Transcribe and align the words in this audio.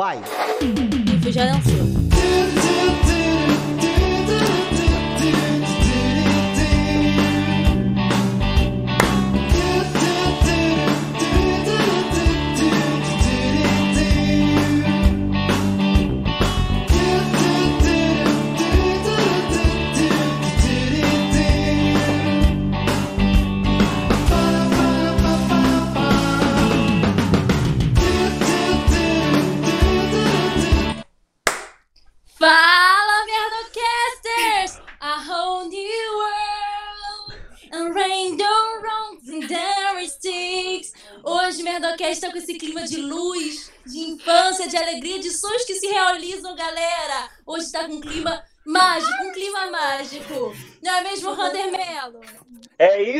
Vai. 0.00 0.18
Info 1.14 1.30
já 1.30 1.44
lançou. 1.44 1.89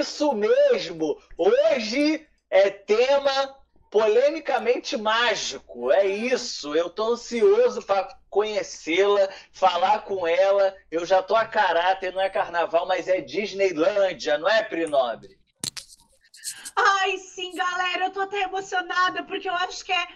Isso 0.01 0.33
mesmo! 0.33 1.21
Hoje 1.37 2.27
é 2.49 2.71
tema 2.71 3.55
polemicamente 3.91 4.97
mágico. 4.97 5.93
É 5.93 6.07
isso. 6.07 6.75
Eu 6.75 6.89
tô 6.89 7.13
ansioso 7.13 7.83
para 7.83 8.17
conhecê-la, 8.31 9.29
falar 9.53 10.05
com 10.05 10.27
ela. 10.27 10.75
Eu 10.91 11.05
já 11.05 11.23
tô 11.23 11.37
a 11.37 11.45
caráter, 11.45 12.13
não 12.13 12.21
é 12.21 12.31
carnaval, 12.31 12.87
mas 12.87 13.09
é 13.09 13.21
Disneylândia, 13.21 14.39
não 14.39 14.49
é, 14.49 14.63
Prinobre? 14.63 15.39
Ai, 16.75 17.19
sim, 17.19 17.55
galera, 17.55 18.07
eu 18.07 18.11
tô 18.11 18.21
até 18.21 18.43
emocionada, 18.43 19.25
porque 19.25 19.49
eu 19.49 19.55
acho 19.55 19.85
que 19.85 19.93
é 19.93 20.07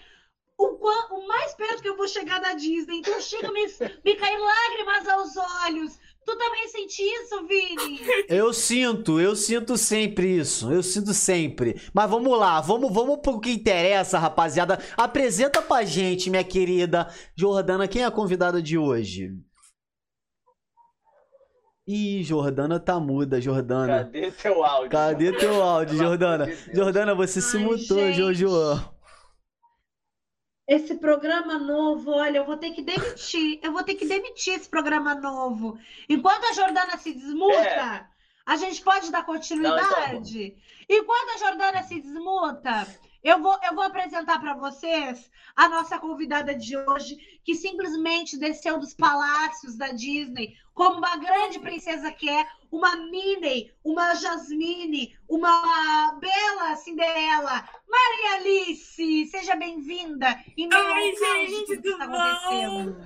o, 0.57 0.67
o 0.67 1.27
mais 1.27 1.53
perto 1.55 1.83
que 1.83 1.89
eu 1.89 1.97
vou 1.97 2.09
chegar 2.09 2.41
da 2.41 2.55
Disney. 2.55 2.99
Então 2.99 3.21
chega 3.21 3.53
me, 3.53 3.67
me 4.05 4.17
cair 4.17 4.39
lágrimas 4.39 5.09
aos 5.09 5.37
olhos. 5.37 5.99
Tu 6.27 6.39
também 6.39 6.69
sente 6.69 7.03
isso, 7.03 7.47
Vini? 7.47 8.01
Eu 8.29 8.53
sinto, 8.53 9.21
eu 9.21 9.37
sinto 9.37 9.77
sempre 9.77 10.39
isso. 10.39 10.73
Eu 10.73 10.83
sinto 10.83 11.13
sempre. 11.13 11.81
Mas 11.93 12.09
vamos 12.09 12.39
lá, 12.39 12.61
vamos, 12.61 12.93
vamos 12.93 13.19
pro 13.19 13.41
que 13.41 13.51
interessa, 13.51 14.19
rapaziada. 14.19 14.79
Apresenta 14.97 15.61
pra 15.61 15.85
gente, 15.85 16.31
minha 16.31 16.45
querida 16.45 17.09
Jordana, 17.37 17.87
quem 17.87 18.03
é 18.03 18.07
a 18.07 18.11
convidada 18.11 18.63
de 18.63 18.79
hoje? 18.79 19.33
Ih, 21.87 22.23
Jordana 22.23 22.81
tá 22.81 22.99
muda, 22.99 23.39
Jordana. 23.39 24.05
Cadê 24.05 24.31
teu 24.31 24.65
áudio? 24.65 24.91
Cadê 24.91 25.33
teu 25.33 25.63
áudio, 25.63 25.99
Jordana? 25.99 26.51
Jordana, 26.73 27.15
você 27.15 27.43
se 27.43 27.59
Ai, 27.59 27.65
mutou, 27.65 27.99
gente. 27.99 28.17
Jojo. 28.17 28.94
Esse 30.67 30.95
programa 30.95 31.59
novo, 31.59 32.11
olha, 32.13 32.39
eu 32.39 32.47
vou 32.47 32.57
ter 32.57 32.71
que 32.71 32.83
demitir. 32.83 33.61
Eu 33.63 33.73
vou 33.73 33.83
ter 33.83 33.95
que 33.97 34.07
demitir 34.07 34.55
esse 34.55 34.69
programa 34.69 35.15
novo. 35.15 35.79
Enquanto 36.09 36.45
a 36.45 36.53
Jordana 36.55 36.97
se 36.97 37.13
desmuta, 37.13 37.55
É. 37.55 38.07
a 38.47 38.57
gente 38.57 38.81
pode 38.83 39.11
dar 39.11 39.27
continuidade? 39.27 40.57
Enquanto 40.89 41.31
a 41.35 41.39
Jordana 41.39 41.83
se 41.83 42.01
desmuta, 42.01 42.87
eu 43.23 43.41
vou, 43.43 43.59
eu 43.63 43.75
vou 43.75 43.85
apresentar 43.85 44.39
para 44.41 44.55
vocês 44.55 45.31
a 45.55 45.69
nossa 45.69 45.99
convidada 45.99 46.55
de 46.55 46.77
hoje, 46.77 47.34
que 47.45 47.55
simplesmente 47.55 48.39
desceu 48.39 48.79
dos 48.79 48.95
palácios 48.95 49.77
da 49.77 49.89
Disney 49.89 50.57
como 50.73 50.99
uma 50.99 51.17
grande 51.17 51.61
princesa 51.61 52.11
que 52.11 52.29
é, 52.29 52.47
uma 52.71 52.97
Minnie, 52.97 53.73
uma 53.85 54.15
Jasmine, 54.15 55.17
uma 55.29 56.19
bela 56.21 56.75
Cinderela. 56.77 57.69
Maria 57.89 58.35
Alice, 58.39 59.27
seja 59.27 59.55
bem-vinda. 59.55 60.27
Oi, 60.59 60.69
caos 60.69 61.47
de 61.47 61.55
gente, 61.55 61.77
tudo 61.77 61.91
está 61.91 62.07
bom? 62.09 62.17
acontecendo. 62.17 62.97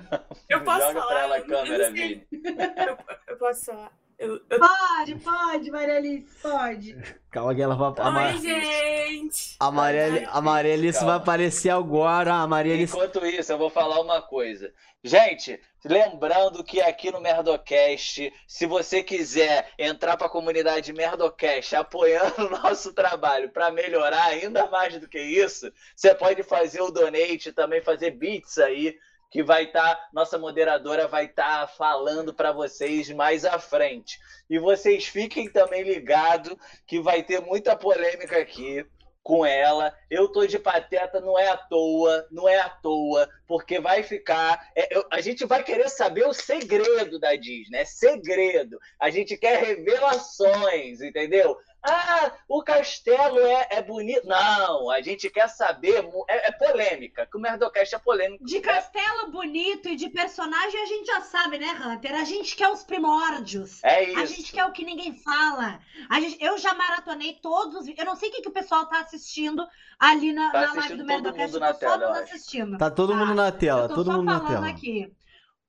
Eu 0.49 0.63
posso 0.63 0.79
Joga 0.87 0.93
falar? 0.93 1.07
pra 1.07 1.19
ela 1.19 1.35
a 1.37 1.41
câmera. 1.41 1.93
Eu, 1.93 2.97
eu 3.27 3.37
posso 3.37 3.65
falar? 3.65 3.91
Eu, 4.19 4.33
eu... 4.49 4.59
Pode, 4.59 5.15
pode, 5.15 5.71
Maria 5.71 5.95
Alice, 5.95 6.27
pode. 6.41 6.93
Calma 7.31 7.55
que 7.55 7.61
ela 7.61 7.73
vai. 7.75 7.93
A, 8.05 8.11
Ma- 8.11 8.27
Oi, 8.27 8.37
gente! 8.37 9.55
a 9.57 9.71
Maria, 9.71 10.29
a 10.29 10.41
Maria 10.41 10.73
Alice 10.73 10.99
Calma. 10.99 11.13
vai 11.13 11.21
aparecer 11.21 11.69
agora. 11.69 12.33
A 12.33 12.45
Maria 12.45 12.73
Alice. 12.73 12.93
Enquanto 12.93 13.25
isso, 13.25 13.49
eu 13.53 13.57
vou 13.57 13.69
falar 13.69 14.01
uma 14.01 14.21
coisa. 14.21 14.73
Gente, 15.01 15.57
lembrando 15.85 16.61
que 16.65 16.81
aqui 16.81 17.09
no 17.09 17.21
Merdocast, 17.21 18.33
se 18.45 18.65
você 18.65 19.01
quiser 19.01 19.71
entrar 19.79 20.17
para 20.17 20.27
a 20.27 20.29
comunidade 20.29 20.91
Merdocast 20.91 21.73
apoiando 21.77 22.33
o 22.45 22.49
nosso 22.49 22.91
trabalho 22.93 23.49
para 23.49 23.71
melhorar 23.71 24.25
ainda 24.25 24.67
mais 24.67 24.99
do 24.99 25.07
que 25.07 25.21
isso, 25.21 25.71
você 25.95 26.13
pode 26.13 26.43
fazer 26.43 26.81
o 26.81 26.91
donate, 26.91 27.53
também 27.53 27.81
fazer 27.81 28.11
bits 28.11 28.57
aí, 28.57 28.97
que 29.29 29.43
vai 29.43 29.65
estar, 29.65 30.09
nossa 30.11 30.37
moderadora 30.37 31.07
vai 31.07 31.25
estar 31.25 31.67
falando 31.67 32.33
para 32.33 32.51
vocês 32.51 33.09
mais 33.11 33.45
à 33.45 33.59
frente. 33.59 34.19
E 34.49 34.57
vocês 34.57 35.05
fiquem 35.05 35.49
também 35.49 35.83
ligados 35.83 36.55
que 36.87 36.99
vai 36.99 37.21
ter 37.23 37.39
muita 37.41 37.75
polêmica 37.75 38.37
aqui 38.39 38.85
com 39.21 39.45
ela. 39.45 39.93
Eu 40.09 40.27
tô 40.29 40.47
de 40.47 40.57
pateta, 40.57 41.19
não 41.19 41.37
é 41.37 41.49
à 41.49 41.57
toa, 41.57 42.25
não 42.31 42.49
é 42.49 42.57
à 42.59 42.69
toa, 42.69 43.29
porque 43.47 43.79
vai 43.79 44.01
ficar. 44.01 44.67
é, 44.75 44.95
eu- 44.97 45.05
a 45.11 45.21
gente 45.21 45.45
vai 45.45 45.63
querer 45.63 45.89
saber 45.89 46.25
o 46.25 46.33
segredo 46.33 47.19
da 47.19 47.35
Disney, 47.35 47.77
é 47.79 47.85
segredo. 47.85 48.79
A 48.99 49.09
gente 49.11 49.37
quer 49.37 49.61
revelações, 49.63 51.01
entendeu? 51.01 51.55
Ah, 51.81 52.31
o 52.47 52.61
castelo 52.61 53.39
é, 53.39 53.67
é 53.71 53.81
bonito. 53.81 54.27
Não, 54.27 54.89
a 54.89 55.01
gente 55.01 55.29
quer 55.29 55.47
saber. 55.47 56.03
É, 56.27 56.49
é 56.49 56.51
polêmica, 56.51 57.25
que 57.25 57.37
o 57.37 57.39
Merdocast 57.39 57.95
é 57.95 57.99
polêmico. 57.99 58.43
De 58.43 58.59
castelo 58.59 59.31
bonito 59.31 59.87
e 59.87 59.95
de 59.95 60.09
personagem 60.09 60.81
a 60.81 60.85
gente 60.85 61.05
já 61.07 61.21
sabe, 61.21 61.57
né, 61.57 61.67
Hunter? 61.81 62.13
A 62.15 62.23
gente 62.25 62.55
quer 62.55 62.69
os 62.69 62.83
primórdios. 62.83 63.83
É 63.83 63.95
A 63.97 64.23
isso. 64.23 64.35
gente 64.35 64.51
quer 64.51 64.65
o 64.65 64.71
que 64.71 64.83
ninguém 64.83 65.13
fala. 65.13 65.79
A 66.09 66.19
gente, 66.19 66.43
eu 66.43 66.57
já 66.57 66.73
maratonei 66.73 67.39
todos. 67.41 67.87
Eu 67.87 68.05
não 68.05 68.15
sei 68.15 68.29
o 68.29 68.31
que, 68.33 68.41
que 68.41 68.49
o 68.49 68.53
pessoal 68.53 68.85
tá 68.87 68.99
assistindo 68.99 69.65
ali 69.97 70.33
na, 70.33 70.51
Tá 70.51 70.59
na 70.61 70.65
live 70.67 70.79
assistindo 70.79 70.97
do 70.97 71.03
todo 71.07 71.07
Merdocast. 71.07 71.45
mundo 71.45 71.55
Eu 71.55 71.59
na 71.61 71.73
tô 71.73 71.79
só 71.79 71.97
tela, 71.97 72.19
assistindo. 72.19 72.77
Tá 72.77 72.91
todo 72.91 73.15
mundo 73.15 73.31
Ah, 73.31 73.35
na 73.35 73.51
tela, 73.51 73.81
eu 73.83 73.87
tô 73.89 73.95
todo 73.95 74.11
mundo 74.11 74.25
na 74.25 74.39
falando 74.39 74.53
tela. 74.53 74.69
aqui. 74.69 75.13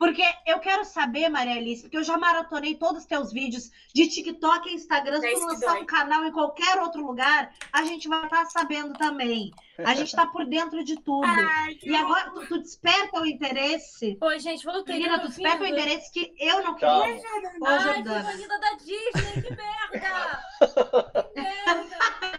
Porque 0.01 0.23
eu 0.47 0.59
quero 0.61 0.83
saber, 0.83 1.29
Maria 1.29 1.57
Alice, 1.57 1.83
porque 1.83 1.99
eu 1.99 2.03
já 2.03 2.17
maratonei 2.17 2.75
todos 2.75 3.03
os 3.03 3.07
teus 3.07 3.31
vídeos 3.31 3.71
de 3.95 4.09
TikTok 4.09 4.67
e 4.71 4.75
Instagram. 4.75 5.21
Se 5.21 5.27
É 5.27 5.31
tu 5.33 5.37
isso 5.37 5.47
que 5.47 5.53
lançar 5.53 5.79
um 5.79 5.85
canal 5.85 6.25
em 6.25 6.33
qualquer 6.33 6.79
outro 6.79 7.07
lugar, 7.07 7.53
a 7.71 7.85
gente 7.85 8.09
vai 8.09 8.25
estar 8.25 8.47
sabendo 8.47 8.95
também. 8.95 9.51
A 9.85 9.95
gente 9.95 10.17
tá 10.17 10.25
por 10.27 10.47
dentro 10.47 10.83
de 10.83 10.97
tudo. 10.97 11.27
Ai, 11.29 11.79
E 11.83 11.95
agora 11.95 12.31
tu, 12.31 12.47
tu 12.47 12.59
desperta 12.61 13.21
o 13.21 13.27
interesse. 13.27 14.17
Oi, 14.23 14.39
gente, 14.41 14.65
voltei. 14.65 14.95
Menina, 14.95 15.19
tá 15.19 15.25
tu 15.27 15.29
desperta 15.29 15.65
o 15.65 15.67
interesse 15.67 16.11
que 16.11 16.35
eu 16.39 16.63
não 16.63 16.79
Calma. 16.79 17.05
queria. 17.05 17.21
Ô, 17.61 17.67
Ai, 17.67 17.81
Jordana. 17.83 18.23
da 18.59 18.73
Disney, 18.79 19.43
que 19.43 19.55
merda! 19.55 20.43
que 21.35 21.41
merda! 21.43 22.30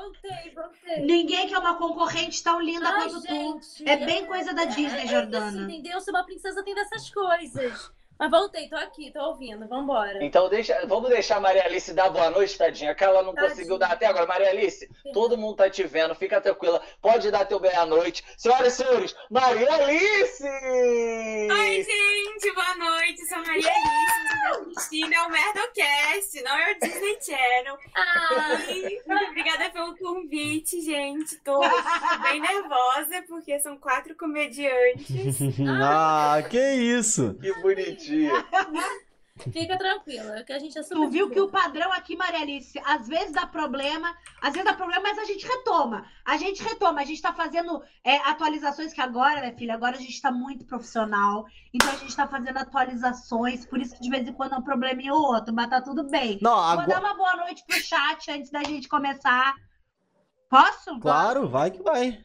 Voltei, 0.00 0.54
voltei. 0.54 1.04
Ninguém 1.04 1.46
quer 1.48 1.58
uma 1.58 1.74
concorrente 1.76 2.42
tão 2.42 2.60
linda 2.60 2.88
Ai, 2.88 3.08
quanto 3.10 3.20
tu. 3.20 3.26
gente, 3.28 3.88
É 3.88 3.96
bem 3.96 4.24
coisa 4.26 4.54
da 4.54 4.62
é- 4.62 4.66
Disney, 4.66 5.02
é 5.02 5.06
Jordana. 5.06 5.48
isso, 5.48 5.60
entendeu? 5.60 6.00
Ser 6.00 6.10
uma 6.10 6.24
princesa 6.24 6.62
tem 6.64 6.74
dessas 6.74 7.10
coisas. 7.10 7.92
Mas 8.20 8.30
voltei, 8.30 8.68
tô 8.68 8.76
aqui, 8.76 9.10
tô 9.10 9.18
ouvindo, 9.18 9.66
vambora. 9.66 10.22
Então 10.22 10.46
deixa, 10.50 10.86
vamos 10.86 11.08
deixar 11.08 11.38
a 11.38 11.40
Maria 11.40 11.64
Alice 11.64 11.94
dar 11.94 12.10
boa 12.10 12.28
noite, 12.28 12.58
tadinha, 12.58 12.94
que 12.94 13.02
ela 13.02 13.22
não 13.22 13.32
Tadinha. 13.32 13.48
conseguiu 13.50 13.78
dar 13.78 13.92
até 13.92 14.04
agora. 14.04 14.26
Maria 14.26 14.50
Alice, 14.50 14.86
todo 15.14 15.38
mundo 15.38 15.56
tá 15.56 15.70
te 15.70 15.82
vendo, 15.84 16.14
fica 16.14 16.38
tranquila. 16.38 16.82
Pode 17.00 17.30
dar 17.30 17.46
teu 17.46 17.58
bem 17.58 17.74
à 17.74 17.86
noite. 17.86 18.22
Senhoras 18.36 18.74
e 18.74 18.76
senhores, 18.76 19.16
Maria 19.30 19.72
Alice! 19.72 20.44
Oi, 20.44 21.82
gente, 21.82 22.54
boa 22.54 22.74
noite. 22.76 23.26
Sou 23.26 23.38
a 23.38 23.40
Maria 23.40 23.70
Alice. 23.72 24.70
Assistindo 24.76 25.14
é 25.14 25.22
o 25.22 25.30
Merdocast, 25.30 26.42
não 26.42 26.58
é 26.58 26.72
o 26.72 26.78
Disney 26.78 27.18
Channel. 27.22 27.78
Ah, 27.94 28.58
E 28.70 29.02
muito 29.06 29.24
obrigada 29.30 29.70
pelo 29.70 29.96
convite, 29.96 30.82
gente. 30.82 31.36
Tô 31.38 31.60
bem 32.22 32.40
nervosa 32.40 33.22
porque 33.26 33.58
são 33.60 33.78
quatro 33.78 34.14
comediantes. 34.14 35.38
ah, 35.82 36.42
que 36.50 36.58
isso? 36.58 37.34
Que 37.40 37.52
bonitinho. 37.62 38.09
fica 39.52 39.78
tranquila, 39.78 40.42
que 40.44 40.52
a 40.52 40.58
gente 40.58 40.78
é 40.78 40.82
super 40.82 40.96
Tu 40.96 41.10
viu 41.10 41.30
que 41.30 41.40
o 41.40 41.48
padrão 41.48 41.90
aqui, 41.92 42.16
Maria 42.16 42.40
Alice, 42.40 42.78
às 42.84 43.08
vezes 43.08 43.32
dá 43.32 43.46
problema, 43.46 44.14
às 44.40 44.52
vezes 44.52 44.64
dá 44.64 44.74
problema, 44.74 45.02
mas 45.02 45.18
a 45.18 45.24
gente 45.24 45.46
retoma. 45.46 46.04
A 46.24 46.36
gente 46.36 46.62
retoma, 46.62 47.00
a 47.00 47.04
gente 47.04 47.22
tá 47.22 47.32
fazendo 47.32 47.82
é, 48.04 48.16
atualizações 48.28 48.92
que 48.92 49.00
agora, 49.00 49.40
minha 49.40 49.56
filha, 49.56 49.74
agora 49.74 49.96
a 49.96 50.00
gente 50.00 50.20
tá 50.20 50.30
muito 50.30 50.64
profissional. 50.66 51.46
Então 51.72 51.90
a 51.90 51.96
gente 51.96 52.14
tá 52.14 52.26
fazendo 52.26 52.58
atualizações, 52.58 53.64
por 53.64 53.80
isso 53.80 53.94
que 53.94 54.02
de 54.02 54.10
vez 54.10 54.28
em 54.28 54.32
quando 54.32 54.54
é 54.54 54.58
um 54.58 54.62
probleminha 54.62 55.14
ou 55.14 55.34
outro, 55.34 55.54
mas 55.54 55.70
tá 55.70 55.80
tudo 55.80 56.08
bem. 56.08 56.38
Não, 56.42 56.54
Vou 56.54 56.62
agora. 56.62 56.88
dar 56.88 57.00
uma 57.00 57.14
boa 57.14 57.36
noite 57.36 57.64
pro 57.66 57.78
chat 57.80 58.30
antes 58.30 58.50
da 58.50 58.62
gente 58.62 58.88
começar. 58.88 59.54
Posso? 60.48 60.98
Claro, 60.98 61.48
vai 61.48 61.70
que 61.70 61.82
vai. 61.82 62.22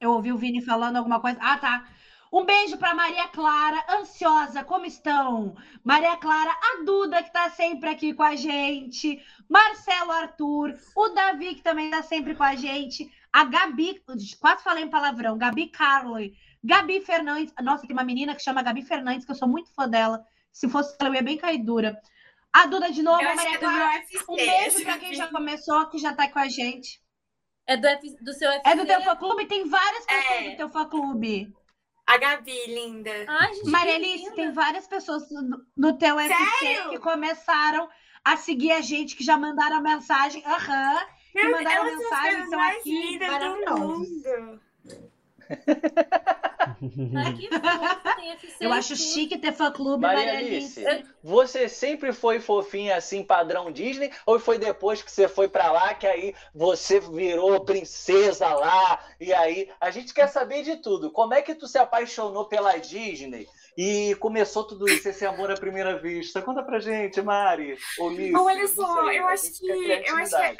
Eu 0.00 0.12
ouvi 0.12 0.32
o 0.32 0.38
Vini 0.38 0.62
falando 0.62 0.96
alguma 0.96 1.20
coisa. 1.20 1.38
Ah, 1.40 1.58
tá. 1.58 1.84
Um 2.32 2.44
beijo 2.44 2.76
para 2.76 2.94
Maria 2.94 3.26
Clara, 3.28 3.84
ansiosa, 3.90 4.62
como 4.64 4.84
estão? 4.84 5.56
Maria 5.82 6.16
Clara, 6.16 6.50
a 6.50 6.84
Duda, 6.84 7.22
que 7.22 7.32
tá 7.32 7.48
sempre 7.50 7.88
aqui 7.88 8.12
com 8.12 8.22
a 8.22 8.36
gente, 8.36 9.22
Marcelo 9.48 10.12
Arthur, 10.12 10.74
o 10.94 11.08
Davi, 11.08 11.54
que 11.54 11.62
também 11.62 11.90
tá 11.90 12.02
sempre 12.02 12.34
com 12.34 12.42
a 12.42 12.54
gente, 12.54 13.10
a 13.32 13.44
Gabi, 13.44 14.02
quase 14.40 14.62
falei 14.62 14.84
em 14.84 14.90
palavrão, 14.90 15.38
Gabi 15.38 15.68
Carley, 15.68 16.34
Gabi 16.62 17.00
Fernandes. 17.00 17.54
Nossa, 17.62 17.86
tem 17.86 17.94
uma 17.96 18.04
menina 18.04 18.34
que 18.34 18.42
chama 18.42 18.62
Gabi 18.62 18.82
Fernandes, 18.82 19.24
que 19.24 19.30
eu 19.32 19.36
sou 19.36 19.48
muito 19.48 19.72
fã 19.72 19.88
dela. 19.88 20.22
Se 20.52 20.68
fosse 20.68 20.96
ela, 21.00 21.10
eu 21.10 21.14
ia 21.14 21.22
bem 21.22 21.38
cair 21.38 21.58
dura. 21.64 21.98
A 22.52 22.66
Duda 22.66 22.90
de 22.90 23.02
novo, 23.02 23.22
Eu 23.22 23.36
Maria 23.36 23.54
é 23.54 23.58
Clara. 23.58 24.02
Um 24.28 24.36
beijo 24.36 24.82
para 24.82 24.98
quem 24.98 25.14
já 25.14 25.28
começou, 25.28 25.86
que 25.88 25.98
já 25.98 26.12
tá 26.14 26.28
com 26.28 26.38
a 26.38 26.48
gente. 26.48 27.00
É 27.66 27.76
do, 27.76 27.86
F- 27.86 28.16
do 28.22 28.32
seu 28.32 28.50
FC? 28.50 28.68
É 28.70 28.74
do 28.74 28.86
teu 28.86 29.00
fã-clube? 29.02 29.46
Tem 29.46 29.68
várias 29.68 30.04
pessoas 30.06 30.40
É. 30.40 30.50
do 30.50 30.56
teu 30.56 30.68
fã-clube. 30.70 31.54
A 32.08 32.16
Gabi, 32.16 32.66
linda. 32.68 33.10
Ai, 33.28 33.54
gente, 33.54 33.68
Maria 33.70 33.98
que 34.00 34.04
Alice, 34.04 34.24
linda. 34.24 34.34
tem 34.36 34.50
várias 34.52 34.86
pessoas 34.86 35.28
do, 35.28 35.66
do 35.76 35.98
teu 35.98 36.18
FC 36.18 36.34
Sério? 36.58 36.90
que 36.90 36.98
começaram 37.00 37.86
a 38.24 38.34
seguir 38.34 38.72
a 38.72 38.80
gente, 38.80 39.14
que 39.14 39.22
já 39.22 39.36
mandaram 39.36 39.82
mensagem. 39.82 40.42
Aham. 40.46 41.00
que 41.32 41.42
Meu, 41.42 41.50
mandaram 41.50 41.84
mensagem, 41.84 42.48
mais 42.48 42.78
aqui, 42.78 42.90
lindas 42.90 43.38
do 43.40 43.78
mundo. 43.78 44.60
Ai, 47.16 47.32
que 47.34 47.48
fofo, 47.50 48.16
tem 48.16 48.30
FC 48.32 48.56
Eu 48.60 48.72
acho 48.72 48.94
chique 48.96 49.38
ter 49.38 49.52
fã-clube, 49.52 50.02
Maria 50.02 50.24
Maria 50.32 50.38
Alice, 50.38 50.86
Alice. 50.86 51.08
você 51.22 51.68
sempre 51.68 52.12
foi 52.12 52.40
fofinha 52.40 52.96
assim, 52.96 53.22
padrão 53.24 53.70
Disney? 53.72 54.10
Ou 54.26 54.38
foi 54.38 54.58
depois 54.58 55.02
que 55.02 55.10
você 55.10 55.28
foi 55.28 55.48
pra 55.48 55.72
lá 55.72 55.94
que 55.94 56.06
aí 56.06 56.34
você 56.54 57.00
virou 57.00 57.64
princesa 57.64 58.48
lá? 58.54 59.00
E 59.20 59.32
aí, 59.32 59.68
a 59.80 59.90
gente 59.90 60.12
quer 60.12 60.28
saber 60.28 60.62
de 60.62 60.76
tudo. 60.76 61.10
Como 61.10 61.34
é 61.34 61.42
que 61.42 61.54
tu 61.54 61.66
se 61.66 61.78
apaixonou 61.78 62.44
pela 62.46 62.76
Disney? 62.76 63.46
E 63.76 64.14
começou 64.16 64.64
tudo 64.64 64.88
isso, 64.88 65.08
esse 65.08 65.24
amor 65.24 65.50
à 65.50 65.54
primeira 65.54 65.96
vista. 65.98 66.42
Conta 66.42 66.62
pra 66.62 66.80
gente, 66.80 67.22
Mari. 67.22 67.76
Ou 68.00 68.10
Liz, 68.10 68.34
Olha 68.34 68.66
só, 68.66 69.10
eu 69.12 69.26
a 69.26 69.30
acho 69.32 69.52
que- 69.58 69.66
eu 69.70 70.16
acho 70.16 70.30
que 70.36 70.42
é-. 70.42 70.56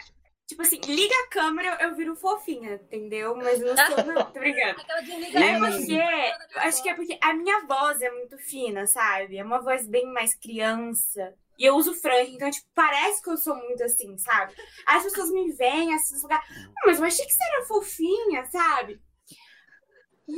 Tipo 0.48 0.62
assim, 0.62 0.80
liga 0.86 1.14
a 1.24 1.28
câmera, 1.28 1.76
eu 1.82 1.94
viro 1.94 2.16
fofinha, 2.16 2.72
entendeu? 2.74 3.36
Mas 3.36 3.60
eu 3.60 3.74
não 3.74 3.86
sou, 3.86 4.04
não, 4.04 4.24
tô 4.32 4.40
brincando. 4.40 4.80
É 5.36 5.58
porque, 5.58 6.58
acho 6.60 6.82
que 6.82 6.88
é 6.88 6.94
porque 6.94 7.18
a 7.22 7.34
minha 7.34 7.66
voz 7.66 8.00
é 8.00 8.10
muito 8.10 8.38
fina, 8.38 8.86
sabe? 8.86 9.36
É 9.36 9.44
uma 9.44 9.60
voz 9.60 9.86
bem 9.86 10.06
mais 10.06 10.34
criança. 10.34 11.34
E 11.58 11.66
eu 11.66 11.74
uso 11.76 11.92
franja, 11.92 12.30
então, 12.30 12.50
tipo, 12.50 12.66
parece 12.74 13.22
que 13.22 13.28
eu 13.28 13.36
sou 13.36 13.54
muito 13.56 13.82
assim, 13.84 14.16
sabe? 14.16 14.54
As 14.86 15.02
pessoas 15.02 15.30
me 15.30 15.52
veem 15.52 15.92
assim, 15.94 16.14
no 16.16 16.22
lugar, 16.22 16.42
"Ah, 16.50 16.86
mas 16.86 16.98
eu 16.98 17.04
achei 17.04 17.26
que 17.26 17.32
você 17.34 17.44
era 17.44 17.66
fofinha, 17.66 18.44
sabe? 18.46 18.98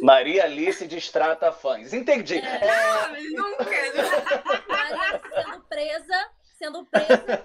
Maria 0.03 0.45
Alice 0.45 0.87
distrata 0.89 1.53
fãs. 1.53 1.93
Entendi. 1.93 2.37
É, 2.39 2.69
Ah, 2.71 3.09
mas 3.13 3.33
nunca. 3.33 3.65
Maria 4.69 5.21
sendo 5.45 5.61
presa, 5.69 6.31
sendo 6.59 6.85
presa. 6.87 7.45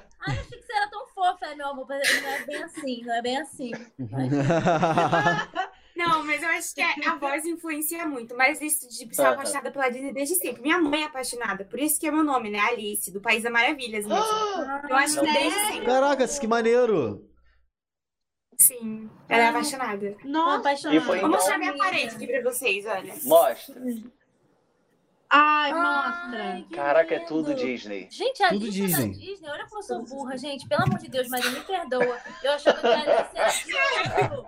Que 0.65 0.73
você 0.73 0.77
era 0.77 0.89
tão 0.89 1.07
fofa, 1.07 1.45
é, 1.45 1.55
meu 1.55 1.67
amor. 1.67 1.87
Não 1.87 1.95
é 2.29 2.45
bem 2.45 2.63
assim, 2.63 3.03
não 3.05 3.13
é 3.13 3.21
bem 3.21 3.37
assim. 3.37 3.71
Não, 5.95 6.25
mas 6.25 6.43
eu 6.43 6.49
acho 6.49 6.75
que 6.75 6.81
a, 6.81 7.15
voz 7.15 7.45
influencia 7.45 8.05
muito. 8.05 8.35
Mas 8.35 8.59
isso 8.61 8.85
de 8.89 9.15
ser 9.15 9.21
Aham. 9.21 9.31
apaixonada 9.33 9.71
pela 9.71 9.87
Disney 9.89 10.11
desde 10.11 10.35
sempre. 10.35 10.61
Minha 10.61 10.77
mãe 10.77 11.03
é 11.03 11.05
apaixonada, 11.05 11.63
por 11.63 11.79
isso 11.79 11.97
que 11.97 12.05
é 12.07 12.11
meu 12.11 12.21
nome, 12.23 12.49
né? 12.49 12.59
Alice, 12.59 13.09
do 13.13 13.21
País 13.21 13.43
das 13.43 13.51
Maravilhas 13.53 14.05
mesmo. 14.05 14.21
Eu 14.89 14.95
acho 14.97 15.19
que 15.21 15.25
Né? 15.25 15.33
desde 15.33 15.59
sempre. 15.67 15.85
Caracas, 15.85 16.37
que 16.37 16.47
maneiro. 16.47 17.25
Sim, 18.59 19.09
ela 19.29 19.43
é 19.43 19.47
apaixonada. 19.47 20.17
Tô 20.21 20.27
Nossa. 20.27 20.57
apaixonada. 20.59 20.97
E 20.97 20.99
foi 20.99 21.07
Vou 21.19 21.27
então- 21.29 21.29
mostrar 21.29 21.57
minha 21.57 21.77
parede 21.77 22.15
aqui 22.15 22.27
pra 22.27 22.41
vocês, 22.51 22.85
olha. 22.85 23.13
Mostra. 23.23 23.75
Ai, 25.37 25.71
Ai, 25.71 25.73
mostra. 25.73 26.61
que 26.69 26.75
Caraca, 26.75 27.13
é 27.13 27.17
lindo. 27.17 27.27
tudo 27.27 27.53
Disney. 27.55 28.07
Gente, 28.09 28.41
a 28.41 28.49
Tudo 28.49 28.65
da 28.65 28.71
Disney. 28.71 29.11
Disney, 29.11 29.49
olha 29.49 29.65
como 29.65 29.79
eu 29.79 29.83
sou 29.83 30.01
burra, 30.05 30.37
gente. 30.37 30.65
Pelo 30.67 30.83
amor 30.83 30.97
de 30.97 31.09
Deus, 31.09 31.27
Maria, 31.27 31.51
me 31.51 31.59
perdoa. 31.61 32.19
Eu 32.41 32.51
achava 32.53 32.79
que 32.79 32.87
era 32.87 33.27
outro. 34.31 34.45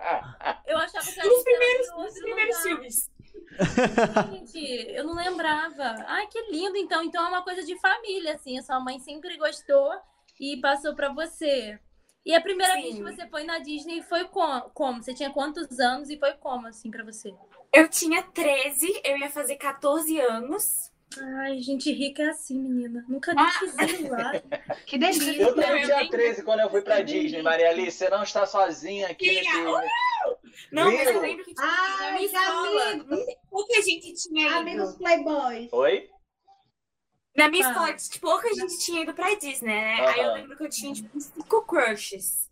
Eu 0.66 0.78
achava 0.78 1.04
que 1.04 1.12
primeiros, 1.44 1.46
era 1.46 1.82
de 1.82 1.88
nos 1.90 1.98
outro 2.06 2.22
primeiros 2.22 2.58
filmes. 2.62 3.10
Gente, 4.30 4.86
eu 4.92 5.04
não 5.04 5.14
lembrava. 5.14 6.04
Ai, 6.06 6.26
que 6.28 6.40
lindo. 6.50 6.76
Então, 6.78 7.02
então 7.02 7.24
é 7.24 7.28
uma 7.28 7.42
coisa 7.42 7.62
de 7.62 7.78
família, 7.78 8.34
assim. 8.34 8.58
A 8.58 8.62
sua 8.62 8.80
mãe 8.80 8.98
sempre 8.98 9.36
gostou 9.36 9.90
e 10.40 10.56
passou 10.60 10.94
pra 10.94 11.12
você. 11.12 11.78
E 12.24 12.34
a 12.34 12.40
primeira 12.40 12.74
Sim. 12.74 12.82
vez 12.82 12.94
que 12.96 13.02
você 13.02 13.26
foi 13.28 13.44
na 13.44 13.58
Disney 13.58 14.02
foi 14.02 14.24
com- 14.26 14.60
como? 14.74 15.02
Você 15.02 15.12
tinha 15.14 15.30
quantos 15.30 15.78
anos 15.80 16.08
e 16.10 16.18
foi 16.18 16.32
como, 16.34 16.66
assim, 16.66 16.90
pra 16.90 17.04
você? 17.04 17.34
Eu 17.72 17.88
tinha 17.88 18.22
13, 18.22 19.00
eu 19.04 19.18
ia 19.18 19.30
fazer 19.30 19.56
14 19.56 20.18
anos. 20.20 20.90
Ai, 21.40 21.58
gente 21.60 21.90
rica 21.92 22.22
é 22.22 22.28
assim, 22.30 22.58
menina. 22.58 23.04
Nunca 23.08 23.32
nem 23.34 23.44
Ah. 23.44 23.58
quis 23.58 24.00
ir 24.00 24.10
lá. 24.10 24.32
Que 24.86 24.98
delícia. 24.98 25.42
Eu 25.42 25.54
também 25.54 25.84
tinha 25.84 25.96
nem- 25.98 26.10
13 26.10 26.42
quando 26.42 26.60
eu 26.60 26.70
fui 26.70 26.82
pra 26.82 27.00
Disney, 27.02 27.42
Maria 27.42 27.70
Alice. 27.70 27.96
Você 27.96 28.08
não 28.10 28.22
está 28.22 28.46
sozinha 28.46 29.08
aqui 29.08 29.24
Tinha. 29.40 29.42
nesse. 29.54 29.88
Não, 30.70 30.84
mas 30.92 31.00
Viu? 31.00 31.10
eu 31.12 31.20
lembro 31.20 31.44
que 31.44 31.54
na 31.54 31.96
Ai, 32.00 32.24
escola, 32.24 33.06
pouca 33.50 33.82
gente 33.82 34.14
tinha 34.14 34.46
ido. 34.48 34.54
Amigos 34.56 34.96
Playboys. 34.96 35.72
Oi? 35.72 36.10
Na 37.36 37.48
minha 37.48 37.66
Ah. 37.66 37.70
escola, 37.70 37.94
tipo, 37.94 38.20
pouca 38.26 38.54
gente 38.54 38.78
tinha 38.78 39.02
ido 39.02 39.14
pra 39.14 39.34
Disney, 39.34 39.66
né? 39.68 39.94
Aí 40.08 40.20
eu 40.20 40.34
lembro 40.34 40.56
que 40.56 40.64
eu 40.64 40.68
tinha, 40.70 40.92
tipo, 40.92 41.18
cinco 41.20 41.62
crushes. 41.62 42.47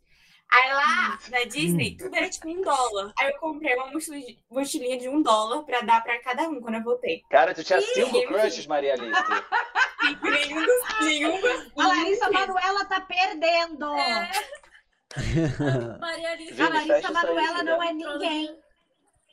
Aí 0.52 0.72
lá 0.72 1.18
na 1.28 1.44
Disney, 1.44 1.96
tudo 1.96 2.14
era 2.14 2.28
tipo 2.30 2.48
um 2.48 2.62
dólar. 2.62 3.12
Aí 3.18 3.32
eu 3.32 3.38
comprei 3.38 3.74
uma 3.74 3.90
mochilinha, 3.90 4.36
mochilinha 4.48 4.98
de 4.98 5.08
um 5.08 5.20
dólar 5.20 5.64
pra 5.64 5.80
dar 5.80 6.02
pra 6.02 6.20
cada 6.20 6.48
um 6.48 6.60
quando 6.60 6.76
eu 6.76 6.82
voltei. 6.82 7.22
Cara, 7.28 7.52
tu 7.54 7.64
tinha 7.64 7.80
cinco 7.80 8.22
crushes, 8.26 8.66
Maria 8.66 8.94
Alice. 8.94 9.20
E 10.02 10.14
nenhum 10.30 10.64
dos. 10.64 11.00
Nenhum 11.00 11.40
dos 11.40 11.72
A 11.76 11.88
Larissa 11.88 12.30
Manuela 12.30 12.84
tá 12.84 13.00
perdendo. 13.00 13.96
É. 13.96 14.30
Maria 16.00 16.30
Alice. 16.32 16.54
Vini, 16.54 16.68
A 16.68 16.72
Larissa 16.72 17.12
Manuela 17.12 17.62
não 17.62 17.82
é 17.82 17.92
ninguém. 17.92 18.60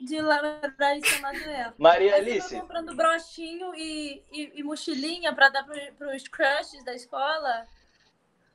De 0.01 0.19
Larissa 0.19 1.19
Manuela. 1.21 1.73
Maria 1.77 2.15
Alice, 2.15 2.49
foi 2.49 2.59
comprando 2.59 2.95
brochinho 2.95 3.73
e, 3.75 4.23
e, 4.31 4.59
e 4.59 4.63
mochilinha 4.63 5.33
pra 5.33 5.49
dar 5.49 5.63
pro, 5.63 5.79
pros 5.95 6.27
crushes 6.27 6.83
da 6.83 6.93
escola. 6.95 7.67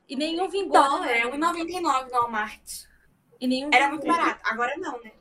E 0.09 0.15
nenhum 0.15 0.49
vingou. 0.49 0.71
dólar, 0.73 1.01
né? 1.05 1.19
é 1.19 1.21
R$1,99 1.25 1.81
no 1.81 2.11
Walmart. 2.11 2.61
E 3.39 3.47
nenhum 3.47 3.69
Era 3.71 3.89
vingou. 3.89 4.05
muito 4.05 4.17
barato. 4.17 4.41
Agora 4.43 4.75
não, 4.77 5.01
né? 5.03 5.11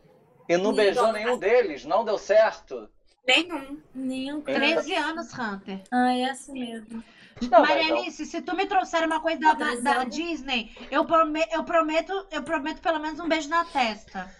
e 0.48 0.56
não 0.56 0.72
Ih, 0.72 0.76
beijou 0.76 1.04
dólar. 1.04 1.18
nenhum 1.20 1.38
deles? 1.38 1.84
Não 1.84 2.04
deu 2.04 2.16
certo? 2.18 2.88
Nenhum. 3.26 3.80
Nenhum 3.94 4.42
É. 4.46 4.54
13 4.54 4.94
anos, 4.94 5.32
Hunter. 5.38 5.82
Ah, 5.92 6.16
é 6.16 6.24
assim 6.30 6.52
mesmo. 6.58 7.04
Não, 7.42 7.60
Maria 7.60 7.76
mas 7.82 7.88
não. 7.90 7.96
Alice, 7.98 8.24
se 8.26 8.40
tu 8.42 8.56
me 8.56 8.66
trouxer 8.66 9.04
uma 9.06 9.20
coisa 9.20 9.38
da, 9.38 9.52
da- 9.52 9.74
da. 9.74 10.04
Disney, 10.04 10.74
eu, 10.90 11.04
prome- 11.04 11.46
eu 11.52 11.62
prometo, 11.62 12.26
eu 12.32 12.42
prometo 12.42 12.80
pelo 12.80 12.98
menos 12.98 13.20
um 13.20 13.28
beijo 13.28 13.48
na 13.50 13.64
testa. 13.66 14.34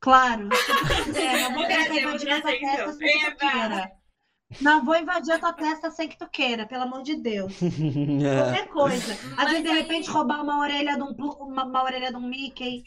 Claro, 0.00 0.48
se 0.54 0.66
tu 0.66 1.04
quiser. 1.04 1.42
Não 1.42 1.54
vou 1.54 1.66
querer 1.66 2.00
invadir 2.02 2.30
a 2.32 2.40
tua 2.40 2.50
testa 2.58 2.92
sem 2.94 3.18
que 3.20 3.30
tu 3.32 3.36
queira. 3.36 3.92
Não 4.60 4.84
vou 4.84 4.96
invadir 4.96 5.32
a 5.32 5.38
tua 5.38 5.52
testa 5.52 5.90
sem 5.90 6.08
que 6.08 6.18
tu 6.18 6.28
queira, 6.28 6.66
pelo 6.66 6.84
amor 6.84 7.02
de 7.02 7.16
Deus. 7.16 7.54
Qualquer 7.58 8.68
coisa. 8.68 9.12
Às 9.36 9.50
vezes, 9.50 9.64
de 9.64 9.70
repente, 9.70 10.10
roubar 10.10 10.42
uma 10.42 10.60
orelha 10.60 10.94
de 10.94 11.02
um, 11.02 11.12
uma, 11.12 11.64
uma 11.64 11.82
orelha 11.82 12.10
de 12.10 12.16
um 12.16 12.20
Mickey. 12.20 12.84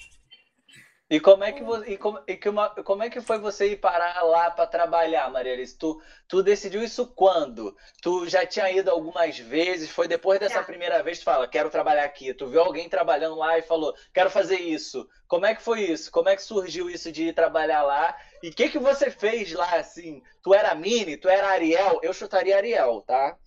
E 1.09 1.21
como 1.21 1.41
é 1.41 1.53
que 1.53 1.63
vo- 1.63 1.85
e 1.85 1.97
como, 1.97 2.19
e 2.27 2.35
que 2.35 2.49
uma- 2.49 2.69
como 2.83 3.01
é 3.01 3.09
que 3.09 3.21
foi 3.21 3.39
você 3.39 3.71
ir 3.71 3.77
parar 3.77 4.21
lá 4.23 4.51
para 4.51 4.67
trabalhar, 4.67 5.31
Maria 5.31 5.53
Alice? 5.53 5.77
Tu, 5.77 6.01
tu 6.27 6.43
decidiu 6.43 6.83
isso 6.83 7.07
quando? 7.15 7.73
Tu 8.01 8.27
já 8.27 8.45
tinha 8.45 8.69
ido 8.69 8.91
algumas 8.91 9.39
vezes? 9.39 9.89
Foi 9.89 10.05
depois 10.05 10.37
dessa 10.37 10.55
Já. 10.55 10.63
primeira 10.63 11.01
vez 11.01 11.17
que 11.17 11.23
tu 11.23 11.31
fala, 11.31 11.47
quero 11.47 11.69
trabalhar 11.69 12.03
aqui. 12.03 12.33
Tu 12.33 12.45
viu 12.47 12.59
alguém 12.59 12.89
trabalhando 12.89 13.35
lá 13.37 13.57
e 13.57 13.61
falou, 13.61 13.95
quero 14.13 14.29
fazer 14.29 14.59
isso. 14.59 15.07
Como 15.29 15.45
é 15.45 15.55
que 15.55 15.61
foi 15.61 15.79
isso? 15.81 16.11
Como 16.11 16.27
é 16.27 16.35
que 16.35 16.43
surgiu 16.43 16.89
isso 16.89 17.09
de 17.09 17.29
ir 17.29 17.33
trabalhar 17.33 17.83
lá? 17.83 18.13
E 18.43 18.49
o 18.49 18.53
que 18.53 18.67
que 18.69 18.77
você 18.79 19.09
fez 19.09 19.53
lá 19.53 19.77
assim? 19.77 20.21
Tu 20.43 20.53
era 20.53 20.75
Mini? 20.75 21.15
Tu 21.15 21.29
era 21.29 21.47
Ariel? 21.51 22.01
Eu 22.03 22.11
chutaria 22.13 22.57
Ariel, 22.57 23.01
tá? 23.07 23.37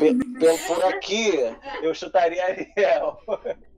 Pe- 0.00 0.16
Pelo 0.40 0.58
por 0.66 0.84
aqui, 0.86 1.30
eu 1.82 1.94
chutaria 1.94 2.44
Ariel. 2.44 3.16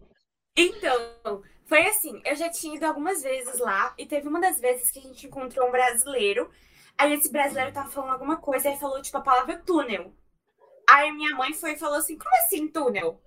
Então, 0.55 1.43
foi 1.73 1.87
assim, 1.87 2.21
eu 2.27 2.37
já 2.37 2.51
tinha 2.51 2.77
ido 2.77 2.85
algumas 2.85 3.23
vezes 3.23 3.59
lá 3.59 3.95
e 3.97 4.05
teve 4.05 4.29
uma 4.29 4.39
das 4.39 4.61
vezes 4.61 4.91
que 4.91 4.99
a 4.99 5.03
gente 5.03 5.27
encontrou 5.27 5.67
um 5.67 5.71
brasileiro. 5.73 6.51
Aí 6.99 7.15
esse 7.15 7.33
brasileiro 7.33 7.73
tava 7.73 7.89
falando 7.89 8.13
alguma 8.13 8.37
coisa 8.37 8.69
e 8.69 8.79
falou, 8.79 9.01
tipo, 9.01 9.17
a 9.17 9.23
palavra 9.23 9.57
túnel. 9.57 10.13
Aí 10.87 11.11
minha 11.13 11.35
mãe 11.35 11.55
foi 11.55 11.73
e 11.73 11.79
falou 11.79 11.97
assim, 11.97 12.19
como 12.19 12.37
assim 12.37 12.69
túnel? 12.69 13.19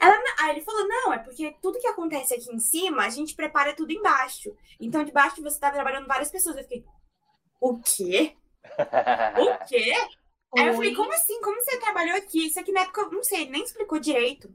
Ela, 0.00 0.16
aí 0.40 0.50
ele 0.50 0.62
falou, 0.62 0.88
não, 0.88 1.12
é 1.12 1.18
porque 1.18 1.56
tudo 1.62 1.78
que 1.78 1.86
acontece 1.86 2.34
aqui 2.34 2.52
em 2.52 2.58
cima, 2.58 3.04
a 3.04 3.08
gente 3.08 3.36
prepara 3.36 3.72
tudo 3.72 3.92
embaixo. 3.92 4.52
Então, 4.80 5.04
debaixo 5.04 5.40
você 5.40 5.60
tá 5.60 5.70
trabalhando 5.70 6.08
várias 6.08 6.32
pessoas. 6.32 6.56
Eu 6.56 6.64
fiquei, 6.64 6.84
o 7.60 7.78
quê? 7.78 8.36
O 9.38 9.68
quê? 9.68 9.94
Aí 10.58 10.66
eu 10.66 10.74
falei, 10.74 10.92
como 10.92 11.12
assim? 11.12 11.40
Como 11.40 11.62
você 11.62 11.78
trabalhou 11.78 12.16
aqui? 12.16 12.48
Isso 12.48 12.58
aqui 12.58 12.72
na 12.72 12.80
época, 12.80 13.02
eu 13.02 13.12
não 13.12 13.22
sei, 13.22 13.42
ele 13.42 13.52
nem 13.52 13.62
explicou 13.62 14.00
direito. 14.00 14.52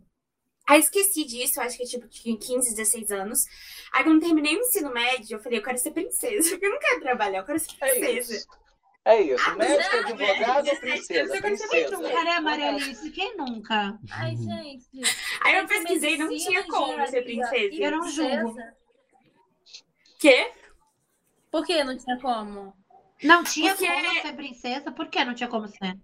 Aí 0.69 0.79
esqueci 0.79 1.25
disso, 1.25 1.59
acho 1.59 1.75
que 1.77 1.83
tipo, 1.85 2.07
tinha 2.07 2.37
15, 2.37 2.75
16 2.75 3.11
anos. 3.11 3.43
Aí 3.91 4.03
quando 4.03 4.21
terminei 4.21 4.55
o 4.55 4.59
ensino 4.59 4.93
médio, 4.93 5.35
eu 5.37 5.41
falei, 5.41 5.57
eu 5.57 5.63
quero 5.63 5.77
ser 5.79 5.89
princesa, 5.91 6.47
porque 6.51 6.65
eu 6.67 6.69
não 6.71 6.79
quero 6.79 7.01
trabalhar, 7.01 7.39
eu 7.39 7.45
quero 7.45 7.59
ser 7.59 7.71
É 7.81 7.89
princesa. 7.89 8.35
isso. 8.35 8.47
É 9.05 9.21
isso. 9.21 9.43
Ah, 9.49 9.55
Médico, 9.55 9.95
não, 9.95 9.99
advogado, 10.09 10.79
princesa. 10.81 11.35
eu 11.35 11.41
quero 11.41 11.57
ser 11.57 11.67
Quem 11.69 11.85
Princesa. 11.85 11.97
nunca, 12.03 12.23
né, 12.23 12.39
Maria 12.41 12.69
Alice? 12.69 13.09
Quem 13.11 13.37
nunca? 13.37 13.99
Ai, 14.11 14.35
gente. 14.35 14.85
Aí 15.41 15.55
eu 15.57 15.65
pesquisei 15.67 16.13
e 16.13 16.17
não 16.17 16.27
medicina, 16.27 16.51
tinha 16.61 16.63
como 16.67 17.07
ser 17.07 17.21
princesa. 17.23 17.75
Eu 17.75 17.91
não 17.91 18.07
julgo. 18.09 18.53
princesa? 18.53 18.77
Quê? 20.19 20.51
Por 21.49 21.65
que 21.65 21.83
não 21.83 21.97
tinha 21.97 22.19
como? 22.19 22.73
Não 23.23 23.43
tinha 23.43 23.75
Porque- 23.75 23.91
como 23.91 24.21
ser 24.21 24.33
princesa? 24.35 24.91
Por 24.91 25.07
que 25.07 25.25
não 25.25 25.33
tinha 25.33 25.49
como 25.49 25.67
ser? 25.67 25.97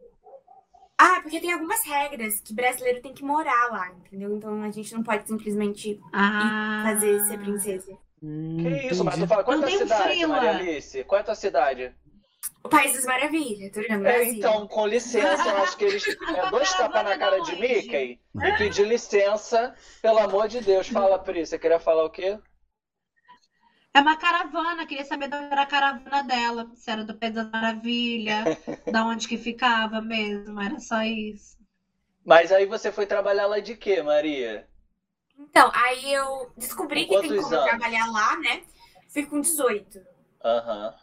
Ah, 0.97 1.19
porque 1.21 1.39
tem 1.41 1.51
algumas 1.51 1.83
regras 1.85 2.39
que 2.39 2.53
brasileiro 2.53 3.01
tem 3.01 3.13
que 3.13 3.23
morar 3.23 3.69
lá, 3.71 3.91
entendeu? 3.91 4.35
Então 4.35 4.63
a 4.63 4.71
gente 4.71 4.93
não 4.93 5.03
pode 5.03 5.27
simplesmente 5.27 5.99
Ah. 6.13 6.83
fazer 6.85 7.19
ser 7.25 7.37
princesa. 7.39 7.97
Hum, 8.23 8.57
Que 8.61 8.87
isso, 8.87 9.03
mas 9.03 9.19
tu 9.19 9.27
fala, 9.27 9.43
qual 9.43 9.57
é 9.57 9.59
a 9.59 9.67
tua 9.67 9.77
cidade, 9.77 10.03
frio, 10.13 10.29
Maria. 10.29 10.49
Alice? 10.51 11.03
Qual 11.03 11.17
é 11.19 11.21
a 11.21 11.25
tua 11.25 11.35
cidade? 11.35 11.93
O 12.63 12.69
País 12.69 12.93
das 12.93 13.05
Maravilhas, 13.05 13.71
tô 13.71 13.81
ligado? 13.81 14.05
É, 14.07 14.23
então, 14.23 14.67
com 14.67 14.87
licença, 14.87 15.47
eu 15.49 15.57
acho 15.57 15.77
que 15.77 15.85
eles. 15.85 16.03
É 16.35 16.49
dois 16.49 16.71
tapas 16.73 17.03
na 17.03 17.17
cara 17.17 17.39
de 17.41 17.55
Mickey 17.59 18.19
e 18.43 18.57
pedir 18.57 18.87
licença, 18.87 19.75
pelo 20.01 20.17
amor 20.19 20.47
de 20.47 20.61
Deus. 20.61 20.87
Fala, 20.87 21.19
Pri, 21.19 21.45
você 21.45 21.59
queria 21.59 21.79
falar 21.79 22.05
o 22.05 22.09
quê? 22.09 22.39
É 23.95 24.01
uma 24.01 24.17
caravana, 24.17 24.85
queria 24.85 25.05
saber 25.05 25.29
da 25.29 25.37
era 25.37 25.61
a 25.61 25.65
caravana 25.65 26.21
dela. 26.21 26.69
Se 26.75 26.91
era 26.91 27.05
do 27.05 27.15
País 27.15 27.33
das 27.33 27.49
Maravilhas, 27.49 28.43
da 28.91 29.05
onde 29.05 29.25
que 29.25 29.37
ficava 29.37 30.01
mesmo, 30.01 30.59
era 30.59 30.77
só 30.81 31.01
isso. 31.01 31.57
Mas 32.25 32.51
aí 32.51 32.65
você 32.65 32.91
foi 32.91 33.05
trabalhar 33.05 33.47
lá 33.47 33.59
de 33.59 33.73
quê, 33.73 34.03
Maria? 34.03 34.67
Então, 35.39 35.71
aí 35.73 36.11
eu 36.11 36.51
descobri 36.57 37.07
Com 37.07 37.21
que 37.21 37.29
tem 37.29 37.41
como 37.41 37.55
anos? 37.55 37.69
trabalhar 37.69 38.05
lá, 38.11 38.37
né? 38.39 38.63
Fui 39.13 39.25
com 39.25 39.39
18. 39.39 40.01
Aham. 40.43 40.93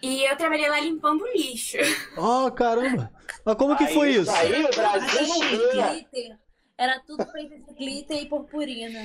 E 0.00 0.22
eu 0.30 0.36
trabalhei 0.36 0.68
lá 0.68 0.78
limpando 0.78 1.26
lixo. 1.34 1.78
Ah, 2.16 2.48
caramba. 2.52 3.12
Mas 3.44 3.56
como 3.56 3.76
que 3.76 3.84
Aí, 3.84 3.94
foi 3.94 4.10
isso? 4.10 4.30
Aí, 4.30 4.64
o 4.64 4.70
Brasil. 4.70 6.38
Era 6.78 7.00
tudo 7.00 7.26
feito 7.32 7.58
de 7.58 7.74
glitter 7.74 8.22
e 8.22 8.26
purpurina. 8.26 9.04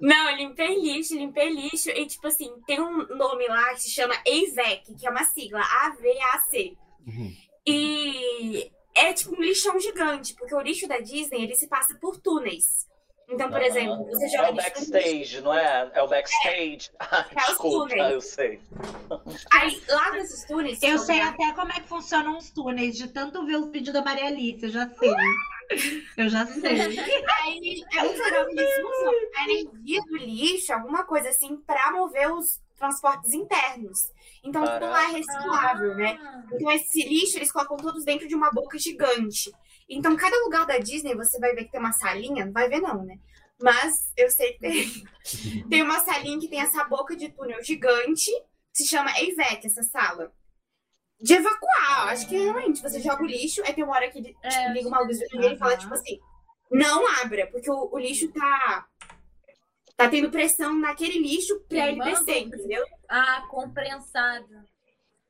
Não, 0.00 0.30
eu 0.30 0.36
limpei 0.36 0.80
lixo, 0.80 1.16
limpei 1.16 1.50
lixo. 1.50 1.88
E, 1.90 2.06
tipo 2.06 2.26
assim, 2.26 2.52
tem 2.66 2.80
um 2.80 3.06
nome 3.16 3.46
lá 3.48 3.72
que 3.74 3.82
se 3.82 3.90
chama 3.90 4.14
AVAC, 4.14 4.94
que 4.98 5.06
é 5.06 5.10
uma 5.10 5.24
sigla, 5.24 5.60
A-V-A-C. 5.60 6.76
Uhum. 7.06 7.32
E 7.66 8.70
é 8.96 9.12
tipo 9.12 9.34
um 9.34 9.40
lixão 9.42 9.78
gigante, 9.80 10.34
porque 10.34 10.54
o 10.54 10.60
lixo 10.60 10.86
da 10.88 10.98
Disney, 10.98 11.42
ele 11.44 11.54
se 11.54 11.66
passa 11.68 11.94
por 12.00 12.18
túneis. 12.18 12.86
Então, 13.26 13.48
por 13.48 13.56
Aham. 13.56 13.66
exemplo, 13.66 14.04
você 14.06 14.26
É 14.26 14.28
joga 14.28 14.52
o 14.52 14.54
lixo 14.54 14.68
no 14.68 14.76
lixo. 14.80 14.92
backstage, 14.92 15.40
não 15.40 15.54
é? 15.54 15.90
É 15.94 16.02
o 16.02 16.08
backstage. 16.08 16.90
Ah, 17.00 17.26
É 17.34 17.50
os 17.52 17.56
túneis. 17.56 18.12
eu 18.12 18.20
sei. 18.20 18.60
Aí, 19.54 19.82
lá 19.88 20.10
nesses 20.12 20.44
túneis... 20.46 20.82
Eu 20.82 20.98
sei 20.98 21.20
até 21.22 21.52
como 21.54 21.72
é 21.72 21.80
que 21.80 21.88
funcionam 21.88 22.36
os 22.36 22.50
túneis, 22.50 22.96
de 22.98 23.08
tanto 23.08 23.46
ver 23.46 23.56
os 23.56 23.70
vídeos 23.70 23.94
da 23.94 24.02
Maria 24.04 24.26
Alice, 24.26 24.62
eu 24.62 24.70
já 24.70 24.86
sei. 24.90 25.10
Eu 26.16 26.28
já 26.28 26.46
sei. 26.46 26.80
Aí 27.42 27.84
é 27.92 28.04
usam 28.04 29.12
a 29.36 29.44
energia 29.44 30.00
do 30.02 30.16
lixo, 30.16 30.72
alguma 30.72 31.04
coisa 31.04 31.28
assim, 31.28 31.56
pra 31.56 31.92
mover 31.92 32.32
os 32.32 32.60
transportes 32.76 33.32
internos. 33.32 34.10
Então 34.42 34.62
tudo 34.62 34.86
lá 34.86 35.04
é 35.04 35.12
reciclável, 35.12 35.94
né? 35.96 36.18
Então 36.52 36.70
esse 36.70 37.02
lixo 37.08 37.38
eles 37.38 37.52
colocam 37.52 37.76
todos 37.76 38.04
dentro 38.04 38.28
de 38.28 38.34
uma 38.34 38.50
boca 38.50 38.78
gigante. 38.78 39.52
Então 39.88 40.16
cada 40.16 40.36
lugar 40.44 40.66
da 40.66 40.78
Disney 40.78 41.14
você 41.14 41.38
vai 41.38 41.54
ver 41.54 41.64
que 41.64 41.72
tem 41.72 41.80
uma 41.80 41.92
salinha, 41.92 42.44
não 42.44 42.52
vai 42.52 42.68
ver 42.68 42.80
não, 42.80 43.04
né? 43.04 43.18
Mas 43.60 44.12
eu 44.16 44.30
sei 44.30 44.52
que 44.52 44.60
tem, 44.60 45.64
tem 45.70 45.82
uma 45.82 46.00
salinha 46.00 46.38
que 46.38 46.48
tem 46.48 46.60
essa 46.60 46.84
boca 46.84 47.16
de 47.16 47.30
túnel 47.30 47.62
gigante, 47.62 48.30
que 48.72 48.82
se 48.82 48.86
chama 48.86 49.10
EVEC, 49.18 49.66
essa 49.66 49.82
sala. 49.82 50.32
De 51.24 51.32
evacuar, 51.32 52.08
acho 52.08 52.28
que 52.28 52.36
realmente 52.36 52.82
você 52.82 53.00
joga 53.00 53.22
o 53.22 53.26
lixo, 53.26 53.62
aí 53.64 53.72
tem 53.72 53.82
uma 53.82 53.94
hora 53.94 54.10
que 54.10 54.18
ele 54.18 54.36
É, 54.42 54.50
tipo, 54.50 54.72
liga 54.74 54.88
uma 54.88 55.00
luz 55.00 55.18
vermelha 55.18 55.54
e 55.54 55.58
fala, 55.58 55.74
tipo 55.74 55.94
assim, 55.94 56.20
não 56.70 57.08
abra, 57.22 57.46
porque 57.46 57.70
o, 57.70 57.88
o 57.90 57.98
lixo 57.98 58.30
tá. 58.30 58.86
Tá 59.96 60.08
tendo 60.08 60.30
pressão 60.30 60.78
naquele 60.78 61.18
lixo 61.18 61.58
pra 61.66 61.88
ele 61.88 62.02
descer, 62.02 62.42
entendeu? 62.42 62.84
ah, 63.08 63.42
comprensado. 63.48 64.66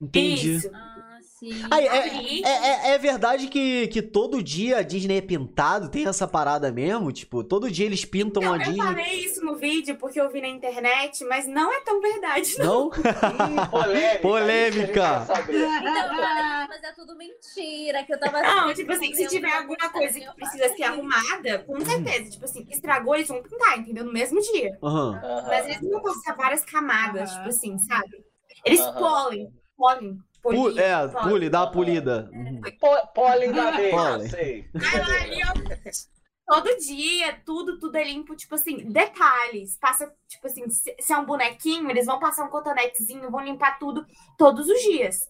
Entendi. 0.01 0.57
Isso. 0.57 0.71
Ah, 0.75 1.14
sim. 1.39 1.51
Aí, 1.71 1.87
é, 1.87 2.09
é, 2.43 2.91
é, 2.91 2.95
é 2.95 2.99
verdade 2.99 3.49
que, 3.49 3.89
que 3.89 4.01
todo 4.01 4.43
dia 4.43 4.79
a 4.79 4.83
Disney 4.83 5.19
é 5.19 5.21
pintado? 5.21 5.89
Tem 5.91 6.07
essa 6.07 6.27
parada 6.27 6.71
mesmo? 6.71 7.13
Tipo, 7.13 7.43
todo 7.43 7.71
dia 7.71 7.87
eles 7.87 8.05
pintam 8.05 8.43
Não, 8.43 8.53
a 8.53 8.57
eu 8.57 8.63
Disney. 8.63 8.77
falei 8.79 9.25
isso 9.25 9.45
no 9.45 9.57
vídeo 9.57 9.97
porque 9.97 10.21
eu 10.21 10.31
vi 10.31 10.41
na 10.41 10.49
internet, 10.49 11.25
mas 11.25 11.47
não 11.47 11.73
é 11.73 11.81
tão 11.81 12.01
verdade, 12.01 12.59
não. 12.59 12.65
Não? 12.65 12.91
Hum, 13.35 13.67
polêmica. 13.71 14.21
Polêmica. 14.21 14.93
Então, 14.93 15.21
eu 15.21 15.27
falei, 15.27 16.69
mas 16.69 16.83
é 16.83 16.93
tudo 16.93 17.17
mentira, 17.17 18.05
que 18.05 18.13
eu 18.15 18.19
tava... 18.19 18.43
Não, 18.43 18.73
tipo 18.75 18.93
assim, 18.93 19.13
se 19.15 19.27
tiver 19.29 19.53
alguma 19.53 19.89
coisa 19.91 20.21
que 20.21 20.35
precisa 20.35 20.69
ser 20.75 20.83
arrumada, 20.85 21.59
com 21.67 21.81
certeza. 21.81 22.31
Tipo 22.31 22.45
assim, 22.45 22.67
estragou, 22.71 23.15
eles 23.15 23.29
vão 23.29 23.43
pintar, 23.43 23.79
entendeu? 23.79 24.05
No 24.05 24.13
mesmo 24.13 24.41
dia. 24.41 24.79
Aham. 24.83 25.21
Mas 25.47 25.67
eles 25.67 25.81
não 25.83 25.91
vão 25.91 26.03
passar 26.03 26.37
várias 26.37 26.65
camadas, 26.65 27.31
Aham. 27.31 27.37
tipo 27.39 27.49
assim, 27.49 27.79
sabe? 27.79 28.25
Eles 28.65 28.81
polem, 28.81 29.49
polem. 29.77 30.19
É, 30.51 31.09
pule, 31.23 31.49
dá 31.51 31.61
uma 31.63 31.71
polida. 31.71 32.31
Uhum. 32.33 32.61
Po- 32.79 33.07
Pólen 33.15 33.53
da 33.53 33.69
abelha, 33.69 34.29
sei. 34.29 34.69
Ali, 34.75 35.41
ó. 35.45 36.05
Todo 36.47 36.77
dia, 36.79 37.41
tudo, 37.47 37.79
tudo 37.79 37.97
é 37.97 38.05
limpo, 38.05 38.37
tipo 38.37 38.55
assim, 38.55 38.91
detalhes. 38.91 39.79
Passa, 39.79 40.13
tipo 40.29 40.47
assim, 40.47 40.69
se, 40.69 40.95
se 41.01 41.13
é 41.13 41.17
um 41.17 41.25
bonequinho, 41.25 41.89
eles 41.91 42.05
vão 42.05 42.19
passar 42.19 42.45
um 42.45 42.51
cotonetezinho, 42.51 43.31
vão 43.31 43.43
limpar 43.43 43.79
tudo 43.79 44.05
todos 44.37 44.69
os 44.69 44.79
dias. 44.83 45.21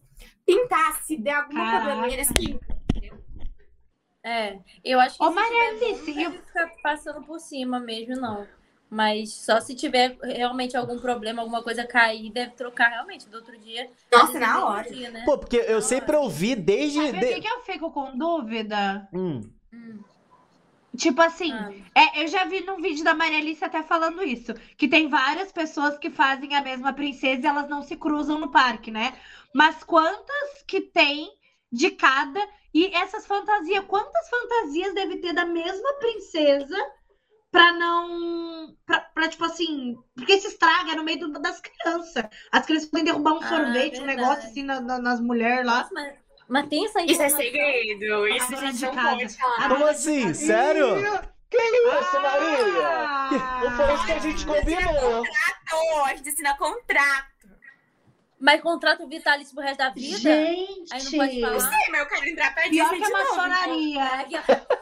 Pintar, 0.44 1.02
se 1.04 1.16
der 1.16 1.34
algum 1.36 1.54
Caraca. 1.54 1.76
problema, 1.84 2.08
eles 2.08 2.28
limpam. 2.32 2.74
É, 4.26 4.58
eu 4.82 4.98
acho 4.98 5.18
que 5.18 5.24
Ô, 5.24 5.28
se 5.28 5.34
Maria 5.34 5.74
tiver 5.74 5.86
Alice, 5.86 6.12
bom, 6.14 6.20
não 6.22 6.32
ficar 6.32 6.70
passando 6.82 7.22
por 7.26 7.38
cima 7.38 7.78
mesmo, 7.78 8.16
não. 8.16 8.46
Mas 8.90 9.32
só 9.32 9.60
se 9.60 9.74
tiver 9.74 10.16
realmente 10.22 10.76
algum 10.76 10.98
problema, 10.98 11.42
alguma 11.42 11.62
coisa 11.62 11.84
cair, 11.86 12.30
deve 12.32 12.52
trocar 12.52 12.88
realmente 12.88 13.28
do 13.28 13.36
outro 13.36 13.58
dia. 13.58 13.90
Nossa, 14.12 14.38
na 14.38 14.64
hora. 14.64 14.92
dia, 14.92 15.10
né? 15.10 15.22
Pô, 15.24 15.38
porque 15.38 15.56
eu 15.56 15.82
sempre 15.82 16.16
ouvi 16.16 16.54
desde. 16.54 17.00
Sabe 17.06 17.18
de- 17.20 17.26
que, 17.34 17.40
que 17.40 17.48
eu 17.48 17.60
fico 17.62 17.90
com 17.90 18.16
dúvida? 18.16 19.08
Hum. 19.12 19.40
Hum, 19.72 20.00
Tipo 20.96 21.22
assim, 21.22 21.52
ah, 21.52 21.72
é, 21.94 22.22
eu 22.22 22.28
já 22.28 22.44
vi 22.44 22.60
num 22.64 22.80
vídeo 22.80 23.02
da 23.04 23.14
Maria 23.14 23.38
Alice 23.38 23.64
até 23.64 23.82
falando 23.82 24.22
isso, 24.22 24.54
que 24.76 24.86
tem 24.86 25.08
várias 25.08 25.50
pessoas 25.50 25.98
que 25.98 26.08
fazem 26.08 26.54
a 26.54 26.62
mesma 26.62 26.92
princesa 26.92 27.42
e 27.42 27.46
elas 27.46 27.68
não 27.68 27.82
se 27.82 27.96
cruzam 27.96 28.38
no 28.38 28.52
parque, 28.52 28.92
né? 28.92 29.12
Mas 29.52 29.82
quantas 29.82 30.62
que 30.68 30.80
tem 30.80 31.28
de 31.72 31.90
cada? 31.90 32.40
E 32.72 32.94
essas 32.94 33.26
fantasias, 33.26 33.84
quantas 33.86 34.28
fantasias 34.28 34.94
deve 34.94 35.16
ter 35.16 35.32
da 35.32 35.44
mesma 35.44 35.94
princesa 35.94 36.76
pra 37.54 37.72
não. 37.72 38.74
Pra, 38.84 38.98
pra, 39.00 39.28
tipo 39.28 39.44
assim. 39.44 39.96
Porque 40.16 40.38
se 40.40 40.48
estraga 40.48 40.96
no 40.96 41.04
meio 41.04 41.20
do- 41.20 41.40
das 41.40 41.60
crianças. 41.60 42.24
As 42.50 42.66
crianças 42.66 42.88
podem 42.90 43.04
derrubar 43.04 43.34
um 43.34 43.42
Ah, 43.42 43.48
sorvete, 43.48 44.00
um 44.00 44.06
negócio 44.06 44.48
assim 44.48 44.64
na- 44.64 44.80
na- 44.80 44.98
nas 44.98 45.20
mulheres 45.20 45.64
lá. 45.64 45.78
Nossa, 45.78 45.94
mas, 45.94 46.14
mas 46.48 46.66
tem 46.66 46.84
essa 46.84 47.00
Isso 47.02 47.22
é 47.22 47.28
segredo. 47.28 48.26
Isso 48.26 48.52
a 48.54 48.56
gente 48.58 48.82
não 48.82 48.94
pode 48.94 49.28
falar. 49.38 49.68
Como 49.68 49.86
assim? 49.86 50.34
Sério? 50.34 50.96
Que 51.48 51.56
isso, 51.56 52.20
Maria? 52.20 52.88
Ah! 52.88 53.60
Não 53.62 53.70
foi 53.76 53.94
isso 53.94 54.06
que 54.06 54.12
a 54.12 54.18
gente 54.18 54.44
combinou. 54.46 55.22
Contrato, 55.22 56.04
a 56.06 56.14
gente 56.16 56.28
assina 56.30 56.56
contrato. 56.56 57.34
Mas 58.40 58.60
contrato 58.60 59.06
vitalício 59.08 59.54
pro 59.54 59.62
resto 59.64 59.78
da 59.78 59.90
vida? 59.90 60.18
Gente, 60.18 60.92
Aí 60.92 61.02
não 61.04 61.12
pode 61.12 61.40
falar? 61.40 61.54
Eu 61.54 61.60
sei, 61.60 61.88
mas 61.90 62.00
eu 62.00 62.06
quero 62.08 62.28
entrar 62.28 62.52
pra 62.54 62.62
pior 62.64 62.90
Disney 62.90 62.98
que 62.98 63.04
a 63.04 63.06
de 63.06 63.12
novo. 63.12 63.24
então. 63.24 63.46
maçonaria. 63.46 64.24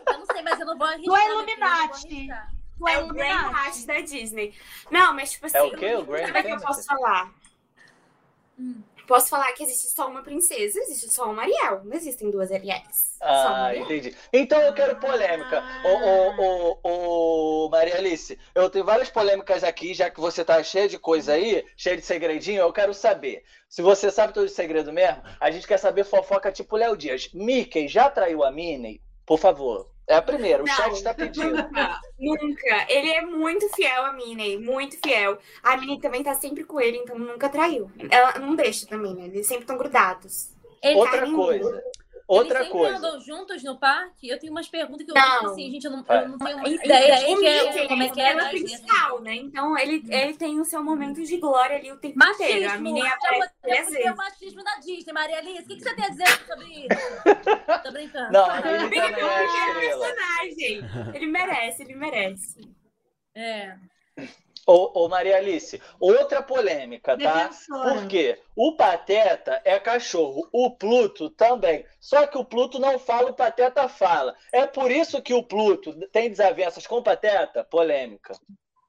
Eu 0.08 0.18
não 0.18 0.26
sei, 0.26 0.42
mas 0.42 0.60
eu 0.60 0.66
não 0.66 0.78
vou 0.78 0.86
arriscar. 0.86 1.20
É 1.20 1.24
eu 1.24 1.28
não 1.28 1.34
vou 1.34 1.44
Illuminati. 1.46 2.26
Tu 2.82 2.88
É 2.88 2.94
é 2.94 2.98
o. 2.98 3.08
Brainwash 3.08 3.84
da 3.84 4.00
Disney. 4.00 4.54
Não, 4.90 5.14
mas 5.14 5.32
tipo 5.32 5.46
assim. 5.46 5.56
É 5.56 5.62
o 5.62 5.70
quê? 5.76 5.94
O 5.94 6.04
Grand 6.04 6.26
Como 6.26 6.38
é 6.38 6.42
que 6.42 6.50
eu 6.50 6.60
posso 6.60 6.84
falar? 6.84 7.32
Hum. 8.58 8.82
Posso 9.06 9.28
falar 9.28 9.52
que 9.52 9.64
existe 9.64 9.90
só 9.90 10.08
uma 10.08 10.22
princesa, 10.22 10.78
existe 10.78 11.12
só 11.12 11.30
uma 11.30 11.42
Ariel. 11.42 11.84
Não 11.84 11.94
existem 11.94 12.30
duas 12.30 12.50
Ariels. 12.52 13.18
Ah, 13.20 13.66
Ariel. 13.66 13.84
entendi. 13.84 14.16
Então 14.32 14.60
eu 14.60 14.72
quero 14.72 14.98
polêmica. 15.00 15.62
Ô, 15.84 15.88
ô, 15.88 16.78
ô, 16.82 17.64
ô, 17.64 17.68
Maria 17.68 17.96
Alice, 17.96 18.38
eu 18.54 18.70
tenho 18.70 18.84
várias 18.84 19.10
polêmicas 19.10 19.64
aqui, 19.64 19.92
já 19.92 20.08
que 20.08 20.20
você 20.20 20.44
tá 20.44 20.62
cheia 20.62 20.88
de 20.88 20.98
coisa 20.98 21.32
aí, 21.34 21.64
cheia 21.76 21.96
de 21.96 22.02
segredinho, 22.02 22.62
eu 22.62 22.72
quero 22.72 22.94
saber. 22.94 23.44
Se 23.68 23.82
você 23.82 24.10
sabe 24.10 24.32
todo 24.32 24.46
o 24.46 24.48
segredo 24.48 24.92
mesmo, 24.92 25.22
a 25.40 25.50
gente 25.50 25.66
quer 25.66 25.78
saber 25.78 26.04
fofoca 26.04 26.52
tipo 26.52 26.76
Léo 26.76 26.96
Dias. 26.96 27.28
Mickey 27.34 27.88
já 27.88 28.08
traiu 28.08 28.44
a 28.44 28.50
Minnie? 28.52 29.02
Por 29.26 29.38
favor. 29.38 29.91
É 30.08 30.16
a 30.16 30.22
primeira, 30.22 30.62
o 30.62 30.66
Não. 30.66 30.74
chat 30.74 31.02
tá 31.02 31.14
pedindo. 31.14 31.52
Nunca, 32.18 32.44
nunca. 32.44 32.86
Ele 32.88 33.10
é 33.10 33.22
muito 33.22 33.68
fiel 33.70 34.04
a 34.04 34.12
Minnie, 34.12 34.58
muito 34.58 34.96
fiel. 35.02 35.38
A 35.62 35.76
Minnie 35.76 36.00
também 36.00 36.22
tá 36.22 36.34
sempre 36.34 36.64
com 36.64 36.80
ele, 36.80 36.98
então 36.98 37.18
nunca 37.18 37.48
traiu. 37.48 37.90
Ela 38.10 38.38
não 38.38 38.54
deixa 38.54 38.86
também, 38.86 39.14
né? 39.14 39.24
Eles 39.26 39.46
sempre 39.46 39.62
estão 39.64 39.76
grudados. 39.78 40.50
Ele 40.82 40.96
Outra 40.96 41.18
Carlinhos. 41.18 41.44
coisa. 41.44 41.82
Outra 42.32 42.58
Eles 42.60 42.68
sempre 42.68 42.78
coisa. 42.78 42.96
andam 42.96 43.20
juntos 43.20 43.62
no 43.62 43.78
parque? 43.78 44.28
Eu 44.28 44.38
tenho 44.38 44.52
umas 44.52 44.66
perguntas 44.68 45.04
que 45.04 45.10
eu 45.10 45.14
Não. 45.14 45.46
assim, 45.50 45.70
gente, 45.70 45.84
eu 45.84 45.90
não, 45.90 46.04
É. 46.08 46.22
eu 46.24 46.28
não 46.30 46.38
tenho 46.38 46.56
uma 46.56 46.68
Então, 46.68 46.84
ideia 46.86 47.14
o 47.14 47.18
de 47.18 47.40
que 47.40 47.46
é- 47.46 47.62
Mickey, 47.64 47.88
como 47.88 48.02
é 48.02 48.08
que 48.08 48.20
é. 48.20 48.32
é 48.32 48.42
o 48.44 48.48
principal, 48.50 49.20
né? 49.20 49.34
Então 49.34 49.78
ele, 49.78 50.02
ele 50.08 50.34
tem 50.34 50.58
o 50.60 50.64
seu 50.64 50.82
momento 50.82 51.22
de 51.22 51.36
glória 51.36 51.76
ali 51.76 51.92
o 51.92 51.96
tempo 51.98 52.14
inteiro. 52.24 52.64
A 52.64 52.68
Machismo, 52.68 52.82
menina 52.82 53.08
aparece 53.14 53.52
três 53.60 53.88
o 53.88 53.90
vezes. 53.92 54.16
machismo 54.16 54.64
da 54.64 54.74
Disney, 54.76 55.12
Maria 55.12 55.38
Alice. 55.38 55.62
O 55.62 55.66
que, 55.66 55.76
que 55.76 55.82
você 55.82 55.94
tem 55.94 56.04
a 56.04 56.08
dizer 56.08 56.28
sobre 56.46 56.64
isso? 56.66 57.82
Tô 57.82 57.92
brincando. 57.92 58.32
Não, 58.32 58.56
ele 58.56 58.78
também 58.78 59.00
é 59.00 59.04
é 59.04 59.74
personagem. 59.80 60.84
Ele 61.14 61.26
merece, 61.26 61.82
ele 61.82 61.94
merece. 61.96 62.60
É. 63.34 63.76
Ô, 64.66 65.04
ô, 65.04 65.08
Maria 65.08 65.38
Alice, 65.38 65.82
outra 65.98 66.40
polêmica, 66.40 67.18
tá? 67.18 67.48
Defensora. 67.48 67.94
Por 67.94 68.06
quê? 68.06 68.40
O 68.54 68.76
Pateta 68.76 69.60
é 69.64 69.78
cachorro, 69.80 70.48
o 70.52 70.70
Pluto 70.70 71.30
também. 71.30 71.84
Só 72.00 72.26
que 72.28 72.38
o 72.38 72.44
Pluto 72.44 72.78
não 72.78 72.96
fala, 72.98 73.30
o 73.30 73.34
Pateta 73.34 73.88
fala. 73.88 74.36
É 74.52 74.64
por 74.66 74.90
isso 74.90 75.20
que 75.20 75.34
o 75.34 75.42
Pluto 75.42 75.92
tem 76.10 76.30
desavenças 76.30 76.86
com 76.86 76.98
o 76.98 77.02
Pateta? 77.02 77.64
Polêmica. 77.64 78.34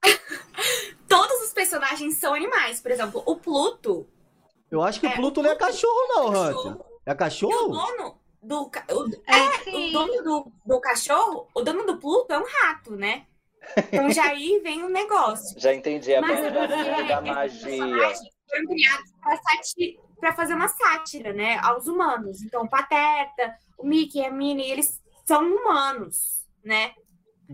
Todos 1.10 1.42
os 1.44 1.54
personagens 1.54 2.18
são 2.18 2.34
animais. 2.36 2.80
Por 2.80 2.92
exemplo, 2.92 3.24
o 3.26 3.36
Pluto 3.38 4.08
Eu 4.70 4.82
acho 4.84 5.00
que 5.00 5.08
o 5.08 5.10
É, 5.10 5.16
Pluto 5.16 5.42
não 5.42 5.50
é 5.52 5.56
cachorro, 5.56 6.08
não, 6.10 6.28
Hunter. 6.28 6.56
cachorro. 6.56 6.86
É 7.06 7.12
e 7.12 7.14
o 7.14 7.18
cachorro? 7.18 7.68
dono 7.70 8.20
do, 8.42 8.62
o, 8.64 8.72
É, 9.28 9.50
o 9.50 9.64
sim. 9.64 9.92
dono 9.92 10.24
do, 10.24 10.52
do 10.66 10.80
cachorro, 10.82 11.48
o 11.54 11.62
dono 11.62 11.84
do 11.86 11.98
Pluto 11.98 12.32
é 12.32 12.38
um 12.38 12.46
rato, 12.46 12.96
né? 12.96 13.26
Então 13.92 14.12
já 14.12 14.26
aí 14.26 14.60
vem 14.64 14.84
o 14.84 14.90
negócio. 14.90 15.60
Já 15.60 15.74
entendi 15.74 16.14
a 16.14 16.22
Mas 16.22 16.40
parte 16.40 16.54
você, 16.54 17.04
da 17.04 17.22
magia. 17.22 17.78
foram 18.50 18.66
criados 18.68 19.12
pra 20.20 20.34
fazer 20.34 20.54
uma 20.54 20.68
sátira, 20.68 21.34
né? 21.34 21.58
Aos 21.62 21.88
humanos. 21.88 22.42
Então, 22.42 22.64
o 22.64 22.70
Pateta, 22.70 23.56
o 23.78 23.86
Mickey, 23.86 24.24
a 24.24 24.32
Minnie, 24.32 24.72
eles 24.72 25.02
são 25.26 25.42
humanos, 25.44 26.46
né? 26.64 26.94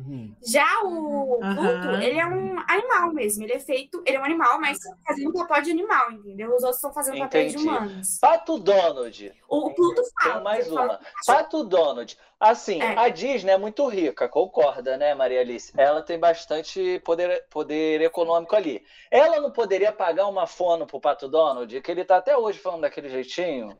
Uhum. 0.07 0.35
Já 0.45 0.65
o. 0.83 1.39
Pluto, 1.39 2.01
ele 2.01 2.19
é 2.19 2.25
um 2.25 2.57
animal 2.67 3.13
mesmo. 3.13 3.43
Ele 3.43 3.53
é 3.53 3.59
feito, 3.59 4.01
ele 4.05 4.17
é 4.17 4.19
um 4.19 4.25
animal, 4.25 4.59
mas 4.59 4.77
fazendo 5.05 5.33
papel 5.33 5.61
de 5.63 5.71
animal, 5.71 6.11
entendeu? 6.11 6.49
Os 6.49 6.63
outros 6.63 6.75
estão 6.75 6.93
fazendo 6.93 7.19
papel 7.19 7.47
de 7.47 7.53
Entendi. 7.55 7.67
humanos. 7.67 8.17
Pato 8.21 8.57
Donald. 8.59 9.33
O, 9.49 9.73
Pluto 9.73 10.01
fala. 10.21 10.35
Tem 10.35 10.43
mais 10.43 10.67
ele 10.67 10.75
fala- 10.75 10.99
uma. 10.99 10.99
Pato 11.25 11.63
Donald. 11.63 12.17
Assim, 12.39 12.81
É. 12.81 12.97
a 12.97 13.09
Disney 13.09 13.51
é 13.51 13.57
muito 13.57 13.85
rica, 13.87 14.29
concorda, 14.29 14.95
né, 14.95 15.13
Maria 15.13 15.41
Alice? 15.41 15.73
Ela 15.77 16.01
tem 16.01 16.17
bastante 16.17 16.97
poder, 17.03 17.45
poder 17.49 17.99
econômico 18.01 18.55
ali. 18.55 18.81
Ela 19.11 19.41
não 19.41 19.51
poderia 19.51 19.91
pagar 19.91 20.25
uma 20.27 20.47
fono 20.47 20.87
pro 20.87 21.01
Pato 21.01 21.27
Donald, 21.27 21.81
que 21.81 21.91
ele 21.91 22.05
tá 22.05 22.15
até 22.15 22.37
hoje 22.37 22.57
falando 22.57 22.81
daquele 22.81 23.09
jeitinho? 23.09 23.77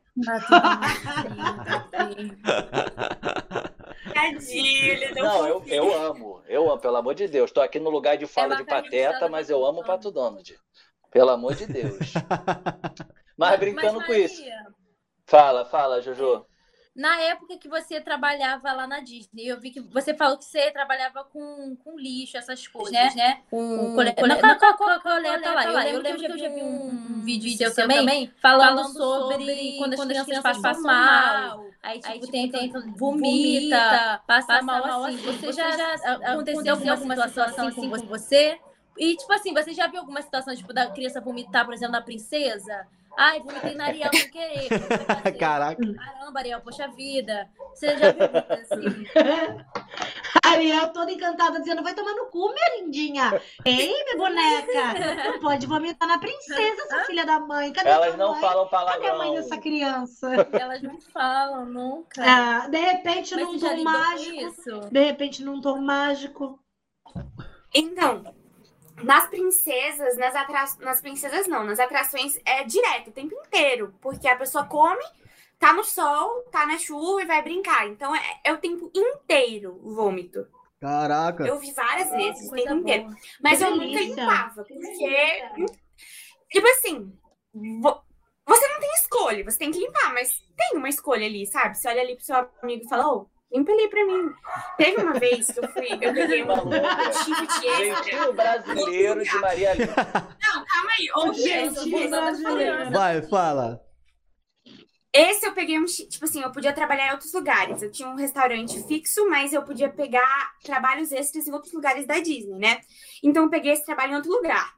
Tadinho, 1.89 2.35
ele 4.51 5.13
não, 5.13 5.23
Não, 5.23 5.47
eu, 5.47 5.63
eu 5.67 5.93
amo. 5.93 6.41
Eu 6.47 6.71
amo, 6.71 6.81
pelo 6.81 6.97
amor 6.97 7.15
de 7.15 7.27
Deus. 7.27 7.51
Tô 7.51 7.61
aqui 7.61 7.79
no 7.79 7.89
lugar 7.89 8.17
de 8.17 8.25
fala 8.25 8.55
de 8.55 8.63
pateta, 8.63 9.27
mas 9.29 9.49
eu 9.49 9.65
amo 9.65 9.81
o 9.81 9.85
Pato 9.85 10.11
Donald. 10.11 10.57
Pelo 11.11 11.31
amor 11.31 11.55
de 11.55 11.65
Deus. 11.65 12.13
Mas 13.35 13.57
brincando 13.57 13.99
Mas, 13.99 14.05
com 14.05 14.13
isso. 14.13 14.43
Fala, 15.25 15.65
fala, 15.65 16.01
Jojo. 16.01 16.45
Na 16.95 17.21
época 17.21 17.57
que 17.57 17.69
você 17.69 18.01
trabalhava 18.01 18.73
lá 18.73 18.85
na 18.87 18.99
Disney, 18.99 19.47
eu 19.47 19.59
vi 19.59 19.71
que 19.71 19.79
você 19.79 20.13
falou 20.13 20.37
que 20.37 20.43
você 20.43 20.69
trabalhava 20.71 21.23
com, 21.23 21.75
com 21.77 21.97
lixo, 21.97 22.35
essas 22.37 22.67
coisas, 22.67 23.15
né? 23.15 23.41
Com, 23.73 23.89
cole- 23.91 24.11
cole- 24.13 24.27
não, 24.41 24.57
com 24.77 24.99
coleta 24.99 25.53
lá. 25.53 25.87
Eu 25.87 26.01
lembro 26.01 26.25
que 26.25 26.31
eu 26.31 26.37
já 26.37 26.49
vi 26.49 26.61
um, 26.63 26.89
um 26.89 27.21
vídeo 27.21 27.49
seu 27.51 27.73
também 27.73 28.33
falando, 28.41 28.93
sobre 29.25 29.73
quando 29.77 29.93
as 29.93 29.99
crianças 30.03 30.41
passam 30.41 30.71
mal. 30.83 31.59
Aí, 31.83 31.99
tipo, 32.01 32.27
tem, 32.27 32.49
tem, 32.51 32.69
vomita, 32.97 34.21
passa, 34.27 34.61
mal 34.61 34.83
assim. 34.85 35.15
Você 35.17 35.51
já, 35.53 35.71
já 35.71 35.93
aconteceu 36.33 36.73
alguma 36.91 37.15
situação 37.15 37.67
assim 37.67 37.89
com 37.89 38.07
você? 38.07 38.59
E, 38.97 39.15
tipo 39.15 39.31
assim, 39.31 39.53
você 39.53 39.73
já 39.73 39.87
viu 39.87 39.99
alguma 40.01 40.21
situação, 40.21 40.53
tipo, 40.55 40.73
da 40.73 40.89
criança 40.91 41.21
vomitar, 41.21 41.63
por 41.65 41.73
exemplo, 41.73 41.93
na 41.93 42.01
princesa? 42.01 42.85
Ai, 43.21 43.39
vomitei 43.41 43.75
na 43.75 43.85
Ariel 43.87 44.09
sem 44.13 44.31
querer. 44.31 44.69
Caraca. 45.37 45.81
Caramba, 45.93 46.39
Ariel, 46.39 46.61
poxa 46.61 46.87
vida. 46.87 47.49
Você 47.73 47.97
já 47.97 48.11
viu 48.13 48.23
assim? 48.49 49.05
Ariel 50.45 50.87
toda 50.93 51.11
encantada, 51.11 51.59
dizendo: 51.59 51.83
vai 51.83 51.93
tomar 51.93 52.13
no 52.13 52.27
cu, 52.27 52.47
minha 52.53 52.81
lindinha. 52.81 53.41
Ei, 53.65 53.87
minha 54.05 54.15
boneca. 54.17 55.23
Não 55.31 55.39
pode 55.39 55.67
vomitar 55.67 56.07
na 56.07 56.17
princesa, 56.17 56.87
sua 56.89 57.03
filha 57.03 57.25
da 57.25 57.39
mãe. 57.41 57.73
Cadê 57.73 57.89
Elas 57.89 58.15
não 58.15 58.31
mãe? 58.31 58.41
falam 58.41 58.67
Cadê 58.69 58.85
a 58.89 58.93
mãe 58.93 59.01
palavrão. 59.01 59.33
dessa 59.35 59.57
criança? 59.57 60.47
Elas 60.53 60.81
não 60.81 60.99
falam 61.01 61.65
nunca. 61.65 62.23
Ah, 62.25 62.67
de 62.69 62.77
repente, 62.77 63.35
Mas 63.35 63.43
num 63.45 63.59
tom 63.59 63.83
mágico. 63.83 64.35
isso? 64.37 64.79
De 64.91 65.03
repente, 65.03 65.43
num 65.43 65.59
tom 65.61 65.81
mágico. 65.81 66.57
Então, 67.73 68.23
nas 69.03 69.27
princesas, 69.27 70.17
nas, 70.17 70.35
atra... 70.35 70.65
nas 70.79 71.01
princesas 71.01 71.47
não, 71.47 71.63
nas 71.63 71.79
atrações 71.79 72.37
é 72.45 72.63
direto, 72.63 73.09
o 73.09 73.13
tempo 73.13 73.33
inteiro. 73.35 73.93
Porque 74.01 74.27
a 74.27 74.35
pessoa 74.35 74.65
come, 74.65 75.03
tá 75.57 75.73
no 75.73 75.83
sol, 75.83 76.43
tá 76.51 76.65
na 76.65 76.77
chuva 76.77 77.21
e 77.21 77.25
vai 77.25 77.41
brincar. 77.41 77.87
Então 77.87 78.15
é, 78.15 78.21
é 78.43 78.53
o 78.53 78.57
tempo 78.57 78.91
inteiro 78.95 79.79
o 79.83 79.93
vômito. 79.95 80.45
Caraca. 80.79 81.45
Eu 81.45 81.59
vi 81.59 81.73
várias 81.73 82.09
vezes, 82.11 82.49
o 82.49 82.55
tempo 82.55 82.73
inteiro. 82.75 83.03
boa. 83.05 83.15
Mas 83.43 83.57
Que 83.59 83.65
eu 83.65 83.71
nunca 83.71 83.85
delícia. 83.85 84.23
limpava, 84.23 84.63
porque. 84.63 85.43
Tipo 86.51 86.67
assim, 86.67 87.13
vo- 87.81 88.01
você 88.47 88.67
não 88.67 88.79
tem 88.79 88.89
escolha, 88.95 89.43
você 89.43 89.57
tem 89.59 89.71
que 89.71 89.79
limpar, 89.79 90.13
mas 90.13 90.31
tem 90.57 90.77
uma 90.77 90.89
escolha 90.89 91.25
ali, 91.25 91.45
sabe? 91.45 91.77
Você 91.77 91.87
olha 91.87 92.01
ali 92.01 92.15
pro 92.15 92.23
seu 92.25 92.35
amigo 92.63 92.83
e 92.85 92.89
fala, 92.89 93.07
ô, 93.13 93.19
limpa 93.19 93.29
ali 93.51 93.89
pra 93.89 94.05
mim. 94.05 94.31
Teve 94.77 95.01
uma 95.01 95.13
vez 95.13 95.47
que 95.47 95.59
eu 95.59 95.71
fui, 95.71 95.91
eu 95.93 96.13
peguei 96.13 96.43
um 96.43 96.47
Maluca. 96.47 97.13
shift 97.13 97.67
extra. 97.67 98.31
Brasileiro 98.31 99.23
de 99.23 99.39
Maria 99.39 99.71
Alice. 99.71 99.87
Não, 99.87 100.65
calma 100.65 100.89
aí, 100.97 101.09
outro 101.15 101.33
Gente. 101.33 102.91
Vai, 102.91 103.21
fala. 103.23 103.81
Esse 105.11 105.47
eu 105.47 105.53
peguei 105.53 105.79
um. 105.79 105.85
Tipo 105.85 106.25
assim, 106.25 106.41
eu 106.41 106.51
podia 106.51 106.71
trabalhar 106.71 107.07
em 107.07 107.11
outros 107.11 107.33
lugares. 107.33 107.81
Eu 107.81 107.91
tinha 107.91 108.07
um 108.07 108.15
restaurante 108.15 108.81
fixo, 108.87 109.27
mas 109.27 109.51
eu 109.51 109.63
podia 109.63 109.89
pegar 109.89 110.51
trabalhos 110.63 111.11
extras 111.11 111.47
em 111.47 111.51
outros 111.51 111.73
lugares 111.73 112.05
da 112.05 112.19
Disney, 112.19 112.59
né? 112.59 112.81
Então 113.23 113.43
eu 113.43 113.49
peguei 113.49 113.71
esse 113.71 113.85
trabalho 113.85 114.13
em 114.13 114.15
outro 114.17 114.31
lugar. 114.31 114.77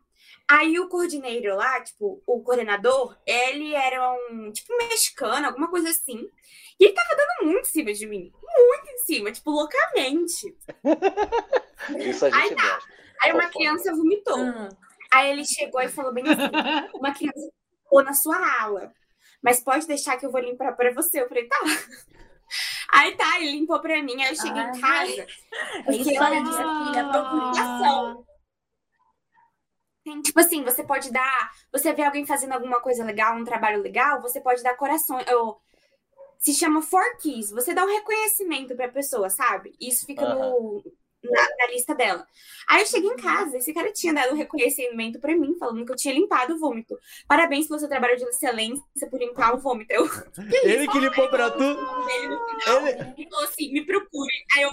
Aí 0.50 0.80
o 0.80 0.88
coordenator 0.88 1.56
lá, 1.56 1.82
tipo, 1.82 2.22
o 2.26 2.42
coordenador, 2.42 3.18
ele 3.26 3.74
era 3.74 4.12
um, 4.14 4.52
tipo, 4.52 4.76
mexicano, 4.78 5.48
alguma 5.48 5.70
coisa 5.70 5.90
assim. 5.90 6.28
E 6.82 6.86
ele 6.86 6.94
tava 6.96 7.16
dando 7.16 7.52
muito 7.52 7.68
em 7.68 7.72
cima 7.72 7.94
de 7.94 8.08
mim. 8.08 8.34
Muito 8.42 8.90
em 8.90 8.98
cima, 9.06 9.32
tipo, 9.32 9.52
loucamente. 9.52 10.58
Isso 12.00 12.26
a 12.26 12.30
gente 12.32 12.42
Aí 12.42 12.56
tá. 12.56 12.80
Aí 13.22 13.32
uma 13.34 13.48
criança 13.50 13.96
vomitou. 13.96 14.40
Hum. 14.40 14.70
Aí 15.14 15.30
ele 15.30 15.46
chegou 15.46 15.80
e 15.80 15.88
falou 15.90 16.12
bem 16.12 16.24
assim: 16.28 16.42
uma 16.96 17.14
criança 17.14 17.52
ficou 17.84 18.04
na 18.04 18.14
sua 18.14 18.64
ala. 18.64 18.92
Mas 19.44 19.64
pode 19.64 19.86
deixar 19.86 20.18
que 20.18 20.26
eu 20.26 20.32
vou 20.32 20.42
limpar 20.42 20.76
pra 20.76 20.92
você. 20.92 21.22
Eu 21.22 21.28
falei, 21.30 21.48
tá. 21.48 21.58
Aí 22.92 23.16
tá, 23.16 23.40
ele 23.40 23.52
limpou 23.52 23.80
pra 23.80 24.02
mim. 24.02 24.20
Aí 24.20 24.30
eu 24.32 24.36
cheguei 24.36 24.62
Ai, 24.62 24.72
em 24.76 24.82
casa. 24.82 25.28
É 25.88 25.92
isso 25.92 26.04
Porque 26.04 26.18
aí, 26.18 26.38
eu- 26.38 26.44
minha 26.44 26.86
filha. 26.88 27.10
Procuração. 27.12 28.26
Tem, 30.04 30.20
tipo 30.24 30.40
assim, 30.40 30.64
você 30.64 30.84
pode 30.84 31.12
dar. 31.12 31.52
Você 31.72 31.94
vê 31.94 32.04
alguém 32.04 32.26
fazendo 32.26 32.54
alguma 32.54 32.82
coisa 32.82 33.04
legal, 33.04 33.36
um 33.38 33.44
trabalho 33.46 33.84
legal, 33.84 34.20
você 34.20 34.42
pode 34.42 34.64
dar 34.64 34.76
corações. 34.76 35.28
Ou, 35.30 35.62
se 36.42 36.54
chama 36.56 36.82
for 36.82 37.18
keys. 37.22 37.52
Você 37.52 37.74
dá 37.74 37.86
um 37.86 37.88
reconhecimento 37.88 38.76
pra 38.76 38.90
pessoa, 38.90 39.30
sabe? 39.30 39.74
Isso 39.80 40.06
fica 40.06 40.34
no, 40.34 40.84
na, 41.24 41.48
na 41.60 41.68
lista 41.72 41.94
dela. 41.94 42.28
Aí 42.68 42.82
eu 42.82 42.86
cheguei 42.88 43.12
em 43.12 43.16
casa, 43.16 43.58
esse 43.58 43.72
cara 43.74 43.94
tinha 43.94 44.14
dado 44.14 44.34
um 44.34 44.38
reconhecimento 44.38 45.20
pra 45.20 45.38
mim, 45.38 45.56
falando 45.60 45.86
que 45.86 45.92
eu 45.92 45.96
tinha 45.96 46.14
limpado 46.16 46.56
o 46.56 46.60
vômito. 46.60 46.98
Parabéns 47.28 47.68
pelo 47.68 47.80
seu 47.80 47.88
trabalho 47.88 48.18
de 48.18 48.24
excelência 48.24 48.84
por 49.10 49.20
limpar 49.20 49.54
o 49.54 49.60
vômito. 49.60 49.94
Eu, 49.94 50.10
Ele 50.64 50.88
que 50.88 51.00
limpou 51.00 51.30
pra 51.30 51.52
tu. 51.52 51.64
Ele- 51.64 53.14
e 53.18 53.30
falou 53.30 53.46
assim: 53.46 53.72
me 53.72 53.86
procure. 53.86 54.34
Aí 54.58 54.64
eu, 54.64 54.72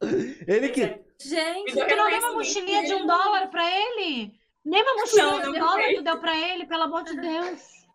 Ele 0.46 0.68
que. 0.70 1.06
Gente, 1.18 1.72
Tu 1.72 1.78
não 1.78 1.86
deu 1.86 2.18
uma 2.18 2.32
mochilinha 2.32 2.84
de 2.84 2.94
um 2.94 3.06
dólar 3.06 3.48
pra 3.50 3.64
ele? 3.64 4.32
Nem 4.64 4.82
uma 4.82 4.94
mochilinha 4.94 5.26
Não, 5.26 5.40
de 5.40 5.48
um 5.48 5.52
dólar 5.60 5.94
tu 5.94 6.02
deu 6.02 6.18
pra 6.20 6.36
ele, 6.36 6.66
pelo 6.66 6.82
amor 6.82 7.04
de 7.04 7.16
Deus. 7.20 7.85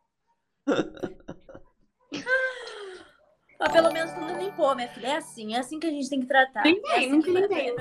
Mas 3.59 3.71
pelo 3.71 3.91
menos 3.93 4.11
tu 4.11 4.19
não 4.19 4.39
limpou, 4.39 4.75
minha 4.75 4.87
filha. 4.87 5.07
É 5.07 5.15
assim, 5.17 5.53
é 5.53 5.59
assim 5.59 5.79
que 5.79 5.85
a 5.87 5.91
gente 5.91 6.09
tem 6.09 6.19
que 6.21 6.25
tratar. 6.27 6.63
Limpei, 6.65 6.91
é 6.91 6.97
assim 6.97 7.09
nunca 7.09 7.29
limpei, 7.31 7.69
é 7.69 7.73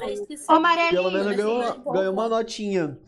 Ô. 0.49 0.91
Pelo 0.91 1.11
menos 1.11 1.37
ganhou, 1.37 1.79
ganhou 1.93 2.13
uma 2.13 2.29
notinha. 2.29 2.99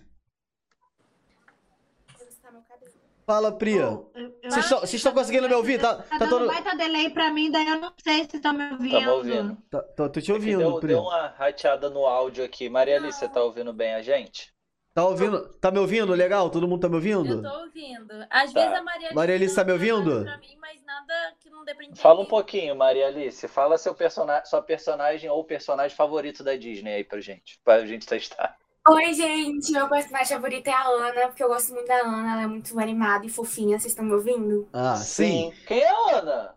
Fala, 3.25 3.53
Pri. 3.57 3.75
eu- 3.77 4.11
eu- 4.15 4.33
Vocês 4.51 4.65
estão- 4.65 4.79
vocês 4.81 4.95
estão 4.95 5.13
conseguindo 5.15 5.49
me 5.49 5.55
ouvir? 5.55 5.81
Tá, 5.81 5.95
Tá 5.97 6.03
tá 6.03 6.19
dando 6.19 6.31
todo. 6.31 6.47
baita 6.49 6.77
delay 6.77 7.09
pra 7.09 7.31
mim, 7.33 7.51
daí 7.53 7.67
eu 7.69 7.79
não 7.81 7.93
sei 8.03 8.25
se 8.25 8.37
estão 8.37 8.53
me 8.53 8.65
ouvindo. 8.73 8.97
Estamos 8.99 9.17
ouvindo. 9.17 9.57
Tá, 9.71 9.81
tô, 9.83 10.09
tô 10.11 10.21
te 10.21 10.25
Aqui 10.25 10.33
ouvindo, 10.33 10.59
deu, 10.59 10.81
Pri. 10.81 10.89
deu 10.89 11.03
uma 11.03 11.29
rateada 11.29 11.89
no 11.89 12.05
áudio 12.05 12.45
aqui. 12.45 12.69
Maria 12.69 12.97
Alice, 12.97 13.19
você 13.19 13.29
tá 13.29 13.41
ouvindo 13.43 13.73
bem 13.73 13.95
a 13.95 14.03
gente? 14.03 14.53
Tá 14.95 15.07
ouvindo? 15.07 15.49
Tá 15.61 15.71
me 15.71 15.79
ouvindo? 15.79 16.13
Legal? 16.13 16.51
Todo 16.51 16.69
mundo 16.69 16.83
tá 16.83 16.89
me 16.89 16.97
ouvindo? 16.97 17.27
Eu 17.37 17.43
tô 17.43 17.61
ouvindo. 17.61 18.13
Às 18.29 18.53
Tá. 18.53 18.61
vezes 18.61 18.79
a 18.79 18.83
Maria 18.83 19.01
Alice. 19.07 19.15
Maria 19.15 19.35
Alice 19.35 19.55
tá 19.55 19.65
me 19.65 19.73
ouvindo? 19.73 20.23
Pra 20.25 20.37
mim, 20.37 20.57
mas 20.61 20.85
nada 20.85 21.15
que 21.41 21.49
não 21.49 21.65
dê 21.65 21.75
pra 21.75 21.85
entender. 21.85 22.01
Fala 22.01 22.21
um 22.21 22.27
pouquinho, 22.27 22.77
Maria 22.77 23.07
Alice. 23.07 23.49
Fala 23.49 23.79
seu 23.79 23.95
persona... 23.95 24.45
sua 24.45 24.61
personagem 24.61 25.31
ou 25.31 25.43
personagem 25.45 25.97
favorito 25.97 26.45
da 26.45 26.55
Disney 26.57 26.93
aí 26.97 27.05
pra 27.05 27.21
gente. 27.21 27.59
Pra 27.65 27.87
gente 27.87 28.07
testar. 28.07 28.57
Oi, 28.87 29.15
gente. 29.15 29.73
Meu 29.73 29.89
personagem 29.89 30.37
favorito 30.37 30.67
é 30.69 30.73
a 30.73 30.87
Ana, 30.87 31.29
porque 31.29 31.43
eu 31.43 31.49
gosto 31.49 31.73
muito 31.73 31.87
da 31.89 32.01
Ana. 32.01 32.33
Ela 32.33 32.43
é 32.43 32.47
muito 32.47 32.79
animada 32.79 33.25
e 33.25 33.31
fofinha. 33.31 33.79
Vocês 33.79 33.93
estão 33.93 34.05
me 34.05 34.13
ouvindo? 34.13 34.69
Ah, 34.75 34.97
sim. 34.97 35.55
Quem 35.67 35.81
é 35.81 35.89
a 35.89 36.19
Ana? 36.19 36.55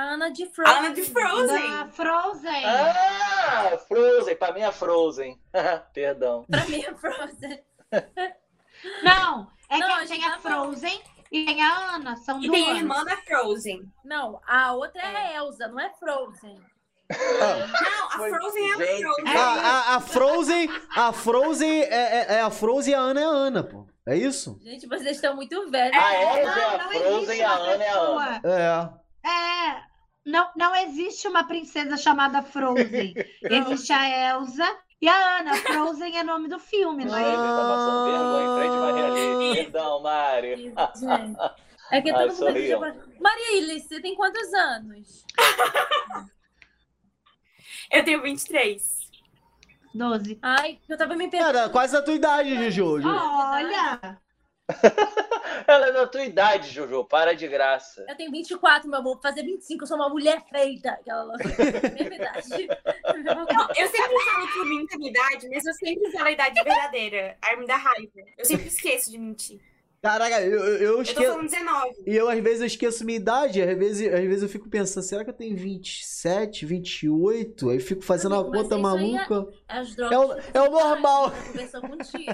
Ana 0.00 0.30
de 0.30 0.46
Frozen. 0.46 0.76
Ana 0.78 0.90
de 0.94 1.02
Frozen. 1.02 1.70
Da 1.70 1.86
Frozen. 1.88 2.64
Ah, 2.64 3.78
Frozen. 3.88 4.36
Pra 4.36 4.52
mim 4.52 4.60
é 4.60 4.72
Frozen. 4.72 5.40
Perdão. 5.94 6.44
Pra 6.50 6.64
mim 6.66 6.82
é 6.82 6.94
Frozen. 6.94 7.64
Não, 9.02 9.46
é 9.68 9.78
Não, 9.78 9.94
a 9.94 10.00
que 10.00 10.06
gente 10.06 10.20
tem 10.20 10.24
a 10.28 10.32
tá 10.32 10.38
Frozen 10.38 11.02
e 11.30 11.44
tem 11.44 11.62
a 11.62 11.94
Ana. 11.96 12.16
São 12.16 12.40
E 12.42 12.46
duas. 12.46 12.58
tem 12.60 12.70
a 12.70 12.74
irmã 12.76 13.04
da 13.04 13.16
Frozen. 13.18 13.92
Não, 14.04 14.40
a 14.46 14.72
outra 14.72 15.02
é 15.02 15.16
a 15.16 15.34
Elsa, 15.36 15.68
não 15.68 15.78
é 15.80 15.90
Frozen. 15.98 16.58
Não, 17.10 18.06
a 18.06 18.10
Foi- 18.16 18.30
Frozen 18.30 18.70
é 18.70 18.72
a 18.72 18.76
Frozen. 18.76 19.36
A, 19.36 19.42
a, 19.42 19.96
a 19.96 20.00
Frozen. 20.00 20.70
A 20.96 21.12
Frozen 21.12 21.82
é, 21.82 21.86
é- 21.86 22.26
é 22.36 22.40
a 22.40 22.50
Frozen 22.50 22.92
e 22.92 22.94
a 22.94 23.00
Ana 23.00 23.20
é 23.20 23.24
a 23.24 23.28
Ana, 23.28 23.62
pô. 23.64 23.86
É 24.06 24.16
isso? 24.16 24.58
Gente, 24.62 24.86
vocês 24.86 25.16
estão 25.16 25.36
muito 25.36 25.70
velhos. 25.70 25.96
A 25.96 26.14
Elsa 26.14 26.60
é 26.60 26.64
a 26.64 26.78
Frozen 26.88 27.38
e 27.38 27.42
a 27.42 27.52
Ana 27.52 27.84
é 27.84 27.88
a. 27.90 27.98
Ana. 27.98 28.40
É. 29.24 29.28
É. 29.28 29.89
Não, 30.24 30.50
não 30.56 30.76
existe 30.76 31.26
uma 31.26 31.44
princesa 31.44 31.96
chamada 31.96 32.42
Frozen. 32.42 33.14
Existe 33.42 33.92
a 33.92 34.30
Elsa 34.32 34.78
e 35.00 35.08
a 35.08 35.38
Ana. 35.40 35.54
Frozen 35.56 36.18
é 36.18 36.22
nome 36.22 36.48
do 36.48 36.58
filme, 36.58 37.04
não 37.04 37.16
é? 37.16 37.22
tá 37.24 37.64
passando 37.68 38.04
vergonha 38.04 38.44
em 38.44 38.56
frente, 38.58 38.76
Maria 38.78 39.04
Alice. 39.06 39.60
Ih. 39.60 39.64
Perdão, 39.64 40.02
Mário. 40.02 40.74
É 41.90 42.02
que 42.02 42.10
Ai, 42.12 42.28
todo 42.28 42.28
mundo 42.28 42.36
sorriam. 42.36 42.80
deixa- 42.80 43.06
Maria 43.20 43.58
Alice, 43.58 43.88
você 43.88 44.00
tem 44.00 44.14
quantos 44.14 44.52
anos? 44.54 45.24
Eu 47.90 48.04
tenho 48.04 48.22
23. 48.22 49.00
12. 49.92 50.38
Ai, 50.40 50.78
eu 50.88 50.96
tava 50.96 51.16
me 51.16 51.28
perguntando. 51.28 51.52
Cara, 51.58 51.68
quase 51.70 51.96
a 51.96 52.02
tua 52.02 52.14
idade, 52.14 52.70
Juju. 52.70 53.00
Ju. 53.00 53.08
Olha! 53.08 54.16
Ela 55.66 55.88
é 55.88 55.92
da 55.92 56.06
tua 56.06 56.24
idade, 56.24 56.70
Jojo. 56.70 57.04
Para 57.04 57.34
de 57.34 57.46
graça. 57.46 58.04
Eu 58.08 58.16
tenho 58.16 58.30
24, 58.30 58.88
meu 58.88 58.98
amor. 58.98 59.14
Vou 59.14 59.22
fazer 59.22 59.42
25, 59.42 59.82
eu 59.82 59.86
sou 59.86 59.96
uma 59.96 60.08
mulher 60.08 60.42
feita. 60.48 60.90
Aquela. 60.90 61.36
Mesma 61.36 62.14
idade. 62.14 62.68
Não, 63.24 63.68
eu 63.76 63.88
sempre 63.88 64.18
falo 64.24 64.52
que 64.52 64.58
eu 64.58 64.66
minto 64.66 64.94
a 64.94 64.98
minha 64.98 65.10
idade, 65.10 65.48
mas 65.48 65.64
eu 65.64 65.74
sempre 65.74 66.10
falo 66.10 66.26
a 66.26 66.32
idade 66.32 66.62
verdadeira. 66.62 67.36
Aí 67.42 67.56
me 67.56 67.66
dá 67.66 67.76
raiva. 67.76 68.12
Eu 68.36 68.44
sempre 68.44 68.66
esqueço 68.66 69.10
de 69.10 69.18
mentir. 69.18 69.60
Caraca, 70.02 70.40
eu, 70.40 70.58
eu, 70.58 70.64
eu 70.64 70.80
Eu 70.80 70.94
tô 70.96 71.02
esqueço. 71.02 71.30
falando 71.30 71.50
19. 71.50 71.90
E 72.06 72.16
eu, 72.16 72.28
às 72.30 72.38
vezes, 72.40 72.60
eu 72.60 72.66
esqueço 72.66 73.04
minha 73.04 73.18
idade. 73.18 73.60
Às 73.60 73.76
vezes, 73.76 74.12
às 74.14 74.20
vezes 74.24 74.42
eu 74.42 74.48
fico 74.48 74.66
pensando, 74.68 75.02
será 75.04 75.22
que 75.24 75.28
eu 75.30 75.34
tenho 75.34 75.54
27, 75.54 76.64
28? 76.64 77.68
Aí 77.68 77.80
fico 77.80 78.02
fazendo 78.02 78.34
Amigo, 78.34 78.50
mas 78.50 78.62
conta 78.62 78.76
isso 78.76 78.86
aí 78.86 78.94
é- 79.14 79.18
maluca. 79.28 79.48
As 79.68 79.94
drogas. 79.94 80.16
É 80.54 80.58
o, 80.60 80.64
é 80.64 80.68
o 80.68 80.70
normal. 80.72 81.32
Conversou 81.52 81.80
contigo. 81.82 82.32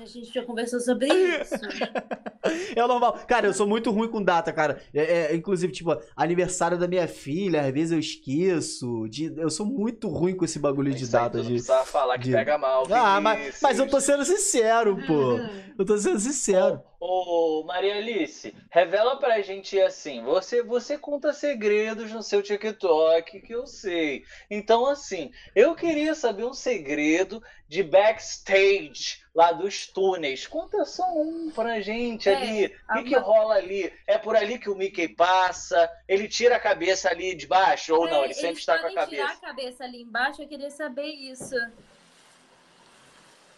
A 0.00 0.04
gente 0.04 0.32
já 0.34 0.44
conversou 0.44 0.80
sobre 0.80 1.06
isso. 1.08 1.54
É 2.74 2.82
o 2.82 2.88
normal. 2.88 3.18
Cara, 3.28 3.46
eu 3.48 3.52
sou 3.52 3.66
muito 3.66 3.90
ruim 3.90 4.08
com 4.08 4.22
data, 4.22 4.50
cara. 4.50 4.80
É, 4.94 5.02
é, 5.32 5.34
inclusive, 5.36 5.70
tipo, 5.74 5.94
aniversário 6.16 6.78
da 6.78 6.88
minha 6.88 7.06
filha, 7.06 7.60
às 7.60 7.70
vezes 7.70 7.92
eu 7.92 7.98
esqueço. 7.98 9.06
De, 9.10 9.30
eu 9.36 9.50
sou 9.50 9.66
muito 9.66 10.08
ruim 10.08 10.34
com 10.34 10.46
esse 10.46 10.58
bagulho 10.58 10.94
de 10.94 11.06
data. 11.06 11.36
não 11.36 11.44
De... 11.44 11.50
precisa 11.50 11.84
falar 11.84 12.16
que 12.16 12.24
de- 12.24 12.32
pega 12.32 12.56
mal. 12.56 12.86
Ah, 12.90 13.20
mas, 13.20 13.58
mas 13.62 13.78
eu 13.78 13.86
tô 13.86 14.00
sendo 14.00 14.24
sincero, 14.24 14.96
pô. 15.06 15.38
Eu 15.78 15.84
tô 15.84 15.98
sendo 15.98 16.18
sincero. 16.18 16.79
Ô, 16.98 17.64
Maria 17.66 17.96
Alice, 17.96 18.54
revela 18.70 19.16
pra 19.16 19.40
gente 19.40 19.80
assim, 19.80 20.22
você 20.22 20.62
você 20.62 20.98
conta 20.98 21.32
segredos 21.32 22.12
no 22.12 22.22
seu 22.22 22.42
TikTok 22.42 23.40
que 23.40 23.54
eu 23.54 23.66
sei. 23.66 24.22
Então 24.50 24.86
assim, 24.86 25.30
eu 25.54 25.74
queria 25.74 26.14
saber 26.14 26.44
um 26.44 26.52
segredo 26.52 27.42
de 27.66 27.82
backstage 27.82 29.20
lá 29.34 29.52
dos 29.52 29.86
túneis. 29.86 30.46
Conta 30.46 30.84
só 30.84 31.04
um 31.16 31.50
pra 31.50 31.80
gente 31.80 32.28
É, 32.28 32.36
ali. 32.36 32.66
O 32.66 32.92
que, 32.94 33.04
que 33.04 33.16
rola 33.16 33.54
ali? 33.54 33.92
É 34.06 34.18
por 34.18 34.36
ali 34.36 34.58
que 34.58 34.68
o 34.68 34.74
Mickey 34.74 35.08
passa? 35.08 35.88
Ele 36.08 36.28
tira 36.28 36.56
a 36.56 36.60
cabeça 36.60 37.08
ali 37.08 37.34
de 37.34 37.46
baixo 37.46 37.94
ou 37.94 38.08
não? 38.08 38.22
É, 38.22 38.24
Ele 38.26 38.34
sempre 38.34 38.60
está 38.60 38.78
com 38.78 38.86
a 38.86 38.90
podem 38.90 39.08
tirar 39.08 39.26
cabeça. 39.28 39.46
a 39.46 39.48
cabeça 39.48 39.84
ali 39.84 40.02
embaixo, 40.02 40.42
eu 40.42 40.48
queria 40.48 40.70
saber 40.70 41.06
isso. 41.06 41.54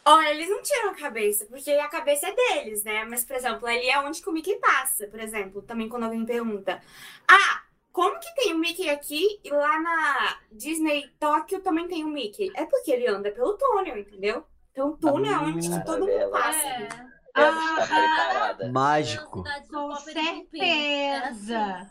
Olha, 0.04 0.30
eles 0.30 0.48
não 0.50 0.60
tiram 0.62 0.90
a 0.90 0.94
cabeça, 0.94 1.46
porque 1.46 1.70
a 1.70 1.88
cabeça 1.88 2.26
é 2.28 2.34
deles, 2.34 2.82
né? 2.82 3.04
Mas, 3.04 3.24
por 3.24 3.36
exemplo, 3.36 3.66
ali 3.68 3.88
é 3.88 4.00
onde 4.00 4.20
que 4.20 4.28
o 4.28 4.32
Mickey 4.32 4.56
passa, 4.58 5.06
por 5.06 5.20
exemplo. 5.20 5.62
Também 5.62 5.88
quando 5.88 6.04
alguém 6.04 6.24
pergunta, 6.26 6.82
ah, 7.28 7.62
como 7.92 8.18
que 8.18 8.34
tem 8.34 8.52
o 8.52 8.58
Mickey 8.58 8.90
aqui 8.90 9.40
e 9.44 9.50
lá 9.50 9.80
na 9.80 10.38
Disney 10.50 11.08
Tóquio 11.20 11.60
também 11.60 11.86
tem 11.86 12.04
o 12.04 12.08
Mickey? 12.08 12.50
É 12.56 12.64
porque 12.66 12.90
ele 12.90 13.06
anda 13.06 13.30
pelo 13.30 13.56
túnel, 13.56 13.98
entendeu? 13.98 14.44
Então, 14.72 14.90
o 14.90 14.96
túnel 14.96 15.32
é 15.34 15.38
onde 15.38 15.68
Ah, 15.72 15.78
que 15.78 15.86
todo 15.86 16.00
mundo 16.00 16.30
Caramba. 16.30 16.38
passa. 16.38 16.66
É. 16.66 17.12
Preparada. 17.86 18.72
Mágico. 18.72 19.42
Com. 19.42 19.48
É 19.48 19.92
assim. 19.92 20.12
certeza. 20.12 21.90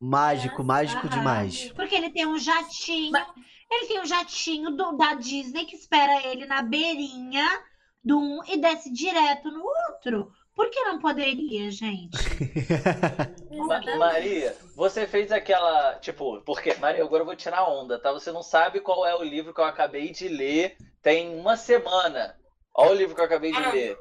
Mágico, 0.00 0.64
mágico 0.64 1.08
demais. 1.08 1.70
Porque 1.72 1.94
ele 1.94 2.10
tem 2.10 2.26
um 2.26 2.38
jatinho. 2.38 3.12
Ele 3.70 3.86
tem 3.86 4.00
um 4.00 4.06
jatinho 4.06 4.70
do- 4.72 4.96
da 4.96 5.14
Disney 5.14 5.64
que 5.64 5.76
espera 5.76 6.26
ele 6.26 6.44
na 6.46 6.60
beirinha 6.62 7.46
do 8.02 8.18
um 8.18 8.40
e 8.46 8.56
desce 8.56 8.92
direto 8.92 9.50
no 9.50 9.62
outro. 9.64 10.32
Por 10.54 10.68
que 10.70 10.80
não 10.82 10.98
poderia, 10.98 11.70
gente? 11.70 12.10
Maria, 13.98 14.56
você 14.74 15.06
fez 15.06 15.30
aquela. 15.32 15.94
Tipo, 16.00 16.40
porque, 16.42 16.74
Maria, 16.74 17.02
agora 17.04 17.22
eu 17.22 17.26
vou 17.26 17.36
tirar 17.36 17.68
onda, 17.68 17.98
tá? 17.98 18.12
Você 18.12 18.32
não 18.32 18.42
sabe 18.42 18.80
qual 18.80 19.06
é 19.06 19.14
o 19.14 19.22
livro 19.22 19.54
que 19.54 19.60
eu 19.60 19.64
acabei 19.64 20.10
de 20.10 20.28
ler 20.28 20.76
tem 21.02 21.34
uma 21.38 21.56
semana. 21.56 22.36
Olha 22.74 22.90
o 22.90 22.94
livro 22.94 23.14
que 23.14 23.20
eu 23.20 23.24
acabei 23.24 23.52
de 23.52 23.58
Ah. 23.58 23.72
ler. 23.72 23.96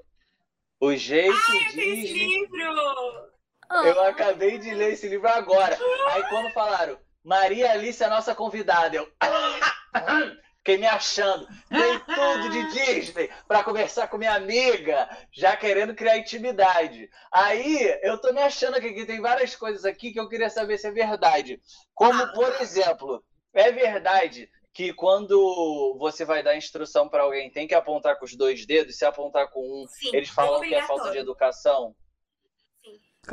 O 0.81 0.95
jeito 0.95 1.31
Eu 1.33 1.71
tenho 1.73 1.93
esse 1.93 2.01
Disney. 2.03 2.27
livro! 2.27 3.29
Ah, 3.69 3.83
Eu 3.85 4.01
acabei 4.03 4.57
de 4.57 4.73
ler 4.73 4.93
esse 4.93 5.07
livro 5.07 5.27
agora. 5.29 5.77
Aí 6.11 6.23
quando 6.29 6.51
falaram, 6.51 6.97
Maria 7.23 7.71
Alice 7.71 8.01
é 8.01 8.05
a 8.05 8.09
nossa 8.09 8.33
convidada, 8.33 8.95
eu. 8.95 9.09
Fiquei 10.59 10.77
me 10.77 10.85
achando. 10.85 11.47
Tem 11.69 11.99
tudo 11.99 12.49
de 12.49 12.71
Disney 12.71 13.29
pra 13.47 13.63
conversar 13.63 14.07
com 14.07 14.17
minha 14.17 14.35
amiga, 14.35 15.09
já 15.31 15.55
querendo 15.55 15.95
criar 15.95 16.17
intimidade. 16.17 17.09
Aí 17.31 17.97
eu 18.03 18.19
tô 18.19 18.31
me 18.33 18.41
achando 18.41 18.75
aqui 18.75 18.93
que 18.93 19.05
tem 19.05 19.21
várias 19.21 19.55
coisas 19.55 19.85
aqui 19.85 20.11
que 20.11 20.19
eu 20.19 20.27
queria 20.27 20.49
saber 20.49 20.77
se 20.77 20.87
é 20.87 20.91
verdade. 20.91 21.61
Como, 21.95 22.33
por 22.33 22.61
exemplo, 22.61 23.23
é 23.53 23.71
verdade 23.71 24.49
que 24.73 24.93
quando 24.93 25.97
você 25.97 26.23
vai 26.23 26.43
dar 26.43 26.55
instrução 26.55 27.09
pra 27.09 27.23
alguém, 27.23 27.49
tem 27.49 27.67
que 27.67 27.73
apontar 27.73 28.19
com 28.19 28.25
os 28.25 28.35
dois 28.35 28.65
dedos, 28.65 28.97
se 28.97 29.05
apontar 29.05 29.49
com 29.49 29.61
um, 29.61 29.87
Sim, 29.87 30.15
eles 30.15 30.29
falam 30.29 30.61
que 30.61 30.75
é 30.75 30.81
falta 30.83 31.11
de 31.11 31.17
educação. 31.17 31.95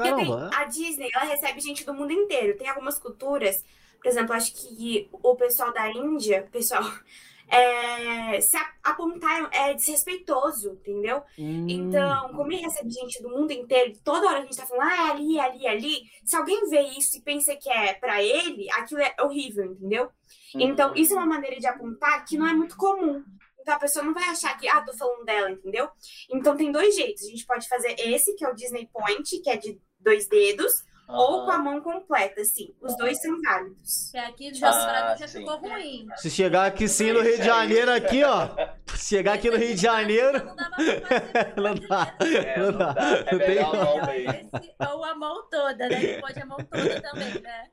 Tem- 0.02 0.12
Caramba. 0.12 0.50
a 0.54 0.64
Disney, 0.64 1.08
ela 1.14 1.24
recebe 1.24 1.60
gente 1.60 1.84
do 1.84 1.94
mundo 1.94 2.12
inteiro. 2.12 2.56
Tem 2.56 2.68
algumas 2.68 2.98
culturas, 2.98 3.64
por 4.00 4.08
exemplo, 4.08 4.34
acho 4.34 4.52
que 4.54 5.08
o 5.12 5.34
pessoal 5.34 5.72
da 5.72 5.90
Índia, 5.90 6.48
pessoal, 6.52 6.82
é, 7.48 8.40
se 8.40 8.56
apontar 8.82 9.48
é 9.52 9.74
desrespeitoso, 9.74 10.72
entendeu? 10.72 11.22
Hum. 11.38 11.66
Então, 11.68 12.30
como 12.34 12.52
ele 12.52 12.62
recebe 12.62 12.90
gente 12.90 13.22
do 13.22 13.28
mundo 13.28 13.52
inteiro, 13.52 13.92
toda 14.04 14.26
hora 14.26 14.38
a 14.38 14.42
gente 14.42 14.56
tá 14.56 14.66
falando, 14.66 14.88
ah, 14.88 15.08
é 15.08 15.10
ali, 15.10 15.38
é 15.38 15.40
ali, 15.44 15.66
é 15.66 15.70
ali. 15.70 16.02
Se 16.24 16.36
alguém 16.36 16.68
vê 16.68 16.80
isso 16.82 17.16
e 17.16 17.22
pensa 17.22 17.54
que 17.56 17.70
é 17.70 17.94
pra 17.94 18.22
ele, 18.22 18.70
aquilo 18.72 19.00
é 19.00 19.14
horrível, 19.20 19.64
entendeu? 19.64 20.10
Então, 20.54 20.94
isso 20.94 21.12
é 21.12 21.16
uma 21.16 21.26
maneira 21.26 21.58
de 21.58 21.66
apontar 21.66 22.24
que 22.24 22.36
não 22.36 22.46
é 22.46 22.52
muito 22.52 22.76
comum. 22.76 23.22
Então, 23.60 23.74
a 23.74 23.78
pessoa 23.80 24.04
não 24.04 24.14
vai 24.14 24.24
achar 24.28 24.56
que, 24.56 24.68
ah, 24.68 24.80
tô 24.82 24.92
falando 24.92 25.24
dela, 25.24 25.50
entendeu? 25.50 25.88
Então, 26.30 26.56
tem 26.56 26.70
dois 26.70 26.94
jeitos. 26.94 27.24
A 27.24 27.28
gente 27.28 27.44
pode 27.44 27.68
fazer 27.68 27.96
esse, 27.98 28.34
que 28.36 28.44
é 28.44 28.48
o 28.48 28.54
Disney 28.54 28.88
Point, 28.92 29.40
que 29.40 29.50
é 29.50 29.56
de 29.56 29.80
dois 30.06 30.28
dedos, 30.28 30.72
ou 31.08 31.44
com 31.44 31.50
a 31.50 31.58
mão 31.58 31.80
completa, 31.80 32.40
assim. 32.40 32.74
Os 32.80 32.96
dois 32.96 33.20
são 33.20 33.40
válidos. 33.42 34.10
que 34.12 34.18
aqui 34.18 34.54
já, 34.54 34.70
Ah, 34.70 35.16
já 35.16 35.28
ficou 35.28 35.56
ruim. 35.58 36.06
Se 36.16 36.30
chegar 36.30 36.66
aqui 36.66 36.88
sim 36.88 37.12
no 37.12 37.20
Rio 37.22 37.36
de 37.38 37.44
Janeiro, 37.44 37.92
aqui, 37.92 38.22
ó. 38.24 38.48
Se 38.94 39.16
chegar 39.16 39.34
aqui 39.34 39.50
no 39.50 39.56
Rio 39.56 39.74
de 39.74 39.80
Janeiro. 39.82 40.44
Não 40.44 40.54
dá 40.56 40.70
Não 41.56 41.74
dá. 41.88 42.16
É, 42.20 42.58
Não 42.58 42.72
dá. 42.72 42.92
dá. 42.92 43.02
É 43.08 43.32
Não 43.32 43.38
tem 43.38 44.88
ou 44.94 45.04
a 45.04 45.14
mão 45.14 45.48
toda, 45.50 45.88
né? 45.88 46.00
Que 46.00 46.20
pode 46.20 46.40
a 46.40 46.46
mão 46.46 46.56
toda 46.58 47.00
também, 47.02 47.40
né? 47.40 47.68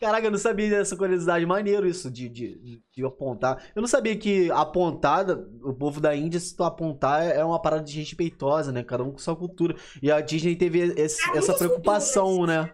Caraca, 0.00 0.26
eu 0.26 0.30
não 0.30 0.38
sabia 0.38 0.70
dessa 0.70 0.96
curiosidade. 0.96 1.44
Maneiro 1.44 1.86
isso 1.86 2.08
de, 2.08 2.28
de, 2.28 2.80
de 2.94 3.04
apontar. 3.04 3.70
Eu 3.74 3.80
não 3.82 3.88
sabia 3.88 4.16
que 4.16 4.48
apontada, 4.52 5.44
o 5.62 5.74
povo 5.74 6.00
da 6.00 6.14
Índia, 6.14 6.38
se 6.38 6.56
tu 6.56 6.62
apontar, 6.62 7.24
é 7.24 7.44
uma 7.44 7.60
parada 7.60 7.82
de 7.82 7.92
gente 7.92 8.14
peitosa, 8.14 8.70
né? 8.70 8.84
Cada 8.84 9.02
um 9.02 9.10
com 9.10 9.18
sua 9.18 9.34
cultura. 9.34 9.74
E 10.00 10.10
a 10.10 10.20
Disney 10.20 10.54
teve 10.54 10.78
esse- 10.96 11.20
É, 11.32 11.38
essa 11.38 11.52
preocupação, 11.54 12.26
culturas. 12.36 12.66
né? 12.66 12.72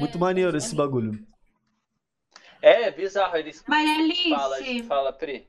Muito 0.00 0.18
maneiro 0.18 0.56
esse 0.56 0.74
bagulho. 0.74 1.24
É 2.62 2.90
bizarro, 2.90 3.36
eles 3.36 3.62
Maria 3.66 4.14
fala, 4.36 4.56
Alice, 4.56 4.82
fala, 4.82 5.12
Pri. 5.12 5.48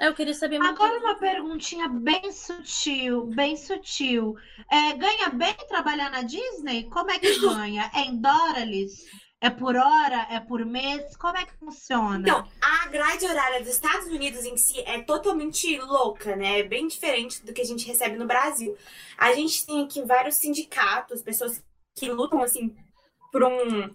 Eu 0.00 0.12
queria 0.14 0.34
saber 0.34 0.58
muito. 0.58 0.74
Agora 0.82 0.98
uma 0.98 1.14
perguntinha 1.18 1.88
bem 1.88 2.30
sutil, 2.32 3.26
bem 3.26 3.56
sutil. 3.56 4.34
É, 4.70 4.92
ganha 4.94 5.28
bem 5.30 5.54
trabalhar 5.68 6.10
na 6.10 6.22
Disney? 6.22 6.84
Como 6.90 7.10
é 7.10 7.18
que 7.18 7.38
ganha? 7.40 7.90
É 7.94 8.00
em 8.00 8.20
dólares? 8.20 9.04
É 9.46 9.50
por 9.50 9.76
hora? 9.76 10.26
É 10.30 10.40
por 10.40 10.64
mês? 10.64 11.14
Como 11.16 11.36
é 11.36 11.44
que 11.44 11.52
funciona? 11.58 12.18
Então, 12.18 12.48
a 12.62 12.88
grade 12.88 13.26
horária 13.26 13.60
dos 13.60 13.68
Estados 13.74 14.06
Unidos 14.06 14.44
em 14.44 14.56
si 14.56 14.80
é 14.86 15.02
totalmente 15.02 15.78
louca, 15.80 16.34
né? 16.34 16.60
É 16.60 16.62
bem 16.62 16.86
diferente 16.86 17.44
do 17.44 17.52
que 17.52 17.60
a 17.60 17.64
gente 17.64 17.86
recebe 17.86 18.16
no 18.16 18.26
Brasil. 18.26 18.74
A 19.18 19.34
gente 19.34 19.66
tem 19.66 19.84
aqui 19.84 20.00
vários 20.02 20.36
sindicatos, 20.36 21.20
pessoas 21.20 21.62
que 21.94 22.10
lutam, 22.10 22.42
assim, 22.42 22.74
por 23.30 23.44
um... 23.44 23.94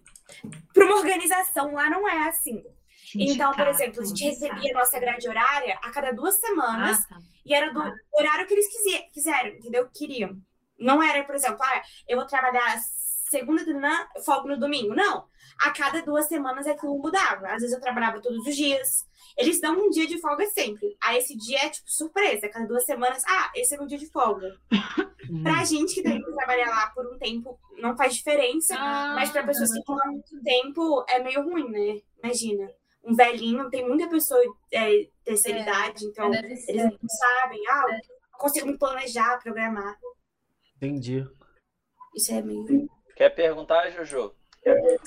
Por 0.74 0.84
uma 0.84 0.98
organização. 0.98 1.74
Lá 1.74 1.90
não 1.90 2.08
é 2.08 2.30
assim. 2.30 2.64
Então, 3.16 3.52
por 3.52 3.68
exemplo, 3.68 4.04
a 4.04 4.06
gente 4.06 4.24
recebia 4.24 4.72
a 4.72 4.78
nossa 4.80 5.00
grade 5.00 5.28
horária 5.28 5.80
a 5.82 5.90
cada 5.90 6.12
duas 6.12 6.40
semanas 6.40 7.00
Ah, 7.06 7.08
tá. 7.16 7.20
e 7.44 7.56
era 7.56 7.74
do 7.74 7.82
horário 8.14 8.46
que 8.46 8.54
eles 8.54 8.68
quise- 8.68 9.04
quiseram, 9.12 9.50
entendeu? 9.50 9.90
Queriam. 9.92 10.38
Não 10.78 11.02
era, 11.02 11.24
por 11.24 11.34
exemplo, 11.34 11.58
ah, 11.60 11.82
eu 12.08 12.18
vou 12.18 12.28
trabalhar 12.28 12.78
segunda 13.32 14.08
folgo 14.24 14.48
no 14.50 14.60
domingo. 14.60 14.94
Não. 14.94 15.28
A 15.62 15.72
cada 15.72 16.02
duas 16.02 16.26
semanas 16.28 16.66
aquilo 16.68 16.98
mudava. 16.98 17.48
Às 17.48 17.62
vezes 17.62 17.74
eu 17.74 17.82
trabalhava 17.82 18.22
todos 18.22 18.46
os 18.48 18.56
dias. 18.56 19.06
Eles 19.38 19.60
dão 19.60 19.76
um 19.78 19.90
dia 19.90 20.08
de 20.08 20.20
folga 20.20 20.46
sempre. 20.48 20.96
Aí 21.02 21.18
esse 21.18 21.36
dia 21.38 21.60
é 21.66 21.70
tipo 21.70 21.90
surpresa. 21.90 22.46
A 22.48 22.50
cada 22.50 22.66
duas 22.68 22.86
semanas, 22.86 23.22
ah, 23.28 23.52
esse 23.56 23.76
é 23.76 23.78
meu 23.78 23.88
dia 23.88 23.98
de 23.98 24.10
folga. 24.10 24.58
Pra 25.44 25.64
gente 25.64 25.94
que 25.96 26.02
tem 26.02 26.22
que 26.24 26.32
trabalhar 26.32 26.70
lá 26.70 26.88
por 26.96 27.06
um 27.06 27.18
tempo, 27.20 27.60
não 27.78 27.96
faz 27.96 28.16
diferença. 28.16 28.74
Ah, 28.78 29.14
Mas 29.16 29.30
para 29.30 29.44
pessoas 29.46 29.72
que 29.72 29.78
estão 29.78 29.96
há 30.02 30.08
muito 30.08 30.42
tempo, 30.44 31.06
é 31.08 31.20
meio 31.20 31.44
ruim, 31.44 31.70
né? 31.70 32.02
Imagina. 32.24 32.68
Um 33.04 33.16
velhinho, 33.16 33.70
tem 33.70 33.88
muita 33.88 34.10
pessoa 34.10 34.42
é, 34.74 35.08
terceira 35.24 35.60
É, 35.60 35.62
idade, 35.62 36.06
então 36.06 36.34
ser. 36.34 36.46
eles 36.68 36.84
não 36.84 37.10
sabem. 37.10 37.62
Ah, 37.70 37.84
eu 37.90 37.92
não 38.32 38.40
consigo 38.40 38.68
me 38.68 38.78
planejar, 38.78 39.40
programar. 39.40 39.96
Entendi. 40.78 41.24
Isso 42.16 42.34
é 42.34 42.42
meio. 42.42 42.90
Quer 43.16 43.30
perguntar, 43.30 43.90
Jojo? 43.92 44.34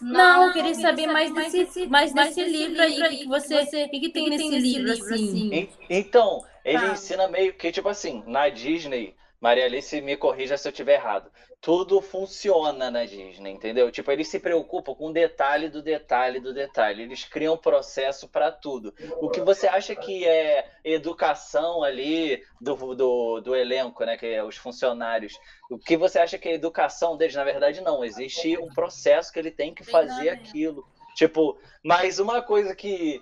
Não, 0.01 0.47
eu 0.47 0.53
queria 0.53 0.75
saber 0.75 1.07
mais 1.07 1.33
desse, 1.35 1.87
mais 1.87 2.13
desse 2.13 2.43
livro 2.45 2.81
aí 2.83 3.19
que 3.19 3.27
você, 3.27 3.85
o 3.85 3.91
que, 3.91 4.01
que 4.01 4.09
tem 4.11 4.29
nesse 4.31 4.49
livro 4.59 4.91
assim. 4.93 5.53
En- 5.53 5.69
Então, 5.89 6.45
ele 6.65 6.79
Tá. 6.79 6.93
ensina 6.93 7.29
meio 7.29 7.55
que, 7.55 7.71
tipo 7.73 7.89
assim, 7.89 8.23
na 8.27 8.49
Disney, 8.49 9.15
Maria 9.43 9.65
Alice 9.65 10.01
me 10.01 10.17
corrija 10.17 10.57
se 10.57 10.69
eu 10.69 10.71
estiver 10.71 10.95
errado. 10.95 11.29
Tudo 11.61 12.01
funciona 12.01 12.93
na 12.93 13.05
Disney, 13.05 13.51
entendeu? 13.51 13.91
Tipo, 13.91 14.13
eles 14.13 14.29
se 14.29 14.39
preocupam 14.39 14.95
com 14.95 15.09
o 15.09 15.13
detalhe 15.13 15.69
do 15.69 15.83
detalhe 15.83 16.39
do 16.39 16.55
detalhe. 16.55 17.03
Eles 17.03 17.25
criam 17.25 17.57
processo 17.57 18.29
para 18.29 18.53
tudo. 18.53 18.95
O 19.21 19.29
que 19.29 19.41
você 19.41 19.67
acha 19.67 19.97
que 19.97 20.25
é 20.25 20.71
educação 20.85 21.83
ali 21.83 22.41
do, 22.61 22.95
do, 22.95 23.41
do 23.41 23.57
elenco, 23.57 24.05
né? 24.05 24.17
Que 24.17 24.27
é 24.27 24.45
os 24.45 24.57
funcionários. 24.57 25.37
O 25.69 25.77
que 25.77 25.97
você 25.97 26.21
acha 26.21 26.39
que 26.39 26.49
é 26.49 26.55
educação 26.55 27.17
deles? 27.17 27.35
Na 27.35 27.43
verdade, 27.43 27.81
não. 27.81 28.05
Existe 28.05 28.57
um 28.59 28.69
processo 28.69 29.33
que 29.33 29.41
ele 29.41 29.51
tem 29.51 29.75
que 29.75 29.83
fazer 29.83 30.15
Treinamento. 30.15 30.49
aquilo. 30.51 30.87
Tipo, 31.17 31.59
mas 31.83 32.21
uma 32.21 32.41
coisa 32.41 32.77
que 32.77 33.21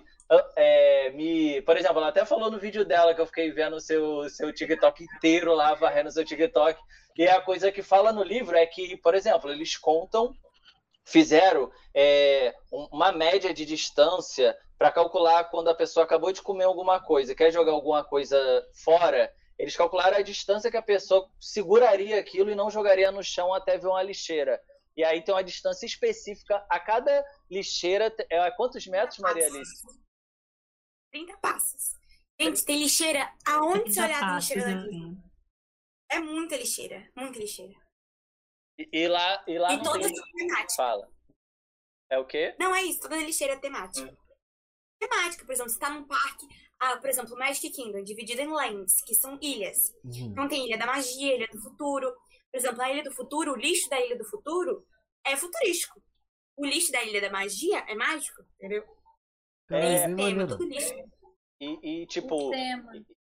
é, 0.55 1.09
me. 1.11 1.61
Por 1.63 1.77
exemplo, 1.77 1.97
ela 1.97 2.07
até 2.09 2.25
falou 2.25 2.49
no 2.49 2.59
vídeo 2.59 2.85
dela 2.85 3.13
que 3.13 3.21
eu 3.21 3.25
fiquei 3.25 3.51
vendo 3.51 3.75
o 3.75 3.81
seu, 3.81 4.29
seu 4.29 4.53
TikTok 4.53 5.03
inteiro 5.03 5.53
lá, 5.53 5.73
varrendo 5.73 6.11
seu 6.11 6.23
TikTok. 6.25 6.79
E 7.17 7.27
a 7.27 7.41
coisa 7.41 7.71
que 7.71 7.81
fala 7.81 8.11
no 8.11 8.23
livro 8.23 8.55
é 8.55 8.65
que, 8.65 8.95
por 8.97 9.13
exemplo, 9.13 9.51
eles 9.51 9.77
contam, 9.77 10.33
fizeram 11.03 11.71
é, 11.93 12.53
um- 12.71 12.87
uma 12.91 13.11
média 13.11 13.53
de 13.53 13.65
distância 13.65 14.57
para 14.77 14.91
calcular 14.91 15.43
quando 15.45 15.69
a 15.69 15.75
pessoa 15.75 16.05
acabou 16.05 16.31
de 16.31 16.41
comer 16.41 16.63
alguma 16.63 16.99
coisa, 16.99 17.35
quer 17.35 17.51
jogar 17.51 17.71
alguma 17.73 18.03
coisa 18.03 18.37
fora. 18.83 19.31
Eles 19.59 19.75
calcularam 19.75 20.17
a 20.17 20.21
distância 20.21 20.71
que 20.71 20.77
a 20.77 20.81
pessoa 20.81 21.29
seguraria 21.39 22.19
aquilo 22.19 22.49
e 22.49 22.55
não 22.55 22.71
jogaria 22.71 23.11
no 23.11 23.23
chão 23.23 23.53
até 23.53 23.77
ver 23.77 23.87
uma 23.87 24.01
lixeira. 24.01 24.59
E 24.97 25.03
aí 25.03 25.21
tem 25.21 25.33
uma 25.35 25.43
distância 25.43 25.85
específica. 25.85 26.65
A 26.69 26.79
cada 26.79 27.23
lixeira 27.49 28.13
é 28.29 28.49
quantos 28.51 28.87
metros, 28.87 29.19
Maria 29.19 29.45
Alice? 29.45 29.85
30 31.11 31.37
passos. 31.37 31.95
Gente, 32.39 32.65
tem 32.65 32.79
lixeira. 32.79 33.31
Aonde 33.45 33.93
você 33.93 34.01
olhar 34.01 34.19
tem 34.19 34.35
lixeira 34.35 34.65
né? 34.65 34.81
daqui? 34.81 35.17
É 36.09 36.19
muita 36.19 36.57
lixeira. 36.57 37.11
Muita 37.15 37.39
lixeira. 37.39 37.79
E, 38.77 38.89
e 38.91 39.07
lá, 39.07 39.43
e 39.47 39.57
lá 39.59 39.73
E 39.73 39.77
não 39.77 39.83
todas 39.83 40.11
tem. 40.11 40.21
temáticas. 40.33 40.75
Fala. 40.75 41.11
É 42.09 42.17
o 42.17 42.25
quê? 42.25 42.55
Não 42.59 42.75
é 42.75 42.83
isso, 42.83 42.99
toda 42.99 43.15
lixeira 43.17 43.53
é 43.53 43.59
temática. 43.59 44.17
Temática, 44.99 45.45
por 45.45 45.53
exemplo, 45.53 45.71
você 45.71 45.79
tá 45.79 45.89
num 45.89 46.05
parque, 46.05 46.45
ah, 46.81 46.97
por 46.97 47.09
exemplo, 47.09 47.37
Magic 47.37 47.69
Kingdom, 47.69 48.03
dividido 48.03 48.41
em 48.41 48.47
lands, 48.47 49.01
que 49.03 49.13
são 49.13 49.37
ilhas. 49.41 49.93
Uhum. 50.03 50.31
Então 50.31 50.47
tem 50.47 50.65
Ilha 50.65 50.79
da 50.79 50.87
Magia, 50.87 51.35
Ilha 51.35 51.47
do 51.47 51.61
Futuro. 51.61 52.11
Por 52.51 52.57
exemplo, 52.57 52.81
a 52.81 52.91
Ilha 52.91 53.03
do 53.03 53.11
Futuro, 53.13 53.53
o 53.53 53.55
lixo 53.55 53.87
da 53.87 53.99
Ilha 53.99 54.17
do 54.17 54.25
Futuro 54.25 54.85
é 55.23 55.37
futurístico. 55.37 56.01
O 56.57 56.65
lixo 56.65 56.91
da 56.91 57.03
Ilha 57.03 57.21
da 57.21 57.29
Magia 57.29 57.79
é 57.87 57.93
mágico, 57.93 58.41
entendeu? 58.55 58.83
É, 59.71 60.13
tema, 60.15 60.47
tudo 60.47 60.65
lixo. 60.65 60.93
E, 61.59 62.01
e, 62.01 62.05
tipo, 62.07 62.49
Tema. 62.49 62.91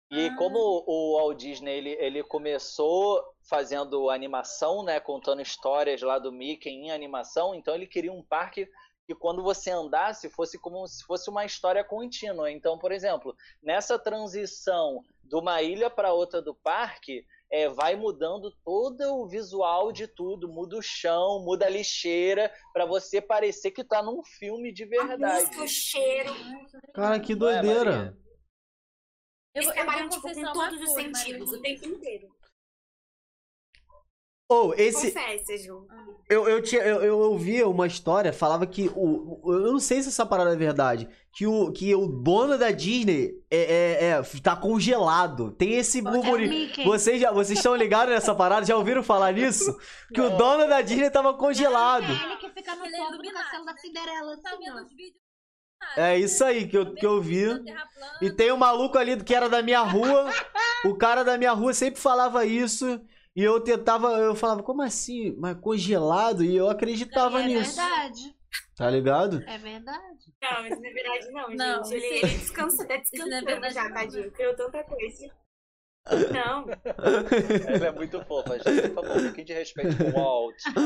E 0.10 0.28
Ah. 0.28 0.36
como 0.38 0.84
o 0.88 1.18
Walt 1.18 1.38
Disney 1.38 1.78
ele, 1.78 1.90
ele 2.00 2.24
começou 2.24 3.24
fazendo 3.50 4.10
animação, 4.10 4.84
né, 4.84 5.00
contando 5.00 5.42
histórias 5.42 6.02
lá 6.02 6.18
do 6.20 6.32
Mickey 6.32 6.70
em 6.70 6.92
animação, 6.92 7.54
então 7.54 7.74
ele 7.76 7.88
queria 7.88 8.12
um 8.12 8.24
parque 8.24 8.70
que 9.06 9.16
quando 9.16 9.42
você 9.42 9.72
andasse 9.72 10.30
fosse 10.30 10.60
como 10.60 10.86
se 10.86 11.04
fosse 11.06 11.30
uma 11.30 11.46
história 11.46 11.84
contínua. 11.84 12.52
Então, 12.52 12.78
por 12.78 12.92
exemplo, 12.92 13.34
nessa 13.64 13.98
transição 13.98 15.02
de 15.24 15.36
uma 15.36 15.62
ilha 15.62 15.90
para 15.90 16.12
outra 16.12 16.42
do 16.42 16.54
parque, 16.54 17.26
é, 17.52 17.70
vai 17.70 17.96
mudando 17.96 18.52
todo 18.64 19.02
o 19.16 19.28
visual 19.28 19.92
de 19.92 20.08
tudo, 20.08 20.50
muda 20.50 20.78
o 20.78 20.82
chão, 20.82 21.44
muda 21.44 21.66
a 21.66 21.70
lixeira, 21.70 22.54
para 22.74 22.86
você 22.86 23.22
parecer 23.22 23.72
que 23.72 23.84
tá 23.84 24.04
num 24.04 24.24
filme 24.24 24.72
de 24.72 24.84
A 24.84 24.88
verdade. 24.88 25.46
música, 25.46 25.64
o 25.64 25.68
cheiro. 25.68 26.34
Cara, 26.94 27.20
que 27.20 27.34
é, 27.34 27.36
doideira. 27.36 28.18
Eu, 29.56 29.62
Eles 29.62 29.74
trabalham 29.74 30.10
tipo, 30.10 30.22
com 30.22 30.54
todos 30.54 30.82
os 30.82 30.94
sentidos, 30.94 31.52
Maria. 31.52 31.60
o 31.60 31.62
tempo 31.62 31.86
inteiro. 31.88 32.37
Ou 34.50 34.74
esse. 34.76 35.12
Confessa, 35.12 35.58
Ju. 35.58 35.86
Eu, 36.30 36.48
eu, 36.48 36.62
tinha, 36.62 36.82
eu, 36.82 37.02
eu 37.04 37.20
ouvi 37.20 37.62
uma 37.64 37.86
história, 37.88 38.32
falava 38.32 38.66
que 38.66 38.90
o. 38.96 39.40
o- 39.44 39.54
Eu 39.54 39.74
não 39.74 39.80
sei 39.80 40.02
se 40.02 40.10
essa 40.10 40.26
parada 40.26 40.54
é 40.54 40.56
verdade. 40.58 41.08
Que 41.34 41.46
o, 41.46 41.72
que 41.72 41.94
o 41.94 42.08
dono 42.08 42.58
da 42.58 42.72
Disney 42.72 43.34
é, 43.52 43.58
é, 43.58 44.04
é- 44.10 44.22
tá 44.42 44.56
congelado. 44.56 45.52
Tem 45.52 45.74
esse 45.74 46.00
É 46.00 46.02
burburinho. 46.02 46.50
Mickey. 46.50 46.84
Vocês, 46.86 47.20
já, 47.22 47.32
vocês 47.32 47.60
estão 47.60 47.76
ligados 47.76 48.14
nessa 48.14 48.34
parada? 48.34 48.66
Já 48.66 48.76
ouviram 48.78 49.04
falar 49.04 49.34
nisso? 49.34 49.78
Que 50.14 50.22
o 50.22 50.30
dono 50.38 50.68
da 50.68 50.82
Disney 50.82 51.10
tava 51.10 51.34
congelado. 51.34 52.06
É 52.06 52.26
ele 52.26 52.38
que 52.38 52.50
fica 52.52 52.76
no 52.76 52.86
Ele 52.86 52.96
é 52.96 53.00
topo 53.00 53.18
do 53.18 53.32
castelo 53.34 53.66
da 53.66 53.74
né? 53.74 53.80
Cinderela, 53.80 54.38
Tá 54.42 54.50
assim, 54.54 54.70
ó. 54.70 54.76
os 54.82 54.90
vídeos? 54.90 55.28
É 55.96 56.18
isso 56.18 56.44
aí 56.44 56.68
que 56.68 56.76
eu, 56.78 56.94
que 56.96 57.06
eu 57.06 57.22
vi. 57.22 57.46
E 58.22 58.32
tem 58.32 58.52
um 58.52 58.58
maluco 58.58 58.98
ali 58.98 59.22
que 59.24 59.36
era 59.36 59.48
da 59.48 59.62
minha 59.62 59.82
rua. 59.82 60.30
O 60.86 60.96
cara 60.96 61.24
da 61.24 61.38
minha 61.38 61.52
rua 61.52 61.74
sempre 61.74 62.00
falava 62.02 62.46
isso. 62.46 63.00
E 63.38 63.44
eu 63.44 63.62
tentava, 63.62 64.08
eu 64.18 64.34
falava, 64.34 64.64
como 64.64 64.82
assim? 64.82 65.36
Mas 65.38 65.56
congelado? 65.60 66.44
E 66.44 66.56
eu 66.56 66.68
acreditava 66.72 67.40
É 67.40 67.44
É 67.44 67.48
nisso. 67.48 67.76
verdade. 67.76 68.36
Tá 68.76 68.90
ligado? 68.90 69.44
É 69.48 69.58
verdade. 69.60 70.34
Não, 70.42 70.66
isso 70.66 70.82
não 70.82 70.90
é 70.90 70.94
verdade, 70.94 71.32
não, 71.32 71.50
Não, 71.52 71.84
gente. 71.84 72.04
Ele, 72.04 72.16
ele 72.18 72.28
descansa, 72.38 72.78
tá 72.78 72.86
não 72.88 72.96
é 72.96 73.00
descansando 73.00 73.46
verdade, 73.46 73.74
já, 73.76 73.84
não. 73.84 73.94
tadinho. 73.94 74.32
Criou 74.32 74.56
tanta 74.56 74.84
coisa. 74.84 75.28
Não, 76.34 76.66
Ela 77.76 77.88
é 77.88 77.92
muito 77.92 78.20
fofa, 78.26 78.58
gente. 78.58 78.90
Por 78.90 79.04
favor, 79.04 79.18
um 79.22 79.26
pouquinho 79.26 79.46
de 79.46 79.54
respeito 79.54 79.96
com 79.98 80.10
o 80.10 80.14
Walt. 80.14 80.56
Com 80.74 80.80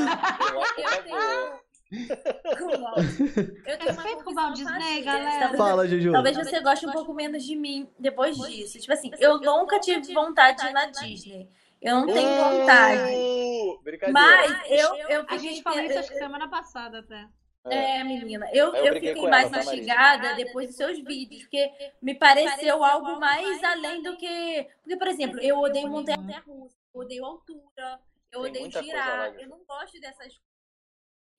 o 2.66 2.82
Walt, 2.82 3.14
por 3.14 3.68
Eu 3.68 3.78
tenho. 3.78 3.92
Uma 3.92 3.92
Respeito 3.92 4.24
com 4.24 4.30
o 4.30 4.34
Walt 4.34 4.54
Disney, 4.56 5.02
galera. 5.02 5.56
Fala, 5.56 5.86
Juju. 5.86 6.12
Talvez 6.12 6.36
você 6.36 6.60
goste 6.60 6.86
um 6.86 6.92
pouco 6.92 7.14
menos 7.14 7.44
de 7.44 7.54
mim 7.56 7.88
depois 7.98 8.36
disso. 8.36 8.78
Tipo 8.78 8.92
assim, 8.92 9.10
eu 9.18 9.38
nunca 9.40 9.78
tive 9.78 10.12
vontade 10.12 10.58
de 10.62 10.68
ir 10.68 10.72
na 10.72 10.86
Disney. 10.86 11.48
Eu 11.82 11.96
não 11.96 12.06
tenho 12.06 12.28
vontade. 12.36 13.12
Uh. 13.14 13.82
Mas 14.12 14.70
eu, 14.70 14.96
eu 14.96 15.20
A 15.22 15.24
fiquei. 15.24 15.38
gente 15.38 15.62
falou 15.62 15.80
isso 15.80 15.98
acho 15.98 16.08
que 16.10 16.18
semana 16.18 16.48
passada 16.48 17.00
até. 17.00 17.28
É, 17.66 18.02
menina, 18.02 18.48
eu, 18.52 18.74
Eu 18.74 18.86
eu, 18.86 18.94
fiquei 18.94 19.14
mais 19.28 19.46
ela, 19.46 19.56
mastigada 19.56 20.34
depois 20.34 20.66
dos 20.68 20.76
seus 20.76 20.98
vídeos, 20.98 21.42
porque 21.42 21.70
me 22.00 22.14
pareceu 22.14 22.82
algo 22.82 23.20
mais 23.20 23.62
além 23.62 24.02
do 24.02 24.16
que. 24.16 24.68
Porque, 24.82 24.96
por 24.96 25.06
exemplo, 25.06 25.40
eu 25.40 25.58
odeio 25.58 25.88
montanha 25.88 26.42
russa, 26.44 26.76
eu 26.92 27.00
odeio 27.00 27.24
altura, 27.24 28.00
eu 28.32 28.42
Tem 28.42 28.50
odeio 28.50 28.70
girar, 28.84 29.34
eu 29.34 29.48
não 29.48 29.64
gosto 29.64 30.00
dessas 30.00 30.18
coisas. 30.18 30.42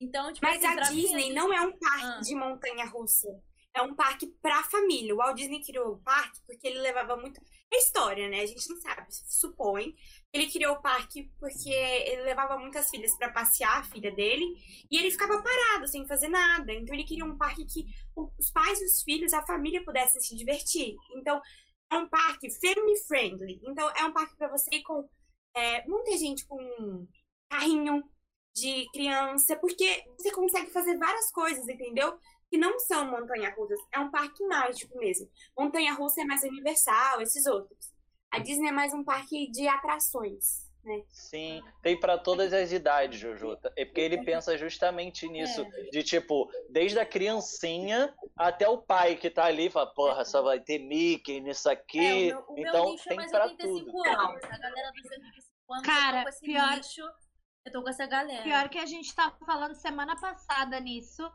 Então, 0.00 0.32
tipo 0.32 0.46
mas 0.46 0.56
assim, 0.64 0.66
a 0.66 0.76
pra 0.76 0.90
mim, 0.90 0.96
Disney 0.96 1.32
não 1.34 1.52
é 1.52 1.60
um 1.60 1.78
parque 1.78 2.06
Ah. 2.06 2.20
de 2.22 2.34
montanha 2.34 2.84
russa. 2.86 3.28
É 3.74 3.82
um 3.82 3.94
parque 3.94 4.26
pra 4.40 4.62
família. 4.62 5.12
O 5.14 5.18
Walt 5.18 5.36
Disney 5.36 5.60
criou 5.62 5.94
o 5.94 5.98
parque 6.02 6.40
porque 6.46 6.66
ele 6.68 6.78
levava 6.80 7.16
muito. 7.16 7.40
História, 7.76 8.28
né? 8.28 8.40
A 8.40 8.46
gente 8.46 8.68
não 8.68 8.76
sabe, 8.76 9.06
supõe. 9.08 9.94
Ele 10.32 10.50
criou 10.50 10.74
o 10.74 10.82
parque 10.82 11.30
porque 11.38 11.70
ele 11.70 12.22
levava 12.22 12.58
muitas 12.58 12.90
filhas 12.90 13.16
pra 13.16 13.30
passear, 13.30 13.80
a 13.80 13.84
filha 13.84 14.10
dele, 14.12 14.44
e 14.90 14.98
ele 14.98 15.10
ficava 15.10 15.42
parado, 15.42 15.86
sem 15.86 16.06
fazer 16.06 16.28
nada. 16.28 16.72
Então 16.72 16.94
ele 16.94 17.04
queria 17.04 17.24
um 17.24 17.38
parque 17.38 17.64
que 17.64 17.84
os 18.16 18.50
pais 18.50 18.80
os 18.80 19.02
filhos, 19.02 19.32
a 19.32 19.46
família 19.46 19.84
pudessem 19.84 20.20
se 20.20 20.36
divertir. 20.36 20.94
Então, 21.16 21.40
é 21.90 21.96
um 21.96 22.08
parque 22.08 22.50
family 22.50 22.96
friendly. 23.06 23.60
Então, 23.64 23.88
é 23.96 24.04
um 24.04 24.12
parque 24.12 24.36
para 24.36 24.48
você 24.48 24.76
ir 24.76 24.82
com 24.82 25.08
é, 25.54 25.86
muita 25.86 26.16
gente 26.16 26.46
com 26.46 27.06
carrinho 27.48 28.02
de 28.54 28.86
criança, 28.92 29.56
porque 29.56 30.04
você 30.16 30.30
consegue 30.30 30.70
fazer 30.70 30.96
várias 30.96 31.30
coisas, 31.32 31.68
entendeu? 31.68 32.16
Que 32.54 32.58
não 32.58 32.78
são 32.78 33.10
montanha-russas. 33.10 33.80
É 33.92 33.98
um 33.98 34.12
parque 34.12 34.46
mágico 34.46 34.96
mesmo. 34.96 35.28
Montanha-russa 35.58 36.20
é 36.20 36.24
mais 36.24 36.44
universal, 36.44 37.20
esses 37.20 37.46
outros. 37.46 37.92
A 38.30 38.38
Disney 38.38 38.68
é 38.68 38.72
mais 38.72 38.94
um 38.94 39.02
parque 39.02 39.50
de 39.50 39.66
atrações. 39.66 40.70
Né? 40.84 41.02
Sim, 41.08 41.60
tem 41.82 41.98
para 41.98 42.16
todas 42.16 42.52
as 42.52 42.70
idades, 42.70 43.18
Jojo. 43.18 43.58
É 43.76 43.84
porque 43.84 44.00
ele 44.00 44.24
pensa 44.24 44.56
justamente 44.56 45.28
nisso, 45.28 45.62
é. 45.62 45.82
de 45.90 46.04
tipo, 46.04 46.48
desde 46.70 46.96
a 47.00 47.04
criancinha 47.04 48.14
até 48.36 48.68
o 48.68 48.78
pai 48.78 49.16
que 49.16 49.28
tá 49.28 49.46
ali, 49.46 49.68
fala, 49.68 49.92
porra, 49.92 50.24
só 50.24 50.40
vai 50.40 50.60
ter 50.60 50.78
Mickey 50.78 51.40
nisso 51.40 51.68
aqui. 51.68 52.30
É, 52.30 52.36
o 52.36 52.38
meu, 52.38 52.44
o 52.50 52.58
então 52.60 52.84
meu 52.86 52.96
tem 52.98 53.30
para 53.30 53.48
tudo. 53.48 53.98
Anos. 54.06 54.44
A 54.44 54.58
galera 54.58 54.92
dos 54.92 55.10
85 55.10 55.72
anos, 55.72 55.86
Cara, 55.86 56.24
pior, 56.40 56.76
nicho, 56.76 57.02
eu 57.64 57.72
tô 57.72 57.82
com 57.82 57.88
essa 57.88 58.06
galera. 58.06 58.44
Pior 58.44 58.68
que 58.68 58.78
a 58.78 58.86
gente 58.86 59.12
tava 59.12 59.36
falando 59.44 59.74
semana 59.74 60.14
passada 60.20 60.78
nisso. 60.78 61.28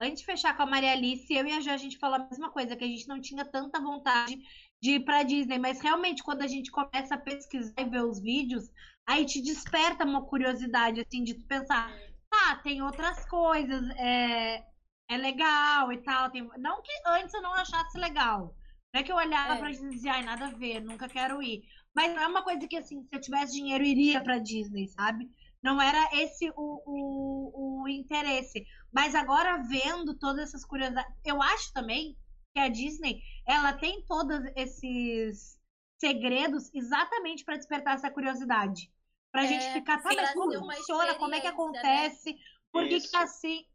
Antes 0.00 0.20
de 0.20 0.26
fechar 0.26 0.56
com 0.56 0.62
a 0.62 0.66
Maria 0.66 0.92
Alice, 0.92 1.32
eu 1.32 1.46
e 1.46 1.52
a 1.52 1.60
Jo, 1.60 1.70
a 1.70 1.76
gente 1.76 1.98
falou 1.98 2.16
a 2.16 2.28
mesma 2.28 2.50
coisa, 2.50 2.76
que 2.76 2.84
a 2.84 2.88
gente 2.88 3.06
não 3.06 3.20
tinha 3.20 3.44
tanta 3.44 3.80
vontade 3.80 4.38
de 4.82 4.92
ir 4.92 5.04
pra 5.04 5.22
Disney. 5.22 5.58
Mas 5.58 5.80
realmente, 5.80 6.22
quando 6.22 6.42
a 6.42 6.46
gente 6.46 6.70
começa 6.70 7.14
a 7.14 7.18
pesquisar 7.18 7.74
e 7.78 7.84
ver 7.84 8.04
os 8.04 8.20
vídeos, 8.20 8.68
aí 9.06 9.24
te 9.24 9.40
desperta 9.40 10.04
uma 10.04 10.26
curiosidade, 10.26 11.00
assim, 11.00 11.22
de 11.22 11.34
tu 11.34 11.46
pensar, 11.46 11.90
tá, 12.30 12.56
tem 12.56 12.82
outras 12.82 13.24
coisas, 13.28 13.88
é, 13.96 14.64
é 15.08 15.16
legal 15.16 15.92
e 15.92 16.02
tal. 16.02 16.30
Tem... 16.30 16.48
Não 16.58 16.82
que 16.82 16.92
antes 17.06 17.32
eu 17.32 17.42
não 17.42 17.54
achasse 17.54 17.96
legal. 17.98 18.54
Não 18.92 19.00
é 19.00 19.02
que 19.02 19.10
eu 19.10 19.16
olhava 19.16 19.54
é. 19.54 19.58
pra 19.58 19.70
Disney 19.70 19.88
e 19.88 19.94
dizia, 19.94 20.12
ai, 20.12 20.22
nada 20.22 20.46
a 20.46 20.50
ver, 20.50 20.80
nunca 20.80 21.08
quero 21.08 21.42
ir. 21.42 21.62
Mas 21.94 22.14
não 22.14 22.22
é 22.22 22.26
uma 22.26 22.42
coisa 22.42 22.66
que, 22.66 22.76
assim, 22.76 23.02
se 23.02 23.08
eu 23.12 23.20
tivesse 23.20 23.52
dinheiro, 23.52 23.84
iria 23.84 24.20
pra 24.20 24.38
Disney, 24.38 24.88
sabe? 24.88 25.30
Não 25.64 25.80
era 25.80 26.10
esse 26.12 26.50
o, 26.50 26.82
o, 26.84 27.82
o 27.82 27.88
interesse. 27.88 28.66
Mas 28.92 29.14
agora, 29.14 29.62
vendo 29.62 30.14
todas 30.18 30.48
essas 30.48 30.62
curiosidades, 30.62 31.10
eu 31.24 31.40
acho 31.40 31.72
também 31.72 32.14
que 32.52 32.60
a 32.60 32.68
Disney, 32.68 33.22
ela 33.46 33.72
tem 33.72 34.04
todos 34.04 34.44
esses 34.54 35.58
segredos 35.98 36.70
exatamente 36.74 37.46
para 37.46 37.56
despertar 37.56 37.94
essa 37.94 38.10
curiosidade. 38.10 38.92
Pra 39.32 39.44
é, 39.44 39.48
gente 39.48 39.72
ficar, 39.72 40.02
tá, 40.02 40.10
mas 40.14 40.34
como 40.34 40.52
funciona, 40.52 41.14
como 41.14 41.34
é 41.34 41.40
que 41.40 41.46
né? 41.46 41.52
acontece, 41.52 42.32
né? 42.34 42.38
por 42.70 42.86
que 42.86 43.00
que 43.00 43.10
tá 43.10 43.22
assim... 43.22 43.66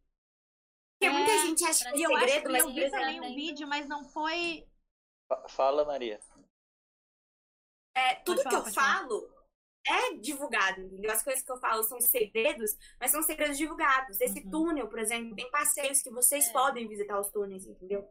Porque 0.94 1.08
é, 1.08 1.10
muita 1.10 1.38
gente 1.40 1.66
acha 1.66 1.92
que 1.92 2.06
é 2.06 2.08
segredo, 2.08 2.52
mas 2.52 2.64
eu 2.66 2.74
vi 2.74 2.92
também 2.92 3.20
um 3.20 3.36
vídeo, 3.36 3.68
mas 3.68 3.88
não 3.88 4.06
foi... 4.06 4.68
Fala, 5.48 5.84
Maria. 5.86 6.20
É, 7.96 8.16
tudo 8.16 8.44
falar, 8.44 8.62
que 8.62 8.70
eu 8.70 8.74
falo 8.74 9.39
é 9.86 10.16
divulgado, 10.18 10.82
entendeu? 10.82 11.12
As 11.12 11.24
coisas 11.24 11.44
que 11.44 11.52
eu 11.52 11.60
falo 11.60 11.84
são 11.84 12.00
segredos, 12.00 12.72
mas 13.00 13.12
são 13.12 13.22
segredos 13.24 13.58
divulgados. 13.58 14.20
Esse 14.20 14.44
uhum. 14.44 14.50
túnel, 14.50 14.88
por 14.88 15.00
exemplo, 15.00 15.36
tem 15.36 15.50
passeios 15.50 16.02
que 16.02 16.12
vocês 16.12 16.48
é. 16.48 16.52
podem 16.52 16.88
visitar 16.88 17.20
os 17.20 17.30
túneis, 17.32 17.66
entendeu? 17.66 18.08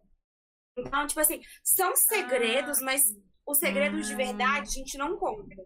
Então, 0.76 1.06
tipo 1.06 1.20
assim, 1.20 1.40
são 1.62 1.94
segredos, 1.96 2.80
ah. 2.80 2.84
mas 2.84 3.02
os 3.46 3.58
segredos 3.58 4.06
ah. 4.06 4.10
de 4.10 4.14
verdade 4.14 4.68
a 4.68 4.72
gente 4.72 4.98
não 4.98 5.16
conta. 5.16 5.56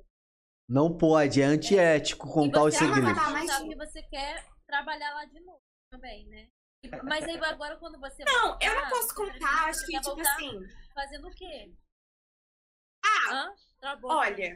Não 0.69 0.97
pode, 0.97 1.43
é 1.43 1.45
antiético 1.45 2.31
contar 2.33 2.65
os 2.65 2.75
segredos. 2.75 3.11
Você 3.11 3.47
sabe 3.47 3.69
que 3.69 3.77
você 3.77 4.03
quer 4.05 4.47
trabalhar 4.67 5.13
lá 5.15 5.25
de 5.25 5.41
novo 5.41 5.61
também, 5.91 6.27
né? 6.29 6.49
Mas 7.05 7.25
aí 7.25 7.39
agora 7.45 7.77
quando 7.77 8.01
você 8.01 8.25
Não, 8.25 8.49
voltar, 8.49 8.67
eu 8.67 8.75
não 8.75 8.89
posso 8.89 9.15
contar, 9.15 9.69
acho 9.69 9.87
que 9.87 10.01
tipo 10.01 10.21
assim. 10.21 10.51
Fazendo 10.95 11.29
o 11.29 11.31
quê? 11.31 11.73
Ah, 13.05 13.33
Hã? 13.33 13.55
olha, 14.05 14.55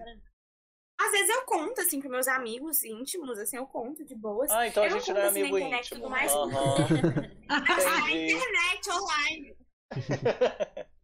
às 0.99 1.11
vezes 1.11 1.29
eu 1.29 1.45
conto, 1.45 1.81
assim, 1.81 2.01
pros 2.01 2.11
meus 2.11 2.29
amigos 2.29 2.83
íntimos, 2.83 3.39
assim, 3.39 3.57
eu 3.57 3.67
conto 3.67 4.05
de 4.05 4.15
boas. 4.15 4.51
Ah, 4.51 4.67
então 4.67 4.85
eu 4.85 4.95
a 4.95 4.99
gente 4.99 5.13
não 5.13 5.21
é 5.21 5.27
assim 5.27 5.41
amigo 5.41 5.59
internet, 5.59 5.85
íntimo. 5.87 6.01
Tudo 6.01 6.11
mais. 6.11 6.35
Uhum. 6.35 6.49
na 7.49 8.11
internet, 8.11 8.91
online. 8.91 9.57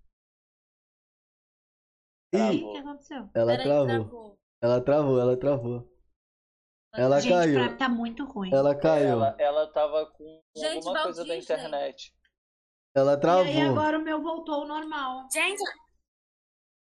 Ih, 2.35 2.65
o 2.65 2.73
que 2.73 2.79
aconteceu? 2.79 3.29
Ela 3.35 3.59
travou. 3.59 3.87
travou. 3.87 4.39
Ela 4.63 4.81
travou, 4.81 5.21
ela 5.21 5.37
travou. 5.37 5.93
Ela 6.95 7.21
gente, 7.21 7.33
caiu. 7.33 7.55
Pra 7.55 7.77
tá 7.77 7.89
muito 7.89 8.25
ruim. 8.25 8.51
Ela 8.53 8.75
caiu. 8.75 9.09
Ela, 9.09 9.37
ela 9.39 9.67
tava 9.73 10.07
com 10.07 10.43
gente, 10.57 10.77
alguma 10.77 11.03
coisa 11.03 11.25
da 11.25 11.37
internet. 11.37 12.15
Ela 12.95 13.17
travou. 13.19 13.47
E 13.47 13.49
aí 13.49 13.61
agora 13.61 13.99
o 13.99 14.03
meu 14.03 14.23
voltou 14.23 14.57
ao 14.57 14.67
normal. 14.67 15.27
Gente, 15.33 15.63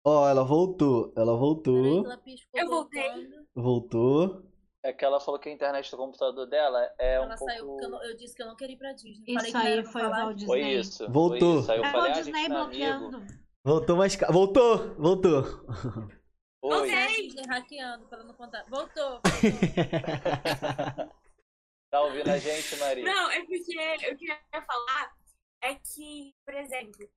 Ó, 0.07 0.23
oh, 0.23 0.29
ela 0.29 0.45
voltou. 0.45 1.12
Ela 1.16 1.37
voltou. 1.37 2.07
eu 2.55 2.69
voltei. 2.69 3.29
Voltou. 3.53 4.40
É 4.85 4.92
que 4.92 5.05
ela 5.05 5.19
falou 5.19 5.40
que 5.40 5.49
a 5.49 5.53
internet 5.53 5.90
do 5.90 5.97
computador 5.97 6.47
dela 6.47 6.81
é 6.97 7.14
ela 7.14 7.35
um 7.35 7.37
saiu, 7.37 7.66
pouco... 7.66 7.83
Eu, 7.83 7.90
não, 7.90 8.05
eu, 8.05 8.16
disse 8.16 8.37
que 8.37 8.40
eu 8.40 8.47
não 8.47 8.55
queria 8.55 8.77
ir 8.77 8.79
pra 8.79 8.92
Disney. 8.92 9.25
Isso 9.27 9.51
Falei 9.51 9.79
aí 9.79 9.85
foi 9.85 10.03
o 10.05 10.11
Walt 10.11 10.37
Disney. 10.37 10.47
Foi 10.47 10.62
isso. 10.62 11.11
Voltou. 11.11 11.55
Foi 11.55 11.59
isso. 11.61 11.73
Aí 11.73 11.79
eu 11.79 11.85
é 11.85 11.90
falei, 11.90 12.11
o 12.11 12.14
ah, 12.14 12.19
Disney 12.21 12.49
bloqueando. 12.49 13.27
Voltou 13.64 13.97
mais... 13.97 14.16
Voltou! 14.31 14.95
Voltou! 14.95 15.42
Oi. 16.62 16.71
Voltei! 16.71 17.23
Disney 17.23 17.42
hackeando 17.49 18.07
pra 18.07 18.23
não 18.23 18.35
contar. 18.35 18.64
Voltou! 18.71 19.11
voltou. 19.11 19.21
tá 21.90 22.01
ouvindo 22.03 22.31
a 22.31 22.38
gente, 22.38 22.77
Maria? 22.77 23.05
Não, 23.05 23.29
é 23.33 23.40
porque 23.45 23.75
eu 24.09 24.16
queria 24.16 24.38
falar 24.53 25.16
é 25.62 25.75
que, 25.75 26.33
por 26.45 26.55
exemplo, 26.55 27.09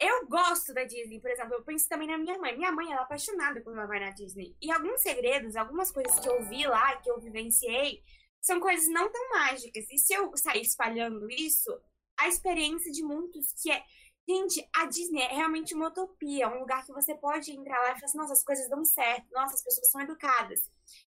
eu 0.00 0.26
gosto 0.28 0.72
da 0.72 0.84
Disney, 0.84 1.20
por 1.20 1.30
exemplo, 1.30 1.54
eu 1.54 1.64
penso 1.64 1.88
também 1.88 2.06
na 2.06 2.18
minha 2.18 2.38
mãe. 2.38 2.56
Minha 2.56 2.70
mãe, 2.70 2.86
ela 2.92 3.00
é 3.00 3.04
apaixonada 3.04 3.60
quando 3.60 3.78
ela 3.78 3.86
vai 3.86 3.98
na 3.98 4.10
Disney. 4.10 4.56
E 4.62 4.70
alguns 4.70 5.00
segredos, 5.00 5.56
algumas 5.56 5.90
coisas 5.90 6.18
que 6.20 6.28
eu 6.28 6.42
vi 6.44 6.66
lá, 6.66 6.96
que 6.96 7.10
eu 7.10 7.20
vivenciei, 7.20 8.02
são 8.40 8.60
coisas 8.60 8.88
não 8.88 9.10
tão 9.10 9.30
mágicas. 9.30 9.86
E 9.90 9.98
se 9.98 10.14
eu 10.14 10.30
sair 10.36 10.62
espalhando 10.62 11.28
isso, 11.30 11.70
a 12.18 12.28
experiência 12.28 12.92
de 12.92 13.02
muitos 13.02 13.52
que 13.60 13.70
é. 13.70 13.82
Gente, 14.28 14.68
a 14.76 14.84
Disney 14.84 15.22
é 15.22 15.34
realmente 15.34 15.74
uma 15.74 15.88
utopia, 15.88 16.48
um 16.48 16.60
lugar 16.60 16.84
que 16.84 16.92
você 16.92 17.14
pode 17.14 17.50
entrar 17.50 17.78
lá 17.78 17.92
e 17.92 17.94
falar 17.94 18.04
assim, 18.04 18.18
nossa, 18.18 18.34
as 18.34 18.44
coisas 18.44 18.68
dão 18.68 18.84
certo, 18.84 19.26
nossa, 19.32 19.54
as 19.54 19.64
pessoas 19.64 19.90
são 19.90 20.02
educadas. 20.02 20.70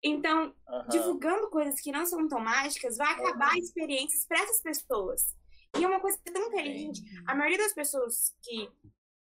Então, 0.02 0.54
uhum. 0.68 0.88
divulgando 0.88 1.48
coisas 1.48 1.80
que 1.80 1.90
não 1.90 2.04
são 2.04 2.28
tão 2.28 2.38
mágicas 2.38 2.98
vai 2.98 3.10
acabar 3.12 3.52
uhum. 3.54 3.58
experiências 3.58 4.26
para 4.26 4.42
essas 4.42 4.60
pessoas. 4.60 5.37
E 5.76 5.84
é 5.84 5.86
uma 5.86 6.00
coisa 6.00 6.18
tão 6.24 6.46
inteligente. 6.46 7.02
A 7.26 7.34
maioria 7.34 7.58
das 7.58 7.74
pessoas 7.74 8.34
que 8.42 8.68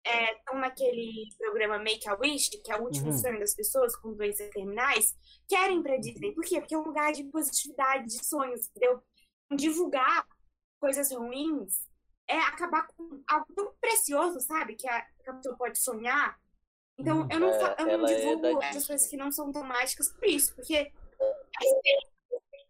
estão 0.04 0.56
é, 0.56 0.60
naquele 0.60 1.28
programa 1.36 1.78
Make 1.78 2.08
a 2.08 2.14
Wish, 2.14 2.50
que 2.62 2.72
é 2.72 2.76
o 2.76 2.84
último 2.84 3.10
uhum. 3.10 3.18
sonho 3.18 3.38
das 3.38 3.54
pessoas 3.54 3.94
com 3.96 4.14
doenças 4.14 4.48
terminais, 4.50 5.14
querem 5.48 5.82
para 5.82 5.98
Disney. 5.98 6.32
Por 6.32 6.44
quê? 6.44 6.60
Porque 6.60 6.74
é 6.74 6.78
um 6.78 6.84
lugar 6.84 7.12
de 7.12 7.24
positividade, 7.24 8.06
de 8.06 8.24
sonhos, 8.24 8.68
entendeu? 8.68 9.02
Divulgar 9.54 10.26
coisas 10.80 11.12
ruins 11.12 11.86
é 12.26 12.38
acabar 12.38 12.86
com 12.86 13.22
algo 13.28 13.52
tão 13.54 13.74
precioso, 13.80 14.40
sabe? 14.40 14.76
Que 14.76 14.88
a, 14.88 15.02
que 15.02 15.30
a 15.30 15.34
pessoa 15.34 15.56
pode 15.56 15.78
sonhar. 15.78 16.38
Então, 16.96 17.26
eu 17.30 17.40
não, 17.40 17.48
é, 17.48 17.76
eu 17.78 17.98
não 17.98 18.06
é 18.06 18.14
divulgo 18.14 18.62
é 18.62 18.68
essas 18.68 18.86
coisas 18.86 19.06
que 19.08 19.16
não 19.16 19.32
são 19.32 19.50
tão 19.50 19.64
mágicas 19.64 20.12
por 20.12 20.26
isso, 20.26 20.54
porque 20.54 20.74
é 20.76 20.92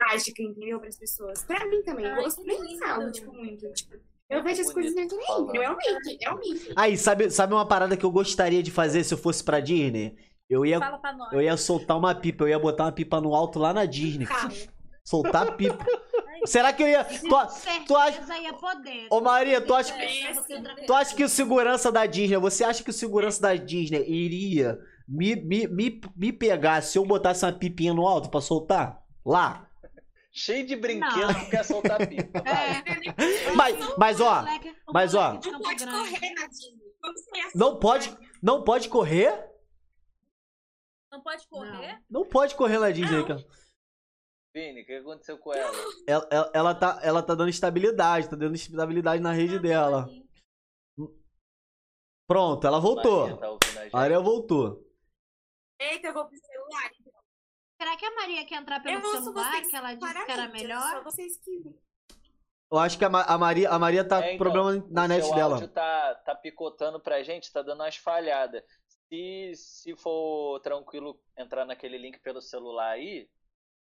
mágica, 0.01 0.43
entendeu? 0.43 0.79
Para 0.79 0.89
as 0.89 0.97
pessoas. 0.97 1.45
Para 1.45 1.67
mim 1.67 1.83
também. 1.83 2.07
Ai, 2.07 2.19
eu 2.19 2.23
gosto 2.23 2.43
nem 2.45 2.79
falo, 2.79 3.11
tipo, 3.13 3.33
muito. 3.33 3.73
Tipo, 3.73 3.97
eu 4.29 4.43
vejo 4.45 4.61
as 4.63 4.73
coisas 4.73 4.95
dentro 4.95 5.19
entendeu? 5.19 5.63
É 5.63 5.71
um 5.71 5.77
mito, 5.77 6.19
é 6.23 6.33
um 6.33 6.39
mito. 6.39 6.73
Aí, 6.77 6.97
sabe, 6.97 7.31
sabe 7.31 7.53
uma 7.53 7.67
parada 7.67 7.97
que 7.97 8.05
eu 8.05 8.11
gostaria 8.11 8.63
de 8.63 8.71
fazer 8.71 9.03
se 9.03 9.13
eu 9.13 9.19
fosse 9.19 9.43
pra 9.43 9.59
Disney? 9.61 10.17
Eu 10.49 10.65
ia, 10.67 10.81
eu 11.33 11.41
ia 11.41 11.57
soltar 11.57 11.97
uma 11.97 12.15
pipa, 12.15 12.45
eu 12.45 12.49
ia 12.49 12.59
botar 12.59 12.85
uma 12.85 12.93
pipa 12.93 13.21
no 13.21 13.35
alto 13.35 13.59
lá 13.59 13.73
na 13.73 13.85
Disney. 13.85 14.27
Calma. 14.27 14.51
Soltar 15.03 15.57
pipa. 15.57 15.85
Será 16.45 16.73
que 16.73 16.83
eu 16.83 16.89
ia. 16.89 17.03
Tu, 17.05 17.29
tu 17.87 17.97
acha. 17.97 18.39
Ia 18.39 18.53
poder. 18.53 19.07
Ô 19.11 19.21
Maria, 19.21 19.61
tu 19.61 19.75
acha, 19.75 19.95
tu 20.87 20.93
acha 20.93 21.15
que 21.15 21.25
o 21.25 21.29
segurança 21.29 21.91
da 21.91 22.07
Disney, 22.07 22.37
você 22.37 22.63
acha 22.63 22.85
que 22.85 22.91
o 22.91 22.93
segurança 22.93 23.41
da 23.41 23.55
Disney 23.57 24.05
iria 24.09 24.79
me, 25.09 25.35
me, 25.37 25.67
me, 25.67 26.01
me 26.17 26.33
pegar 26.33 26.83
se 26.83 26.97
eu 26.97 27.05
botasse 27.05 27.45
uma 27.45 27.53
pipinha 27.53 27.93
no 27.93 28.07
alto 28.07 28.31
pra 28.31 28.41
soltar? 28.41 29.03
Lá? 29.25 29.69
Cheio 30.33 30.66
de 30.66 30.77
brinquedo 30.77 31.35
que 31.40 31.51
quer 31.51 31.64
soltar 31.64 32.07
pipa. 32.07 32.43
É. 32.47 33.55
Mas, 33.55 33.77
mas 33.97 34.21
ó, 34.21 34.45
mas 34.93 35.14
ó. 35.14 35.35
Não 35.35 35.61
pode 35.61 35.85
correr 35.85 36.35
na 36.35 36.47
Disney. 36.47 36.90
Não 37.54 37.79
pode, 37.79 38.19
não 38.42 38.65
pode 38.65 38.88
correr? 38.88 39.50
Não 41.11 41.23
pode 41.23 41.46
correr? 41.48 41.92
Não, 42.09 42.21
não 42.21 42.29
pode 42.29 42.54
correr 42.54 42.79
na 42.79 42.90
Disney, 42.90 43.27
cara. 43.27 43.44
Vini, 44.54 44.83
o 44.83 44.87
que 44.87 44.94
aconteceu 44.94 45.38
com 45.38 45.54
ela? 45.54 45.73
Ela, 46.07 46.29
ela? 46.31 46.50
ela, 46.52 46.75
tá, 46.75 47.00
ela 47.02 47.23
tá 47.23 47.35
dando 47.35 47.50
estabilidade, 47.50 48.29
tá 48.29 48.37
dando 48.37 48.54
estabilidade 48.54 49.23
na 49.23 49.33
rede 49.33 49.59
dela. 49.59 50.09
Pronto, 52.27 52.67
ela 52.67 52.81
voltou. 52.81 53.29
Maria, 53.29 53.90
tá 53.90 53.98
a 53.98 54.00
Ariel 54.00 54.23
voltou. 54.23 54.85
Eita, 55.81 56.09
eu 56.09 56.13
vou 56.13 56.27
pro 56.27 56.37
celular. 56.37 56.90
Será 57.81 57.96
que 57.96 58.04
a 58.04 58.14
Maria 58.14 58.44
quer 58.44 58.56
entrar 58.56 58.83
pelo 58.83 59.00
celular, 59.00 59.62
que 59.62 59.74
ela 59.74 59.94
disse 59.94 60.24
que 60.26 60.31
era 60.31 60.48
melhor? 60.48 60.83
Só 60.83 61.02
vocês 61.02 61.38
que... 61.38 61.62
Eu 62.70 62.78
acho 62.78 62.98
que 62.98 63.04
a, 63.06 63.08
a, 63.08 63.38
Maria, 63.38 63.70
a 63.70 63.78
Maria 63.78 64.06
tá 64.06 64.18
é, 64.18 64.20
com 64.20 64.35
então, 64.35 64.38
problema 64.52 64.87
na 64.90 65.08
net 65.08 65.24
seu 65.24 65.35
dela. 65.35 65.52
O 65.52 65.54
áudio 65.54 65.68
tá, 65.68 66.14
tá 66.16 66.35
picotando 66.35 67.00
pra 67.00 67.22
gente, 67.22 67.50
tá 67.50 67.62
dando 67.62 67.81
umas 67.81 67.96
falhadas. 67.96 68.62
se, 69.08 69.52
se 69.54 69.96
for 69.96 70.60
tranquilo 70.60 71.18
entrar 71.38 71.64
naquele 71.64 71.96
link 71.96 72.18
pelo 72.18 72.42
celular 72.42 72.90
aí, 72.90 73.26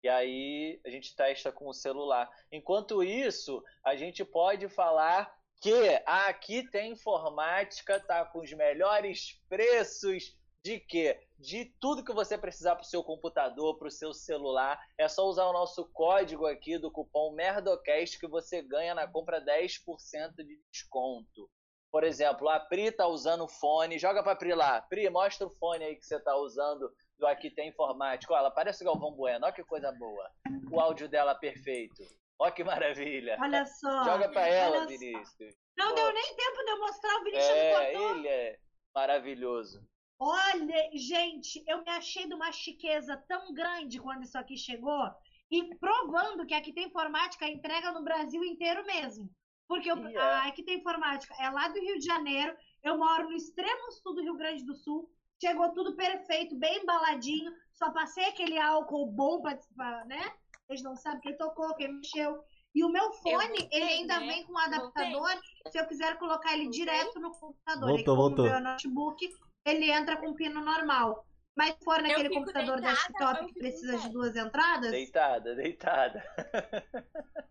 e 0.05 0.09
aí 0.11 0.79
a 0.85 0.91
gente 0.91 1.17
testa 1.17 1.51
com 1.51 1.67
o 1.67 1.73
celular. 1.73 2.31
Enquanto 2.53 3.03
isso, 3.03 3.65
a 3.83 3.97
gente 3.97 4.23
pode 4.27 4.69
falar 4.69 5.35
que 5.59 5.73
aqui 6.05 6.69
tem 6.69 6.93
informática, 6.93 7.99
tá 7.99 8.27
com 8.27 8.41
os 8.41 8.53
melhores 8.53 9.43
preços 9.49 10.37
de 10.67 10.81
quê? 10.81 11.21
De 11.39 11.65
tudo 11.81 12.03
que 12.03 12.13
você 12.13 12.37
precisar 12.37 12.75
para 12.75 12.83
o 12.83 12.87
seu 12.87 13.05
computador, 13.05 13.79
para 13.79 13.87
o 13.87 13.91
seu 13.91 14.13
celular. 14.13 14.81
É 14.99 15.07
só 15.07 15.25
usar 15.29 15.47
o 15.47 15.53
nosso 15.53 15.89
código 15.93 16.45
aqui 16.45 16.77
do 16.77 16.91
cupom 16.91 17.33
MERDOCAST 17.35 18.19
que 18.19 18.27
você 18.27 18.63
ganha 18.63 18.93
na 18.93 19.07
compra 19.07 19.41
10% 19.41 20.35
de 20.39 20.61
desconto. 20.73 21.49
Por 21.89 22.03
exemplo, 22.03 22.49
a 22.49 22.59
Pri 22.59 22.91
tá 22.91 23.07
usando 23.07 23.47
fone. 23.47 23.97
Joga 23.97 24.25
pra 24.25 24.35
Pri 24.35 24.55
lá. 24.55 24.83
Pri, 24.83 25.09
mostra 25.09 25.47
o 25.47 25.51
fone 25.51 25.85
aí 25.85 25.95
que 25.95 26.05
você 26.05 26.19
tá 26.19 26.35
usando 26.37 26.93
do 27.17 27.27
Aqui 27.29 27.49
Tem 27.49 27.69
Informática. 27.69 28.35
Olha, 28.35 28.41
ela 28.41 28.51
parece 28.51 28.83
o 28.83 28.87
Galvão 28.87 29.13
Bueno. 29.13 29.45
Olha 29.45 29.55
que 29.55 29.63
coisa 29.63 29.93
boa. 29.93 30.31
O 30.73 30.81
áudio 30.81 31.09
dela 31.09 31.37
perfeito. 31.37 32.03
Olha 32.41 32.51
que 32.51 32.65
maravilha. 32.65 33.39
Olha 33.41 33.65
só. 33.67 34.05
Joga 34.05 34.29
pra 34.31 34.49
ela, 34.49 34.85
Vinícius. 34.85 35.55
Não 35.79 35.95
deu 35.95 36.13
nem 36.13 36.35
tempo 36.35 36.65
de 36.65 36.71
eu 36.73 36.79
mostrar 36.81 37.21
o 37.21 37.25
Vinícius 37.25 37.51
É, 37.51 37.95
ele 37.95 38.29
é 38.29 38.59
maravilhoso. 38.93 39.81
Olha, 40.19 40.91
gente, 40.95 41.63
eu 41.67 41.83
me 41.83 41.91
achei 41.91 42.27
de 42.27 42.35
uma 42.35 42.51
chiqueza 42.51 43.17
tão 43.29 43.53
grande 43.53 44.01
quando 44.01 44.23
isso 44.23 44.39
aqui 44.39 44.57
chegou 44.57 45.11
e 45.51 45.75
provando 45.77 46.47
que 46.47 46.55
aqui 46.55 46.73
tem 46.73 46.87
informática 46.87 47.47
entrega 47.47 47.93
no 47.93 48.03
Brasil 48.03 48.43
inteiro 48.43 48.85
mesmo. 48.87 49.31
Porque 49.69 49.91
eu, 49.91 49.97
é. 49.97 50.17
a 50.17 50.47
aqui 50.47 50.63
tem 50.63 50.79
informática 50.79 51.35
é 51.39 51.51
lá 51.51 51.69
do 51.69 51.81
Rio 51.81 51.99
de 51.99 52.07
Janeiro, 52.07 52.57
eu 52.83 52.97
moro 52.97 53.29
no 53.29 53.37
extremo 53.37 53.91
sul 53.93 54.15
do 54.15 54.23
Rio 54.23 54.37
Grande 54.37 54.65
do 54.65 54.75
Sul, 54.75 55.11
chegou 55.41 55.73
tudo 55.73 55.97
perfeito, 55.97 56.57
bem 56.57 56.83
embaladinho, 56.83 57.53
só 57.73 57.91
passei 57.91 58.25
aquele 58.27 58.59
álcool 58.59 59.11
bom 59.11 59.43
pra, 59.43 59.59
pra, 59.77 60.05
né? 60.05 60.33
Vocês 60.67 60.83
não 60.83 60.97
sabem 60.97 61.21
quem 61.21 61.37
tocou, 61.37 61.75
quem 61.75 61.93
mexeu. 61.93 62.43
E 62.75 62.85
o 62.85 62.89
meu 62.91 63.13
fone, 63.13 63.59
voltei, 63.59 63.69
ele 63.73 63.85
ainda 63.85 64.21
né? 64.21 64.27
vem 64.27 64.45
com 64.45 64.53
um 64.53 64.59
adaptador, 64.59 65.31
se 65.71 65.79
eu 65.79 65.87
quiser 65.87 66.19
colocar 66.19 66.53
ele 66.53 66.65
Voltei. 66.65 66.85
direto 66.85 67.21
no 67.21 67.31
computador. 67.33 67.89
Voltou, 67.89 67.99
e 67.99 68.05
como 68.05 68.17
voltou. 68.17 68.45
o 68.45 68.51
meu 68.51 68.61
notebook, 68.61 69.29
ele 69.67 69.91
entra 69.91 70.17
com 70.17 70.35
pino 70.35 70.65
normal. 70.65 71.27
Mas 71.57 71.75
se 71.75 71.85
for 71.85 72.01
naquele 72.01 72.31
computador 72.31 72.81
deitada, 72.81 72.95
desktop 72.95 73.47
que 73.47 73.59
precisa 73.59 73.97
em 73.97 73.99
de 73.99 74.09
duas 74.11 74.37
entradas, 74.37 74.91
Deitada, 74.91 75.55
deitada. 75.55 76.23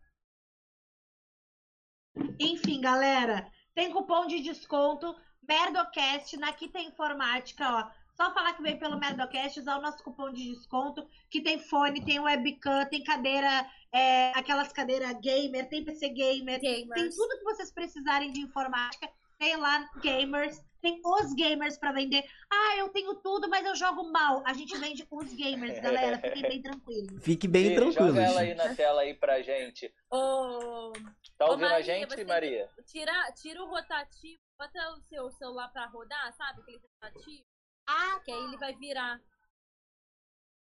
enfim, 2.39 2.79
galera, 2.79 3.51
tem 3.73 3.91
cupom 3.91 4.27
de 4.27 4.41
desconto 4.41 5.15
Merdocast, 5.47 6.37
na 6.37 6.49
Aqui 6.49 6.69
tem 6.69 6.87
informática, 6.87 7.69
ó. 7.69 8.05
Só 8.15 8.33
falar 8.33 8.53
que 8.53 8.61
veio 8.61 8.79
pelo 8.79 8.97
Merdocast, 8.97 9.59
usar 9.59 9.77
o 9.77 9.81
nosso 9.81 10.01
cupom 10.03 10.31
de 10.31 10.53
desconto, 10.53 11.05
que 11.29 11.41
tem 11.41 11.59
fone, 11.59 12.05
tem 12.05 12.19
webcam, 12.19 12.85
tem 12.85 13.03
cadeira, 13.03 13.69
é, 13.91 14.31
aquelas 14.37 14.71
cadeiras 14.71 15.19
gamer, 15.19 15.67
tem 15.67 15.83
PC 15.83 16.09
gamer, 16.09 16.61
tem 16.61 16.87
Gamers. 16.87 17.15
tudo 17.15 17.37
que 17.37 17.43
vocês 17.43 17.71
precisarem 17.71 18.31
de 18.31 18.39
informática. 18.39 19.09
Tem 19.37 19.57
lá 19.57 19.89
gamers, 20.01 20.63
tem 20.85 21.01
os 21.03 21.33
gamers 21.33 21.77
pra 21.79 21.91
vender. 21.91 22.23
Ah, 22.51 22.77
eu 22.77 22.89
tenho 22.89 23.15
tudo, 23.15 23.49
mas 23.49 23.65
eu 23.65 23.75
jogo 23.75 24.03
mal. 24.11 24.43
A 24.45 24.53
gente 24.53 24.77
vende 24.77 25.05
os 25.09 25.33
gamers, 25.33 25.79
galera. 25.79 26.19
Fiquem 26.19 26.41
bem 26.43 26.61
tranquilos. 26.61 27.23
Fique 27.23 27.47
bem 27.47 27.73
tranquilo. 27.75 28.07
Joga 28.09 28.21
ela 28.21 28.41
aí 28.41 28.47
gente. 28.49 28.57
na 28.57 28.75
tela 28.75 29.01
aí 29.01 29.13
pra 29.15 29.41
gente. 29.41 29.91
Ô, 30.11 30.91
Tá 31.37 31.47
Ô, 31.47 31.49
ouvindo 31.51 31.65
a 31.65 31.69
Maria, 31.71 31.83
gente, 31.83 32.07
você- 32.07 32.23
Maria? 32.23 32.69
tira, 32.85 33.31
tira 33.33 33.61
o 33.63 33.67
rotativo, 33.67 34.39
bota 34.57 34.79
o 34.93 35.01
seu 35.01 35.29
celular 35.31 35.67
pra 35.69 35.87
rodar, 35.87 36.33
sabe? 36.37 36.61
Aquele 36.61 36.77
rotativo, 37.01 37.43
Ah, 37.87 38.19
que 38.23 38.31
aí 38.31 38.43
ele 38.43 38.57
vai 38.57 38.73
virar. 38.75 39.19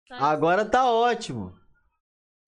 Sabe? 0.08 0.24
Agora 0.24 0.66
tá 0.66 0.90
ótimo. 0.92 1.54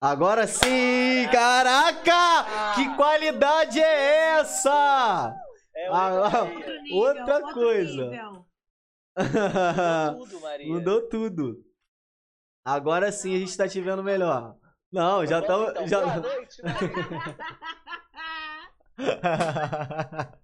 Agora 0.02 0.46
sim! 0.46 1.28
Caraca! 1.30 2.74
Que 2.74 2.96
qualidade 2.96 3.78
é 3.80 4.38
essa? 4.38 5.34
É 5.80 5.86
Ah, 5.88 6.12
outra 6.12 6.38
ah, 6.40 6.82
nível, 6.82 6.96
Outra 6.98 7.52
coisa. 7.54 8.10
nível. 8.10 8.46
Mudou 9.16 10.26
tudo, 10.26 10.40
Maria. 10.40 10.68
Mudou 10.74 11.08
tudo. 11.08 11.64
Agora 12.64 13.10
sim 13.10 13.34
a 13.34 13.38
gente 13.38 13.56
tá 13.56 13.66
te 13.66 13.80
vendo 13.80 14.02
melhor. 14.02 14.56
Não, 14.92 15.24
já 15.24 15.40
Vamos, 15.40 15.68
estamos. 15.68 15.70
então. 15.70 15.88
Já... 15.88 16.20
Boa 16.20 16.34
noite. 16.34 16.62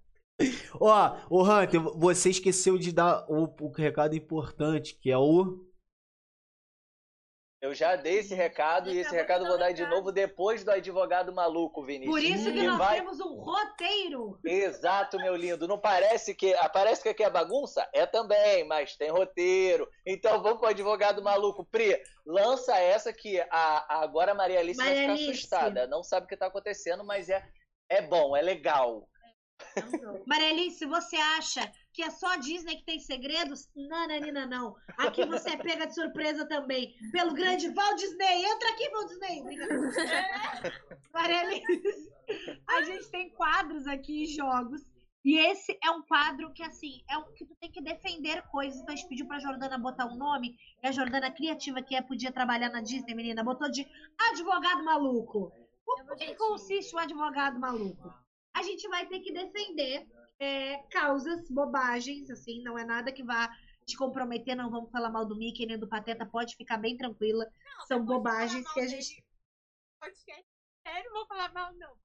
Ó, 0.79 1.17
o 1.29 1.43
Hunter, 1.43 1.81
você 1.81 2.29
esqueceu 2.29 2.77
de 2.77 2.91
dar 2.91 3.25
o, 3.29 3.45
o 3.59 3.71
recado 3.71 4.15
importante, 4.15 4.97
que 4.99 5.11
é 5.11 5.17
o. 5.17 5.66
Eu 7.59 7.73
já 7.73 7.95
dei 7.95 8.19
esse 8.19 8.35
recado 8.35 8.87
e 8.91 8.99
esse 8.99 9.09
de 9.09 9.15
recado 9.15 9.43
eu 9.43 9.49
vou 9.49 9.57
dar 9.57 9.71
de 9.71 9.83
novo 9.87 10.11
depois 10.11 10.63
do 10.63 10.69
advogado 10.69 11.33
maluco, 11.33 11.83
Vinícius. 11.83 12.13
Por 12.15 12.23
isso 12.23 12.51
que 12.53 12.61
nós 12.61 12.77
vai- 12.77 12.97
temos 12.97 13.19
um 13.19 13.33
roteiro. 13.33 14.39
Exato, 14.45 15.17
meu 15.17 15.35
lindo. 15.35 15.67
Não 15.67 15.79
parece 15.79 16.35
que. 16.35 16.53
ah, 16.53 16.69
Parece 16.69 17.01
que 17.01 17.09
aqui 17.09 17.23
é 17.23 17.29
bagunça? 17.31 17.87
É 17.93 18.05
também, 18.05 18.63
mas 18.67 18.95
tem 18.95 19.09
roteiro. 19.09 19.89
Então 20.05 20.39
vamos 20.43 20.59
pro 20.59 20.69
advogado 20.69 21.23
maluco. 21.23 21.65
Pri, 21.65 21.99
lança 22.25 22.77
essa 22.77 23.11
que 23.11 23.39
a, 23.49 24.01
agora 24.03 24.33
a 24.33 24.35
Maria 24.35 24.59
Alice 24.59 24.77
vai 24.77 24.87
Maria 24.89 25.01
ficar 25.01 25.13
Alice. 25.13 25.31
assustada. 25.31 25.87
Não 25.87 26.03
sabe 26.03 26.27
o 26.27 26.29
que 26.29 26.37
tá 26.37 26.45
acontecendo, 26.45 27.03
mas 27.03 27.27
é, 27.27 27.43
é 27.89 28.03
bom, 28.03 28.37
é 28.37 28.41
legal. 28.43 29.09
Mareli, 30.25 30.71
se 30.71 30.85
você 30.85 31.15
acha 31.15 31.71
que 31.93 32.03
é 32.03 32.09
só 32.09 32.33
a 32.33 32.37
Disney 32.37 32.77
que 32.77 32.85
tem 32.85 32.99
segredos, 32.99 33.69
nananina 33.75 34.45
não. 34.45 34.75
Aqui 34.97 35.25
você 35.25 35.51
é 35.51 35.57
pega 35.57 35.87
de 35.87 35.95
surpresa 35.95 36.47
também. 36.47 36.93
Pelo 37.11 37.33
grande 37.33 37.69
Walt 37.69 37.97
Disney. 37.97 38.45
Entra 38.45 38.69
aqui, 38.69 38.89
Walt 38.89 39.07
Disney. 39.09 39.43
Mareli, 41.13 41.63
a 42.67 42.81
gente 42.83 43.09
tem 43.09 43.29
quadros 43.31 43.87
aqui 43.87 44.25
jogos. 44.25 44.81
E 45.25 45.37
esse 45.39 45.77
é 45.83 45.91
um 45.91 46.01
quadro 46.03 46.53
que, 46.53 46.63
assim, 46.63 47.03
é 47.09 47.17
um 47.17 47.33
que 47.33 47.45
tu 47.45 47.53
tem 47.55 47.69
que 47.69 47.81
defender 47.81 48.41
coisas. 48.43 48.79
Então 48.79 48.93
a 48.93 48.95
gente 48.95 49.09
pediu 49.09 49.27
pra 49.27 49.39
Jordana 49.39 49.77
botar 49.77 50.05
um 50.05 50.15
nome. 50.15 50.55
E 50.81 50.87
a 50.87 50.91
Jordana, 50.91 51.31
criativa 51.31 51.81
que 51.81 51.95
é, 51.95 52.01
podia 52.01 52.31
trabalhar 52.31 52.69
na 52.69 52.81
Disney, 52.81 53.13
menina, 53.13 53.43
botou 53.43 53.69
de 53.69 53.85
advogado 54.31 54.85
maluco. 54.85 55.51
O 55.85 56.13
o 56.13 56.15
que 56.15 56.35
consiste 56.35 56.95
o 56.95 56.99
advogado 56.99 57.59
maluco? 57.59 58.13
A 58.57 58.63
gente 58.63 58.87
vai 58.87 59.05
ter 59.05 59.19
que 59.19 59.31
defender 59.31 60.07
é, 60.39 60.77
causas, 60.89 61.47
bobagens, 61.49 62.29
assim, 62.29 62.63
não 62.63 62.77
é 62.77 62.83
nada 62.83 63.11
que 63.11 63.23
vá 63.23 63.49
te 63.85 63.95
comprometer, 63.95 64.55
não 64.55 64.71
vamos 64.71 64.91
falar 64.91 65.11
mal 65.11 65.25
do 65.25 65.37
Mickey 65.37 65.65
nem 65.65 65.77
do 65.77 65.87
Pateta, 65.87 66.25
pode 66.25 66.55
ficar 66.55 66.77
bem 66.77 66.97
tranquila. 66.97 67.45
São 67.87 67.99
depois 67.99 68.01
de 68.01 68.05
bobagens 68.05 68.73
que 68.73 68.79
a 68.79 68.87
gente. 68.87 69.13
dele, 69.13 69.23
podcast 70.01 70.45
não 71.05 71.13
vou 71.13 71.27
falar 71.27 71.53
mal, 71.53 71.73
não. 71.75 71.95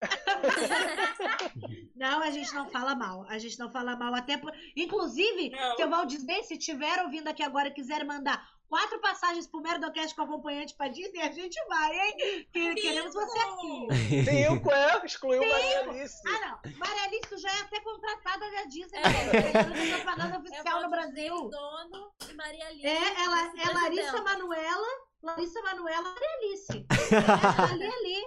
Não, 1.96 2.22
a 2.22 2.30
gente 2.30 2.54
não 2.54 2.70
fala 2.70 2.94
mal. 2.94 3.26
A 3.28 3.36
gente 3.38 3.58
não 3.58 3.68
fala 3.72 3.96
mal. 3.96 4.14
Até 4.14 4.38
por... 4.38 4.52
Inclusive, 4.76 5.50
Não. 5.50 5.76
seu 5.76 5.90
Walt 5.90 6.08
Disney, 6.08 6.44
se 6.44 6.54
estiver 6.54 7.02
ouvindo 7.02 7.26
aqui 7.26 7.42
agora 7.42 7.66
e 7.66 7.74
quiser 7.74 8.04
mandar 8.04 8.48
quatro 8.68 9.00
passagens 9.00 9.46
pro 9.46 9.60
Merdocast 9.60 10.14
com 10.14 10.22
acompanhante 10.22 10.74
pra 10.74 10.88
Disney, 10.88 11.20
a 11.22 11.30
gente 11.32 11.58
vai, 11.66 11.96
hein? 11.98 12.48
Que- 12.52 12.74
queremos 12.74 13.14
você 13.14 13.38
aqui. 13.38 14.24
Cinco 14.24 14.70
é, 14.70 15.00
excluiu 15.06 15.40
Maria 15.48 15.80
Alice. 15.80 16.20
Ah, 16.26 16.40
não. 16.62 16.72
Maria 16.78 17.02
Alice, 17.04 17.28
tu 17.28 17.38
já 17.38 17.50
é 17.50 17.60
até 17.62 17.80
contratada 17.80 18.50
da 18.50 18.64
Disney. 18.64 18.98
É. 18.98 19.02
né? 19.02 19.98
Falando 20.04 20.34
É 20.34 20.38
oficial 20.38 20.82
no 20.82 20.90
Brasil. 20.90 21.48
dono 21.48 22.12
e 22.30 22.34
Maria 22.34 22.66
Alice. 22.66 22.86
É, 22.86 22.96
ela 23.24 23.40
é 23.40 23.44
vice-presidenta. 23.50 23.80
Larissa 23.82 24.22
Manuela, 24.22 24.86
Larissa 25.22 25.62
Manuela 25.62 26.02
Maria 26.02 26.28
Alice. 26.38 26.86
É 27.10 27.72
ali, 27.72 27.86
ali. 27.86 28.24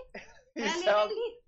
É 0.55 0.67
ali, 0.69 0.85
é 0.85 0.89
ali. 0.91 1.41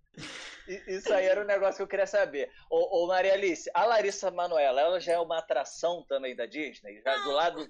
isso 0.87 1.13
aí 1.13 1.25
era 1.25 1.41
um 1.41 1.45
negócio 1.45 1.77
que 1.77 1.81
eu 1.83 1.87
queria 1.87 2.07
saber. 2.07 2.51
Ô, 2.69 3.03
ô, 3.03 3.07
Maria 3.07 3.33
Alice, 3.33 3.69
a 3.73 3.85
Larissa 3.85 4.29
Manoela, 4.31 4.79
ela 4.81 4.99
já 4.99 5.13
é 5.13 5.19
uma 5.19 5.39
atração 5.39 6.05
também 6.07 6.35
da 6.35 6.45
Disney? 6.45 7.01
Já 7.01 7.17
do 7.17 7.31
lado. 7.31 7.67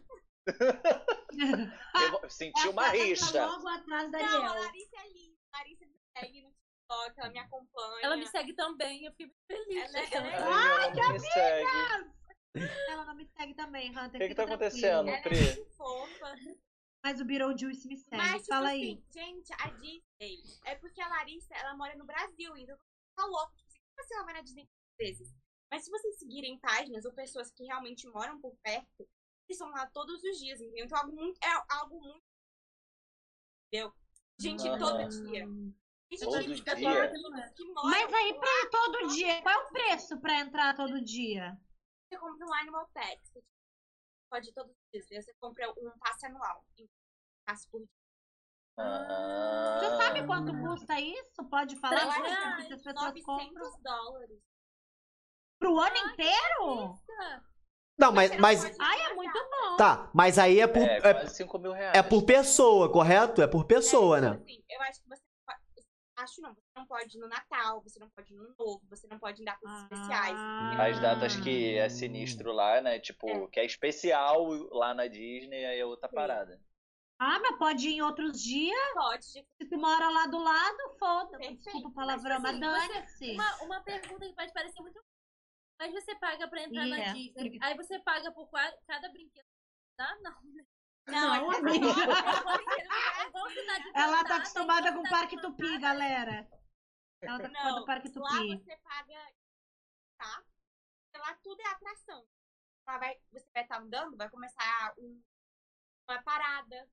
Eu 2.24 2.30
senti 2.30 2.68
uma 2.68 2.84
tá 2.84 2.92
rixa. 2.92 3.46
Logo 3.46 3.68
atrás 3.68 4.12
da 4.12 4.20
Não, 4.20 4.44
a. 4.46 4.54
Larissa 4.60 4.98
é 4.98 5.10
linda. 5.10 5.38
A 5.54 5.58
Larissa 5.58 5.86
me 5.86 6.00
segue 6.18 6.42
no 6.42 6.50
TikTok, 6.52 7.20
ela 7.20 7.30
me 7.30 7.40
acompanha. 7.40 8.00
Ela 8.06 8.18
me 8.18 8.28
segue 8.28 8.54
também, 8.54 9.06
eu 9.06 9.12
fiquei 9.12 9.28
muito 9.28 9.46
feliz. 9.48 9.94
Ela 9.94 10.00
é- 10.00 10.14
ela 10.14 10.28
é- 10.28 10.38
Ai, 10.44 10.92
ela 10.92 10.96
não 11.08 11.14
me 11.14 11.20
segue. 11.20 12.14
Ela 12.90 13.06
não 13.06 13.16
me 13.16 13.26
segue 13.28 13.54
também, 13.56 13.90
Hunter. 13.92 14.08
O 14.16 14.20
que, 14.20 14.28
que 14.28 14.36
tá 14.36 14.44
acontecendo, 14.44 15.06
tranquilo. 15.06 15.10
Ela 15.10 15.18
é 15.18 15.22
Pri? 15.22 15.56
muito 15.62 15.76
fofa. 15.76 16.36
Mas 17.04 17.20
o 17.20 17.26
Beetlejuice 17.26 17.88
me 17.88 17.98
segue. 17.98 18.18
Mas, 18.18 18.42
tipo 18.44 18.46
Fala 18.54 18.70
aí. 18.70 18.94
assim, 18.94 19.04
gente, 19.12 19.54
a 19.60 19.68
Disney 19.72 20.44
é 20.66 20.76
porque 20.76 21.02
a 21.02 21.08
Larissa, 21.08 21.54
ela 21.56 21.76
mora 21.76 21.96
no 21.96 22.06
Brasil, 22.06 22.56
então 22.58 22.78
tá 23.16 23.26
louco. 23.26 23.54
Tipo, 23.56 23.68
assim, 23.68 23.80
como 23.90 24.02
assim 24.06 24.14
ela 24.16 24.24
vai 24.26 24.34
na 24.36 24.42
Disney 24.42 24.70
vezes? 25.00 25.34
Mas 25.72 25.84
se 25.86 25.90
vocês 25.92 26.20
seguirem 26.20 26.60
páginas 26.60 27.04
ou 27.06 27.12
pessoas 27.14 27.52
que 27.52 27.64
realmente 27.66 28.08
moram 28.08 28.40
por 28.40 28.56
perto, 28.64 29.10
estão 29.52 29.70
lá 29.70 29.86
todos 29.88 30.24
os 30.24 30.38
dias, 30.40 30.60
entendeu? 30.62 30.86
Então 30.86 30.98
algo 30.98 31.14
muito, 31.16 31.38
é 31.44 31.76
algo 31.76 32.00
muito. 32.02 32.24
Entendeu? 33.68 33.94
Gente, 34.40 34.64
todo 34.80 35.08
dia. 35.10 35.46
Isso 36.12 36.26
Todo 36.26 36.42
gente 36.42 36.64
dia. 36.64 36.76
que 36.76 37.66
moram 37.66 37.90
Mas 37.90 38.14
aí, 38.14 38.34
pra 38.40 38.50
ir 38.50 38.70
todo 38.70 39.08
dia, 39.08 39.42
qual 39.42 39.56
é 39.56 39.64
o 39.64 39.72
preço 39.72 40.20
pra 40.22 40.40
entrar 40.40 40.76
todo 40.76 41.02
dia? 41.04 41.58
você 42.08 42.20
compra 42.20 42.46
um 42.46 42.54
Animal 42.54 42.88
Pet. 42.94 43.44
pode 44.30 44.50
ir 44.50 44.54
todos 44.54 44.72
os 44.72 45.08
dias. 45.08 45.26
Você 45.26 45.34
compra 45.40 45.72
um 45.72 45.92
passe 45.98 46.26
anual. 46.28 46.64
Um 46.80 46.88
passe 47.48 47.68
por 47.70 47.80
dia. 47.80 47.90
Ah. 48.78 49.80
Você 49.80 49.98
sabe 49.98 50.26
quanto 50.28 50.52
custa 50.60 51.00
isso? 51.00 51.44
Pode 51.50 51.76
falar 51.78 52.22
que 52.22 52.28
as 52.28 52.68
pessoas 52.68 53.24
compram? 53.24 53.50
900 53.54 53.82
dólares. 53.82 54.40
Pro 55.60 55.80
ano 55.80 55.98
inteiro? 55.98 57.00
Não, 57.98 58.12
mas, 58.12 58.36
mas. 58.38 58.64
Ai, 58.80 59.02
é 59.12 59.14
muito 59.14 59.34
bom. 59.34 59.78
Tá, 59.78 60.10
mas 60.14 60.38
aí 60.40 60.60
é 60.60 60.68
por. 60.68 60.82
É, 60.82 60.98
É, 60.98 61.14
quase 61.14 61.36
5 61.36 61.60
mil 61.60 61.72
reais. 61.72 61.98
é 61.98 62.02
por 62.04 62.24
pessoa, 62.24 62.92
correto? 62.92 63.42
É 63.42 63.48
por 63.48 63.66
pessoa, 63.66 64.18
É, 64.18 64.22
né? 64.22 64.32
tipo 64.32 64.44
assim, 64.44 64.64
eu 64.70 64.82
acho 64.82 65.02
que 65.02 65.10
você. 65.10 65.22
Acho 66.16 66.42
não, 66.42 66.54
você 66.54 66.62
não 66.78 66.86
pode 66.86 67.18
ir 67.18 67.20
no 67.20 67.28
Natal, 67.28 67.82
você 67.82 68.00
não 68.00 68.08
pode 68.16 68.32
ir 68.32 68.38
no 68.38 68.44
Novo, 68.58 68.82
você 68.88 69.08
não 69.08 69.18
pode 69.18 69.40
ir 69.40 69.42
em 69.42 69.46
datas 69.46 69.64
Ah. 69.68 69.82
especiais. 69.92 70.38
As 70.80 71.00
datas 71.02 71.36
que 71.38 71.76
é 71.76 71.90
sinistro 71.90 72.52
lá, 72.54 72.80
né? 72.82 73.00
Tipo, 73.00 73.28
É. 73.28 73.48
que 73.48 73.60
é 73.60 73.66
especial 73.66 74.46
lá 74.72 74.94
na 74.94 75.08
Disney, 75.08 75.66
aí 75.66 75.80
é 75.80 75.86
outra 75.86 76.08
Sim. 76.08 76.16
parada. 76.16 76.62
Ah, 77.20 77.40
mas 77.40 77.58
pode 77.58 77.88
ir 77.90 77.94
em 77.96 78.02
outros 78.04 78.40
dias. 78.42 78.94
Pode. 78.94 79.24
de- 79.26 79.46
Se 79.62 79.70
tu 79.70 79.78
mora 79.78 80.08
lá 80.10 80.28
do 80.28 80.38
lado, 80.38 80.78
foda. 81.00 81.38
Perfeito. 81.38 81.64
Desculpa 81.64 81.88
o 81.90 81.94
palavrão, 81.94 82.40
mas 82.40 82.60
Mas, 82.60 82.74
assim, 82.84 82.94
dane-se. 82.94 83.32
Uma, 83.34 83.64
uma 83.64 83.82
pergunta 83.82 84.26
que 84.28 84.34
pode 84.36 84.54
parecer 84.54 84.82
muito. 84.82 85.00
Mas 85.84 85.92
você 85.92 86.16
paga 86.16 86.48
pra 86.48 86.62
entrar 86.64 86.86
na 86.86 86.96
Yeah. 86.96 87.14
Disney. 87.14 87.60
Aí 87.62 87.76
você 87.76 88.00
paga 88.00 88.32
por 88.32 88.50
cada 88.88 89.10
brinquedo. 89.12 89.46
Tá? 89.98 90.16
Não. 90.22 90.42
né? 90.54 90.66
Não, 91.08 91.36
é 91.54 91.58
amiga. 91.58 91.88
É 93.94 94.02
Ela 94.02 94.24
tá 94.24 94.38
acostumada 94.38 94.94
com 94.94 95.00
o 95.00 95.10
Parque 95.10 95.42
Tupi, 95.42 95.78
galera. 95.80 96.48
Ela 97.22 97.38
tá 97.38 97.48
acostumada 97.48 97.74
com 97.76 97.82
o 97.82 97.86
Parque 97.86 98.08
Lá 98.18 98.30
Tupi. 98.30 98.64
você 98.64 98.78
paga, 98.78 99.34
tá? 100.18 100.44
Lá 101.18 101.38
tudo 101.44 101.60
é 101.62 101.68
atração. 101.68 102.26
Lá 102.88 102.98
vai, 102.98 103.16
você 103.34 103.46
vai 103.54 103.64
estar 103.64 103.82
andando, 103.82 104.16
vai 104.16 104.30
começar 104.30 104.94
um- 104.98 105.22
uma 106.10 106.24
parada. 106.24 106.90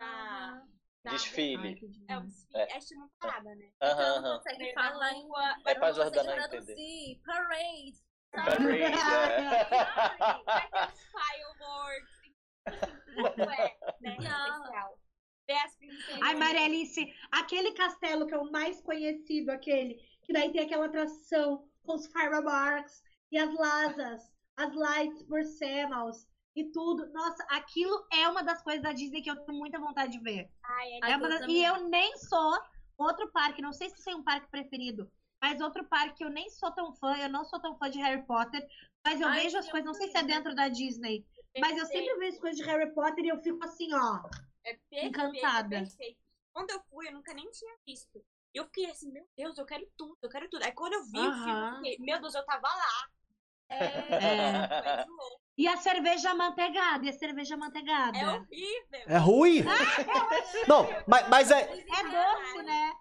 Aham. 0.00 0.68
da- 1.04 1.10
Desfile. 1.12 1.68
Ai, 2.08 2.14
É 2.14 2.18
um 2.18 2.26
desfile, 2.26 2.60
é 2.62 2.78
tipo 2.78 3.00
uma 3.00 3.10
parada, 3.18 3.54
né? 3.56 3.72
Aham, 3.82 3.92
Então 3.92 4.22
não 4.22 4.28
aham. 4.30 4.36
consegue 4.38 4.58
Meio 4.58 4.74
falar 4.74 4.98
na 4.98 5.12
em. 5.12 5.28
É 5.66 5.74
pra 5.74 5.88
não 5.88 5.96
consegue 5.96 6.16
Jordana 6.16 6.46
entender. 6.46 7.20
Parade. 7.24 8.07
Os 8.34 8.40
fireworks. 11.12 12.18
É, 13.16 13.36
né? 13.36 13.70
Especial. 14.02 14.98
Ai, 16.22 16.34
Maria 16.34 16.64
Alice, 16.64 17.14
aquele 17.32 17.72
castelo 17.72 18.26
que 18.26 18.34
é 18.34 18.38
o 18.38 18.50
mais 18.50 18.80
conhecido, 18.82 19.50
aquele, 19.50 19.94
que 20.22 20.32
daí 20.32 20.52
tem 20.52 20.62
aquela 20.62 20.86
atração 20.86 21.66
com 21.82 21.94
os 21.94 22.06
fireworks 22.06 23.02
e 23.32 23.38
as 23.38 23.52
lasas, 23.54 24.22
as 24.56 24.74
lights 24.74 25.22
por 25.22 25.42
cemos 25.44 26.26
e 26.54 26.64
tudo. 26.70 27.10
Nossa, 27.12 27.42
aquilo 27.50 28.06
é 28.12 28.28
uma 28.28 28.42
das 28.42 28.62
coisas 28.62 28.82
da 28.82 28.92
Disney 28.92 29.22
que 29.22 29.30
eu 29.30 29.36
tenho 29.36 29.58
muita 29.58 29.78
vontade 29.78 30.12
de 30.12 30.20
ver. 30.20 30.50
Ai, 30.62 30.88
é 31.02 31.12
É 31.12 31.18
das-. 31.18 31.48
E 31.48 31.64
eu 31.64 31.88
nem 31.88 32.14
sou 32.18 32.58
outro 32.98 33.30
parque, 33.32 33.62
não 33.62 33.72
sei 33.72 33.88
se 33.88 34.04
tem 34.04 34.14
um 34.14 34.24
parque 34.24 34.50
preferido, 34.50 35.10
mas 35.40 35.60
outro 35.60 35.84
parque 35.84 36.18
que 36.18 36.24
eu 36.24 36.30
nem 36.30 36.48
sou 36.50 36.70
tão 36.72 36.92
fã, 36.94 37.16
eu 37.16 37.28
não 37.28 37.44
sou 37.44 37.60
tão 37.60 37.76
fã 37.76 37.90
de 37.90 37.98
Harry 38.00 38.22
Potter, 38.26 38.66
mas 39.04 39.20
eu 39.20 39.28
Ai, 39.28 39.42
vejo 39.42 39.58
as 39.58 39.70
coisas, 39.70 39.86
não 39.86 39.94
sei 39.94 40.08
se 40.08 40.18
é 40.18 40.22
dentro 40.22 40.54
da 40.54 40.68
Disney, 40.68 41.24
mas 41.58 41.76
eu 41.76 41.86
perfeito. 41.86 42.06
sempre 42.06 42.18
vejo 42.18 42.40
coisas 42.40 42.58
de 42.58 42.64
Harry 42.64 42.92
Potter 42.92 43.24
e 43.24 43.28
eu 43.28 43.38
fico 43.40 43.64
assim, 43.64 43.92
ó. 43.94 44.20
É 44.64 44.74
perfeito, 44.90 45.06
Encantada. 45.06 45.68
perfeito. 45.68 46.18
Quando 46.52 46.70
eu 46.70 46.80
fui, 46.90 47.08
eu 47.08 47.12
nunca 47.12 47.32
nem 47.34 47.48
tinha 47.50 47.74
visto. 47.86 48.24
Eu 48.52 48.64
fiquei 48.64 48.90
assim, 48.90 49.12
meu 49.12 49.26
Deus, 49.36 49.56
eu 49.56 49.64
quero 49.64 49.86
tudo, 49.96 50.18
eu 50.22 50.28
quero 50.28 50.48
tudo. 50.50 50.64
Aí 50.64 50.72
quando 50.72 50.94
eu 50.94 51.04
vi 51.04 51.18
o 51.18 51.32
filme, 51.32 51.68
eu 51.68 51.74
fiquei, 51.76 51.96
meu 52.00 52.20
Deus, 52.20 52.34
eu 52.34 52.44
tava 52.44 52.66
lá. 52.66 53.08
É. 53.70 55.04
Louco. 55.06 55.40
E 55.56 55.66
a 55.66 55.76
cerveja 55.76 56.30
amanteigada, 56.30 57.04
e 57.04 57.08
a 57.08 57.12
cerveja 57.12 57.54
amanteigada. 57.56 58.16
É 58.16 58.26
horrível. 58.26 59.04
É 59.06 59.18
ruim? 59.18 59.62
Não, 60.68 60.86
mas, 61.06 61.28
mas 61.28 61.50
é. 61.50 61.62
É 61.62 62.02
doce, 62.04 62.62
né? 62.62 62.92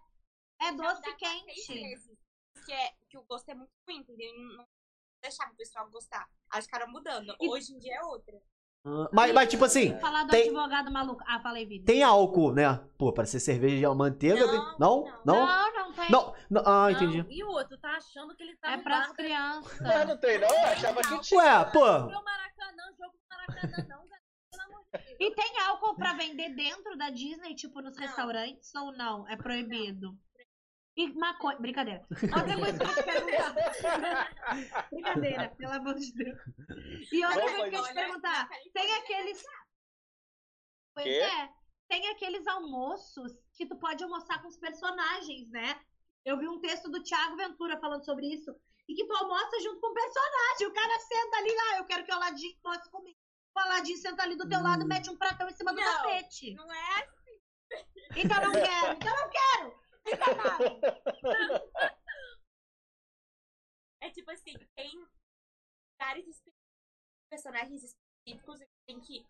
É 0.62 0.72
doce 0.72 1.16
quente. 1.18 2.17
Que, 2.68 2.74
é, 2.74 2.92
que 3.10 3.18
o 3.18 3.24
gosto 3.24 3.50
é 3.50 3.56
muito 3.56 3.72
ruim, 3.88 4.00
entendeu? 4.02 4.28
E 4.28 4.56
Não 4.58 4.66
deixava 5.22 5.52
o 5.52 5.56
pessoal 5.56 5.90
gostar. 5.90 6.28
Aí 6.52 6.62
ficaram 6.62 6.88
mudando. 6.92 7.34
E- 7.40 7.50
Hoje 7.50 7.74
em 7.74 7.80
dia 7.80 7.96
é 7.96 8.04
outra. 8.04 8.36
Ah, 8.86 9.10
Mas, 9.12 9.34
mas 9.34 9.50
tipo 9.50 9.66
assim, 9.66 9.98
Falar 10.00 10.24
do 10.24 10.30
Tem- 10.32 10.44
advogado 10.50 10.92
maluco. 10.92 11.22
Ah, 11.28 11.40
falei, 11.42 11.66
Vini. 11.66 11.84
tem 11.84 12.04
álcool, 12.04 12.54
né? 12.54 12.78
Pô, 12.98 13.12
pra 13.12 13.26
ser 13.26 13.40
cerveja 13.40 13.76
de 13.90 13.96
manteiga. 13.98 14.46
Não, 14.46 14.50
tem- 14.52 14.60
Não? 14.60 14.78
não. 14.80 15.06
Não? 15.26 15.46
Não, 15.46 15.74
não 15.74 15.94
tem. 15.94 16.12
Não. 16.12 16.36
não. 16.50 16.62
Ah, 16.66 16.84
Não, 16.84 16.90
entendi. 16.92 17.26
E 17.30 17.44
o 17.44 17.48
outro 17.50 17.78
tá 17.80 17.92
achando 17.98 18.36
que 18.36 18.44
ele 18.44 18.56
tá 18.58 18.72
É 18.74 18.78
pras 18.78 19.08
bar, 19.08 19.16
crianças. 19.16 19.80
Mas 19.82 20.08
não 20.08 20.18
tem, 20.20 20.40
não? 20.40 20.48
Eu 20.50 20.66
achava 20.68 21.02
que 21.02 21.20
tinha. 21.22 21.40
Ué, 21.42 21.66
pô. 21.72 21.80
Maracanã, 21.82 22.84
jogo 22.98 23.14
do 23.18 23.28
Maracanã, 23.30 23.78
não, 23.90 24.08
galera. 24.08 24.24
Pelo 24.52 24.64
amor 24.64 24.84
de 24.84 24.90
Deus. 24.92 25.18
E 25.20 25.36
tem 25.36 25.60
álcool 25.62 25.96
pra 25.96 26.14
vender 26.14 26.50
dentro 26.56 26.98
da 26.98 27.10
Disney, 27.10 27.56
tipo 27.56 27.82
nos 27.82 27.96
Não. 27.98 28.04
restaurantes, 28.06 28.74
ou 28.76 28.92
não? 28.94 29.28
É 29.28 29.36
proibido? 29.36 30.18
E 30.98 31.14
maconha. 31.14 31.60
Brincadeira. 31.60 32.06
Outra 32.10 32.58
coisa 32.58 32.80
que 32.80 32.84
eu 32.84 32.96
te 32.96 33.04
perguntar. 33.04 33.54
Brincadeira, 34.92 35.50
pelo 35.56 35.74
amor 35.74 35.94
de 35.94 36.12
Deus. 36.14 36.40
E 37.12 37.24
outra 37.24 37.40
Vamos, 37.42 37.56
coisa 37.58 37.70
que 37.70 37.76
eu 37.78 37.84
te 37.84 37.94
perguntar. 37.94 38.50
Tem 38.74 38.96
aqueles. 38.96 39.44
Pois 40.96 41.06
Quê? 41.06 41.12
é. 41.22 41.50
Tem 41.88 42.08
aqueles 42.10 42.46
almoços 42.48 43.32
que 43.56 43.66
tu 43.68 43.78
pode 43.78 44.04
almoçar 44.04 44.42
com 44.42 44.48
os 44.48 44.58
personagens, 44.58 45.48
né? 45.52 45.80
Eu 46.26 46.38
vi 46.40 46.48
um 46.48 46.60
texto 46.60 46.90
do 46.90 47.02
Thiago 47.04 47.38
Ventura 47.38 47.80
falando 47.80 48.04
sobre 48.04 48.26
isso. 48.34 48.54
E 48.90 48.96
que 48.96 49.06
tu 49.06 49.16
almoça 49.16 49.60
junto 49.62 49.80
com 49.80 49.88
o 49.92 49.94
personagem. 49.94 50.68
O 50.68 50.74
cara 50.74 51.00
senta 51.00 51.38
ali 51.38 51.56
lá, 51.56 51.78
eu 51.78 51.86
quero 51.86 52.04
que 52.06 52.12
o 52.12 52.16
Aladim 52.16 52.58
almoce 52.64 52.90
comigo. 52.90 53.18
O 53.56 53.60
Aladim 53.60 53.96
senta 53.96 54.24
ali 54.24 54.36
do 54.36 54.48
teu 54.50 54.62
lado, 54.62 54.84
Hum. 54.84 54.88
mete 54.88 55.10
um 55.10 55.18
pratão 55.18 55.48
em 55.48 55.54
cima 55.54 55.74
do 55.74 55.80
Não. 55.80 55.94
tapete. 55.94 56.54
Não 56.56 56.74
é 56.74 57.08
Então 58.16 58.42
não 58.42 58.52
quero, 58.52 58.94
então 58.94 59.16
não 59.16 59.30
quero. 59.30 59.87
É 64.02 64.10
tipo 64.12 64.30
assim, 64.32 64.54
tem 64.76 64.92
vários 66.00 66.28
espe- 66.28 66.54
personagens 67.30 67.84
específicos 67.84 68.60
que 68.60 68.68
tem 68.88 69.00
que 69.02 69.26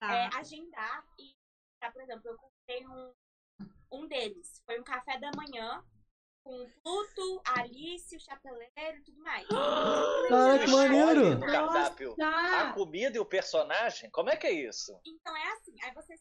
Tá. 0.00 0.12
é, 0.14 0.26
agendar 0.36 1.04
e, 1.18 1.32
tá, 1.80 1.90
por 1.92 2.02
exemplo, 2.02 2.28
eu 2.28 2.36
comprei 2.36 2.86
um, 2.86 3.12
um 3.92 4.06
deles. 4.08 4.60
Foi 4.64 4.80
um 4.80 4.84
café 4.84 5.18
da 5.18 5.30
manhã 5.36 5.84
com 6.44 6.60
o 6.60 6.70
Pluto, 6.82 7.42
a 7.46 7.60
Alice, 7.60 8.16
o 8.16 8.20
Chapeleiro 8.20 8.98
e 8.98 9.02
tudo 9.04 9.20
mais. 9.22 9.46
Cara, 10.28 10.58
que 10.64 10.70
maneiro. 10.72 11.34
no 11.38 11.46
cardápio 11.46 12.16
a 12.20 12.72
comida 12.72 13.16
e 13.16 13.20
o 13.20 13.26
personagem? 13.26 14.10
Como 14.10 14.28
é 14.30 14.36
que 14.36 14.46
é 14.46 14.52
isso? 14.52 14.98
Então 15.06 15.36
é 15.36 15.52
assim, 15.52 15.76
aí 15.82 15.92
você 15.94 16.14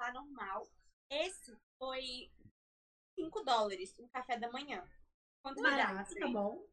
lá 0.00 0.12
normal. 0.12 0.68
Esse 1.10 1.56
foi 1.78 2.32
5 3.20 3.42
dólares, 3.44 3.98
um 3.98 4.08
café 4.08 4.38
da 4.38 4.50
manhã. 4.50 4.82
Quanto 5.42 5.60
me 5.62 5.70
dá? 5.70 5.76
Barato, 5.86 6.14
tá 6.14 6.28
bom. 6.28 6.66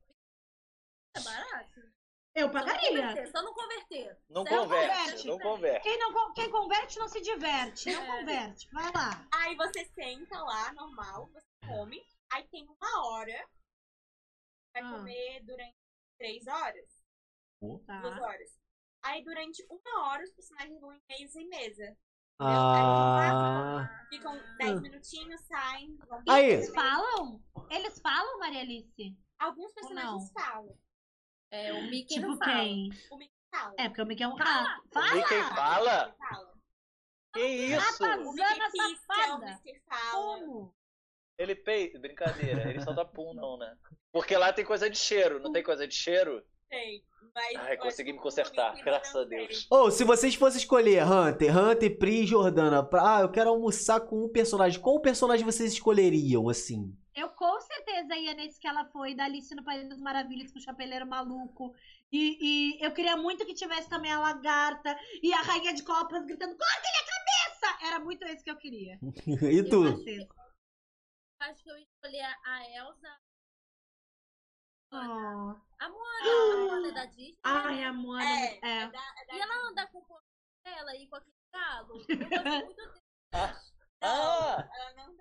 É 1.16 1.20
barato. 1.22 1.80
Eu 2.36 2.48
Só 2.48 2.54
não 2.54 2.62
pagaria. 2.66 2.90
converter, 2.90 3.32
Só 3.32 3.42
não 3.42 3.54
converter. 3.54 4.20
Não 4.30 4.46
converte, 4.46 4.88
converte. 5.00 5.28
não 5.28 5.40
converte. 5.40 5.84
Quem, 5.84 5.98
não, 6.00 6.34
quem 6.34 6.52
converte 6.52 7.00
não 7.00 7.08
se 7.10 7.20
diverte. 7.22 7.92
Não 7.92 8.04
É. 8.04 8.20
converte. 8.20 8.70
Vai 8.72 8.92
lá. 8.94 9.28
Aí 9.34 9.56
você 9.56 9.86
senta 9.86 10.40
lá, 10.44 10.72
normal, 10.74 11.28
você 11.28 11.48
come. 11.68 12.06
Aí 12.32 12.48
tem 12.50 12.68
uma 12.68 13.08
hora. 13.08 13.50
Vai 14.74 14.84
Ah. 14.84 14.92
comer 14.92 15.44
durante 15.44 15.76
três 16.20 16.46
horas, 16.46 17.04
Tá. 17.88 18.02
duas 18.02 18.22
horas. 18.22 18.60
Aí 19.04 19.24
durante 19.24 19.66
uma 19.70 20.08
hora 20.10 20.24
os 20.24 20.32
personagens 20.32 20.80
vão 20.80 20.94
em 20.94 21.02
mesa 21.10 21.42
em 21.42 21.48
mesa. 21.48 21.98
Ah. 22.40 23.90
Ficam 24.10 24.40
dez 24.58 24.82
minutinhos, 24.82 25.42
saem, 25.42 25.98
Aí. 26.30 26.46
Eles 26.52 26.70
falam? 26.74 27.42
Eles 27.70 28.00
falam, 28.00 28.40
Maria 28.40 28.62
Alice? 28.62 29.18
Alguns 29.40 29.74
personagens 29.74 30.32
falam. 30.32 30.78
É, 31.52 31.74
o 31.74 31.84
Mickey 31.90 32.16
Tipo 32.16 32.28
não 32.28 32.38
fala. 32.38 32.52
quem? 32.54 32.90
O 33.12 33.18
Mickey 33.18 33.34
fala. 33.52 33.74
É, 33.78 33.88
porque 33.90 34.02
o 34.02 34.06
Mickey 34.06 34.24
é 34.24 34.28
um 34.28 34.38
Fala. 34.38 34.50
rato. 34.64 34.84
Fala! 34.94 35.16
Mickey 35.16 35.42
fala? 35.56 36.16
Que 37.34 37.42
isso? 37.46 38.04
Rapaz. 38.04 38.28
O 38.28 38.34
Zana 38.34 38.50
Mickey 38.56 38.72
pisca, 38.72 39.14
safada. 39.14 39.36
o 39.36 39.46
Mickey 39.46 39.82
fala. 39.88 40.12
Como? 40.12 40.76
Ele 41.38 41.56
peita. 41.56 42.00
Brincadeira, 42.00 42.70
ele 42.70 42.82
só 42.82 42.92
dá 42.94 43.06
pum, 43.06 43.34
não, 43.34 43.58
né? 43.58 43.78
Porque 44.12 44.36
lá 44.36 44.52
tem 44.52 44.66
coisa 44.66 44.90
de 44.90 44.98
cheiro, 44.98 45.40
não 45.40 45.52
tem 45.52 45.64
coisa 45.64 45.88
de 45.88 45.94
cheiro? 45.94 46.44
Tem. 46.70 47.04
Mas 47.34 47.56
Ai, 47.56 47.76
eu 47.76 47.80
consegui 47.80 48.14
me 48.14 48.20
consertar, 48.20 48.74
graças 48.84 49.16
a 49.16 49.24
Deus. 49.24 49.68
Ou 49.70 49.92
se 49.92 50.04
vocês 50.04 50.34
fossem 50.34 50.60
escolher 50.60 51.04
Hunter, 51.04 51.56
Hunter, 51.56 51.98
Pri 51.98 52.24
e 52.24 52.26
Jordana, 52.26 52.84
pra, 52.84 53.18
ah, 53.18 53.22
eu 53.22 53.32
quero 53.32 53.52
almoçar 53.52 54.02
com 54.02 54.26
um 54.26 54.30
personagem, 54.30 54.82
qual 54.82 55.00
personagem 55.00 55.46
vocês 55.46 55.74
escolheriam, 55.74 56.50
assim? 56.50 56.98
Eu 57.16 57.30
com 57.30 57.60
certeza 57.62 58.16
ia 58.16 58.34
nesse 58.34 58.60
que 58.60 58.68
ela 58.68 58.86
foi, 58.86 59.16
da 59.16 59.26
Alice 59.26 59.54
no 59.54 59.64
País 59.64 59.88
das 59.88 60.00
Maravilhas, 60.00 60.52
com 60.52 60.58
o 60.60 60.62
chapeleiro 60.62 61.06
maluco. 61.06 61.74
E, 62.12 62.38
e 62.80 62.84
eu 62.84 62.92
queria 62.92 63.16
muito 63.16 63.46
que 63.46 63.54
tivesse 63.54 63.90
também 63.90 64.12
a 64.12 64.20
lagarta 64.20 64.98
e 65.22 65.34
a 65.34 65.42
rainha 65.42 65.74
de 65.74 65.84
copas 65.84 66.26
gritando: 66.26 66.58
corta-lhe 66.58 66.98
a 66.98 67.06
cabeça! 67.06 67.88
Era 67.88 68.00
muito 68.00 68.24
esse 68.26 68.44
que 68.44 68.52
eu 68.52 68.58
queria. 68.58 69.00
E 69.52 69.64
tu? 69.64 69.84
Com 69.84 69.96
certeza. 69.98 70.28
Acho 71.40 71.64
que 71.64 71.70
eu 71.70 71.78
escolhi 71.78 72.20
a, 72.20 72.36
a 72.46 72.70
Elsa. 72.78 73.20
Oh. 74.92 75.67
A 75.80 75.90
Moana, 75.90 76.54
a 76.54 76.58
Moana 76.66 76.88
é 76.88 76.92
da 76.92 77.06
Disney. 77.06 77.38
Ai, 77.44 77.84
a 77.84 77.94
Moana. 77.94 78.26
É, 78.26 78.60
É. 78.64 78.82
é 78.84 78.88
da- 78.90 79.14
é 79.22 79.26
da 79.28 79.36
E 79.36 79.40
ela 79.40 79.70
anda 79.70 79.88
com 79.88 80.00
um 80.00 80.06
pouco 80.06 80.24
ela 80.66 80.92
aí 80.92 81.08
com 81.08 81.16
aquele 81.16 81.36
galo. 81.54 81.94
Eu 81.94 81.98
muito 82.66 82.76
dele. 82.76 82.98
Ah, 84.02 84.68
Ela 84.74 84.94
não 84.96 85.16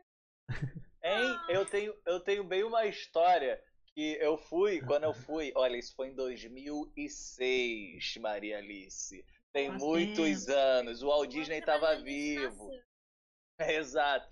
hein? 1.02 1.38
Eu 1.48 1.64
tenho, 1.66 1.94
eu 2.06 2.20
tenho 2.20 2.44
bem 2.44 2.62
uma 2.64 2.84
história 2.86 3.60
que 3.94 4.12
eu 4.20 4.36
fui, 4.36 4.80
quando 4.82 5.04
eu 5.04 5.14
fui, 5.14 5.52
olha, 5.56 5.76
isso 5.76 5.94
foi 5.94 6.08
em 6.08 6.14
2006, 6.14 8.16
Maria 8.20 8.58
Alice. 8.58 9.24
Tem 9.52 9.68
Faz 9.70 9.82
muitos 9.82 10.48
anos. 10.48 11.02
O 11.02 11.08
Walt 11.08 11.30
Disney 11.30 11.58
estava 11.58 11.96
vivo. 12.02 12.68
Exato. 13.60 14.28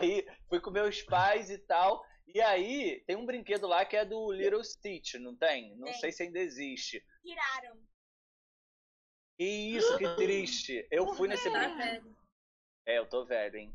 Aí 0.00 0.26
fui 0.48 0.60
com 0.60 0.70
meus 0.70 1.02
pais 1.02 1.50
e 1.50 1.58
tal. 1.58 2.02
E 2.26 2.40
aí 2.40 3.00
tem 3.06 3.16
um 3.16 3.26
brinquedo 3.26 3.66
lá 3.66 3.84
que 3.84 3.96
é 3.96 4.04
do 4.04 4.32
Little 4.32 4.62
Stitch, 4.64 5.14
não 5.14 5.36
tem? 5.36 5.76
Não 5.76 5.84
Tem. 5.86 5.94
sei 6.00 6.12
se 6.12 6.22
ainda 6.24 6.38
existe. 6.38 7.04
tiraram. 7.22 7.76
Que 9.36 9.44
isso, 9.44 9.98
que 9.98 10.08
triste. 10.16 10.86
Eu 10.90 11.14
fui 11.14 11.28
nesse 11.28 11.50
Tá 11.50 11.58
brinquedo. 11.68 12.16
É, 12.86 12.98
eu 12.98 13.06
tô 13.06 13.24
velho, 13.24 13.56
hein? 13.56 13.74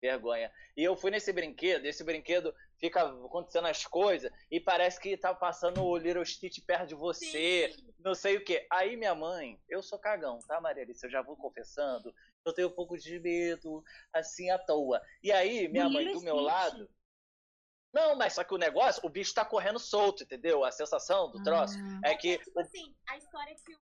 Vergonha. 0.00 0.52
E 0.76 0.84
eu 0.84 0.96
fui 0.96 1.10
nesse 1.10 1.32
brinquedo, 1.32 1.84
esse 1.84 2.04
brinquedo 2.04 2.54
fica 2.78 3.02
acontecendo 3.02 3.66
as 3.66 3.84
coisas 3.84 4.30
e 4.48 4.60
parece 4.60 5.00
que 5.00 5.16
tá 5.16 5.34
passando 5.34 5.82
o 5.82 5.96
Little 5.96 6.24
Stitch 6.24 6.64
perto 6.64 6.86
de 6.90 6.94
você, 6.94 7.72
Sim. 7.72 7.92
não 7.98 8.14
sei 8.14 8.36
o 8.36 8.44
que. 8.44 8.64
Aí 8.70 8.96
minha 8.96 9.14
mãe, 9.14 9.60
eu 9.68 9.82
sou 9.82 9.98
cagão, 9.98 10.38
tá, 10.46 10.60
Maria 10.60 10.84
Alice? 10.84 11.04
Eu 11.04 11.10
já 11.10 11.20
vou 11.22 11.36
confessando. 11.36 12.14
Eu 12.44 12.52
tenho 12.52 12.68
um 12.68 12.72
pouco 12.72 12.96
de 12.96 13.18
medo, 13.18 13.82
assim, 14.12 14.48
à 14.50 14.58
toa. 14.58 15.02
E 15.22 15.32
aí, 15.32 15.66
minha 15.66 15.88
mãe 15.88 16.12
do 16.12 16.20
meu 16.20 16.36
Stitch? 16.36 16.46
lado. 16.46 16.90
Não, 17.92 18.16
mas 18.16 18.34
só 18.34 18.44
que 18.44 18.54
o 18.54 18.58
negócio, 18.58 19.00
o 19.04 19.08
bicho 19.08 19.32
tá 19.34 19.44
correndo 19.44 19.78
solto, 19.78 20.22
entendeu? 20.22 20.64
A 20.64 20.70
sensação 20.70 21.30
do 21.30 21.42
troço 21.42 21.78
Ah. 21.78 22.00
é 22.10 22.14
que. 22.16 22.38
tipo 22.38 22.60
assim, 22.60 22.94
a 23.08 23.16
história 23.16 23.50
é 23.52 23.54
que 23.54 23.74
o 23.74 23.78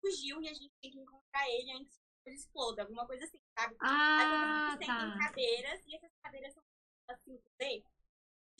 fugiu 0.00 0.42
e 0.42 0.48
a 0.48 0.54
gente 0.54 0.72
tem 0.82 0.90
que 0.90 0.98
encontrar 0.98 1.48
ele 1.48 1.72
antes 1.72 1.96
que 1.96 2.28
ele 2.30 2.36
exploda, 2.36 2.82
alguma 2.82 3.06
coisa 3.06 3.24
assim, 3.24 3.40
sabe? 3.58 3.74
Aí 3.80 3.88
Ah, 3.90 4.28
todo 4.28 4.48
mundo 4.48 4.78
tem 4.78 4.86
tá. 4.88 5.18
cadeiras 5.18 5.86
e 5.86 5.96
essas 5.96 6.10
cadeiras 6.22 6.52
são 6.54 6.62
assim, 7.08 7.40
D. 7.58 7.84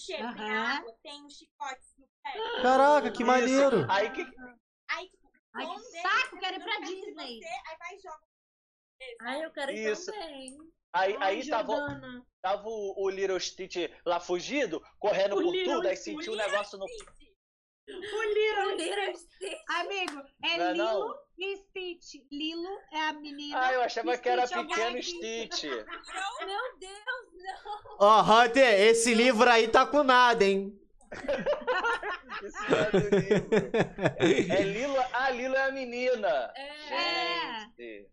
Cheiro, 0.00 0.34
tem 0.34 0.42
Aham. 0.50 0.76
água, 0.78 0.98
tem 1.02 1.26
os 1.26 1.36
chicotes 1.36 1.94
no 1.98 2.08
pé. 2.22 2.32
Caraca, 2.62 3.10
que 3.10 3.22
Isso. 3.22 3.26
maneiro. 3.26 3.86
Aí 3.90 4.10
que. 4.10 4.22
Aí, 4.88 5.08
tipo, 5.08 5.30
Ai, 5.54 5.66
que 5.66 5.72
um 5.72 5.78
saco, 5.78 6.38
quero 6.38 6.56
ir 6.56 6.64
pra 6.64 6.80
Disney. 6.80 7.40
Você, 7.40 7.48
aí 7.68 7.76
vai 7.78 7.94
e 7.94 7.98
joga. 8.00 8.26
Ai, 9.20 9.44
eu 9.44 9.50
quero 9.52 9.72
ir 9.72 9.92
Isso. 9.92 10.10
também. 10.10 10.72
Aí, 10.92 11.16
Ai, 11.20 11.36
aí 11.38 11.48
tava, 11.48 12.00
tava 12.42 12.68
o, 12.68 12.94
o 13.04 13.08
Little 13.08 13.40
Stitch 13.40 13.76
lá 14.04 14.20
fugido, 14.20 14.82
correndo 14.98 15.36
O 15.36 15.42
por 15.42 15.52
Little 15.54 15.74
tudo, 15.76 15.88
aí 15.88 15.96
Stitch. 15.96 16.16
sentiu 16.16 16.32
um 16.34 16.36
negócio 16.36 16.78
no. 16.78 16.84
O 16.84 18.22
Little 18.22 18.76
Little 18.76 19.16
Stitch. 19.16 19.58
Amigo, 19.70 20.22
é 20.44 20.58
Não 20.58 20.66
é 20.66 20.72
Lilo 20.72 20.84
não? 20.84 21.14
e 21.38 21.56
Stitch. 21.56 22.22
Lilo 22.30 22.78
é 22.92 23.00
a 23.08 23.12
menina. 23.14 23.58
Ah, 23.58 23.72
eu 23.72 23.82
achava 23.82 24.16
que 24.18 24.28
era 24.28 24.46
Stitch 24.46 24.58
é 24.58 24.60
o 24.60 24.68
pequeno. 24.68 25.02
Stitch. 25.02 25.62
Meu 26.44 26.78
Deus, 26.78 27.64
não. 27.64 27.96
Ó, 27.98 28.22
Hunter, 28.22 28.80
esse 28.82 29.14
livro 29.14 29.48
aí 29.50 29.68
tá 29.68 29.86
com 29.86 30.02
nada, 30.02 30.44
hein? 30.44 30.78
É 32.42 32.90
do 32.90 33.16
livro. 33.16 33.48
É 34.52 34.62
Lilo. 34.62 34.96
Ah, 35.12 35.30
Lilo 35.30 35.54
é 35.54 35.64
a 35.68 35.70
menina. 35.72 36.52
É. 36.56 37.60
Gente. 37.78 38.10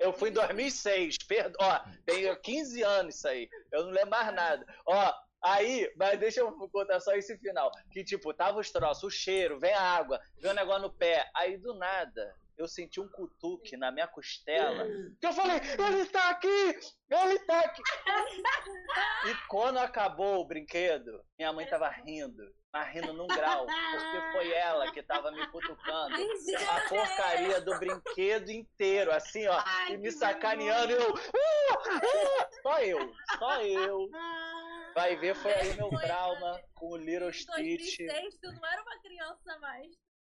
Eu 0.00 0.12
fui 0.14 0.30
em 0.30 0.32
2006, 0.32 1.18
perdo... 1.28 1.56
ó, 1.60 1.78
tem 2.06 2.34
15 2.34 2.82
anos 2.82 3.16
isso 3.16 3.28
aí, 3.28 3.48
eu 3.70 3.84
não 3.84 3.90
lembro 3.90 4.10
mais 4.10 4.34
nada. 4.34 4.66
Ó, 4.86 5.12
aí, 5.42 5.92
mas 5.94 6.18
deixa 6.18 6.40
eu 6.40 6.50
contar 6.68 6.98
só 7.00 7.14
esse 7.14 7.36
final, 7.36 7.70
que 7.92 8.02
tipo, 8.02 8.32
tava 8.32 8.58
os 8.58 8.70
troços, 8.70 9.04
o 9.04 9.10
cheiro, 9.10 9.60
vem 9.60 9.74
a 9.74 9.82
água, 9.82 10.18
vem 10.38 10.50
o 10.50 10.54
negócio 10.54 10.82
no 10.82 10.90
pé, 10.90 11.30
aí 11.34 11.58
do 11.58 11.74
nada, 11.74 12.34
eu 12.60 12.68
senti 12.68 13.00
um 13.00 13.08
cutuque 13.08 13.76
na 13.76 13.90
minha 13.90 14.06
costela, 14.06 14.86
que 15.18 15.26
eu 15.26 15.32
falei, 15.32 15.56
ele 15.56 16.04
tá 16.06 16.28
aqui, 16.30 16.78
ele 17.10 17.38
tá 17.40 17.60
aqui. 17.60 17.82
E 19.26 19.34
quando 19.48 19.78
acabou 19.78 20.40
o 20.40 20.46
brinquedo, 20.46 21.22
minha 21.38 21.52
mãe 21.52 21.66
tava 21.66 21.88
rindo, 21.88 22.42
mas 22.72 22.88
rindo 22.88 23.12
num 23.12 23.26
grau, 23.26 23.66
porque 23.66 24.32
foi 24.32 24.50
ela 24.52 24.90
que 24.92 25.02
tava 25.02 25.30
me 25.30 25.46
cutucando 25.48 26.14
a 26.16 26.88
porcaria 26.88 27.60
do 27.60 27.78
brinquedo 27.78 28.50
inteiro, 28.50 29.12
assim, 29.12 29.46
ó, 29.46 29.62
Ai, 29.64 29.92
e 29.92 29.96
me 29.98 30.04
que 30.04 30.12
sacaneando, 30.12 30.92
eu. 30.92 31.14
"Ah, 31.14 31.74
ah", 31.86 32.48
Só 32.62 32.78
eu, 32.80 33.12
só 33.38 33.62
eu. 33.62 34.10
Ah, 34.14 34.92
Vai 34.94 35.16
ver, 35.16 35.34
foi 35.36 35.52
aí 35.52 35.74
meu 35.76 35.90
trauma 35.90 36.60
com 36.74 36.90
o 36.92 36.96
Little 36.96 37.28
Em 37.28 37.32
Stitch. 37.32 37.98
2006, 37.98 38.38
tu 38.40 38.52
não 38.52 38.66
era 38.66 38.82
uma 38.82 38.98
criança 39.00 39.58
mais. 39.58 39.92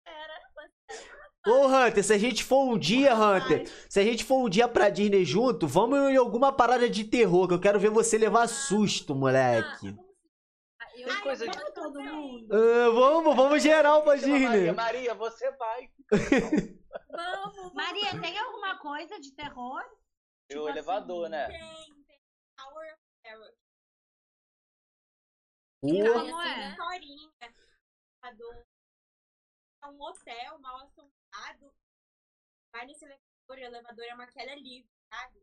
Era. 0.06 0.34
Ô, 1.46 1.68
Hunter, 1.68 2.04
se 2.04 2.14
a 2.14 2.18
gente 2.18 2.44
for 2.44 2.64
um 2.64 2.78
dia, 2.78 3.14
Hunter, 3.16 3.68
se 3.90 4.00
a 4.00 4.04
gente 4.04 4.24
for 4.24 4.38
um 4.46 4.50
dia 4.50 4.68
pra 4.68 4.90
Disney 4.90 5.26
junto, 5.26 5.68
vamos 5.68 6.00
em 6.10 6.16
alguma 6.16 6.54
parada 6.54 6.90
de 6.90 7.04
terror, 7.04 7.48
que 7.48 7.54
eu 7.54 7.60
quero 7.60 7.80
ver 7.80 7.90
você 7.90 8.18
levar 8.18 8.48
susto, 8.48 9.14
moleque. 9.14 9.94
Ah, 10.80 10.86
eu 10.98 11.22
coisa 11.22 11.46
de- 11.48 11.58
vamos 11.58 11.74
todo 11.74 12.02
mundo. 12.02 12.48
Ah, 12.56 12.90
vamos, 12.92 13.36
vamos 13.36 13.62
geral 13.64 14.04
pra 14.04 14.16
Disney. 14.16 14.46
Maria, 14.48 14.74
Maria, 14.74 15.14
você 15.16 15.52
vai. 15.52 15.90
Vamos, 17.10 17.56
vamos. 17.58 17.74
Maria, 17.74 18.22
tem 18.22 18.38
alguma 18.40 18.78
coisa 18.80 19.20
de 19.20 19.32
terror? 19.34 19.82
E 20.50 20.56
o 20.56 20.60
Tipo 20.60 20.70
elevador, 20.70 21.24
assim, 21.26 21.32
né? 21.32 21.48
Tem, 21.48 21.60
tem 22.08 22.20
Tower 22.58 22.94
of 22.94 23.02
Terror. 23.22 23.52
Pô, 25.82 26.14
Como 26.14 26.40
assim, 26.40 26.50
é? 26.50 26.70
historinha 26.70 27.30
é 27.42 27.50
um 29.90 30.02
hotel 30.02 30.60
mal 30.60 30.78
assombrado. 30.78 31.74
Vai 32.72 32.86
nesse 32.86 33.06
elevador, 33.06 33.24
o 33.50 33.54
elevador 33.56 34.06
é 34.06 34.14
uma 34.16 34.28
queda 34.28 34.56
livre, 34.56 34.90
sabe? 35.12 35.40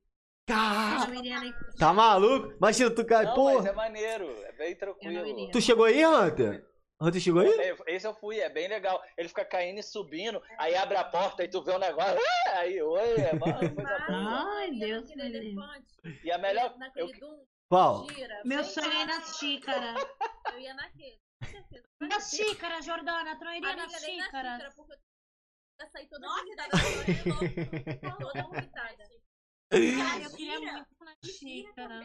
Tá, 0.47 1.07
nem- 1.07 1.53
tá 1.79 1.93
maluco? 1.93 2.53
Imagina, 2.57 2.91
tu 2.93 3.05
cai, 3.07 3.33
pô. 3.35 3.55
mas 3.55 3.67
é 3.67 3.73
maneiro, 3.73 4.27
é 4.47 4.53
bem 4.53 4.75
tranquilo. 4.75 5.51
Tu 5.53 5.61
chegou 5.61 5.85
aí, 5.85 6.05
Hunter? 6.05 6.69
Hunter 7.01 7.21
chegou 7.21 7.41
aí? 7.43 7.49
É, 7.61 7.77
Esse 7.87 8.07
eu 8.07 8.13
fui, 8.15 8.41
é 8.41 8.49
bem 8.51 8.67
legal. 8.69 9.01
Ele 9.17 9.29
fica 9.29 9.45
caindo 9.45 9.79
e 9.79 9.83
subindo, 9.83 10.43
aí 10.59 10.75
abre 10.75 10.97
a 10.97 11.05
porta 11.05 11.45
e 11.45 11.49
tu 11.49 11.63
vê 11.63 11.73
o 11.73 11.79
negócio. 11.79 12.19
ah, 12.49 12.59
Aí, 12.59 12.83
oi, 12.83 13.15
é 13.21 13.33
mano, 13.33 13.59
coisa 13.75 13.99
boa. 14.09 14.59
Ai, 14.59 14.71
Deus 14.73 15.09
livre. 15.11 15.37
elefante, 15.37 15.95
E 16.25 16.33
a 16.33 16.39
melhor. 16.39 16.77
Naquele 16.79 17.13
eu- 17.23 17.47
Qual? 17.69 18.09
gira. 18.11 18.43
Meu 18.45 18.65
sonho 18.65 18.91
é 18.93 19.05
nas 19.07 19.37
xícaras. 19.39 20.05
Eu 20.53 20.59
ia 20.59 20.75
naquele. 20.75 21.21
Nas 22.01 22.31
xícaras, 22.31 22.85
Jordana. 22.85 23.39
Tu 23.39 23.45
não 23.45 23.55
iria 23.55 23.77
na 23.77 23.89
xícara, 23.89 24.73
porque 24.75 24.95
eu 25.81 25.91
sair 25.91 26.09
toda 26.09 26.27
vomitada. 26.29 26.71
Toda 28.19 28.43
vomitada. 28.43 29.09
Ai, 29.73 30.25
eu 30.25 30.31
queria 30.37 30.61
muito 30.73 31.05
na 31.05 31.15
xícara. 31.25 32.01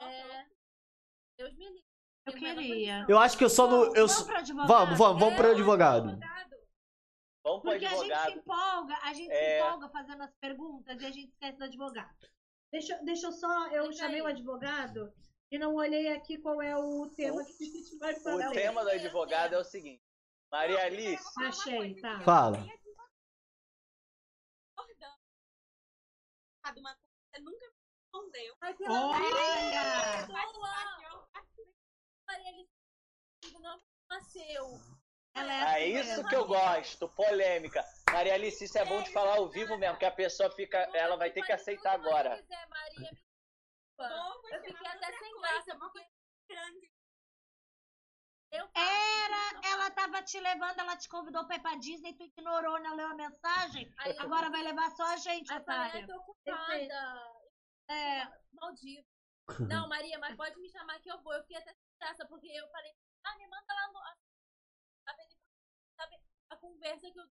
É. 0.00 0.46
Deus 1.38 1.54
me 1.56 1.66
livre. 1.68 1.84
Eu 2.26 2.32
queria. 2.34 3.06
Eu 3.08 3.18
acho 3.18 3.36
que 3.38 3.44
eu 3.44 3.50
só 3.50 3.66
no. 3.66 3.94
Eu... 3.96 4.06
Vamos 4.06 4.22
pro 4.24 4.36
advogado? 4.36 4.68
Vamos, 4.68 4.98
vamos, 4.98 5.20
vamos 5.20 5.36
pro 5.36 5.48
É, 5.48 5.52
advogado. 5.52 6.18
Vamos 7.44 7.62
pro 7.62 7.70
Porque 7.70 7.86
a 7.86 7.88
gente 7.88 8.06
se 8.06 8.12
advogado. 8.12 8.38
empolga, 8.38 8.98
a 9.02 9.12
gente 9.14 9.26
se 9.28 9.32
É. 9.32 9.60
empolga 9.60 9.88
fazendo 9.88 10.22
as 10.22 10.34
perguntas 10.40 11.00
e 11.00 11.06
a 11.06 11.10
gente 11.10 11.28
esquece 11.30 11.58
do 11.58 11.64
advogado. 11.64 12.28
Deixa, 12.70 12.98
deixa 13.04 13.26
eu 13.28 13.32
só, 13.32 13.68
eu 13.68 13.84
Fica 13.84 13.96
chamei 13.96 14.16
aí. 14.16 14.22
o 14.22 14.26
advogado 14.26 15.12
e 15.50 15.58
não 15.58 15.74
olhei 15.74 16.12
aqui 16.12 16.36
qual 16.38 16.60
é 16.60 16.76
o 16.76 17.08
tema 17.16 17.42
que 17.44 17.52
a 17.52 17.66
gente 17.66 17.96
vai 17.98 18.14
O 18.14 18.20
fazer. 18.20 18.50
tema 18.52 18.82
do 18.84 18.90
advogado 18.90 19.54
é 19.54 19.58
o 19.58 19.64
seguinte. 19.64 20.02
Maria 20.50 20.84
Alice, 20.84 21.24
Achei, 21.44 21.94
tá. 22.00 22.20
Fala. 22.20 22.58
Uma 22.58 22.68
coisa 24.76 25.18
você 27.32 27.40
nunca 27.40 27.66
me 27.66 27.72
respondeu. 27.96 28.54
Olha! 28.62 30.28
Maria 32.26 32.48
Alice 32.48 32.70
não 33.60 33.80
nasceu. 34.10 34.64
Ela 35.34 35.52
é 35.52 35.98
assim 35.98 36.12
isso 36.12 36.26
que 36.28 36.34
eu 36.34 36.46
gosto, 36.46 37.08
polêmica. 37.10 37.84
Maria 38.10 38.34
Alice, 38.34 38.64
isso 38.64 38.78
é 38.78 38.84
bom 38.84 39.02
de 39.02 39.12
falar 39.12 39.36
ao 39.36 39.48
vivo 39.48 39.78
mesmo, 39.78 39.98
que 39.98 40.04
a 40.04 40.10
pessoa 40.10 40.50
fica, 40.50 40.78
ela 40.94 41.16
vai 41.16 41.30
ter 41.30 41.44
que 41.44 41.52
aceitar 41.52 41.92
agora. 41.92 42.36
Se 42.36 42.42
quiser, 42.42 42.66
Maria, 42.68 43.10
me 43.98 44.08
desculpa. 44.08 44.08
Pô, 44.40 44.48
Eu 44.48 44.62
fiquei 44.62 44.86
até 44.86 45.12
sem 45.18 45.40
graça, 45.40 45.76
porque 45.78 46.06
grande. 46.48 46.92
eu 48.52 48.70
Era, 48.74 49.60
ela 49.64 49.90
tava 49.90 50.22
te 50.22 50.38
levando, 50.40 50.78
ela 50.78 50.96
te 50.96 51.08
convidou 51.08 51.46
pra 51.46 51.56
ir 51.56 51.60
pra 51.62 51.74
Disney, 51.76 52.14
tu 52.16 52.22
ignorou, 52.24 52.78
não 52.80 52.94
leu 52.94 53.08
a 53.08 53.14
mensagem. 53.14 53.92
Aí 53.98 54.14
eu- 54.16 54.22
Agora 54.22 54.50
vai 54.50 54.62
levar 54.62 54.90
só 54.92 55.04
a 55.04 55.16
gente, 55.16 55.50
Aí 55.52 55.58
eu 55.58 55.64
falei, 55.64 55.80
otária. 55.88 56.00
ai, 56.00 56.06
tô 56.06 56.16
ocupada. 56.20 57.42
É, 57.90 58.26
Maldito. 58.52 59.08
Não, 59.68 59.88
Maria, 59.88 60.18
mas 60.18 60.36
pode 60.36 60.56
me 60.60 60.68
chamar 60.68 61.00
que 61.00 61.10
eu 61.10 61.20
vou. 61.22 61.32
Eu 61.32 61.40
fiquei 61.42 61.56
até 61.56 61.72
sem 61.72 61.82
graça, 61.98 62.26
porque 62.28 62.46
eu 62.48 62.68
falei, 62.70 62.94
ah, 63.24 63.34
me 63.36 63.46
manda 63.48 63.74
lá 63.74 63.88
no. 63.88 63.98
Sabe 65.96 66.16
a 66.50 66.56
conversa 66.56 67.10
que 67.10 67.18
eu. 67.18 67.26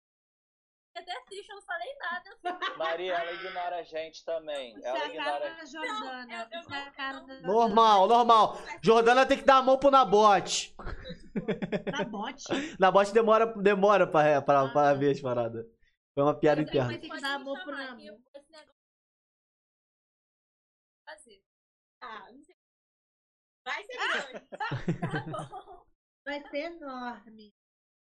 Até 0.95 1.11
assiste, 1.17 1.49
eu 1.49 1.55
não 1.55 1.61
falei 1.63 1.95
nada. 1.97 2.29
Maria, 2.77 3.13
ela 3.15 3.31
ignora 3.33 3.75
a 3.77 3.83
gente 3.83 4.23
também. 4.23 4.75
isso 4.77 4.85
Ela 4.87 4.97
é 4.97 5.01
a 5.01 5.23
cara 5.23 5.45
ignora. 5.47 5.55
da 5.55 5.65
Jordana. 5.65 6.25
Não, 6.25 6.39
eu- 6.53 6.59
Isso 6.61 6.73
é 6.73 6.81
a 6.83 6.91
cara 6.91 7.19
da 7.21 7.41
Normal, 7.41 8.07
normal. 8.07 8.57
Jordana 8.81 9.25
tem 9.25 9.37
que 9.37 9.43
dar 9.43 9.57
a 9.57 9.61
mão 9.61 9.77
pro 9.77 9.91
Nabote. 9.91 10.73
Da 11.91 12.03
bote. 12.05 12.43
Nabote 12.79 13.13
demora, 13.13 13.45
demora 13.61 14.07
pra, 14.07 14.41
pra, 14.41 14.69
pra 14.69 14.93
ver 14.93 15.11
as 15.11 15.21
paradas. 15.21 15.65
Foi 16.13 16.23
uma 16.23 16.39
piada 16.39 16.61
Alguém 16.61 16.71
interna. 16.71 16.91
vai 16.91 16.97
ter 16.99 17.09
que 17.09 17.21
dar 17.21 17.37
me 17.39 17.43
amor 17.43 17.61
pro 17.63 17.73
eu- 17.73 18.21
Fazer. 21.05 21.43
Ah, 22.01 22.31
não 22.31 22.41
sei. 22.43 22.55
Vai 23.65 23.83
ser 23.83 23.97
grande. 23.97 24.47
Tá 25.11 25.47
bom. 25.49 25.85
Vai 26.25 26.41
ser 26.49 26.57
enorme. 26.57 27.53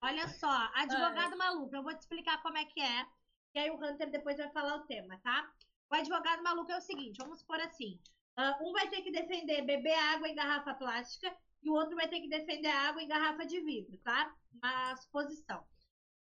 Olha 0.03 0.29
só, 0.29 0.71
advogado 0.75 1.37
maluco, 1.39 1.75
eu 1.75 1.83
vou 1.83 1.95
te 1.95 2.01
explicar 2.01 2.43
como 2.43 2.59
é 2.59 2.65
que 2.65 2.81
é. 2.81 3.07
E 3.55 3.59
aí 3.61 3.71
o 3.71 3.77
Hunter 3.77 4.11
depois 4.11 4.37
vai 4.37 4.51
falar 4.51 4.77
o 4.77 4.87
tema, 4.87 5.19
tá? 5.19 5.51
O 5.91 5.95
advogado 5.95 6.43
maluco 6.43 6.73
é 6.73 6.77
o 6.79 6.81
seguinte, 6.81 7.19
vamos 7.19 7.41
supor 7.41 7.61
assim. 7.61 8.01
ah, 8.37 8.59
um 8.63 8.73
vai 8.73 8.89
ter 8.89 9.03
que 9.03 9.13
defender 9.13 9.63
beber 9.63 9.95
água 9.95 10.29
em 10.29 10.35
garrafa 10.35 10.75
plástica 10.75 11.35
e 11.63 11.71
o 11.71 11.75
outro 11.75 11.95
vai 11.95 12.09
ter 12.09 12.21
que 12.21 12.29
defender 12.29 12.69
água 12.69 13.03
em 13.03 13.07
garrafa 13.09 13.47
de 13.47 13.61
vidro, 13.61 13.97
tá? 13.99 14.35
Uma 14.53 14.97
suposição. 14.97 15.65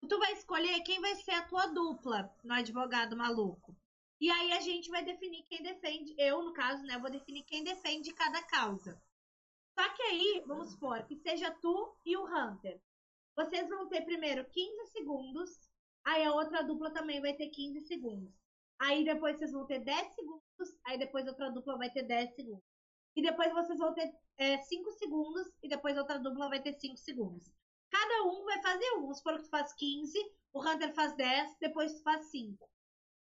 Tu 0.09 0.19
vai 0.19 0.33
escolher 0.33 0.81
quem 0.83 1.01
vai 1.01 1.15
ser 1.15 1.33
a 1.33 1.47
tua 1.47 1.67
dupla 1.67 2.35
no 2.43 2.55
advogado 2.55 3.17
maluco. 3.17 3.77
E 4.21 4.31
aí 4.31 4.53
a 4.53 4.61
gente 4.61 4.91
vai 4.91 5.05
definir 5.05 5.45
quem 5.45 5.63
defende, 5.63 6.15
eu 6.19 6.43
no 6.43 6.53
caso, 6.53 6.83
né, 6.85 6.99
vou 6.99 7.11
definir 7.11 7.45
quem 7.45 7.63
defende 7.63 8.13
cada 8.15 8.43
causa. 8.43 9.01
Só 9.79 9.89
que 9.91 10.03
aí, 10.03 10.43
vamos 10.47 10.71
supor, 10.73 11.03
que 11.05 11.17
seja 11.17 11.51
tu 11.53 11.97
e 12.05 12.17
o 12.17 12.25
Hunter. 12.25 12.81
Vocês 13.41 13.69
vão 13.71 13.89
ter 13.89 14.03
primeiro 14.03 14.45
15 14.45 14.87
segundos, 14.93 15.51
aí 16.05 16.23
a 16.25 16.33
outra 16.35 16.63
dupla 16.63 16.93
também 16.93 17.23
vai 17.23 17.33
ter 17.33 17.49
15 17.49 17.81
segundos. 17.87 18.31
Aí 18.79 19.03
depois 19.03 19.39
vocês 19.39 19.51
vão 19.53 19.67
ter 19.67 19.79
10 19.79 20.15
segundos, 20.15 20.79
aí 20.87 20.99
depois 20.99 21.27
a 21.27 21.31
outra 21.31 21.51
dupla 21.51 21.79
vai 21.79 21.91
ter 21.91 22.03
10 22.03 22.35
segundos. 22.35 22.65
E 23.17 23.23
depois 23.23 23.51
vocês 23.53 23.79
vão 23.79 23.95
ter 23.95 24.13
5 24.63 24.93
segundos, 24.93 25.47
e 25.63 25.69
depois 25.69 25.97
outra 25.97 26.19
dupla 26.19 26.51
vai 26.51 26.61
ter 26.61 26.75
5 26.75 26.97
segundos. 26.99 27.51
Cada 27.91 28.25
um 28.25 28.45
vai 28.45 28.61
fazer 28.63 28.93
um. 28.93 29.01
Vamos 29.03 29.19
supor 29.19 29.37
que 29.37 29.45
tu 29.45 29.51
faz 29.51 29.73
15, 29.73 30.19
o 30.53 30.61
Hunter 30.61 30.95
faz 30.95 31.17
10, 31.17 31.57
depois 31.61 31.95
tu 31.95 32.03
faz 32.03 32.31
5. 32.31 32.69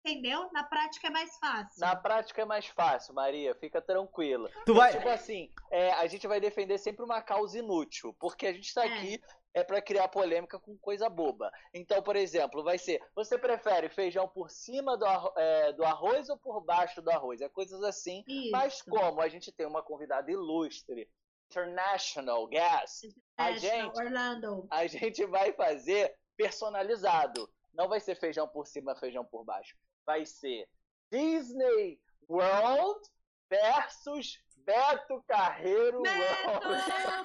Entendeu? 0.04 0.48
Na 0.52 0.62
prática 0.62 1.08
é 1.08 1.10
mais 1.10 1.36
fácil. 1.38 1.80
Na 1.80 1.96
prática 1.96 2.42
é 2.42 2.44
mais 2.44 2.66
fácil, 2.66 3.14
Maria, 3.14 3.54
fica 3.56 3.80
tranquila. 3.82 4.48
Tu 4.64 4.72
vai. 4.74 4.92
Tipo 4.92 5.08
assim, 5.08 5.50
é, 5.70 5.90
a 5.92 6.06
gente 6.06 6.26
vai 6.26 6.40
defender 6.40 6.78
sempre 6.78 7.04
uma 7.04 7.20
causa 7.20 7.58
inútil, 7.58 8.14
porque 8.18 8.46
a 8.46 8.52
gente 8.52 8.72
tá 8.72 8.86
É. 8.86 8.92
aqui 8.98 9.20
é 9.54 9.64
para 9.64 9.80
criar 9.82 10.08
polêmica 10.08 10.58
com 10.58 10.76
coisa 10.78 11.08
boba. 11.08 11.50
Então, 11.74 12.02
por 12.02 12.16
exemplo, 12.16 12.62
vai 12.62 12.78
ser: 12.78 13.00
você 13.14 13.38
prefere 13.38 13.88
feijão 13.88 14.28
por 14.28 14.50
cima 14.50 14.96
do, 14.96 15.04
arro- 15.04 15.32
é, 15.36 15.72
do 15.72 15.84
arroz 15.84 16.28
ou 16.28 16.36
por 16.36 16.60
baixo 16.62 17.00
do 17.02 17.10
arroz? 17.10 17.40
É 17.40 17.48
coisas 17.48 17.82
assim. 17.82 18.22
Isso. 18.26 18.50
Mas 18.50 18.82
como 18.82 19.20
a 19.20 19.28
gente 19.28 19.50
tem 19.52 19.66
uma 19.66 19.82
convidada 19.82 20.30
ilustre, 20.30 21.10
international 21.50 22.46
guest, 22.46 23.04
a 23.36 23.50
National, 23.50 23.58
gente, 23.58 23.96
Orlando. 23.98 24.66
a 24.70 24.86
gente 24.86 25.24
vai 25.26 25.52
fazer 25.52 26.14
personalizado. 26.36 27.50
Não 27.72 27.88
vai 27.88 28.00
ser 28.00 28.14
feijão 28.16 28.46
por 28.48 28.66
cima, 28.66 28.94
feijão 28.96 29.24
por 29.24 29.44
baixo. 29.44 29.76
Vai 30.04 30.24
ser 30.26 30.68
Disney 31.10 32.00
World 32.28 33.00
versus 33.48 34.38
Beto 34.68 35.24
Carreiro 35.26 36.02
Beto. 36.02 36.60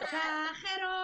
Carreiro! 0.09 1.03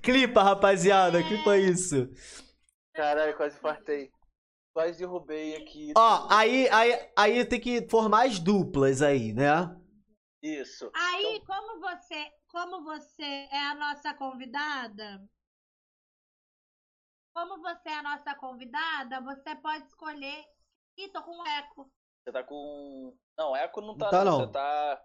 clipa, 0.00 0.40
rapaziada, 0.44 1.20
clipa 1.24 1.58
isso. 1.58 2.08
Caralho, 2.94 3.36
quase 3.36 3.58
fartei. 3.58 4.08
Quase 4.72 4.98
derrubei 5.00 5.56
aqui. 5.56 5.92
Ó, 5.96 6.28
aí, 6.30 6.68
aí, 6.70 7.10
aí 7.18 7.44
tem 7.44 7.60
que 7.60 7.88
formar 7.90 8.26
as 8.26 8.38
duplas 8.38 9.02
aí, 9.02 9.32
né? 9.32 9.68
Isso. 10.40 10.92
Aí, 10.94 11.40
Então- 11.42 11.56
como 11.56 11.80
você, 11.80 12.26
como 12.48 12.84
você 12.84 13.48
é 13.50 13.58
a 13.66 13.74
nossa 13.74 14.14
convidada, 14.14 15.20
como 17.32 17.60
você 17.60 17.88
é 17.88 17.98
a 17.98 18.02
nossa 18.02 18.34
convidada, 18.34 19.20
você 19.20 19.54
pode 19.56 19.86
escolher. 19.86 20.44
Ih, 20.96 21.08
tô 21.08 21.22
com 21.22 21.36
um 21.36 21.46
eco. 21.46 21.90
Você 22.22 22.32
tá 22.32 22.44
com. 22.44 23.16
Não, 23.36 23.56
eco 23.56 23.80
não 23.80 23.96
tá, 23.96 24.04
Não 24.04 24.10
tá, 24.10 24.24
não. 24.24 24.38
Você 24.40 24.52
tá. 24.52 25.04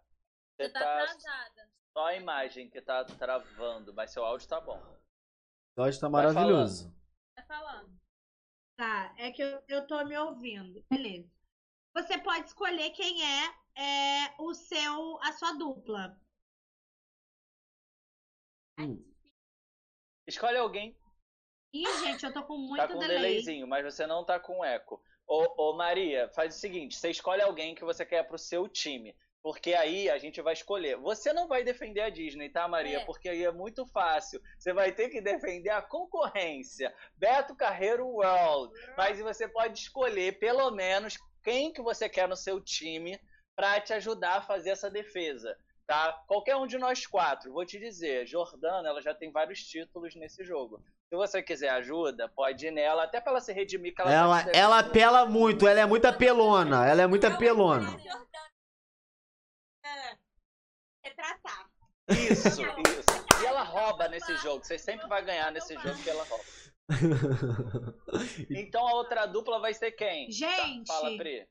Você 0.60 0.68
Você 0.68 0.74
tá 0.74 0.80
tá 0.80 1.04
atrasada. 1.04 1.72
só 1.94 2.06
a 2.06 2.16
imagem 2.16 2.70
que 2.70 2.82
tá 2.82 3.06
travando, 3.06 3.94
mas 3.94 4.12
seu 4.12 4.26
áudio 4.26 4.48
tá 4.48 4.60
bom. 4.60 4.80
O 5.78 5.82
áudio 5.82 6.00
tá 6.00 6.10
Vai 6.10 6.24
maravilhoso. 6.26 6.94
Tá 7.36 7.44
falando. 7.44 7.98
Tá, 8.76 9.16
é 9.18 9.32
que 9.32 9.42
eu, 9.42 9.64
eu 9.68 9.88
tô 9.88 10.04
me 10.06 10.18
ouvindo. 10.18 10.84
Beleza. 10.90 11.32
Você 11.96 12.18
pode 12.20 12.48
escolher 12.48 12.92
quem 12.92 13.24
é, 13.24 13.46
é 13.76 14.36
o 14.40 14.54
seu, 14.54 15.18
a 15.22 15.32
sua 15.34 15.54
dupla. 15.54 16.20
Escolhe 20.28 20.58
alguém. 20.58 20.96
Ih, 21.74 21.86
gente, 22.06 22.26
eu 22.26 22.34
tô 22.34 22.44
com 22.44 22.58
muito 22.58 22.82
tá 22.82 22.88
com 22.88 22.96
um 22.96 23.00
delay. 23.00 23.18
delayzinho, 23.18 23.68
mas 23.68 23.84
você 23.84 24.06
não 24.08 24.24
tá 24.24 24.40
com 24.40 24.64
eco. 24.64 25.02
Ô, 25.28 25.70
ô, 25.70 25.74
Maria, 25.76 26.30
faz 26.30 26.56
o 26.56 26.60
seguinte: 26.60 26.96
você 26.96 27.10
escolhe 27.10 27.42
alguém 27.42 27.76
que 27.76 27.84
você 27.84 28.06
quer 28.06 28.24
pro 28.24 28.38
seu 28.38 28.68
time. 28.68 29.16
Porque 29.42 29.74
aí 29.76 30.10
a 30.10 30.18
gente 30.18 30.42
vai 30.42 30.54
escolher. 30.54 30.98
Você 30.98 31.32
não 31.32 31.48
vai 31.48 31.64
defender 31.64 32.02
a 32.02 32.10
Disney, 32.10 32.50
tá, 32.50 32.68
Maria? 32.68 33.00
É. 33.00 33.06
Porque 33.06 33.30
aí 33.30 33.46
é 33.46 33.52
muito 33.52 33.86
fácil. 33.86 34.42
Você 34.58 34.74
vai 34.74 34.92
ter 34.92 35.10
que 35.10 35.22
defender 35.22 35.70
a 35.70 35.82
concorrência. 35.82 36.94
Beto 37.16 37.56
Carreiro 37.56 38.06
World. 38.08 38.74
Mas 38.98 39.20
você 39.20 39.48
pode 39.48 39.80
escolher, 39.80 40.38
pelo 40.38 40.70
menos, 40.72 41.18
quem 41.44 41.72
que 41.72 41.82
você 41.82 42.10
quer 42.10 42.28
no 42.28 42.36
seu 42.36 42.60
time 42.60 43.18
para 43.56 43.80
te 43.80 43.94
ajudar 43.94 44.38
a 44.38 44.42
fazer 44.42 44.72
essa 44.72 44.90
defesa. 44.90 45.58
Tá? 45.86 46.12
Qualquer 46.28 46.58
um 46.58 46.68
de 46.68 46.78
nós 46.78 47.08
quatro, 47.08 47.54
vou 47.54 47.66
te 47.66 47.80
dizer, 47.80 48.28
Jordana, 48.28 48.90
ela 48.90 49.02
já 49.02 49.14
tem 49.14 49.32
vários 49.32 49.64
títulos 49.64 50.14
nesse 50.16 50.44
jogo. 50.44 50.84
Se 51.10 51.16
você 51.16 51.42
quiser 51.42 51.70
ajuda, 51.70 52.28
pode 52.28 52.68
ir 52.68 52.72
nela, 52.72 53.04
até 53.04 53.22
pra 53.22 53.32
ela 53.32 53.40
se 53.40 53.54
redimir 53.54 53.96
que 53.96 54.02
ela, 54.02 54.10
tá 54.10 54.16
Ela, 54.16 54.52
ela 54.52 54.80
apela 54.80 55.26
muito, 55.26 55.66
ela 55.66 55.80
é 55.80 55.86
muito 55.86 56.06
apelona. 56.06 56.86
Ela 56.86 57.04
é 57.04 57.08
muito 57.08 57.26
apelona. 57.26 57.98
Retratar. 61.02 61.70
Isso, 62.10 62.62
isso. 62.62 63.42
E 63.42 63.46
ela 63.46 63.64
rouba 63.64 64.10
nesse 64.10 64.36
jogo. 64.38 64.66
Você 64.66 64.78
sempre 64.78 65.08
vai 65.08 65.24
ganhar 65.24 65.50
nesse 65.52 65.76
jogo 65.76 65.98
que 66.04 66.10
ela 66.10 66.24
rouba. 66.26 66.44
Então 68.50 68.88
a 68.88 68.94
outra 68.94 69.26
dupla 69.26 69.60
vai 69.60 69.74
ser 69.74 69.92
quem? 69.92 70.32
Gente, 70.32 70.88
Fala, 70.88 71.18
Pri. 71.18 71.50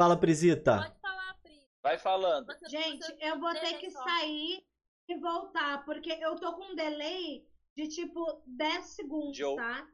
Fala, 0.00 0.16
Prisita. 0.16 0.78
Pode 0.78 1.00
falar, 1.00 1.34
Pri. 1.42 1.68
Vai 1.82 1.98
falando. 1.98 2.46
Gente, 2.68 3.16
eu 3.20 3.38
vou 3.40 3.52
ter 3.54 3.74
que 3.78 3.90
sair 3.90 4.64
e 5.08 5.18
voltar, 5.18 5.84
porque 5.84 6.12
eu 6.12 6.36
tô 6.36 6.54
com 6.54 6.72
um 6.72 6.74
delay 6.74 7.46
de 7.76 7.88
tipo 7.88 8.42
10 8.46 8.84
segundos, 8.86 9.36
Joe. 9.36 9.56
tá? 9.56 9.86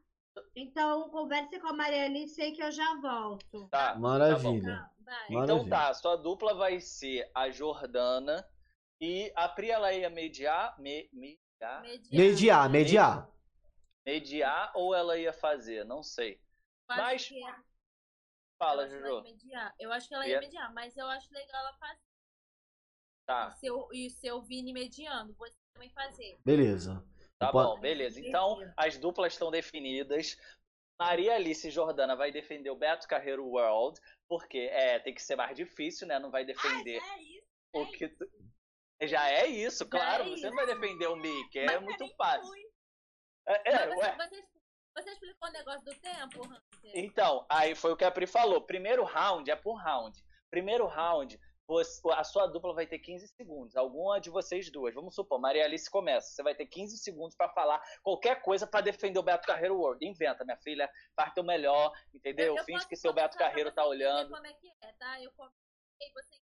Então, 0.55 1.09
converse 1.09 1.59
com 1.59 1.67
a 1.67 1.73
Maria 1.73 2.05
Alice 2.05 2.41
aí 2.41 2.53
que 2.53 2.63
eu 2.63 2.71
já 2.71 2.95
volto. 3.01 3.67
Tá. 3.69 3.93
Maravilha. 3.95 4.89
Não, 4.97 5.05
vai. 5.05 5.25
Então 5.25 5.39
Maravilha. 5.57 5.69
tá, 5.69 5.93
sua 5.93 6.15
dupla 6.15 6.55
vai 6.55 6.79
ser 6.79 7.29
a 7.35 7.49
Jordana 7.51 8.47
e 8.99 9.31
a 9.35 9.47
Pri 9.49 9.69
ela 9.69 9.93
ia 9.93 10.09
mediar, 10.09 10.79
me, 10.79 11.07
mediar, 11.13 11.81
Mediar, 12.11 12.69
mediar. 12.69 13.29
mediar 14.05 14.71
ou 14.75 14.95
ela 14.95 15.17
ia 15.17 15.33
fazer, 15.33 15.83
não 15.85 16.01
sei. 16.01 16.41
Eu 16.89 16.95
acho 16.95 17.01
Mas- 17.03 17.27
que 17.27 17.43
é- 17.45 17.55
Fala, 18.57 18.87
Juju. 18.87 19.23
Eu 19.77 19.91
acho 19.91 20.07
que 20.07 20.13
ela 20.15 20.25
E 20.25 20.29
ia 20.31 20.39
mediar, 20.39 20.73
mas 20.73 20.95
eu 20.95 21.05
acho 21.07 21.31
legal 21.33 21.61
ela 21.61 21.73
fazer. 21.73 21.99
Tá, 23.25 23.49
E 23.49 23.59
seu, 23.59 23.89
e 23.93 24.07
o 24.07 24.09
seu 24.09 24.41
Vini 24.41 24.71
mediando, 24.73 25.33
você 25.35 25.55
também 25.73 25.89
fazer. 25.91 26.39
Beleza. 26.45 27.05
Tá 27.39 27.49
Opa. 27.49 27.63
bom, 27.63 27.79
beleza. 27.79 28.19
Então 28.19 28.57
as 28.77 28.97
duplas 28.97 29.33
estão 29.33 29.51
definidas. 29.51 30.35
Maria 30.99 31.35
Alice 31.35 31.69
Jordana 31.71 32.15
vai 32.15 32.31
defender 32.31 32.69
o 32.69 32.75
Beto 32.75 33.07
Carreiro 33.07 33.45
World, 33.45 33.99
porque 34.27 34.59
é, 34.71 34.99
tem 34.99 35.13
que 35.13 35.21
ser 35.21 35.35
mais 35.35 35.55
difícil, 35.55 36.07
né? 36.07 36.19
Não 36.19 36.29
vai 36.31 36.45
defender 36.45 37.01
É 37.01 37.19
isso. 37.21 37.47
o 37.73 37.85
que 37.91 38.07
tu... 38.07 38.25
Já 39.01 39.29
é 39.29 39.47
isso, 39.47 39.89
claro. 39.89 40.23
é 40.23 40.27
você 40.27 40.33
isso. 40.35 40.45
não 40.49 40.55
vai 40.55 40.65
defender 40.67 41.07
o 41.07 41.15
Mickey, 41.15 41.59
é 41.59 41.65
Mas 41.65 41.81
muito 41.81 42.07
fácil. 42.15 42.47
fui. 42.47 42.61
É, 43.47 43.71
é, 43.71 43.85
Mas 43.87 43.95
você, 43.95 44.11
você, 44.29 44.47
você 44.95 45.09
explicou 45.11 45.49
o 45.49 45.51
negócio 45.51 45.83
do 45.83 45.95
tempo, 45.95 46.45
Hunter? 46.45 46.61
Então, 46.95 47.45
aí 47.49 47.75
foi 47.75 47.91
o 47.91 47.97
que 47.97 48.05
a 48.05 48.11
Pri 48.11 48.25
falou. 48.27 48.61
Primeiro 48.61 49.03
round 49.03 49.49
é 49.51 49.55
por 49.55 49.75
round. 49.75 50.23
Primeiro 50.49 50.85
round, 50.85 51.37
você- 51.67 52.01
a 52.11 52.23
sua 52.23 52.47
dupla 52.47 52.73
vai 52.73 52.85
ter 52.85 52.99
15 52.99 53.27
segundos. 53.29 53.75
Alguma 53.75 54.19
de 54.19 54.29
vocês 54.29 54.69
duas. 54.71 54.93
Vamos 54.93 55.15
supor, 55.15 55.39
Maria 55.39 55.63
Alice 55.65 55.89
começa. 55.89 56.29
Você 56.29 56.43
vai 56.43 56.53
ter 56.55 56.65
15 56.65 56.97
segundos 56.97 57.35
pra 57.35 57.49
falar 57.49 57.81
qualquer 58.01 58.41
coisa 58.41 58.67
pra 58.67 58.81
defender 58.81 59.19
o 59.19 59.23
Beto 59.23 59.47
Carreiro 59.47 59.77
World. 59.77 60.05
Inventa, 60.05 60.43
minha 60.43 60.57
filha. 60.57 60.89
Faz 61.15 61.33
teu 61.33 61.43
melhor, 61.43 61.91
entendeu? 62.13 62.55
Finge 62.65 62.79
posso 62.79 62.87
que 62.89 62.95
seu 62.95 63.13
Beto 63.13 63.37
Carreiro 63.37 63.71
tá 63.71 63.85
olhando. 63.85 64.29
Como 64.31 64.45
é 64.45 64.53
que 64.53 64.67
é, 64.81 64.91
tá? 64.93 65.21
Eu 65.21 65.31
comecei, 65.31 66.11
você 66.13 66.41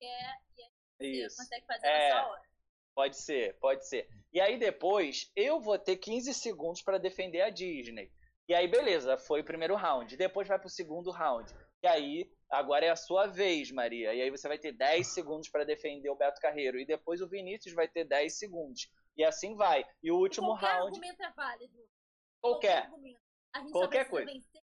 quer 0.00 0.40
e 0.50 0.62
aí 1.04 1.28
você 1.28 1.36
consegue 1.42 1.66
fazer 1.66 1.86
É. 1.86 2.08
nessa 2.14 2.26
hora. 2.28 2.42
Pode 2.94 3.16
ser, 3.16 3.56
pode 3.60 3.86
ser. 3.86 4.08
E 4.32 4.40
aí 4.40 4.58
depois 4.58 5.30
eu 5.36 5.60
vou 5.60 5.78
ter 5.78 5.96
15 5.96 6.34
segundos 6.34 6.82
pra 6.82 6.98
defender 6.98 7.42
a 7.42 7.50
Disney. 7.50 8.10
E 8.48 8.54
aí 8.54 8.66
beleza, 8.66 9.16
foi 9.18 9.40
o 9.40 9.44
primeiro 9.44 9.76
round. 9.76 10.16
Depois 10.16 10.48
vai 10.48 10.58
pro 10.58 10.68
segundo 10.68 11.10
round. 11.10 11.54
E 11.82 11.86
aí, 11.86 12.30
agora 12.50 12.86
é 12.86 12.90
a 12.90 12.96
sua 12.96 13.26
vez, 13.26 13.70
Maria. 13.70 14.12
E 14.14 14.20
aí 14.22 14.30
você 14.30 14.48
vai 14.48 14.58
ter 14.58 14.72
10 14.72 15.06
segundos 15.14 15.48
para 15.48 15.64
defender 15.64 16.10
o 16.10 16.16
Beto 16.16 16.40
Carreiro. 16.40 16.78
E 16.78 16.84
depois 16.86 17.20
o 17.20 17.28
Vinícius 17.28 17.74
vai 17.74 17.88
ter 17.88 18.04
10 18.04 18.38
segundos. 18.38 18.90
E 19.16 19.24
assim 19.24 19.54
vai. 19.56 19.84
E 20.02 20.10
o 20.10 20.16
último 20.16 20.48
qualquer 20.48 20.66
round. 20.66 20.86
argumento 20.96 21.22
é 21.22 21.32
válido. 21.32 21.88
Qualquer. 22.40 22.78
argumento. 22.84 23.20
A 23.54 23.60
gente 23.60 23.72
Qualquer 23.72 24.08
precisa 24.08 24.42
coisa. 24.50 24.58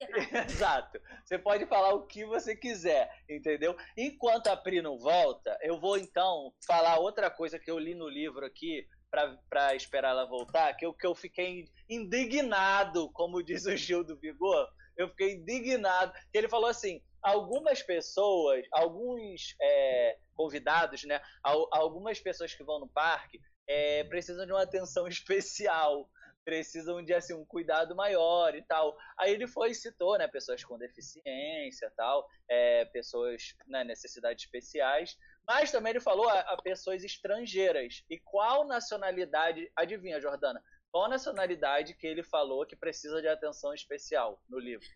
Exato. 0.46 1.00
Você 1.24 1.38
pode 1.38 1.66
falar 1.66 1.94
o 1.94 2.06
que 2.06 2.24
você 2.26 2.54
quiser, 2.56 3.10
entendeu? 3.28 3.76
Enquanto 3.96 4.48
a 4.48 4.56
Pri 4.56 4.82
não 4.82 4.98
volta, 4.98 5.56
eu 5.62 5.78
vou 5.80 5.96
então 5.96 6.52
falar 6.66 6.98
outra 6.98 7.30
coisa 7.30 7.58
que 7.58 7.70
eu 7.70 7.78
li 7.78 7.94
no 7.94 8.08
livro 8.08 8.44
aqui 8.44 8.86
pra- 9.10 9.38
pra 9.48 9.74
esperar 9.74 10.10
ela 10.10 10.26
voltar, 10.26 10.74
que 10.74 10.84
eu, 10.84 10.92
que 10.92 11.06
eu 11.06 11.14
fiquei 11.14 11.64
indignado, 11.88 13.10
como 13.12 13.42
diz 13.42 13.64
o 13.66 13.76
Gil 13.76 14.02
do 14.04 14.18
Vigor, 14.18 14.68
eu 14.96 15.08
fiquei 15.08 15.34
indignado, 15.34 16.12
que 16.30 16.38
ele 16.38 16.48
falou 16.48 16.68
assim, 16.68 17.02
algumas 17.22 17.82
pessoas, 17.82 18.66
alguns 18.70 19.54
é, 19.60 20.18
convidados, 20.34 21.04
né, 21.04 21.20
al- 21.42 21.68
algumas 21.72 22.20
pessoas 22.20 22.54
que 22.54 22.62
vão 22.64 22.78
no 22.80 22.88
parque 22.88 23.40
é, 23.66 24.04
precisam 24.04 24.44
de 24.44 24.52
uma 24.52 24.62
atenção 24.62 25.06
especial, 25.08 26.08
precisam 26.44 27.02
de 27.02 27.14
assim 27.14 27.32
um 27.32 27.44
cuidado 27.46 27.96
maior 27.96 28.54
e 28.54 28.62
tal. 28.62 28.94
Aí 29.18 29.32
ele 29.32 29.46
foi 29.46 29.70
e 29.70 29.74
citou, 29.74 30.18
né, 30.18 30.28
pessoas 30.28 30.62
com 30.62 30.76
deficiência, 30.78 31.90
tal, 31.96 32.26
é, 32.48 32.84
pessoas 32.86 33.54
né, 33.66 33.82
necessidades 33.84 34.44
especiais, 34.44 35.16
mas 35.48 35.72
também 35.72 35.90
ele 35.90 36.00
falou 36.00 36.28
a, 36.28 36.40
a 36.40 36.62
pessoas 36.62 37.02
estrangeiras. 37.02 38.04
E 38.10 38.20
qual 38.20 38.66
nacionalidade? 38.66 39.70
Adivinha, 39.74 40.20
Jordana? 40.20 40.62
Qual 40.94 41.08
nacionalidade 41.08 41.92
que 41.94 42.06
ele 42.06 42.22
falou 42.22 42.64
que 42.64 42.76
precisa 42.76 43.20
de 43.20 43.26
atenção 43.26 43.74
especial 43.74 44.40
no 44.48 44.60
livro? 44.60 44.86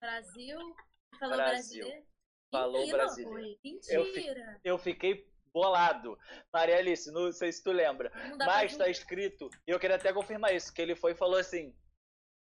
Brasil. 0.00 0.56
Falou 1.18 1.34
Brasil. 1.36 1.82
brasileiro. 1.82 2.06
Falou 2.52 2.80
Mentira, 2.82 2.96
brasileiro. 2.98 3.32
foi. 3.32 3.96
Eu 3.96 4.04
fi- 4.04 4.20
Mentira. 4.20 4.60
Eu 4.62 4.78
fiquei 4.78 5.28
bolado. 5.52 6.16
Maria 6.52 6.76
Alice, 6.78 7.10
não 7.10 7.32
sei 7.32 7.50
se 7.50 7.64
tu 7.64 7.72
lembra. 7.72 8.12
Mas 8.38 8.76
pra 8.76 8.84
tá 8.84 8.88
escrito, 8.88 9.50
e 9.66 9.72
eu 9.72 9.80
queria 9.80 9.96
até 9.96 10.12
confirmar 10.12 10.54
isso, 10.54 10.72
que 10.72 10.80
ele 10.80 10.94
foi 10.94 11.12
e 11.12 11.16
falou 11.16 11.36
assim, 11.40 11.76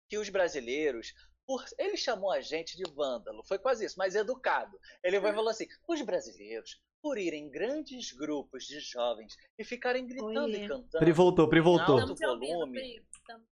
que 0.08 0.18
os 0.18 0.28
brasileiros, 0.28 1.14
por, 1.46 1.64
ele 1.78 1.96
chamou 1.96 2.32
a 2.32 2.40
gente 2.40 2.76
de 2.76 2.82
vândalo, 2.94 3.44
foi 3.44 3.60
quase 3.60 3.84
isso, 3.84 3.96
mas 3.96 4.16
educado. 4.16 4.76
Ele 5.04 5.20
foi 5.20 5.30
e 5.30 5.34
falou 5.34 5.50
assim, 5.50 5.68
os 5.86 6.02
brasileiros, 6.02 6.82
por 7.04 7.18
irem 7.18 7.44
em 7.44 7.50
grandes 7.50 8.12
grupos 8.12 8.64
de 8.64 8.80
jovens 8.80 9.36
e 9.58 9.62
ficarem 9.62 10.06
gritando 10.06 10.44
Oi. 10.44 10.64
e 10.64 10.66
cantando, 10.66 10.98
Pri 10.98 11.12
voltou, 11.12 11.46
Pri 11.50 11.60
voltou. 11.60 12.00
Alto 12.00 12.14
Estamos 12.14 12.32
ouvindo, 12.32 12.52
volume. 12.58 12.80
Pri. 12.80 13.06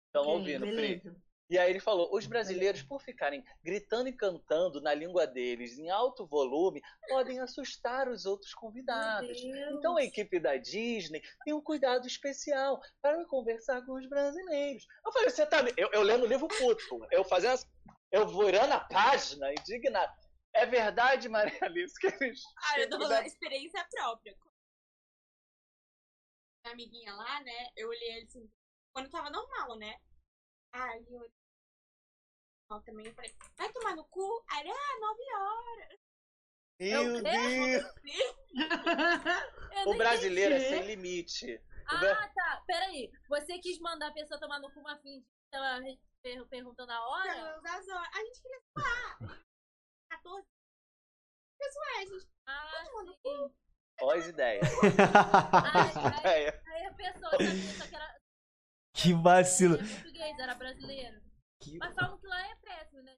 Estão 0.06 0.26
ouvindo, 0.26 0.66
Pri? 0.66 1.02
E 1.50 1.58
aí 1.58 1.68
ele 1.68 1.80
falou: 1.80 2.08
os 2.16 2.26
brasileiros, 2.26 2.80
por 2.82 3.02
ficarem 3.02 3.44
gritando 3.62 4.08
e 4.08 4.12
cantando 4.16 4.80
na 4.80 4.94
língua 4.94 5.26
deles 5.26 5.78
em 5.78 5.90
alto 5.90 6.26
volume, 6.26 6.80
podem 7.08 7.40
assustar 7.40 8.08
os 8.08 8.24
outros 8.24 8.54
convidados. 8.54 9.38
Então 9.76 9.98
a 9.98 10.02
equipe 10.02 10.40
da 10.40 10.56
Disney 10.56 11.20
tem 11.44 11.52
um 11.52 11.60
cuidado 11.60 12.06
especial 12.06 12.80
para 13.02 13.22
conversar 13.26 13.84
com 13.84 13.92
os 13.98 14.08
brasileiros. 14.08 14.86
Eu 15.04 15.12
falei, 15.12 15.28
você 15.28 15.44
tá. 15.44 15.62
Eu, 15.76 15.90
eu 15.92 16.00
lendo 16.00 16.22
o 16.24 16.26
livro 16.26 16.48
puto. 16.48 17.06
Eu 17.10 17.22
fazendo. 17.22 17.52
as- 17.52 17.70
Eu 18.10 18.26
virando 18.28 18.72
a 18.72 18.80
página, 18.80 19.52
indignado. 19.52 20.12
É 20.54 20.66
verdade, 20.66 21.28
Maria 21.28 21.58
Alice, 21.62 21.94
que 21.98 22.06
eles. 22.06 22.42
Ah, 22.58 22.80
eu 22.80 22.88
tô 22.90 22.96
que 22.98 23.04
falando 23.04 23.08
cuidado- 23.08 23.22
a 23.22 23.26
experiência 23.26 23.86
própria. 23.90 24.36
Minha 26.64 26.74
amiguinha 26.74 27.14
lá, 27.14 27.40
né? 27.42 27.68
Eu 27.76 27.88
olhei 27.88 28.12
ele 28.16 28.26
assim, 28.26 28.50
quando 28.94 29.10
tava 29.10 29.30
normal, 29.30 29.76
né? 29.78 29.98
Aí 30.74 31.04
eu 31.08 31.16
olhei 31.18 31.32
normal 32.70 32.84
também, 32.84 33.06
eu 33.06 33.14
falei, 33.14 33.34
vai 33.56 33.72
tomar 33.72 33.96
no 33.96 34.04
cu? 34.08 34.44
Aí 34.50 34.60
ele, 34.60 34.70
ah, 34.70 35.00
nove 35.00 35.22
horas. 35.34 36.00
Meu 36.80 37.16
Eu- 37.16 37.22
Deus! 37.22 37.84
Eu 39.72 39.88
O 39.90 39.96
brasileiro 39.96 40.54
é 40.54 40.58
entendi. 40.58 40.74
sem 40.76 40.86
limite. 40.86 41.58
Bra- 41.86 42.24
Ah, 42.24 42.28
tá. 42.34 42.62
Peraí. 42.66 43.10
Você 43.28 43.58
quis 43.58 43.78
mandar 43.80 44.08
a 44.08 44.12
pessoa 44.12 44.38
tomar 44.38 44.58
no 44.60 44.70
cu 44.72 44.80
uma 44.80 44.98
fim 45.00 45.20
de 45.20 45.26
tava 45.50 45.80
per- 46.22 46.46
perguntando 46.48 46.92
a 46.92 47.08
hora? 47.08 47.34
Não, 47.34 47.62
das 47.62 47.88
horas. 47.88 48.08
A 48.14 48.18
gente 48.24 48.42
queria 48.42 48.60
zoar. 48.78 49.42
14. 50.22 50.46
Queria 51.58 51.72
zoar, 51.72 51.96
a 51.98 52.04
gente 52.04 52.28
Ah, 52.46 52.84
sim. 53.22 53.54
Ó 54.00 54.10
as 54.10 54.26
ideias. 54.28 54.68
Ai, 55.74 56.18
Ideia. 56.20 56.62
aí 56.66 56.86
a 56.86 56.94
pessoa 56.94 57.30
sabia 57.30 57.72
só 57.78 57.86
que 57.88 57.94
era 57.94 58.20
que 58.94 59.12
vacilo. 59.14 59.74
era 59.76 59.84
português, 59.86 60.38
era 60.38 60.54
brasileiro. 60.54 61.22
Que- 61.60 61.78
Mas 61.78 61.94
falam 61.94 62.18
que 62.18 62.26
lá 62.26 62.46
é 62.48 62.54
péssimo, 62.56 63.02
né? 63.02 63.16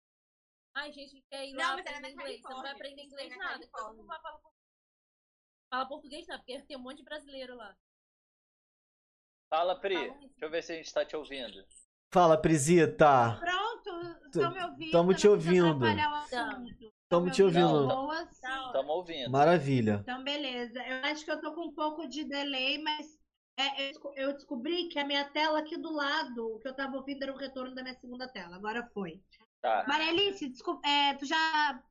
Ai, 0.77 0.93
gente, 0.93 1.23
quer 1.31 1.47
ir 1.47 1.53
Não, 1.55 1.61
lá 1.61 1.77
mas 1.77 1.87
era 1.87 1.97
aprender 1.99 2.13
inglês. 2.13 2.41
Você 2.43 2.49
não 2.53 2.63
vai 2.63 2.73
aprender 2.73 3.03
inglês 3.03 3.37
nada. 3.37 3.53
Califórnia. 3.55 3.95
não 3.99 4.07
vai 4.07 4.21
falar 4.21 4.39
português. 4.39 4.65
Fala 5.71 5.89
português 5.89 6.27
não, 6.27 6.37
porque 6.39 6.63
tem 6.63 6.77
um 6.77 6.81
monte 6.81 6.97
de 6.99 7.05
brasileiro 7.05 7.55
lá. 7.57 7.77
Fala, 9.51 9.81
Pri. 9.81 9.95
Isso. 9.95 10.19
Deixa 10.19 10.45
eu 10.45 10.51
ver 10.51 10.63
se 10.63 10.73
a 10.73 10.77
gente 10.77 10.93
tá 10.93 11.05
te 11.07 11.17
ouvindo. 11.17 11.65
Fala, 12.13 12.41
Prisita. 12.41 13.39
Pronto, 13.41 14.27
estão 14.27 14.53
me 14.53 14.65
ouvindo? 14.65 14.91
Tamo 14.93 15.15
te 15.15 15.25
não 15.27 15.33
ouvindo. 15.33 15.79
Tá. 17.09 17.21
me 17.21 17.31
te 17.31 17.43
ouvindo. 17.43 17.89
Tá. 18.41 18.67
Estamos 18.67 18.91
ouvindo. 18.91 19.31
Maravilha. 19.31 19.99
Então, 20.03 20.23
beleza. 20.25 20.81
Eu 20.83 20.97
acho 21.05 21.25
que 21.25 21.31
eu 21.31 21.41
tô 21.41 21.55
com 21.55 21.67
um 21.69 21.75
pouco 21.75 22.07
de 22.09 22.25
delay, 22.25 22.79
mas 22.79 23.07
é, 23.57 23.83
eu, 23.85 23.89
desco- 23.89 24.13
eu 24.17 24.33
descobri 24.33 24.89
que 24.89 24.99
a 24.99 25.05
minha 25.07 25.25
tela 25.31 25.59
aqui 25.61 25.77
do 25.77 25.93
lado, 25.93 26.55
o 26.55 26.59
que 26.59 26.69
eu 26.69 26.75
tava 26.75 26.97
ouvindo 26.97 27.23
era 27.23 27.33
o 27.33 27.37
retorno 27.37 27.75
da 27.75 27.83
minha 27.83 27.95
segunda 27.95 28.27
tela. 28.29 28.57
Agora 28.57 28.89
foi. 28.93 29.21
Tá. 29.61 29.85
Maria 29.87 30.09
Alice, 30.09 30.49
desculpa, 30.49 30.87
é, 30.87 31.15
tu 31.15 31.25
já 31.25 31.83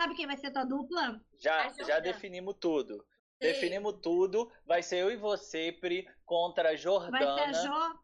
sabe 0.00 0.14
quem 0.14 0.26
vai 0.26 0.36
ser 0.36 0.50
tua 0.52 0.64
dupla? 0.64 1.20
Já, 1.40 1.68
já 1.68 1.76
Jordana. 1.78 2.00
definimos 2.00 2.54
tudo. 2.60 3.04
Sei. 3.42 3.52
Definimos 3.52 3.94
tudo. 4.02 4.50
Vai 4.66 4.82
ser 4.82 4.98
eu 4.98 5.10
e 5.10 5.16
você, 5.16 5.72
Pri, 5.72 6.06
contra 6.24 6.64
a 6.64 6.72
Vai 6.72 6.76
ser 6.78 6.82
Jordana. 6.82 7.44
a 7.44 7.52
Jo? 7.52 7.98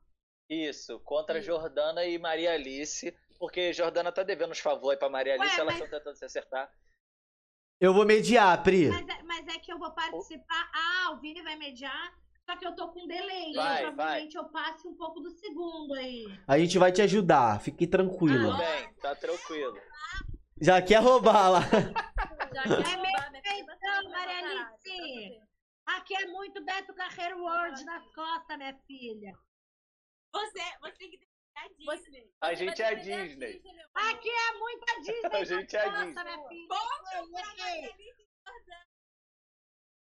Isso, 0.48 1.00
contra 1.00 1.38
a. 1.38 1.40
Jordana 1.40 2.04
e 2.04 2.18
Maria 2.18 2.52
Alice. 2.52 3.16
Porque 3.42 3.72
Jordana 3.72 4.12
tá 4.12 4.22
devendo 4.22 4.52
uns 4.52 4.60
favores 4.60 5.00
pra 5.00 5.08
Maria 5.08 5.34
Alice, 5.34 5.56
Ué, 5.56 5.60
elas 5.62 5.74
mas- 5.74 5.82
estão 5.82 5.98
tentando 5.98 6.14
se 6.16 6.24
acertar. 6.24 6.72
Eu 7.80 7.92
vou 7.92 8.06
mediar, 8.06 8.62
Pri. 8.62 8.88
Mas 8.88 9.08
é, 9.08 9.22
mas 9.24 9.48
é 9.48 9.58
que 9.58 9.72
eu 9.72 9.80
vou 9.80 9.90
participar. 9.90 10.70
Ah, 10.72 11.10
o 11.10 11.18
Vini 11.18 11.42
vai 11.42 11.56
mediar, 11.56 12.14
só 12.48 12.56
que 12.56 12.64
eu 12.64 12.72
tô 12.76 12.92
com 12.92 13.04
delay. 13.04 13.52
Vai, 13.52 13.82
provavelmente 13.82 14.36
eu 14.36 14.44
passe 14.44 14.86
um 14.86 14.94
pouco 14.94 15.18
do 15.18 15.28
segundo 15.32 15.92
aí. 15.94 16.24
A 16.46 16.56
gente 16.56 16.78
vai 16.78 16.92
te 16.92 17.02
ajudar. 17.02 17.60
Fique 17.60 17.84
tranquilo. 17.84 18.52
Tudo 18.52 18.58
bem, 18.58 18.94
tá 19.02 19.16
tranquilo. 19.16 19.76
Já 20.60 20.80
quer 20.80 21.02
roubar 21.02 21.48
lá. 21.50 21.60
Já 22.54 22.62
quer 22.62 22.92
É 22.92 22.94
roubar, 22.94 23.32
então, 23.34 23.76
vai 23.80 24.04
Maria 24.04 24.38
Alice. 24.38 25.40
vai 25.84 25.96
Aqui 25.96 26.14
é 26.14 26.26
muito 26.26 26.64
Beto 26.64 26.94
Carreiro 26.94 27.42
World 27.42 27.84
nas 27.86 28.06
costas, 28.14 28.56
minha 28.56 28.78
filha. 28.86 29.36
Você, 30.32 30.62
você 30.80 30.92
tem 30.96 31.10
que 31.10 31.31
defender 31.54 31.60
a 31.60 31.68
Disney. 31.68 32.32
A 32.40 32.54
gente 32.54 32.82
é 32.82 32.86
a 32.86 32.94
Disney. 32.94 33.62
amor. 33.64 34.10
Aqui 34.10 34.28
é 34.30 34.52
muita 34.58 34.92
Disney 35.00 35.30
A 35.32 35.44
gente 35.44 35.76
é 35.76 35.84
costas, 35.84 35.98
Disney. 36.06 36.14
pra 36.14 36.36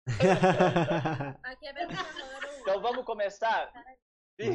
Aqui. 1.44 1.66
É. 1.68 2.62
Então 2.62 2.82
vamos 2.82 3.06
começar? 3.06 3.72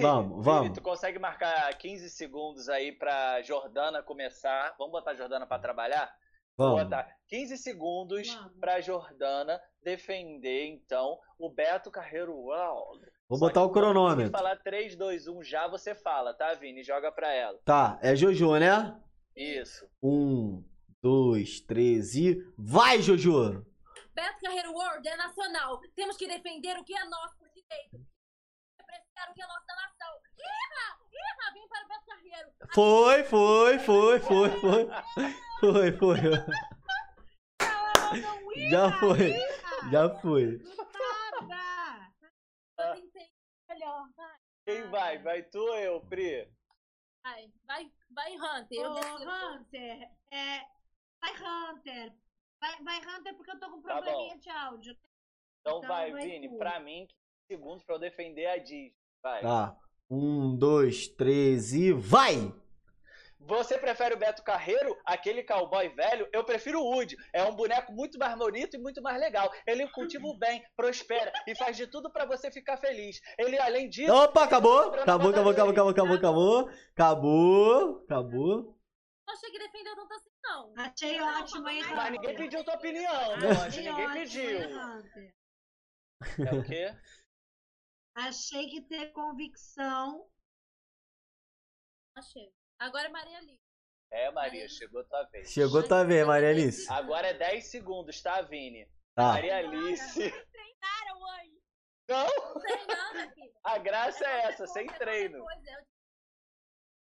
Vamos, 0.01 0.45
vamos. 0.45 0.73
tu 0.77 0.83
consegue 0.83 1.19
marcar 1.19 1.73
15 1.79 2.11
segundos 2.11 2.69
aí 2.69 2.93
pra 2.93 3.41
Jordana 3.43 4.03
começar? 4.03 4.75
Vamos 4.79 4.93
botar 4.93 5.13
a 5.13 5.15
Jordana 5.15 5.47
pra 5.47 5.59
trabalhar? 5.61 6.13
Vou 6.57 6.71
Vamos. 6.71 6.85
botar 6.85 7.09
15 7.29 7.57
segundos 7.59 8.27
Vamos. 8.29 8.59
pra 8.59 8.81
Jordana 8.81 9.61
defender, 9.83 10.67
então, 10.67 11.19
o 11.39 11.51
Beto 11.51 11.91
Carreiro 11.91 12.35
World. 12.35 13.07
Vou 13.29 13.39
Só 13.39 13.47
botar 13.47 13.61
que 13.63 13.67
o 13.67 13.71
cronômetro. 13.71 14.31
falar 14.31 14.57
3, 14.57 14.95
2, 14.97 15.27
1 15.29 15.43
já, 15.43 15.67
você 15.67 15.95
fala, 15.95 16.33
tá, 16.33 16.55
Vini? 16.55 16.83
Joga 16.85 17.11
pra 17.11 17.33
ela. 17.33 17.59
Tá, 17.65 17.99
é 18.01 18.15
Jojo, 18.15 18.57
né? 18.57 18.97
Isso. 19.35 19.89
Um, 20.03 20.65
dois, 21.03 21.61
três 21.61 22.15
e. 22.15 22.37
Vai, 22.57 23.03
Jojo! 23.03 23.67
Beto 24.15 24.41
Carreiro 24.41 24.73
World 24.73 25.07
é 25.09 25.17
nacional. 25.17 25.81
Temos 25.95 26.17
que 26.17 26.27
defender 26.27 26.77
o 26.79 26.85
que 26.85 26.97
é 26.97 27.05
nosso 27.05 27.37
por 27.37 27.49
direito. 27.49 28.01
Representar 28.79 29.31
o 29.31 29.35
que 29.35 29.43
é 29.43 29.47
nosso 29.47 29.67
da 29.67 29.75
nação. 29.75 30.21
Irra! 30.39 30.99
Irra! 31.13 31.53
Vem 31.53 31.69
para 31.69 31.85
o 31.85 31.89
Beto 31.89 32.07
Carreiro. 32.07 32.51
Foi, 32.73 33.25
foi, 33.25 33.79
foi, 33.81 34.21
foi, 34.21 34.51
foi. 34.61 34.89
Foi, 35.61 35.93
foi. 35.99 36.17
Já 38.71 38.93
foi. 38.99 39.33
Já 39.91 40.09
foi. 40.21 40.59
Nada. 41.49 42.13
Eu 42.79 42.95
tentei 42.95 43.29
melhor. 43.69 44.09
Vai, 44.17 44.37
Quem 44.67 44.83
vai? 44.91 45.17
Vai 45.19 45.43
tu 45.45 45.61
ou 45.61 45.77
eu, 45.77 46.01
Pri? 46.01 46.49
vai, 47.23 47.51
vai, 47.65 47.93
vai 48.11 48.35
Hunter. 48.37 48.79
Ô. 48.81 49.55
Hunter, 49.55 50.11
é, 50.31 50.61
vai 51.21 51.33
Hunter. 51.73 52.13
Vai, 52.61 52.83
vai 52.83 52.99
Hunter 52.99 53.35
porque 53.37 53.51
eu 53.53 53.61
tô 53.61 53.71
com 53.71 53.81
Tá 53.83 53.95
probleminha 54.01 54.37
de 54.39 54.51
áudio. 54.51 54.97
Então, 55.61 55.79
Então 55.79 55.89
vai, 55.89 56.11
vai 56.11 56.23
Vini. 56.27 56.49
tu. 56.49 56.59
Pra 56.59 56.81
mim, 56.81 57.07
15 57.07 57.15
segundos 57.49 57.85
pra 57.85 57.95
eu 57.95 57.99
defender 58.01 58.47
a 58.47 58.59
Disney. 58.59 58.95
Vai. 59.23 59.41
Tá. 59.43 59.77
Um, 60.11 60.57
dois, 60.57 61.07
três 61.09 61.73
e. 61.73 61.93
Vai! 61.93 62.53
Você 63.47 63.79
prefere 63.79 64.15
o 64.15 64.19
Beto 64.19 64.43
Carreiro, 64.43 64.99
aquele 65.05 65.45
cowboy 65.45 65.89
velho? 65.91 66.29
Eu 66.33 66.43
prefiro 66.43 66.81
o 66.81 66.85
Woody. 66.85 67.17
É 67.33 67.45
um 67.45 67.55
boneco 67.55 67.93
muito 67.93 68.19
mais 68.19 68.37
bonito 68.37 68.75
e 68.75 68.79
muito 68.79 69.01
mais 69.01 69.21
legal. 69.21 69.53
Ele 69.65 69.87
cultiva 69.89 70.27
o 70.27 70.37
bem, 70.37 70.65
prospera 70.77 71.33
e 71.47 71.55
faz 71.55 71.77
de 71.77 71.87
tudo 71.87 72.11
pra 72.11 72.25
você 72.25 72.51
ficar 72.51 72.77
feliz. 72.77 73.21
Ele, 73.39 73.57
além 73.59 73.89
disso. 73.89 74.13
Opa, 74.13 74.41
ele 74.41 74.47
acabou? 74.49 74.95
Acabou, 74.95 75.31
acabou, 75.31 75.53
acabou, 75.53 75.71
acabou, 75.71 75.91
acabou, 75.91 76.17
acabou. 76.17 76.71
Acabou, 76.93 78.03
acabou. 78.05 78.77
Não 79.27 79.35
achei 79.35 79.51
que 79.51 79.59
defendeu 79.59 79.95
tanto 79.95 80.15
assim, 80.15 80.31
não. 80.43 80.73
Achei 80.77 81.21
ótimo, 81.21 81.69
hein, 81.69 81.83
Mas 81.95 82.13
ninguém 82.13 82.37
pediu 82.37 82.65
tua 82.65 82.75
opinião. 82.75 83.33
Achei 83.65 83.85
Ninguém 83.85 84.07
ótimo, 84.07 84.23
pediu. 84.23 84.59
É 86.47 86.55
o 86.55 86.65
quê? 86.65 86.97
Achei 88.17 88.69
que 88.71 88.81
ter 88.83 89.13
convicção. 89.13 90.27
Achei. 92.17 92.51
Agora 92.79 93.07
é 93.07 93.11
Maria 93.11 93.41
Lívia. 93.41 93.67
É, 94.11 94.31
Maria, 94.31 94.69
chegou 94.69 95.03
tua 95.05 95.23
vez. 95.25 95.51
Chegou 95.51 95.83
tua 95.83 96.05
vez, 96.05 96.27
Maria 96.27 96.51
Alice. 96.51 96.91
Agora 96.91 97.27
é 97.29 97.35
10 97.35 97.67
segundos, 97.67 98.21
tá, 98.23 98.41
Vini? 98.43 98.89
Tá. 99.15 99.33
Maria 99.33 99.57
Alice. 99.57 100.31
Para, 100.31 101.19
mãe. 101.19 101.51
Não, 102.09 102.27
nada, 102.87 103.33
filha. 103.33 103.53
a 103.65 103.79
graça 103.79 104.25
é 104.25 104.43
essa, 104.43 104.67
sem 104.67 104.87
treino. 104.87 105.39
Pois 105.43 105.67
é, 105.67 105.83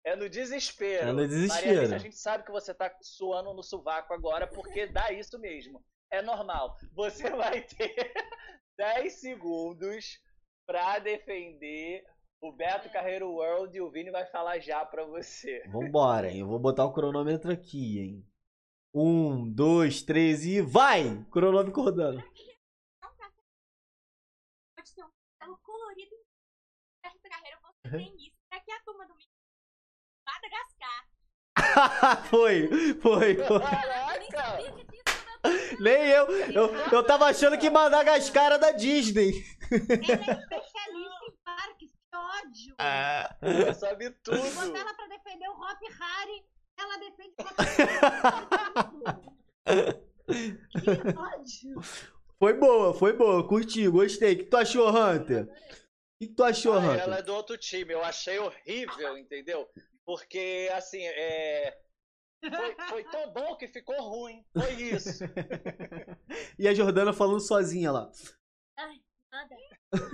É 0.06 0.16
no 0.16 0.28
desespero. 0.28 1.10
É 1.10 1.12
no 1.12 1.28
desespero. 1.28 1.66
Maria 1.66 1.80
Alice, 1.80 1.94
a 1.94 2.00
gente 2.00 2.18
sabe 2.18 2.44
que 2.44 2.52
você 2.52 2.74
tá 2.74 2.96
suando 3.02 3.54
no 3.54 3.62
sovaco 3.62 4.14
agora, 4.14 4.48
porque 4.48 4.88
dá 4.88 5.12
isso 5.12 5.38
mesmo. 5.40 5.84
É 6.12 6.22
normal. 6.22 6.76
Você 6.94 7.30
vai 7.36 7.62
ter 7.62 8.14
10 8.78 9.14
segundos 9.14 10.20
pra 10.66 10.98
defender 11.00 12.04
o 12.42 12.52
Beto 12.52 12.90
Carreiro 12.90 13.30
World 13.32 13.76
e 13.76 13.82
o 13.82 13.90
Vini 13.90 14.12
vai 14.12 14.26
falar 14.26 14.60
já 14.60 14.86
pra 14.86 15.04
você. 15.06 15.64
Vambora, 15.68 16.30
hein? 16.30 16.40
Eu 16.42 16.48
vou 16.48 16.60
botar 16.60 16.86
o 16.86 16.94
cronômetro 16.94 17.52
aqui, 17.52 18.00
hein? 18.00 18.26
Um, 18.94 19.52
dois, 19.52 20.02
três 20.02 20.46
e 20.46 20.62
vai! 20.62 21.26
Cronômetro 21.32 21.82
rodando. 21.82 22.22
Pode 24.76 24.96
ter 24.96 25.04
um 25.04 25.10
cabelo 25.40 25.58
colorido 25.64 26.16
em 26.16 26.24
Beto 27.04 27.30
Carreiro, 27.30 27.58
você 27.62 27.98
tem 27.98 28.16
isso. 28.18 28.36
Aqui 28.52 28.72
é 28.72 28.76
a 28.76 28.82
turma 28.84 29.06
do 29.08 29.16
Madagascar. 30.26 31.10
foi, 32.30 32.70
foi, 33.02 33.36
foi. 33.36 33.60
nem 34.20 34.30
Caraca! 34.30 34.86
Nem 35.80 36.08
eu. 36.08 36.26
eu. 36.52 36.76
Eu 36.92 37.04
tava 37.04 37.26
achando 37.26 37.58
que 37.58 37.70
Madagascar 37.70 38.46
era 38.46 38.58
da 38.58 38.72
Disney. 38.72 39.44
Ele 39.72 39.84
é 39.84 40.16
especialista 40.16 41.26
em 41.28 41.36
parques, 41.44 41.92
que 41.92 42.16
ódio. 42.40 42.76
Ah. 42.80 43.36
Ela 43.42 43.74
sabe 43.74 44.10
tudo. 44.24 44.38
Botar 44.38 44.80
ela 44.80 44.94
pra 44.94 45.08
defender 45.08 45.48
o 45.50 45.54
Hop 45.54 45.82
Harry, 46.00 46.46
ela 46.78 46.98
defende 46.98 47.36
o 47.40 47.46
Que 50.82 51.18
ódio. 51.18 51.82
Foi 52.38 52.54
boa, 52.54 52.94
foi 52.94 53.14
boa. 53.14 53.48
Curti, 53.48 53.88
gostei. 53.88 54.34
O 54.34 54.38
que 54.38 54.44
tu 54.46 54.58
achou, 54.58 54.90
Hunter? 54.90 55.46
O 55.46 55.48
que 56.20 56.28
tu 56.28 56.44
achou, 56.44 56.74
Ah, 56.74 56.80
Hunter? 56.80 57.00
ela 57.00 57.18
é 57.20 57.24
do 57.24 57.34
outro 57.34 57.58
time. 57.58 57.94
Eu 57.94 58.04
achei 58.04 58.38
horrível, 58.40 59.18
entendeu? 59.18 59.68
Porque, 60.06 60.70
assim, 60.74 61.02
é... 61.04 61.78
foi, 62.44 62.76
foi 62.90 63.04
tão 63.06 63.32
bom 63.32 63.56
que 63.56 63.68
ficou 63.70 63.96
ruim. 64.02 64.46
Foi 64.54 64.72
isso. 64.74 65.24
E 66.60 66.68
a 66.68 66.74
Jordana 66.74 67.14
falando 67.14 67.40
sozinha 67.40 67.92
lá. 67.92 68.10
Nada. 69.36 69.56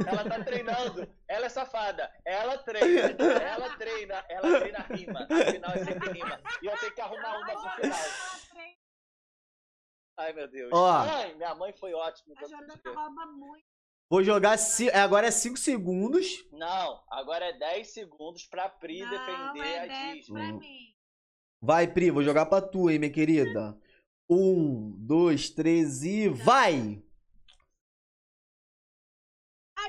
Ela 0.08 0.24
tá 0.30 0.44
treinando. 0.44 1.08
Ela 1.28 1.46
é 1.46 1.50
safada. 1.50 2.12
Ela 2.26 2.58
treina. 2.58 3.10
Ela 3.42 3.78
treina. 3.78 4.26
Ela 4.30 4.60
treina 4.60 4.80
rima. 4.80 5.28
Afinal, 5.30 5.72
é 5.74 5.86
sempre 5.86 6.12
rima. 6.12 6.42
E 6.62 6.66
eu 6.66 6.78
tenho 6.78 6.94
que 6.96 7.02
arrumar 7.02 7.38
uma 7.38 7.46
pro 7.46 7.82
final. 7.82 8.00
Ai, 10.18 10.34
meu 10.34 10.48
Deus. 10.48 10.70
Ó. 10.74 10.92
Ai, 10.92 11.34
minha 11.36 11.54
mãe 11.56 11.72
foi 11.74 11.94
ótima. 11.94 12.36
A 12.38 12.48
Jordana 12.48 12.82
rouba 12.86 13.26
muito. 13.28 13.66
Vou 14.10 14.24
jogar. 14.24 14.58
ci- 14.58 14.90
é, 14.90 15.00
Agora 15.00 15.28
é 15.28 15.32
5 15.32 15.58
segundos. 15.58 16.26
Não, 16.52 17.02
agora 17.10 17.46
é 17.46 17.54
10 17.54 17.88
segundos 17.94 18.46
pra 18.46 18.68
Pri 18.70 19.02
Não, 19.02 19.10
defender 19.10 19.66
é 19.68 19.80
a 19.80 19.86
10 19.88 20.18
Disney. 20.18 20.34
pra 20.34 20.54
Hum. 20.54 20.58
mim. 20.60 20.96
Vai, 21.62 21.88
Pri, 21.88 22.10
vou 22.12 22.24
jogar 22.24 22.46
pra 22.48 22.62
tu, 22.62 22.90
hein, 22.90 22.98
minha 23.00 23.12
querida. 23.12 23.78
Um, 24.30 24.92
dois, 24.98 25.50
três 25.50 26.04
e 26.04 26.28
vai! 26.28 27.02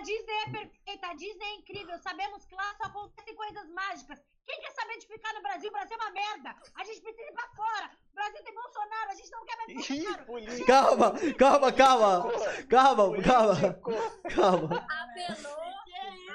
A 0.03 0.05
Disney 0.05 0.35
é 0.35 0.51
perfeita, 0.51 1.07
a 1.07 1.15
Disney 1.15 1.45
é 1.47 1.55
incrível. 1.59 1.97
Sabemos 2.01 2.45
que 2.45 2.57
lá 2.57 2.75
só 2.77 2.85
acontecem 2.89 3.37
coisas 3.37 3.69
mágicas. 3.71 4.21
Quem 4.45 4.61
quer 4.61 4.73
saber 4.73 4.99
de 4.99 5.07
ficar 5.07 5.33
no 5.33 5.43
Brasil? 5.43 5.69
O 5.69 5.73
Brasil 5.73 5.97
é 5.97 6.03
uma 6.03 6.11
merda. 6.11 6.57
A 6.75 6.83
gente 6.83 7.01
precisa 7.01 7.23
ir 7.31 7.33
pra 7.33 7.49
fora. 7.51 7.89
O 8.11 8.15
Brasil 8.17 8.43
tem 8.43 8.53
Bolsonaro, 8.53 9.11
a 9.11 9.15
gente 9.15 9.31
não 9.31 9.45
quer 9.45 9.57
mais 9.59 9.69
Ih, 9.71 9.75
Bolsonaro. 10.03 10.25
político. 10.27 10.67
Calma, 10.67 11.13
calma, 11.39 11.73
calma. 11.73 12.33
Calma, 12.69 13.23
calma, 13.23 13.55
Político. 13.55 13.91
calma. 14.35 14.87
Apelou. 15.03 15.63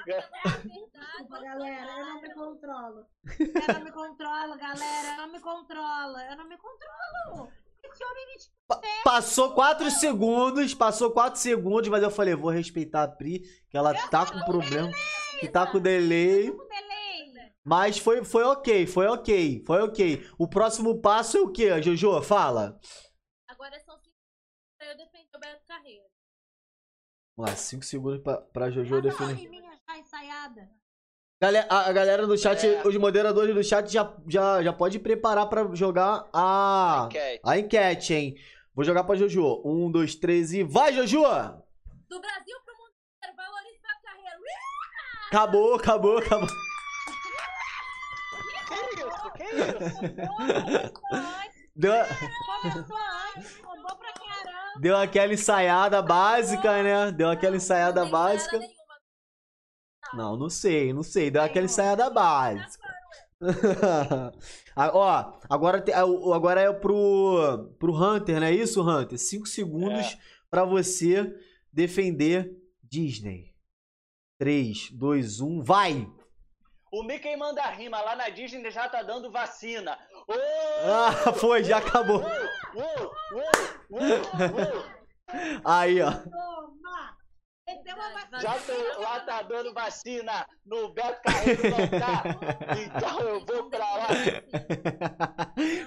Verdade. 0.06 0.68
Desculpa, 0.94 1.40
galera, 1.42 1.90
eu 1.98 2.06
não 2.06 2.22
me 2.22 2.32
controlo. 2.34 3.06
Eu 3.38 3.74
não 3.74 3.84
me 3.84 3.92
controlo, 3.92 4.56
galera. 4.56 5.08
Eu 5.10 5.16
não 5.18 5.28
me 5.28 5.40
controlo. 5.40 6.18
Eu 6.20 6.36
não 6.38 6.48
me 6.48 6.56
controlo. 6.56 7.52
Passou 9.02 9.54
4 9.54 9.90
segundos, 9.90 10.74
passou 10.74 11.10
4 11.10 11.38
segundos, 11.40 11.88
mas 11.88 12.02
eu 12.02 12.10
falei, 12.10 12.34
vou 12.34 12.50
respeitar 12.50 13.04
a 13.04 13.08
Pri, 13.08 13.40
que 13.70 13.76
ela 13.76 13.94
tá 14.10 14.30
com 14.30 14.44
problema, 14.44 14.90
que 15.40 15.48
tá 15.48 15.66
com 15.66 15.80
delay. 15.80 16.50
com 16.50 16.68
delay. 16.68 16.88
Mas 17.64 17.98
foi, 17.98 18.24
foi 18.24 18.44
ok, 18.44 18.86
foi 18.86 19.06
ok, 19.06 19.64
foi 19.66 19.82
ok. 19.82 20.30
O 20.38 20.46
próximo 20.48 21.00
passo 21.00 21.38
é 21.38 21.40
o 21.40 21.50
quê, 21.50 21.80
Jojo? 21.82 22.20
Fala. 22.22 22.78
Agora 23.46 23.78
são 23.80 23.96
cinco 23.98 24.16
pra 24.78 24.88
eu 24.90 24.96
defender 24.96 25.28
o 25.34 25.40
Beto 25.40 25.66
Carreiro. 25.66 26.04
Vamos 27.36 27.50
lá, 27.50 27.56
5 27.56 27.84
segundos 27.84 28.20
pra, 28.22 28.38
pra 28.38 28.70
Jojo 28.70 29.02
Passa 29.02 29.22
uma 29.24 29.32
definir. 29.32 29.50
riminha 29.50 29.78
já 29.88 29.98
ensaiada. 29.98 30.70
Galera, 31.40 31.66
a, 31.70 31.88
a 31.88 31.92
galera 31.92 32.26
do 32.26 32.36
chat, 32.36 32.66
É. 32.66 32.82
os 32.86 32.96
moderadores 32.96 33.54
do 33.54 33.62
chat 33.62 33.88
já, 33.92 34.12
já, 34.28 34.60
já 34.62 34.72
pode 34.72 34.98
preparar 34.98 35.46
pra 35.48 35.68
jogar 35.72 36.26
a, 36.32 37.04
Enquete. 37.06 37.40
a 37.44 37.58
enquete, 37.58 38.14
hein? 38.14 38.34
Vou 38.74 38.84
jogar 38.84 39.04
pra 39.04 39.14
Jojo. 39.16 39.62
Um, 39.64 39.90
dois, 39.90 40.14
três 40.16 40.52
e 40.52 40.62
vai, 40.64 40.92
Jojo! 40.92 41.18
Do 41.20 42.20
Brasil 42.20 42.56
pro 42.64 42.74
mundo 42.76 42.92
inteiro. 43.16 43.36
Valorize 43.36 43.78
Carreiro. 44.02 44.40
Ih! 44.40 45.28
Acabou, 45.28 45.74
acabou, 45.76 46.18
acabou. 46.18 46.48
Que 49.36 49.44
isso? 49.44 49.70
Que 49.70 49.84
isso? 50.86 50.92
Deu, 51.76 51.92
deu 54.80 54.96
aquela 54.96 55.32
ensaiada 55.32 56.02
básica, 56.02 56.82
né? 56.82 57.12
Deu 57.12 57.30
aquela 57.30 57.54
ensaiada 57.56 58.04
básica. 58.06 58.58
Não, 60.14 60.36
não 60.36 60.48
sei, 60.50 60.92
não 60.92 61.02
sei. 61.02 61.30
Deu 61.30 61.42
aquela 61.42 61.64
ó. 61.64 61.66
ensaiada 61.66 62.08
básica. 62.10 62.88
Ah, 64.76 64.90
Ó, 64.94 65.32
agora, 65.50 65.80
te- 65.80 65.92
ah, 65.92 66.04
o- 66.04 66.32
agora 66.32 66.60
é 66.60 66.72
pro, 66.72 67.74
pro 67.78 67.92
Hunter, 67.94 68.38
não 68.40 68.46
é 68.46 68.52
isso, 68.52 68.80
Hunter? 68.82 69.18
5 69.18 69.46
segundos 69.46 70.16
pra 70.50 70.64
você 70.64 71.34
defender 71.72 72.50
Disney. 72.82 73.54
3, 74.40 74.90
2, 74.92 75.40
1, 75.40 75.62
vai! 75.62 76.08
O 76.92 77.02
Mickey 77.02 77.36
manda 77.36 77.62
rima 77.70 78.00
lá 78.00 78.16
na 78.16 78.28
Disney 78.30 78.70
já 78.70 78.88
tá 78.88 79.02
dando 79.02 79.30
vacina. 79.30 79.98
Ô! 80.26 80.32
Ah, 80.86 81.32
foi, 81.34 81.62
já 81.64 81.78
acabou. 81.78 82.22
Aí, 85.64 86.00
ó. 86.00 86.10
Toma! 86.12 87.17
Meteu 87.68 87.94
uma 87.96 88.10
vacina. 88.12 88.40
Já 88.40 88.58
tô, 88.62 89.00
lá 89.00 89.20
tá 89.20 89.42
dando 89.42 89.74
vacina. 89.74 90.48
No 90.64 90.92
Beto 90.92 91.20
Carreiro 91.22 91.62
não 91.64 92.00
tá. 92.00 92.22
Então 92.84 93.20
eu 93.20 93.44
vou 93.44 93.68
pra 93.68 93.94
lá. 93.96 94.06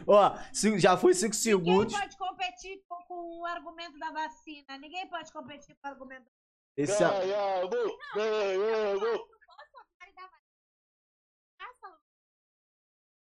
Ó, 0.07 0.37
já 0.77 0.95
foi 0.97 1.13
5 1.13 1.25
Ninguém 1.33 1.33
segundos. 1.33 1.97
pode 1.99 2.17
competir 2.17 2.83
com, 2.87 3.03
com 3.05 3.39
o 3.41 3.45
argumento 3.45 3.97
da 3.97 4.11
vacina. 4.11 4.77
Ninguém 4.77 5.07
pode 5.09 5.31
competir 5.33 5.75
com 5.81 5.87
o 5.87 5.91
argumento 5.91 6.29
Esse 6.77 7.03
é... 7.03 7.07
Ganhamos, 7.09 7.97
ganhamos. 8.15 9.19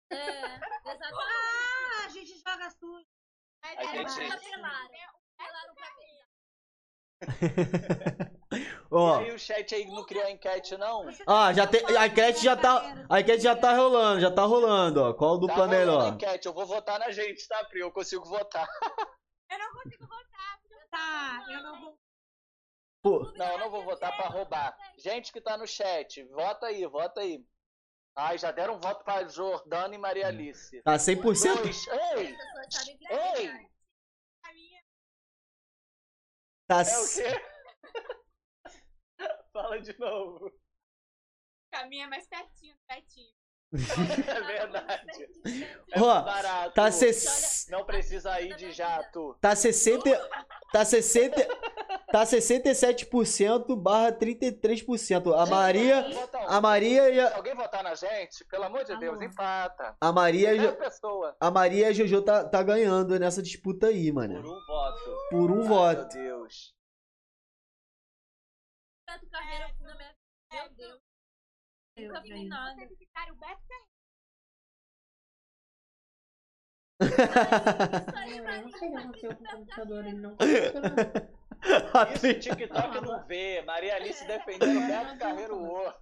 É. 0.10 0.60
Ah, 0.94 2.06
a 2.06 2.10
gente 2.10 2.38
joga 2.39 2.70
sujo. 2.72 3.06
A 3.62 3.68
gente- 3.70 4.08
apelaram. 4.10 5.22
Apelaram 5.38 5.76
pra 5.76 5.89
mim. 5.96 6.20
Ó, 8.91 9.22
E 9.22 9.26
aí 9.26 9.32
o 9.36 9.39
chat 9.39 9.74
aí 9.74 9.86
não 9.88 10.03
criou 10.05 10.28
enquete, 10.28 10.76
não? 10.78 11.05
ah, 11.26 11.53
já 11.53 11.65
tem. 11.65 11.82
A 11.97 12.07
enquete 12.07 12.43
já 12.43 12.55
tá. 12.55 13.05
A 13.09 13.22
enquete 13.22 13.43
já 13.43 13.55
tá 13.55 13.74
rolando, 13.74 14.19
já 14.19 14.30
tá 14.32 14.43
rolando, 14.43 15.01
ó. 15.01 15.13
Qual 15.13 15.38
dupla 15.38 15.55
Tá 15.55 15.63
a 15.63 15.67
melhor? 15.67 16.07
enquete, 16.13 16.45
eu 16.47 16.53
vou 16.53 16.65
votar 16.65 16.99
na 16.99 17.09
gente, 17.11 17.47
tá, 17.47 17.63
Pri? 17.65 17.80
Eu 17.80 17.91
consigo 17.91 18.26
votar. 18.26 18.67
Eu 19.49 19.57
não 19.59 19.72
consigo 19.74 20.05
votar. 20.05 20.59
porque 20.61 20.74
eu 20.76 20.89
Tá, 20.89 21.45
eu 21.49 21.63
não 21.63 21.82
vou. 21.82 21.97
Pô, 23.03 23.32
Não, 23.36 23.47
eu 23.53 23.57
não 23.59 23.69
vou 23.72 23.84
votar 23.84 24.15
pra 24.15 24.28
roubar. 24.28 24.78
Gente 24.97 25.32
que 25.32 25.41
tá 25.41 25.57
no 25.57 25.65
chat, 25.65 26.24
vota 26.26 26.67
aí, 26.67 26.86
vota 26.86 27.22
aí. 27.22 27.43
Ai, 28.15 28.38
já 28.38 28.51
deram 28.51 28.76
um 28.76 28.80
voto 28.80 29.03
pra 29.05 29.24
Jordana 29.28 29.95
e 29.95 29.97
Maria 29.97 30.28
Alice. 30.28 30.82
Tá 30.84 30.97
100%? 30.97 31.55
Dois. 31.55 31.88
Ei! 31.88 32.36
É 33.09 33.39
Ei! 33.41 33.51
Tá. 36.72 36.84
É 36.84 36.97
o 36.99 37.09
quê? 37.09 37.24
Fala 39.51 39.82
de 39.82 39.99
novo. 39.99 40.49
a 41.74 41.86
minha 41.88 42.05
é 42.05 42.07
mais 42.07 42.26
pertinho, 42.28 42.78
pertinho. 42.88 43.41
É 43.74 44.41
verdade. 44.41 45.30
É 45.93 45.99
Ó, 45.99 46.22
barato. 46.22 46.74
Tá, 46.74 46.89
ses... 46.89 47.67
Não 47.69 47.84
precisa 47.84 48.39
ir 48.39 48.55
de 48.55 48.72
jato. 48.72 49.36
tá 49.41 49.53
60. 49.53 50.09
Tá 50.72 50.86
60. 50.86 51.45
Tá 52.09 52.24
67% 52.24 53.76
barra 53.76 54.11
33%. 54.13 55.34
A 55.34 55.45
Maria. 55.45 56.05
A 56.47 56.61
Maria 56.61 57.11
Se 57.13 57.19
a, 57.19 57.36
alguém 57.36 57.55
votar 57.55 57.84
na 57.84 57.93
gente, 57.95 58.45
pelo 58.45 58.63
amor 58.63 58.86
de 58.86 58.97
Deus, 58.97 59.22
empata. 59.22 59.97
a 59.99 60.11
Maria. 60.13 60.53
e 60.53 60.59
Jo-. 60.59 60.78
A 61.39 61.51
Maria 61.51 61.88
e 61.88 61.89
a 61.89 61.93
Jojo 61.93 62.22
tá, 62.22 62.43
tá 62.47 62.63
ganhando 62.63 63.19
nessa 63.19 63.41
disputa 63.41 63.88
aí, 63.88 64.13
Por 64.13 64.15
mano. 64.15 64.39
um 64.39 64.65
voto. 64.65 65.17
Por 65.30 65.51
um 65.51 65.61
Ai, 65.63 65.67
voto. 65.67 66.17
Meu 66.17 66.24
Deus. 66.24 66.74
Meu 70.51 70.69
Deus. 70.78 71.01
Nunca 72.08 72.22
vi 72.22 72.47
nada. 72.47 72.76
Vocês 72.76 72.97
ficaram 72.97 73.34
o 73.34 73.38
Beto 73.38 73.62
Isso 77.02 78.18
aí, 78.18 78.38
Eu 78.38 78.43
Maria. 78.43 78.62
não 78.62 78.72
sei 78.72 78.88
o 78.89 78.91
que 78.91 78.97
aconteceu 78.97 79.36
com 79.36 79.43
o 79.43 79.47
computador, 79.47 80.06
ele 80.06 80.18
não 80.18 80.38
Isso 82.16 82.28
o 82.28 82.39
TikTok 82.39 83.02
não 83.02 83.26
vê. 83.26 83.62
Maria 83.64 83.95
Alice 83.95 84.26
defendendo 84.26 84.88
Beto 84.88 85.18
Carreiro 85.20 85.56
hoje. 85.56 85.95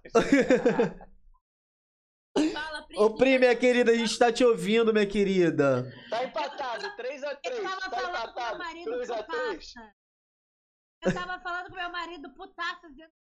Fala, 2.52 2.86
Ô, 2.96 3.14
Pri, 3.16 3.38
minha 3.38 3.56
querida, 3.56 3.90
a 3.92 3.94
gente 3.94 4.18
tá 4.18 4.32
te 4.32 4.44
ouvindo, 4.44 4.92
minha 4.92 5.06
querida. 5.06 5.90
Tá 6.08 6.24
empatado, 6.24 6.84
3x3. 6.96 7.40
Eu 7.44 7.62
tava 7.62 7.80
Tá 7.80 7.90
falando 7.90 7.90
com 7.90 7.96
meu 7.96 8.08
empatado, 8.08 8.58
marido 8.58 8.90
3x3. 8.90 9.26
putaça. 9.26 9.94
Eu 11.02 11.14
tava 11.14 11.40
falando 11.42 11.68
com 11.70 11.74
meu 11.76 11.90
marido 11.90 12.34
putaça, 12.34 12.88
dizendo 12.90 13.12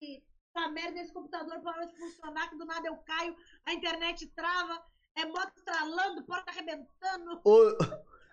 que 0.00 0.24
essa 0.56 0.68
merda 0.68 0.92
desse 0.92 1.12
computador 1.12 1.60
parou 1.60 1.86
de 1.86 1.96
funcionar, 1.96 2.48
que 2.48 2.56
do 2.56 2.64
nada 2.64 2.88
eu 2.88 2.96
caio, 2.98 3.36
a 3.66 3.74
internet 3.74 4.26
trava, 4.28 4.82
é 5.16 5.26
moto 5.26 5.52
estralando, 5.56 6.24
porta 6.24 6.50
arrebentando. 6.50 7.40
Ô, 7.44 7.76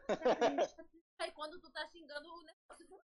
Aí 1.20 1.32
quando 1.32 1.60
tu 1.60 1.70
tá 1.72 1.86
xingando 1.88 2.28
o 2.28 2.44
negócio. 2.44 3.04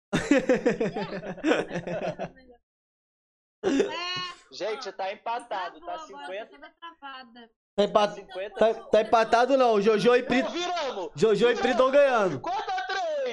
É, 3.65 4.55
Gente, 4.55 4.93
tá 4.93 5.13
empatado. 5.13 5.81
Tá 5.81 5.95
agora, 5.95 6.07
50. 6.07 6.47
tô 6.47 6.53
toda 6.53 6.71
travada. 6.79 7.51
tá, 7.75 7.83
empa- 7.85 8.15
50. 8.15 8.55
tá- 8.57 8.75
tá 8.75 9.01
empatado 9.01 9.57
não. 9.57 9.81
Jojo 9.81 10.15
e 10.15 10.23
Pri. 10.23 10.43
Não, 10.43 10.51
viramos! 10.51 11.11
Jojo 11.17 11.51
e 11.51 11.57
Pri 11.57 11.71
estão 11.71 11.91
ganhando. 11.91 12.41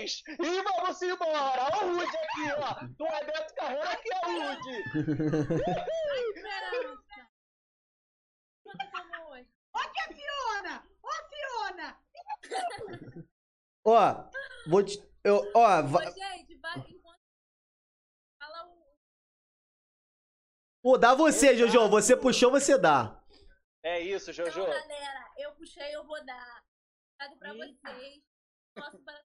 4x3! 0.05 0.23
E 0.39 0.61
vamos 0.63 1.01
embora! 1.01 1.69
Ó 1.73 1.85
o 1.85 1.93
Rude 1.95 2.17
aqui, 2.17 2.51
ó! 2.57 2.87
Tu 2.97 3.05
é 3.05 3.23
Beto 3.25 3.55
Carreiro, 3.55 3.89
aqui 3.89 4.09
é 4.13 4.19
o 4.19 4.31
Rude! 4.41 4.83
Quanto 8.63 8.91
como 8.91 9.29
hoje? 9.31 9.47
Fiona! 10.13 10.87
Ô, 11.01 11.09
Fiona! 11.29 11.99
Ó, 13.85 14.29
vou 14.67 14.83
te. 14.83 14.99
Eu, 15.23 15.51
ó, 15.55 15.81
va- 15.83 15.99
Ô, 15.99 16.11
gente, 16.11 16.55
vai 16.57 16.77
enquanto. 16.79 17.19
Fala 18.39 18.67
o. 18.67 18.95
vou 20.83 20.97
dar 20.97 21.15
você, 21.15 21.55
Jojo. 21.55 21.89
Você 21.89 22.15
puxou, 22.17 22.51
você 22.51 22.77
dá. 22.77 23.19
É 23.83 23.99
isso, 23.99 24.31
Jojo. 24.33 24.61
Então, 24.61 24.65
galera, 24.73 25.31
eu 25.37 25.55
puxei, 25.55 25.95
eu 25.95 26.05
vou 26.05 26.23
dar. 26.25 26.63
Obrigado 27.21 27.39
pra 27.39 27.53
vocês. 27.53 28.23
Para... 28.73 29.23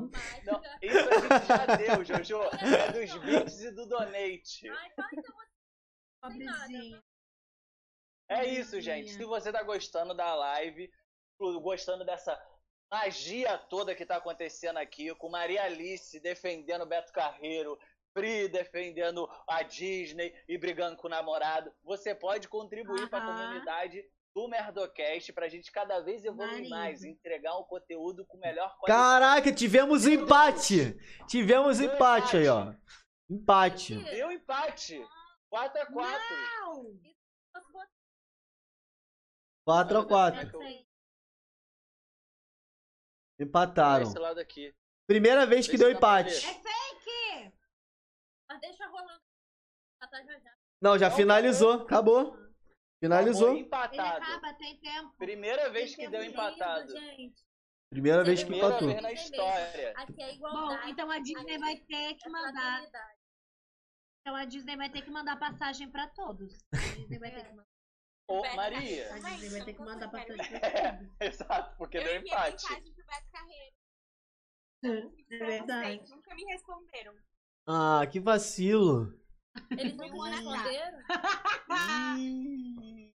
Não, 0.00 0.62
isso 0.82 1.08
a 1.08 1.20
gente 1.20 1.46
já 1.46 1.76
deu, 1.76 2.04
Jojo. 2.04 2.40
É 2.88 2.92
dos 2.92 3.16
bits 3.18 3.60
e 3.62 3.70
do 3.72 3.86
donate. 3.86 4.68
Ai, 4.68 4.90
fala 4.90 5.08
então 5.12 5.34
você. 5.34 5.56
Pobrezinha. 6.20 7.02
É 8.28 8.44
isso, 8.44 8.80
gente. 8.80 9.10
Se 9.10 9.24
você 9.24 9.52
tá 9.52 9.62
gostando 9.62 10.14
da 10.14 10.34
live, 10.34 10.90
gostando 11.38 12.04
dessa 12.04 12.40
magia 12.90 13.56
toda 13.58 13.94
que 13.94 14.06
tá 14.06 14.16
acontecendo 14.16 14.78
aqui, 14.78 15.14
com 15.14 15.28
Maria 15.28 15.64
Alice 15.64 16.18
defendendo 16.20 16.86
Beto 16.86 17.12
Carreiro, 17.12 17.78
Pri 18.16 18.48
defendendo 18.48 19.28
a 19.46 19.62
Disney 19.62 20.34
e 20.48 20.56
brigando 20.56 20.96
com 20.96 21.06
o 21.06 21.10
namorado, 21.10 21.70
você 21.84 22.14
pode 22.14 22.48
contribuir 22.48 23.10
para 23.10 23.22
a 23.22 23.26
comunidade 23.26 24.02
do 24.36 24.46
Merdocast 24.48 25.32
pra 25.32 25.48
gente 25.48 25.72
cada 25.72 25.98
vez 26.00 26.22
evoluir 26.22 26.52
Marido. 26.52 26.68
mais, 26.68 27.02
entregar 27.02 27.58
um 27.58 27.64
conteúdo 27.64 28.26
com 28.26 28.36
melhor 28.36 28.76
qualidade. 28.76 29.02
Caraca, 29.02 29.50
tivemos 29.50 30.04
um 30.04 30.10
empate. 30.10 30.94
Tivemos 31.26 31.80
empate 31.80 32.36
aí, 32.36 32.46
ó. 32.46 32.74
Empate. 33.30 33.96
Deu 33.96 34.30
empate. 34.30 35.02
4x4. 35.50 35.88
Não! 35.90 37.00
Posso 37.50 37.72
botar 37.72 37.88
4 39.64 39.98
a 40.00 40.06
4 40.06 40.40
essa 40.40 40.58
aí? 40.58 40.86
Empataram. 43.40 44.06
Esse 44.06 44.18
lado 44.18 44.38
aqui. 44.38 44.74
Primeira 45.06 45.46
vez 45.46 45.66
que 45.66 45.78
deu 45.78 45.90
empate. 45.90 46.44
É 46.44 46.52
fake! 46.52 47.54
Mas 48.50 48.60
deixa 48.60 48.86
rolando. 48.86 49.22
Já 50.02 50.08
tá 50.08 50.22
já 50.22 50.38
já. 50.40 50.54
Não, 50.82 50.98
já 50.98 51.10
finalizou. 51.10 51.84
Acabou. 51.84 52.45
Acabou 52.96 53.00
Finalizou. 53.00 53.50
Ele 53.52 53.60
empatado. 53.60 54.22
acaba, 54.24 54.54
tem 54.54 54.76
tempo. 54.80 55.12
Primeira 55.18 55.70
vez 55.70 55.90
que 55.90 55.96
Tem 56.02 56.10
deu 56.10 56.20
tempo 56.20 56.32
empatado. 56.32 56.90
gente. 56.90 57.44
Primeira 57.90 58.24
vez 58.24 58.40
que 58.40 58.46
Primeira 58.46 58.68
empatou. 58.68 58.88
vez 58.88 59.02
na 59.02 59.12
história. 59.12 59.92
Aqui 59.96 60.22
é 60.22 60.26
Bom, 60.28 60.34
igualdade. 60.34 60.90
então 60.90 61.10
a 61.10 61.18
Disney 61.20 61.58
vai 61.58 61.76
ter 61.76 62.14
que 62.14 62.26
é 62.28 62.30
mandar. 62.30 62.82
Então 64.20 64.34
a 64.34 64.44
Disney 64.44 64.76
vai 64.76 64.90
ter 64.90 65.02
que 65.02 65.10
mandar 65.10 65.38
passagem 65.38 65.90
pra 65.90 66.08
todos. 66.08 66.52
A 66.72 66.96
Disney 66.96 67.18
vai 67.18 67.30
ter 67.30 67.44
que 67.44 67.50
mandar. 67.50 67.66
Ô, 68.28 68.42
Maria. 68.56 69.14
A 69.14 69.18
Disney 69.18 69.48
vai 69.50 69.64
ter 69.64 69.74
que 69.74 69.80
mandar 69.82 70.08
pra 70.10 70.24
todos. 70.24 70.46
Exato, 71.20 71.76
porque 71.78 71.98
Eu 71.98 72.02
deu 72.04 72.16
enviei 72.16 72.32
empate. 72.32 72.64
mensagem 72.64 72.92
pro 72.94 73.04
Beto 73.06 73.30
Carreiro. 73.30 73.76
É 75.30 75.38
verdade. 75.46 76.10
Nunca 76.10 76.34
me 76.34 76.44
responderam. 76.44 77.14
Ah, 77.68 78.04
que 78.10 78.18
vacilo. 78.18 79.12
Eles 79.70 79.96
não 79.96 80.20
responderam? 80.20 80.98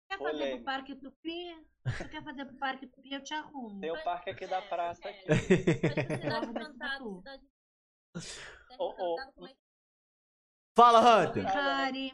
Quer 0.08 0.18
fazer 0.18 0.50
pro. 0.56 0.64
Parque 0.64 0.96
Tupi? 0.96 1.66
Se 1.96 2.08
quer 2.08 2.22
fazer 2.24 2.44
pro 2.44 2.56
Parque 2.56 2.86
Tupi, 2.86 3.12
eu 3.12 3.22
te 3.22 3.32
arrumo. 3.34 3.80
Tem 3.80 3.90
o 3.90 4.02
parque 4.02 4.30
aqui 4.30 4.46
da 4.46 4.60
praça 4.62 5.08
aqui. 5.08 5.34
Cidade 5.34 6.46
encantada, 6.46 7.04
cidade. 7.04 7.44
É 8.70 8.76
que 8.76 9.56
Fala, 10.76 11.26
Hunter. 11.26 11.44
Harry. 11.46 12.12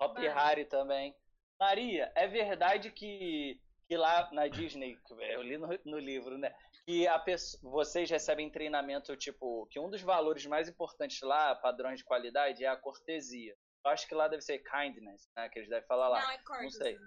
Hop 0.00 0.16
Harry 0.18 0.64
também. 0.64 1.14
Maria, 1.58 2.12
é 2.14 2.26
verdade 2.26 2.90
que, 2.90 3.60
que 3.88 3.96
lá 3.96 4.30
na 4.32 4.48
Disney, 4.48 4.98
eu 5.32 5.42
li 5.42 5.58
no, 5.58 5.68
no 5.84 5.98
livro, 5.98 6.38
né? 6.38 6.54
Que 6.86 7.06
a 7.06 7.18
pesso- 7.18 7.58
vocês 7.62 8.10
recebem 8.10 8.50
treinamento, 8.50 9.16
tipo, 9.16 9.66
que 9.70 9.78
um 9.78 9.88
dos 9.90 10.00
valores 10.02 10.46
mais 10.46 10.68
importantes 10.68 11.20
lá, 11.22 11.54
padrões 11.54 11.98
de 11.98 12.04
qualidade, 12.04 12.64
é 12.64 12.68
a 12.68 12.76
cortesia. 12.76 13.54
Eu 13.84 13.90
acho 13.90 14.06
que 14.08 14.14
lá 14.14 14.28
deve 14.28 14.42
ser 14.42 14.60
kindness, 14.60 15.30
né? 15.36 15.48
Que 15.50 15.58
eles 15.58 15.68
devem 15.68 15.86
falar 15.86 16.08
lá. 16.08 16.20
Não, 16.22 16.30
é. 16.56 16.62
Não 16.62 16.70
sei. 16.70 16.98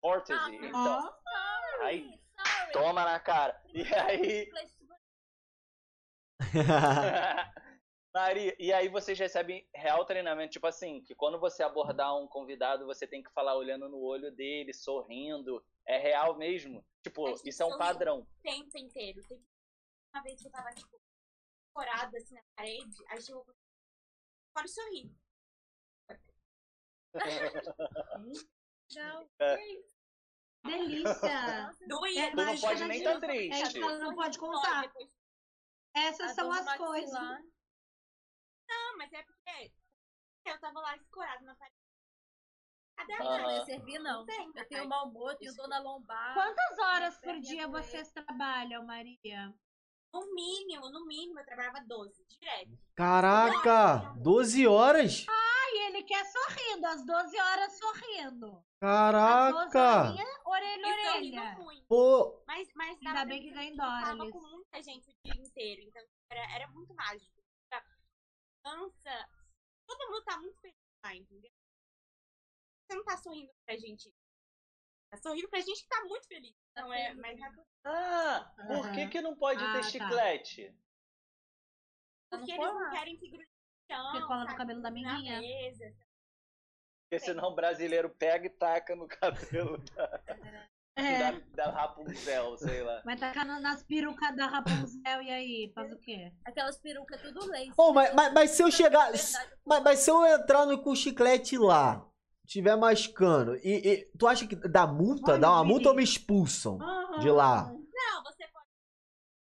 Courtesy. 0.00 0.38
Ah, 0.38 0.54
Então, 0.54 1.14
Ó, 1.80 1.82
aí, 1.84 2.20
Sorry. 2.36 2.72
toma 2.72 3.04
na 3.04 3.18
cara. 3.20 3.58
E 3.72 3.82
aí, 3.94 4.50
Maria, 8.14 8.54
e 8.58 8.72
aí 8.72 8.88
vocês 8.88 9.18
recebem 9.18 9.66
real 9.74 10.04
treinamento, 10.04 10.52
tipo 10.52 10.66
assim, 10.66 11.02
que 11.02 11.14
quando 11.14 11.38
você 11.40 11.62
abordar 11.62 12.14
um 12.16 12.28
convidado, 12.28 12.86
você 12.86 13.06
tem 13.06 13.22
que 13.22 13.30
falar 13.32 13.56
olhando 13.56 13.88
no 13.88 13.98
olho 14.00 14.30
dele, 14.30 14.72
sorrindo. 14.72 15.64
É 15.86 15.98
real 15.98 16.36
mesmo? 16.36 16.84
Tipo, 17.02 17.34
isso 17.44 17.62
é 17.62 17.66
um 17.66 17.76
padrão. 17.78 18.20
O 18.20 18.26
tempo 18.42 18.78
inteiro. 18.78 19.20
Uma 20.12 20.22
vez 20.22 20.40
que 20.40 20.46
eu 20.46 20.52
tava, 20.52 20.70
tipo, 20.70 21.00
corada 21.74 22.16
assim 22.16 22.34
na 22.34 22.42
parede, 22.56 22.96
aí 23.08 23.20
chegou. 23.20 23.44
Pode 24.54 24.70
sorrir. 24.70 25.10
Não. 28.94 29.28
delícia. 30.64 31.70
Doía. 31.88 32.26
É, 32.26 32.30
Tu 32.30 32.36
não 32.36 32.44
mas 32.44 32.60
pode 32.60 32.84
nem 32.84 32.98
gente 32.98 33.04
tá 33.04 33.20
triste. 33.20 33.78
É 33.78 33.80
ela 33.80 33.98
não 33.98 34.14
pode 34.14 34.38
contar. 34.38 34.92
Essas 35.94 36.30
A 36.30 36.34
são 36.34 36.52
as 36.52 36.76
coisas. 36.76 37.12
Não, 38.68 38.96
mas 38.98 39.12
é 39.12 39.22
porque 39.22 39.72
eu 40.46 40.60
tava 40.60 40.80
lá 40.80 40.96
escorada 40.96 41.44
na 41.44 41.54
parede. 41.56 41.83
Cadê 42.96 43.12
a 43.12 43.16
Ah. 43.18 43.38
Não 43.42 43.50
ia 43.50 43.64
servir, 43.64 43.98
não. 43.98 44.24
Tem, 44.26 44.50
Eu 44.54 44.68
tenho 44.68 44.88
mau 44.88 45.08
humor, 45.08 45.32
eu 45.32 45.38
tenho 45.38 45.54
dor 45.54 45.68
na 45.68 45.78
lombar. 45.80 46.34
Quantas 46.34 46.78
horas 46.78 47.18
por 47.18 47.38
dia 47.40 47.66
doer. 47.68 47.82
vocês 47.82 48.10
trabalham, 48.12 48.84
Maria? 48.86 49.52
No 50.12 50.32
mínimo, 50.32 50.88
no 50.90 51.04
mínimo, 51.06 51.40
eu 51.40 51.44
trabalhava 51.44 51.80
12, 51.88 52.24
direto. 52.28 52.70
Caraca, 52.94 54.14
12 54.22 54.64
horas? 54.66 55.26
Ai, 55.28 55.78
ele 55.88 56.04
quer 56.04 56.24
sorrindo, 56.24 56.86
às 56.86 57.04
12 57.04 57.40
horas 57.40 57.78
sorrindo. 57.78 58.46
Às 58.80 59.52
12 59.52 59.70
Caraca! 59.72 60.08
horinhas, 60.10 60.28
orelha, 60.46 60.86
orelha. 60.86 61.54
muito. 61.56 61.84
Pô, 61.88 62.44
Mas, 62.46 62.68
mas 62.76 63.00
dava 63.00 63.18
Ainda 63.20 63.28
bem 63.28 63.42
que 63.42 63.50
ganha 63.50 63.68
em 63.68 63.70
eu 63.72 63.76
tava 63.76 64.12
dólares. 64.14 64.32
com 64.32 64.40
muita 64.40 64.82
gente 64.84 65.10
o 65.10 65.14
dia 65.24 65.42
inteiro, 65.42 65.82
então 65.82 66.02
era, 66.30 66.54
era 66.54 66.68
muito 66.68 66.94
mágico. 66.94 67.42
Dança, 68.64 69.28
todo 69.86 70.10
mundo 70.10 70.24
tá 70.24 70.38
muito 70.38 70.58
feliz 70.60 70.76
lá, 71.04 71.14
entendeu? 71.14 71.50
Você 72.86 72.96
não 72.96 73.04
tá 73.04 73.16
sorrindo 73.16 73.50
pra 73.66 73.76
gente. 73.76 74.12
Tá 75.10 75.16
sorrindo 75.18 75.48
pra 75.48 75.60
gente 75.60 75.82
que 75.82 75.88
tá 75.88 76.04
muito 76.04 76.26
feliz. 76.26 76.54
Então 76.72 76.92
é 76.92 77.14
mais 77.14 77.38
natural. 77.38 77.66
Ah, 77.84 78.54
por 78.66 78.92
que, 78.92 79.08
que 79.08 79.20
não 79.20 79.36
pode 79.36 79.62
Ah, 79.62 79.72
ter 79.72 79.80
tá. 79.82 79.88
chiclete? 79.90 80.74
Porque 82.30 82.56
não 82.56 82.64
eles 82.64 82.74
não 82.80 82.90
querem 82.90 83.16
que 83.16 83.28
grude 83.28 83.44
no 83.46 83.94
chão. 83.96 84.12
Porque 84.12 84.26
cola 84.26 84.44
no 84.44 84.56
cabelo 84.56 84.82
da 84.82 84.88
amiguinha. 84.88 85.40
mesa. 85.40 85.94
Porque 87.04 87.24
senão 87.24 87.50
o 87.50 87.54
brasileiro 87.54 88.10
pega 88.10 88.46
e 88.46 88.50
taca 88.50 88.96
no 88.96 89.06
cabelo 89.68 89.78
da, 89.78 90.20
É, 90.96 91.18
da, 91.32 91.38
da 91.66 91.70
Rapunzel, 91.70 92.56
sei 92.58 92.82
lá. 92.82 93.02
vai 93.04 93.16
tacar 93.16 93.44
na- 93.46 93.60
nas 93.60 93.82
perucas 93.84 94.34
da 94.34 94.46
Rapunzel 94.46 95.22
e 95.22 95.30
aí, 95.30 95.72
faz 95.74 95.92
o 95.92 95.98
quê? 95.98 96.32
Aquelas 96.44 96.78
perucas 96.78 97.20
tudo 97.22 97.46
lace. 97.46 97.72
Ô, 97.76 97.92
mas, 97.92 98.12
mas, 98.14 98.32
mas 98.32 98.50
se 98.50 98.62
eu 98.62 98.70
chegar. 98.70 99.12
Mas, 99.64 99.82
mas 99.82 99.98
se 100.00 100.10
eu 100.10 100.24
entrar 100.26 100.66
no, 100.66 100.82
com 100.82 100.94
chiclete 100.96 101.56
lá, 101.58 102.04
tiver 102.46 102.76
mascando, 102.76 103.56
e, 103.56 103.88
e 103.88 104.04
tu 104.18 104.26
acha 104.26 104.46
que 104.46 104.54
dá 104.56 104.86
multa? 104.86 105.32
Olha, 105.32 105.40
dá 105.40 105.50
uma 105.50 105.64
multa 105.64 105.88
ou 105.88 105.94
me 105.94 106.02
expulsam 106.02 106.78
de 107.20 107.30
lá? 107.30 107.64
Não, 107.72 108.22
você 108.24 108.46
pode. 108.48 108.66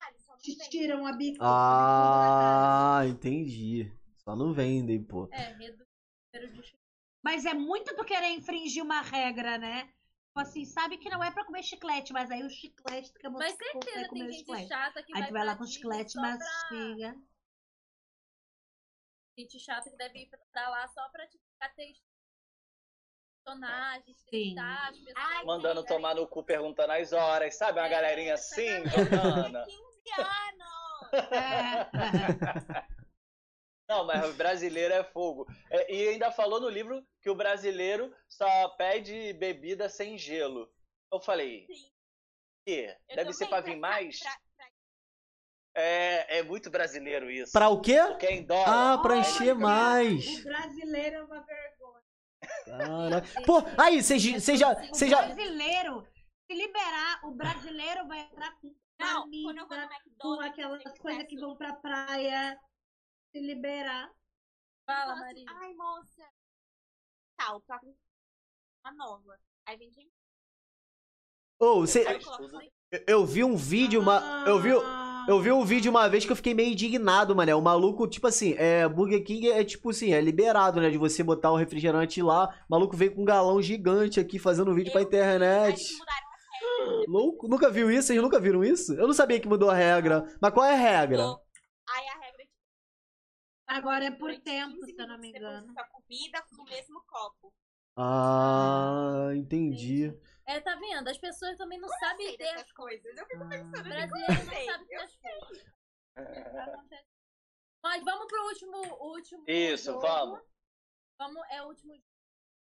Ah, 0.02 0.38
Te 0.40 0.56
tiram 0.70 1.06
a 1.06 1.14
bico. 1.14 1.38
Ah, 1.42 3.02
entendi. 3.08 3.92
Só 4.18 4.36
não 4.36 4.54
vendem, 4.54 5.04
pô. 5.04 5.28
É, 5.32 5.54
reduz. 5.54 6.72
Mas 7.24 7.46
é 7.46 7.54
muito 7.54 7.96
tu 7.96 8.04
querer 8.04 8.30
infringir 8.30 8.84
uma 8.84 9.02
regra, 9.02 9.58
né? 9.58 9.84
Tipo 10.28 10.40
assim, 10.40 10.66
sabe 10.66 10.98
que 10.98 11.10
não 11.10 11.24
é 11.24 11.30
pra 11.30 11.44
comer 11.46 11.62
chiclete, 11.62 12.14
mas 12.14 12.32
aí 12.32 12.42
o 12.44 12.50
chiclete 12.50 13.12
tu 13.12 13.20
quer 13.20 13.30
Mas 13.30 13.54
certeza 13.56 14.10
tem 14.10 14.24
gente 14.24 14.38
chiclete. 14.40 14.68
chata 14.70 15.04
que 15.04 15.14
Aí 15.14 15.20
vai 15.22 15.28
tu 15.30 15.34
vai 15.34 15.46
lá 15.46 15.56
com 15.58 15.66
chiclete, 15.66 16.14
só 16.14 16.22
pra-. 16.22 16.38
Gente 19.38 19.60
chata 19.60 19.90
que 19.90 19.98
deve 19.98 20.20
ir 20.20 20.30
pra 20.52 20.70
lá 20.70 20.88
só 20.88 21.10
pra 21.10 21.28
tipo, 21.28 21.44
ficar 21.54 21.70
testando 21.76 22.11
personagens, 23.44 24.18
Sim. 24.30 24.56
testar 24.56 24.90
as 24.90 24.98
pessoas. 24.98 25.14
Ai, 25.16 25.46
Mandando 25.46 25.82
sim, 25.82 25.88
tomar 25.88 26.16
no 26.16 26.28
cu 26.28 26.44
perguntando 26.44 26.94
as 26.94 27.12
horas, 27.14 27.56
sabe? 27.56 27.80
Uma 27.80 27.88
É, 27.88 27.90
galerinha 27.90 28.34
assim, 28.36 28.84
jogando. 28.90 29.64
15 29.66 30.22
anos! 30.22 31.32
É. 31.32 31.90
Não, 33.90 34.06
mas 34.06 34.30
o 34.30 34.34
brasileiro 34.34 34.94
é 34.94 35.04
fogo. 35.04 35.46
É, 35.70 35.94
e 35.94 36.08
ainda 36.10 36.32
falou 36.32 36.62
no 36.62 36.70
livro 36.70 37.06
que 37.22 37.30
o 37.30 37.36
brasileiro 37.36 38.16
só 38.30 38.70
pede 38.70 39.34
bebida 39.34 39.90
sem 39.90 40.18
gelo. 40.18 40.72
Eu 41.12 41.20
falei, 41.20 41.66
Sim. 41.68 41.92
que? 42.66 42.96
Eu 43.10 43.16
Deve 43.18 43.34
ser 43.34 43.48
pra 43.48 43.60
vir 43.60 43.78
pra- 43.78 43.90
mais? 43.90 44.18
pra- 44.20 44.32
pra- 44.56 44.68
É, 45.76 46.38
é 46.38 46.44
muito 46.44 46.70
brasileiro 46.70 47.30
isso. 47.30 47.52
Pra 47.52 47.68
o 47.68 47.82
quê? 47.82 47.98
Porque 48.08 48.28
é 48.28 48.32
em 48.34 48.46
dólar. 48.46 48.94
Ah, 48.94 48.98
pra 49.00 49.18
encher 49.18 49.56
mais. 49.56 50.40
O 50.40 50.44
brasileiro 50.44 51.16
é 51.18 51.24
uma 51.24 51.42
Pô, 53.46 53.58
aí, 53.78 54.02
você 54.02 54.18
já. 54.20 54.38
O 54.38 54.76
Você 54.88 55.08
já. 55.10 55.22
brasileiro, 55.22 56.08
se 56.50 56.58
liberar, 56.58 57.26
o 57.26 57.32
brasileiro 57.32 58.08
vai 58.08 58.20
entrar 58.22 58.52
com 58.60 58.76
Não, 59.00 59.30
quando 59.30 59.36
eu 59.36 59.44
vou 59.44 59.54
no 59.54 59.68
camisa, 59.68 59.90
McDonald's. 59.94 60.46
Com 60.46 60.52
aquelas 60.52 61.00
coisas 61.00 61.28
que 61.28 61.40
vão 61.40 61.56
pra 61.56 61.74
praia. 61.76 62.60
Se 63.32 63.40
liberar. 63.40 64.12
Fala, 64.86 65.14
assim, 65.14 65.22
Maria. 65.22 65.46
Ai, 65.48 65.74
moça. 65.74 66.30
Tal, 67.38 67.62
tá 67.62 67.80
com 67.80 67.96
uma 68.86 68.94
nova. 68.94 69.40
Aí 69.66 69.78
vem 69.78 69.90
de 69.90 70.12
Ô, 71.60 71.82
você. 71.82 72.04
Eu 72.04 72.18
assim, 72.18 72.72
Eu 73.08 73.26
vi 73.26 73.44
um 73.44 73.56
vídeo, 73.56 74.02
uma. 74.02 74.44
Eu 74.48 74.60
vi. 74.60 74.72
Eu 75.28 75.40
vi 75.40 75.52
um 75.52 75.64
vídeo 75.64 75.92
uma 75.92 76.08
vez 76.10 76.26
que 76.26 76.32
eu 76.32 76.36
fiquei 76.36 76.54
meio 76.54 76.72
indignado, 76.72 77.36
mané. 77.36 77.54
O 77.54 77.62
maluco, 77.62 78.08
tipo 78.08 78.28
assim, 78.28 78.54
é, 78.58 78.88
Burger 78.88 79.24
King 79.24 79.50
é 79.50 79.64
tipo 79.64 79.92
assim, 79.92 80.14
é 80.14 80.22
liberado, 80.22 80.82
né? 80.82 80.90
De 80.90 80.98
você 80.98 81.24
botar 81.24 81.52
o 81.52 81.56
refrigerante 81.56 82.22
lá. 82.22 82.48
O 82.68 82.72
maluco 82.72 82.98
veio 82.98 83.14
com 83.14 83.22
um 83.22 83.26
galão 83.26 83.62
gigante 83.62 84.20
aqui 84.20 84.40
fazendo 84.40 84.74
vídeo 84.74 84.92
pra 84.92 85.02
eu 85.02 85.06
Aí 85.06 85.08
internet. 85.08 85.96
Louco? 87.08 87.48
Nunca 87.48 87.70
viu 87.70 87.92
isso? 87.92 88.08
Vocês 88.08 88.22
nunca 88.22 88.40
viram 88.40 88.64
isso? 88.64 88.94
Eu 88.94 89.08
não 89.08 89.14
sabia 89.14 89.40
que 89.40 89.48
mudou 89.48 89.70
a 89.70 89.76
regra. 89.76 90.26
Mas 90.42 90.54
qual 90.54 90.66
é 90.66 90.74
a 90.74 90.78
regra? 90.78 91.24
Aí 91.24 92.08
a 92.08 92.14
regra 92.14 92.42
é 92.42 92.46
tipo, 92.46 92.52
Agora 93.68 94.06
é 94.06 94.12
por 94.12 94.36
tempo, 94.40 94.76
15 94.76 94.94
se 94.94 95.02
eu 95.02 95.08
não 95.08 95.20
me 95.20 95.30
engano. 95.30 95.68
Você 95.68 95.74
sua 95.74 95.84
comida 95.86 96.44
no 96.58 96.64
mesmo 96.66 97.02
copo. 97.08 97.54
Ah, 97.96 99.30
entendi. 99.36 100.14
É, 100.52 100.60
tá 100.60 100.76
vendo? 100.76 101.08
As 101.08 101.18
pessoas 101.18 101.58
também 101.58 101.80
não 101.80 101.88
Eu 101.88 101.94
sabem 102.00 102.28
sei 102.28 102.38
ter 102.38 102.48
as 102.50 102.54
dessas 102.56 102.72
coisas. 102.74 103.18
Eu 103.18 103.26
fico 103.26 103.44
Ah. 103.44 103.48
pensando, 103.50 103.84
brasileiro 103.84 104.34
não 104.34 104.66
sabe 104.66 104.86
ter 104.88 104.96
as 104.96 105.16
coisas. 105.16 105.72
Mas 107.84 108.04
vamos 108.04 108.28
pro 108.28 108.46
último, 108.48 108.78
último 109.02 109.44
Isso, 109.48 109.86
jogo. 109.94 110.02
vamos. 110.02 110.42
Vamos, 111.18 111.42
é 111.50 111.62
o 111.64 111.68
último 111.68 111.94
jogo. 111.96 112.06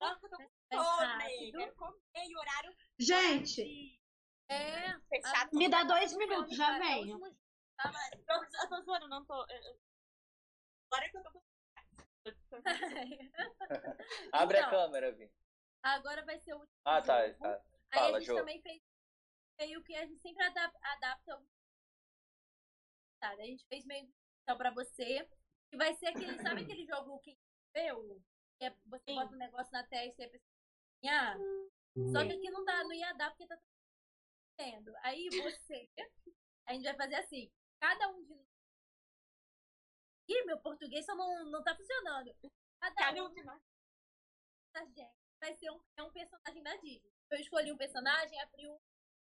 Nossa, 0.01 0.26
eu 0.26 0.30
tô 0.30 0.38
com 0.38 0.49
fome. 1.77 2.35
horário 2.38 2.76
Gente, 2.99 3.99
É. 4.49 4.97
fechado. 5.10 5.49
Me 5.53 5.68
dá 5.69 5.84
dois 5.84 6.14
minutos, 6.15 6.55
já 6.55 6.77
venho. 6.80 7.19
Mari? 7.19 7.35
Eu, 8.27 8.43
eu 8.43 8.69
tô 8.69 8.81
zoando, 8.84 9.07
não 9.10 9.26
tô. 9.26 9.34
Agora 10.91 11.10
que 11.10 11.18
eu 11.18 11.23
tô 11.23 11.31
com. 11.31 11.43
Abre 14.31 14.57
a 14.57 14.61
Então. 14.61 14.69
câmera, 14.72 15.11
Vi. 15.11 15.30
Agora 15.84 16.23
vai 16.26 16.39
ser 16.39 16.53
o 16.53 16.60
último 16.60 16.77
Ah, 16.85 17.01
tá. 17.01 17.27
jogo. 17.27 17.39
tá. 17.39 17.61
Aí 17.94 17.99
Fala, 17.99 18.18
a 18.18 18.20
gente 18.20 18.28
Jo. 18.28 18.36
também 18.36 18.61
fez 18.61 18.82
meio 19.60 19.84
que 19.84 19.95
a 19.95 20.06
gente 20.06 20.20
sempre 20.22 20.44
adapta, 20.44 20.80
adapta 20.82 21.34
algum- 21.34 21.48
tá, 23.20 23.30
A 23.30 23.45
gente 23.45 23.65
fez 23.68 23.86
meio 23.86 24.11
então 24.41 24.57
pra 24.57 24.72
você. 24.72 25.30
Que 25.70 25.78
vai 25.78 25.94
ser 25.95 26.07
aquele, 26.07 26.41
sabe 26.41 26.61
aquele 26.78 26.86
jogo 26.86 27.20
que? 27.20 27.36
Que 27.74 27.80
é, 28.65 28.70
você 28.86 29.03
Sim. 29.10 29.15
bota 29.15 29.34
um 29.34 29.38
negócio 29.38 29.72
na 29.72 29.84
testa 29.88 30.22
e 30.22 30.26
a 30.26 30.30
pessoa 30.30 30.52
ganhar. 31.03 31.38
Só 32.11 32.26
que 32.26 32.34
aqui 32.34 32.49
não 32.49 32.64
dá, 32.65 32.84
não 32.84 32.94
ia 32.94 33.14
dar 33.14 33.30
porque 33.32 33.48
tá 33.48 33.57
tendo. 34.57 34.94
Aí 34.98 35.28
você, 35.30 35.90
a 36.68 36.74
gente 36.74 36.84
vai 36.84 36.95
fazer 36.95 37.15
assim, 37.15 37.52
cada 37.80 38.10
um 38.10 38.24
de 38.26 38.34
Ih, 40.30 40.45
meu 40.45 40.57
português 40.61 41.06
só 41.06 41.14
não, 41.15 41.45
não 41.52 41.64
tá 41.64 41.76
funcionando. 41.76 42.34
Cada, 42.80 42.95
Cada 42.95 43.24
um 43.26 43.34
de 43.34 43.44
nós. 43.44 43.61
da 44.74 44.86
gente 44.86 45.23
vai 45.44 45.53
ser 45.56 45.70
um, 45.72 45.80
é 45.98 46.03
um 46.03 46.11
personagem 46.11 46.64
da 46.64 46.76
Disney. 46.78 47.11
Eu 47.30 47.38
escolhi 47.38 47.70
um 47.72 47.78
personagem, 47.78 48.40
abri 48.41 48.65
um, 48.70 48.80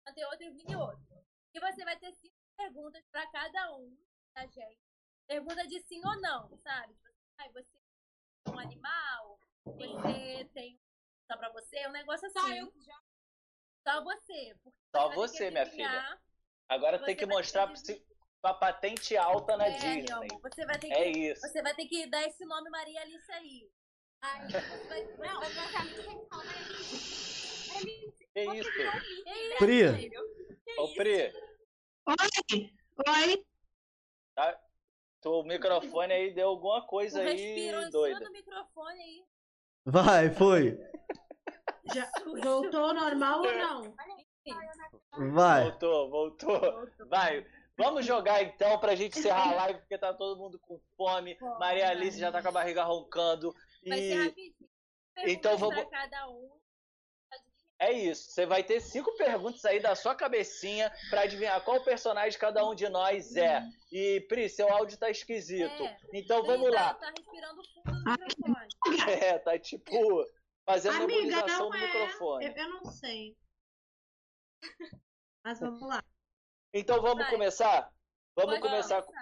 mandei 0.05 0.25
outro 0.25 0.43
e 0.45 0.51
vim 0.51 0.75
outro. 0.75 1.25
E 1.55 1.61
você 1.61 1.85
vai 1.85 1.97
ter 1.99 2.13
cinco 2.15 2.35
perguntas 2.57 3.05
pra 3.13 3.31
cada 3.31 3.73
um 3.77 3.97
da 4.35 4.45
gente. 4.47 4.81
Pergunta 5.29 5.65
de 5.69 5.81
sim 5.83 6.01
ou 6.05 6.21
não, 6.21 6.57
sabe? 6.59 6.93
Tipo 6.95 7.09
assim, 7.09 7.23
ai, 7.39 7.49
você 7.53 7.77
é 8.47 8.51
um 8.51 8.59
animal? 8.59 9.39
Você 9.65 10.45
tem 10.53 10.81
só 11.31 11.37
pra 11.39 11.49
você? 11.53 11.87
Um 11.87 11.93
negócio 11.93 12.27
assim. 12.27 12.41
Só 12.41 12.49
eu 12.55 12.73
já. 12.83 13.01
Só 13.87 14.03
você. 14.03 14.57
Porque 14.65 14.79
Só 14.95 15.09
você, 15.15 15.51
minha 15.51 15.63
adivinhar. 15.63 16.21
Agora 16.69 16.99
Você 16.99 17.05
tem 17.05 17.17
que 17.17 17.27
mostrar 17.27 17.69
que 17.73 17.79
se- 17.79 18.05
sua 18.41 18.55
patente 18.55 19.17
alta 19.17 19.57
na 19.57 19.67
É, 19.67 19.71
meu 19.71 19.79
Disney. 19.81 20.13
amor, 20.13 20.41
você 20.41 20.65
vai 20.67 20.79
ter 20.79 20.89
que 20.89 20.95
É 20.95 21.09
isso. 21.11 21.41
Você 21.43 21.63
vai 21.63 21.75
ter 21.75 21.87
que 21.87 22.07
dar 22.09 22.23
esse 22.27 22.45
nome 22.45 22.69
Maria 22.71 23.01
Alice 23.03 23.31
aí. 23.33 23.71
Aí 24.23 24.43
você 24.51 24.61
vai. 24.89 25.03
Não, 25.19 25.41
mas 25.41 25.55
meus 25.55 25.75
amigos 25.77 26.05
sempre 26.05 26.27
falam, 26.29 26.45
mas. 26.47 27.69
Pra 27.73 27.85
mim, 27.85 28.13
Que 28.33 28.59
isso? 28.59 28.71
Ei, 29.27 29.57
Pri. 29.59 30.11
Que 30.65 30.81
Ô, 30.81 30.85
isso? 30.85 30.95
Pri, 30.95 31.33
oi, 32.07 32.15
oi. 33.09 33.45
o 35.25 35.43
microfone 35.45 36.13
aí 36.13 36.35
deu 36.35 36.49
alguma 36.49 36.81
tu 36.83 36.87
coisa 36.87 37.21
aí 37.21 37.71
doida. 37.91 38.21
do 38.21 38.31
microfone 38.33 39.01
aí. 39.01 39.25
Vai, 39.87 40.31
foi. 40.35 40.79
Já 41.95 42.11
voltou 42.43 42.93
normal 42.95 43.41
ou 43.41 43.53
não? 43.53 43.95
Vai. 45.33 45.63
Voltou, 45.71 46.11
voltou. 46.11 46.89
Vai. 47.09 47.47
Vamos 47.77 48.05
jogar 48.05 48.43
então 48.43 48.79
pra 48.79 48.95
gente 48.95 49.19
encerrar 49.19 49.53
a 49.53 49.55
live, 49.55 49.81
porque 49.81 49.97
tá 49.97 50.13
todo 50.13 50.39
mundo 50.39 50.59
com 50.59 50.79
fome. 50.97 51.39
Maria 51.59 51.89
Alice 51.89 52.19
já 52.19 52.31
tá 52.31 52.43
com 52.43 52.49
a 52.49 52.53
barriga 52.53 52.85
roncando. 52.85 53.55
Vai 53.87 53.99
ser 53.99 54.05
E 54.15 54.25
rapidinho. 54.25 54.55
Perguntas 55.15 55.35
Então 55.39 55.59
vamos- 55.59 55.91
cada 55.91 56.29
um. 56.29 56.61
é 57.79 57.93
isso. 57.93 58.31
Você 58.31 58.45
vai 58.47 58.63
ter 58.63 58.81
cinco 58.81 59.15
perguntas 59.17 59.65
aí 59.65 59.81
da 59.81 59.95
sua 59.95 60.15
cabecinha 60.15 60.93
pra 61.09 61.23
adivinhar 61.23 61.63
qual 61.65 61.83
personagem 61.83 62.39
cada 62.39 62.67
um 62.69 62.75
de 62.75 62.89
nós 62.89 63.35
é. 63.37 63.63
E, 63.91 64.21
Pri, 64.29 64.49
seu 64.49 64.71
áudio 64.73 64.99
tá 64.99 65.11
esquisito. 65.11 65.83
É. 65.83 65.99
Então 66.15 66.45
vamos 66.45 66.67
Pri, 66.67 66.75
lá. 66.75 66.95
Tá, 66.95 67.01
tá 67.07 67.13
respirando 67.17 67.63
fundo 67.75 67.93
do 67.93 68.11
microfone. 68.11 68.69
É, 69.25 69.39
tá 69.39 69.59
tipo 69.59 70.25
fazendo 70.67 71.03
Amiga, 71.05 71.47
não 71.47 71.71
do 71.71 71.77
é. 71.77 71.81
microfone. 71.81 72.47
Eu, 72.47 72.53
eu 72.53 72.69
não 72.71 72.85
sei. 72.85 73.37
Mas 75.45 75.59
vamos 75.59 75.81
lá. 75.81 76.03
Então 76.73 77.01
vamos 77.01 77.23
Vai. 77.25 77.31
começar? 77.31 77.91
Vamos 78.37 78.59
Pode 78.59 78.61
começar 78.61 79.03
com-. 79.03 79.13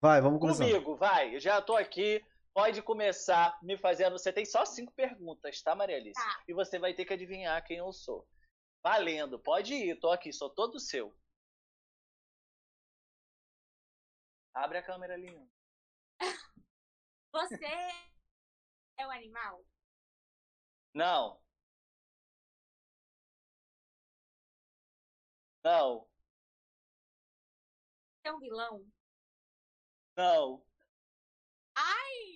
Vai, 0.00 0.20
vamos 0.20 0.40
começar. 0.40 0.64
comigo, 0.64 0.96
vai. 0.96 1.34
Eu 1.34 1.40
já 1.40 1.60
tô 1.62 1.76
aqui. 1.76 2.24
Pode 2.56 2.80
começar 2.80 3.58
me 3.62 3.76
fazendo. 3.76 4.18
Você 4.18 4.32
tem 4.32 4.46
só 4.46 4.64
cinco 4.64 4.90
perguntas, 4.94 5.60
tá, 5.60 5.74
Maria 5.74 5.98
Alice? 5.98 6.14
Tá. 6.14 6.42
E 6.48 6.54
você 6.54 6.78
vai 6.78 6.94
ter 6.94 7.04
que 7.04 7.12
adivinhar 7.12 7.62
quem 7.62 7.76
eu 7.76 7.92
sou. 7.92 8.26
Valendo, 8.82 9.38
pode 9.38 9.74
ir, 9.74 10.00
tô 10.00 10.10
aqui, 10.10 10.32
sou 10.32 10.48
todo 10.48 10.80
seu. 10.80 11.14
Abre 14.54 14.78
a 14.78 14.82
câmera 14.82 15.12
ali. 15.12 15.38
Você 17.30 17.66
é 18.96 19.06
o 19.06 19.10
animal? 19.10 19.62
Não. 20.94 21.38
Não. 25.62 26.08
Você 28.22 28.28
é 28.28 28.32
um 28.32 28.38
vilão? 28.38 28.86
Não. 30.16 30.64
Ai! 31.74 32.35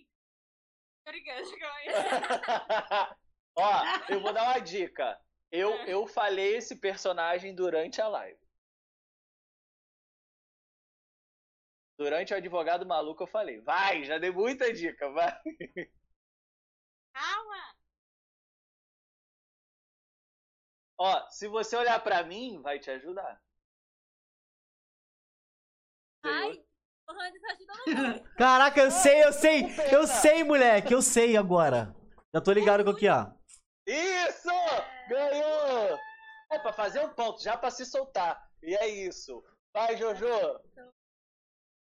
Brincando, 1.10 1.58
calma. 1.58 1.80
Ó, 3.56 3.82
eu 4.08 4.20
vou 4.20 4.32
dar 4.32 4.44
uma 4.44 4.60
dica. 4.60 5.20
Eu, 5.50 5.72
É. 5.72 5.92
eu 5.92 6.06
falei 6.06 6.56
esse 6.56 6.76
personagem 6.76 7.54
durante 7.54 8.00
a 8.00 8.06
live. 8.08 8.38
Durante 11.98 12.32
o 12.32 12.36
advogado 12.36 12.86
maluco 12.86 13.24
eu 13.24 13.26
falei. 13.26 13.60
Vai, 13.60 14.04
já 14.04 14.18
dei 14.18 14.30
muita 14.30 14.72
dica, 14.72 15.10
vai. 15.10 15.32
Calma! 17.12 17.74
Ó, 20.98 21.28
se 21.30 21.48
você 21.48 21.76
olhar 21.76 22.02
pra 22.02 22.22
mim, 22.22 22.60
vai 22.62 22.78
te 22.78 22.90
ajudar. 22.90 23.42
Ai, 26.22 26.64
tá. 27.14 28.20
Caraca, 28.36 28.80
eu 28.80 28.90
sei, 28.90 29.24
eu 29.24 29.32
sei. 29.32 29.64
Eu 29.92 30.06
sei, 30.06 30.44
moleque. 30.44 30.92
Eu 30.92 31.02
sei 31.02 31.36
agora. 31.36 31.94
Já 32.34 32.40
tô 32.40 32.52
ligado 32.52 32.84
com 32.84 32.90
o 32.90 32.96
que, 32.96 33.08
ó. 33.08 33.26
Isso! 33.86 34.48
Ganhou! 35.08 35.98
É 36.52 36.58
pra 36.58 36.72
fazer 36.72 37.00
um 37.00 37.08
ponto, 37.10 37.42
já 37.42 37.56
pra 37.56 37.70
se 37.70 37.84
soltar. 37.84 38.40
E 38.62 38.74
é 38.74 38.88
isso. 38.88 39.42
Vai, 39.72 39.96
Jojo. 39.96 40.26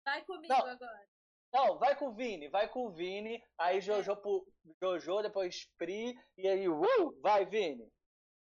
Vai 0.06 0.24
comigo 0.26 0.54
Não. 0.54 0.66
agora. 0.66 1.10
Não, 1.52 1.80
vai 1.80 1.96
com 1.96 2.10
o 2.10 2.14
Vini, 2.14 2.48
vai 2.48 2.68
com 2.70 2.86
o 2.86 2.92
Vini. 2.92 3.42
Aí 3.58 3.82
Jojo, 3.82 4.16
pro, 4.18 4.46
Jojo 4.82 5.22
depois 5.22 5.68
Pri. 5.78 6.16
E 6.38 6.48
aí, 6.48 6.70
uh, 6.70 7.22
vai, 7.22 7.46
Vini. 7.46 7.92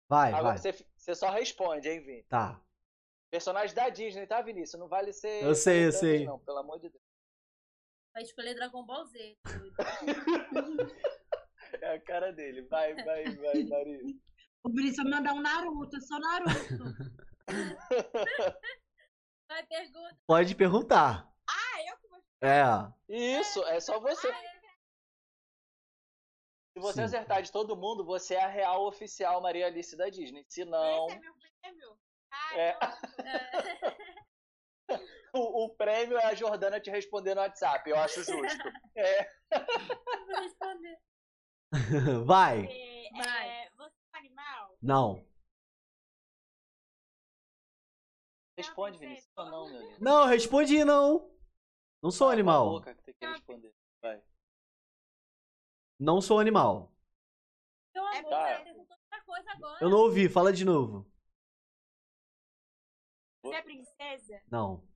Vai, 0.09 0.32
Agora 0.32 0.56
vai. 0.56 0.59
você, 0.59 0.86
você 0.97 1.14
só 1.14 1.30
responde, 1.30 1.88
hein, 1.88 2.01
Vini. 2.01 2.22
Tá. 2.24 2.60
Personagem 3.31 3.74
da 3.74 3.89
Disney, 3.89 4.27
tá, 4.27 4.40
Vinícius? 4.40 4.81
Não 4.81 4.89
vale 4.89 5.12
ser. 5.12 5.43
Eu 5.44 5.55
sei, 5.55 5.86
eu 5.86 5.93
sei. 5.93 6.24
Não, 6.24 6.39
pelo 6.39 6.59
amor 6.59 6.78
de 6.78 6.89
Deus. 6.89 7.03
Vai 8.15 8.23
escolher 8.23 8.55
Dragon 8.55 8.85
Ball 8.85 9.05
Z. 9.05 9.39
É 11.82 11.94
a 11.94 12.01
cara 12.01 12.32
dele. 12.32 12.62
Vai, 12.62 12.94
vai, 12.94 13.24
vai, 13.24 13.65
Maria. 13.65 14.01
O 14.65 14.69
Brice 14.69 14.97
vai 14.97 15.12
mandar 15.12 15.32
um 15.35 15.40
Naruto, 15.40 15.97
eu 15.97 16.01
sou 16.01 16.19
Naruto. 16.19 16.85
Vai, 19.48 19.65
pergunta. 19.65 20.19
Pode 20.27 20.55
perguntar. 20.57 21.32
Ah, 21.48 21.82
eu 21.89 21.97
que 21.98 22.09
vou. 22.09 22.20
É. 22.40 22.93
Isso, 23.09 23.62
é 23.66 23.78
só 23.78 24.01
você. 24.01 24.27
Ah, 24.27 24.44
é. 24.44 24.57
Se 26.73 26.81
você 26.81 26.94
Sim. 26.94 27.05
acertar 27.05 27.43
de 27.43 27.53
todo 27.53 27.77
mundo, 27.77 28.05
você 28.05 28.35
é 28.35 28.44
a 28.44 28.48
real 28.48 28.86
oficial 28.89 29.40
Maria 29.40 29.66
Alice 29.69 29.97
da 29.97 30.09
Disney. 30.09 30.44
Se 30.48 30.65
não, 30.65 31.07
Esse 31.07 31.16
é 31.16 31.20
meu 31.20 31.35
prêmio? 31.62 31.98
Ah, 32.31 32.59
É. 32.59 32.78
não. 32.78 33.27
É, 33.27 33.40
o, 35.35 35.65
o 35.65 35.74
prêmio 35.77 36.16
é 36.19 36.24
a 36.27 36.35
Jordana 36.35 36.81
te 36.81 36.90
responder 36.90 37.35
no 37.35 37.40
WhatsApp. 37.40 37.89
Eu 37.89 37.98
acho 37.98 38.23
justo. 38.23 38.65
É. 38.97 39.23
eu 39.53 40.27
vou 40.27 40.36
responder. 40.43 40.98
Vai. 42.24 42.66
Você, 43.16 43.23
Vai. 43.23 43.48
é, 43.48 43.70
você 43.77 43.94
é 43.94 44.16
um 44.16 44.19
animal? 44.19 44.78
Não. 44.82 45.27
Responde, 48.59 48.98
Vinícius. 48.98 49.31
Ou 49.36 49.44
não, 49.47 49.69
meu 49.70 49.81
lindo. 49.81 49.97
Não, 50.05 50.27
respondi 50.27 50.85
não. 50.85 51.31
Não 52.03 52.11
sou 52.11 52.28
animal. 52.31 52.70
boca 52.70 52.94
que 52.94 53.03
tem 53.05 53.15
que 53.15 53.27
responder. 53.27 53.74
Vai. 54.03 54.23
Não 55.98 56.20
sou 56.20 56.39
animal. 56.39 56.93
Meu 57.94 58.07
É 58.09 58.19
amor, 58.19 58.31
tá. 58.31 58.65
outra 58.77 59.23
coisa 59.24 59.51
agora. 59.53 59.78
Eu 59.81 59.89
não 59.90 59.98
ouvi, 59.98 60.28
fala 60.28 60.53
de 60.53 60.65
novo. 60.65 61.07
Você 63.48 63.56
é 63.56 63.62
princesa? 63.62 64.43
Não. 64.51 64.86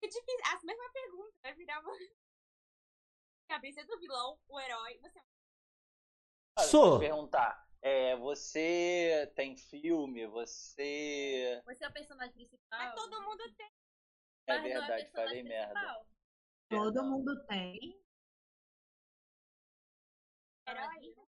Que 0.00 0.08
difícil. 0.08 0.40
A 0.44 0.64
mesma 0.64 0.92
pergunta 0.92 1.32
vai 1.42 1.54
virar 1.54 1.80
uma. 1.80 1.92
A 3.50 3.60
princesa 3.60 3.86
do 3.86 3.98
vilão, 4.00 4.40
o 4.48 4.58
herói. 4.58 4.98
Você 4.98 5.18
é 5.18 6.62
Sou. 6.62 6.82
deixa 6.82 6.94
eu 6.94 6.98
perguntar. 6.98 7.68
É, 7.82 8.16
você 8.16 9.30
tem 9.34 9.56
filme? 9.56 10.26
Você. 10.28 11.60
Você 11.66 11.84
é 11.84 11.88
o 11.88 11.92
personagem 11.92 12.32
principal. 12.32 12.78
Mas 12.78 12.94
todo 12.94 13.22
mundo 13.22 13.54
tem. 13.54 13.66
É 13.66 13.72
mas 14.46 14.56
não 14.56 14.62
verdade, 14.62 15.02
personagem 15.02 15.12
falei 15.12 15.42
merda. 15.42 16.06
Todo 16.68 16.92
Perdão. 16.94 17.10
mundo 17.10 17.46
tem. 17.46 18.02
Herói. 20.66 21.21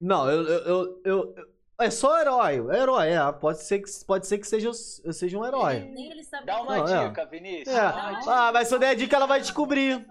Não, 0.00 0.30
eu, 0.30 0.42
eu, 0.42 0.58
eu, 0.64 1.00
eu- 1.04 1.34
eu- 1.36 1.56
É 1.78 1.90
só 1.90 2.18
herói. 2.20 2.54
É 2.74 2.80
herói, 2.80 3.08
é. 3.10 3.32
Pode 3.32 3.62
ser 3.62 3.80
que, 3.80 3.90
pode 4.06 4.26
ser 4.26 4.38
que 4.38 4.46
seja, 4.46 4.68
eu 4.68 5.12
seja 5.12 5.38
um 5.38 5.44
herói. 5.44 5.80
Nem 5.80 6.10
ele 6.10 6.24
sabe 6.24 6.46
Dá 6.46 6.54
o 6.54 6.66
que 6.66 6.72
uma 6.72 6.76
Não, 6.78 7.02
é. 7.02 7.08
dica, 7.08 7.26
Vinícius. 7.26 7.68
É. 7.76 7.80
Dá 7.80 7.92
uma 8.08 8.18
dica. 8.18 8.32
Ah, 8.32 8.52
mas 8.52 8.68
se 8.68 8.74
eu 8.74 8.78
der 8.78 8.88
a 8.90 8.94
dica, 8.94 9.16
ela 9.16 9.26
vai 9.26 9.40
descobrir. 9.40 10.06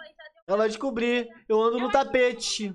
Ela 0.48 0.58
vai 0.58 0.68
descobrir. 0.68 1.28
Eu 1.50 1.60
ando 1.62 1.80
no 1.80 1.88
que 1.88 1.94
tapete. 1.94 2.72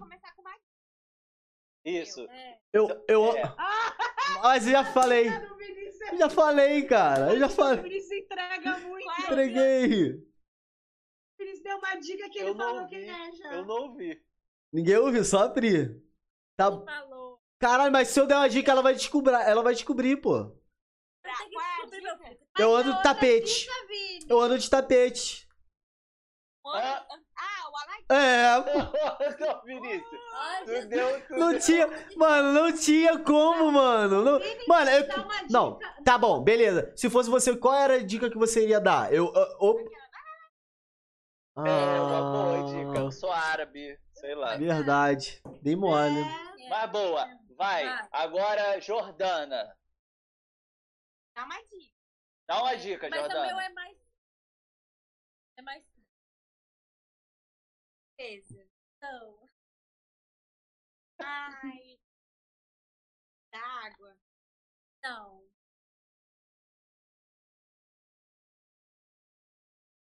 Isso. 1.85 2.20
É, 2.31 2.59
Eu, 2.73 3.05
eu. 3.09 3.37
É. 3.37 3.43
Mas 4.43 4.65
eu 4.66 4.73
já 4.73 4.85
falei. 4.85 5.28
O 5.28 5.57
Vinícius, 5.57 6.12
Eu 6.12 6.19
já 6.19 6.31
falei, 6.31 6.82
cara. 6.85 7.32
Eu 7.32 7.39
já 7.39 7.47
o 7.47 7.51
falei. 7.51 7.82
Vinícius 7.82 8.12
entrega 8.12 8.78
muito. 8.87 9.09
É? 9.11 9.23
Entreguei. 9.24 10.12
O 10.15 10.23
Vinícius 11.39 11.62
deu 11.62 11.78
uma 11.78 11.95
dica 11.97 12.28
que 12.31 12.39
ele 12.39 12.55
falou 12.55 12.87
quem 12.87 13.09
é 13.11 13.32
já. 13.32 13.55
Eu 13.55 13.65
não 13.65 13.74
ouvi. 13.89 14.23
Ninguém 14.73 14.97
ouviu, 14.99 15.24
só 15.24 15.45
a 15.47 15.51
Pri. 15.51 16.01
Tá. 16.70 16.93
falou. 16.93 17.39
Caralho, 17.61 17.93
mas 17.93 18.09
se 18.09 18.19
eu 18.20 18.27
der 18.27 18.37
uma 18.37 18.49
dica, 18.49 18.70
ela 18.70 18.82
vai 18.82 18.95
descobrir. 18.95 19.35
Ela 19.35 19.62
vai 19.62 19.74
descobrir, 19.74 20.16
pô. 20.16 20.57
É 21.24 21.31
dica? 21.49 22.39
Eu 22.59 22.74
ando 22.74 22.95
de 22.95 23.03
tapete. 23.03 23.61
Dica, 23.61 23.87
Vini. 23.87 24.27
Eu 24.28 24.41
ando 24.41 24.59
de 24.59 24.69
tapete. 24.70 25.49
Ah. 26.66 27.07
Ah, 27.37 27.69
o. 27.69 28.15
É, 28.15 28.53
não, 29.41 29.62
Vinícius. 29.65 30.20
Tu 30.66 30.89
deu, 30.89 31.27
tu 31.27 31.35
Não 31.37 31.59
tinha. 31.59 31.87
Mano, 32.16 32.53
não 32.53 32.73
tinha 32.77 33.19
como, 33.20 33.70
mano. 33.73 34.23
Não- 34.24 34.41
Mano, 34.66 34.91
eu. 34.91 35.03
dica. 35.03 35.27
Não, 35.51 35.78
tá 36.05 36.19
bom, 36.19 36.43
beleza. 36.43 36.93
Se 36.97 37.09
fosse 37.09 37.31
você, 37.31 37.57
qual 37.57 37.74
era 37.74 37.95
a 37.95 38.03
dica 38.03 38.28
que 38.31 38.39
você 38.39 38.62
iria 38.65 38.81
dar? 38.81 39.12
Eu. 39.12 39.32
eu- 39.35 39.57
op- 39.61 39.91
É, 41.59 42.01
uma 42.01 42.32
boa 42.32 42.65
dica. 42.66 43.01
Ah, 43.01 43.05
Eu 43.05 43.12
sou 43.12 43.31
árabe, 43.32 43.99
sei 44.15 44.35
lá. 44.35 44.57
Verdade. 44.57 45.41
Dei 45.62 45.77
mole. 45.77 46.20
É. 46.20 46.49
Mas 46.70 46.90
boa. 46.90 47.26
Vai. 47.56 47.84
Vai. 47.84 48.09
Agora, 48.12 48.80
Jordana. 48.80 49.76
Dá 51.34 51.44
uma 51.44 51.60
dica. 51.64 51.94
Dá 52.47 52.62
uma 52.62 52.76
dica, 52.76 53.09
Mas 53.10 53.18
o 53.18 53.22
meu 53.22 53.30
Jordana. 53.32 53.64
é 53.64 53.68
mais. 53.70 53.98
É 55.56 55.62
mais. 55.62 55.84
Beleza. 58.16 58.68
Não. 59.02 59.48
Ai. 61.18 61.98
Da 63.52 63.59
água. 63.86 64.16
Não. 65.02 65.51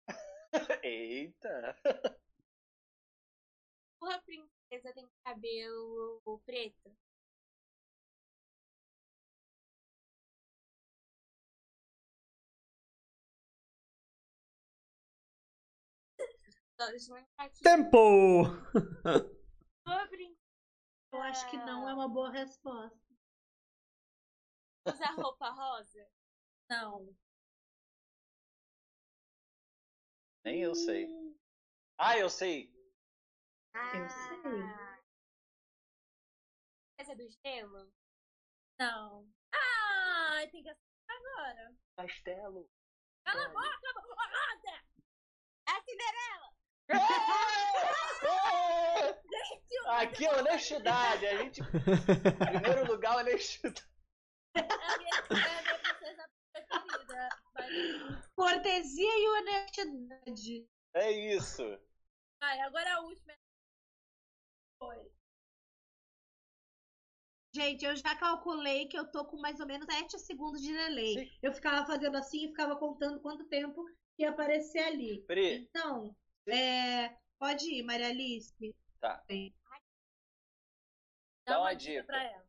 Eita. 0.84 1.76
Sua 3.98 4.18
princesa 4.22 4.53
tem 4.92 5.08
cabelo 5.24 6.40
preto? 6.44 6.96
Tempo! 17.62 18.44
Eu 21.12 21.22
acho 21.22 21.48
que 21.48 21.56
não 21.58 21.88
é 21.88 21.94
uma 21.94 22.08
boa 22.08 22.28
resposta. 22.28 22.98
usa 24.84 25.12
roupa 25.12 25.48
rosa? 25.50 26.08
Não. 26.68 27.16
Nem 30.44 30.60
eu 30.60 30.74
sei. 30.74 31.06
Ah, 31.96 32.18
eu 32.18 32.28
sei. 32.28 32.73
Eu 33.74 34.08
sei. 34.08 34.62
Ah. 34.62 34.98
Princesa 36.96 37.16
do 37.16 37.28
gelo? 37.44 37.92
Não. 38.78 39.28
Ai, 39.52 40.48
tem 40.48 40.62
que 40.62 40.68
acertar 40.70 41.16
agora. 41.16 41.74
Castelo. 41.96 42.70
Cala 43.24 43.46
a 43.46 43.48
boca, 43.48 43.92
roda! 43.96 44.84
É 45.66 45.72
a 45.72 45.82
Cinderela. 45.82 46.54
É! 46.88 46.94
Aqui 49.86 50.24
é 50.24 50.38
honestidade. 50.38 51.26
A 51.26 51.36
gente. 51.38 51.60
Primeiro 51.62 52.86
lugar, 52.86 53.16
honestidade. 53.18 53.82
É 54.54 54.60
a 54.60 54.98
minha, 54.98 55.14
é 55.14 55.58
a 55.58 55.62
minha 55.62 55.78
princesa 55.80 56.30
preferida. 56.52 57.28
Cortesia 58.36 59.18
e 59.18 59.28
honestidade. 59.28 60.68
É 60.94 61.10
isso. 61.10 61.62
vai, 62.40 62.60
agora 62.60 62.94
a 62.94 63.00
última. 63.00 63.34
Foi. 64.84 65.14
Gente, 67.54 67.84
eu 67.84 67.94
já 67.94 68.16
calculei 68.16 68.88
que 68.88 68.98
eu 68.98 69.08
tô 69.10 69.24
com 69.24 69.36
mais 69.40 69.60
ou 69.60 69.66
menos 69.66 69.86
7 69.86 70.18
segundos 70.18 70.60
de 70.60 70.72
delay. 70.72 71.32
Eu 71.40 71.52
ficava 71.52 71.86
fazendo 71.86 72.16
assim 72.16 72.44
e 72.44 72.48
ficava 72.48 72.76
contando 72.76 73.20
quanto 73.20 73.44
tempo 73.48 73.84
ia 74.18 74.30
aparecer 74.30 74.82
ali. 74.82 75.22
Pri, 75.22 75.68
Então, 75.68 76.14
é, 76.48 77.16
pode 77.38 77.64
ir, 77.72 77.84
Maria 77.84 78.08
Alice. 78.08 78.52
Tá. 79.00 79.22
Sim. 79.30 79.54
Dá 81.46 81.60
uma 81.60 81.74
dica. 81.74 82.04
pra 82.04 82.22
ela. 82.22 82.44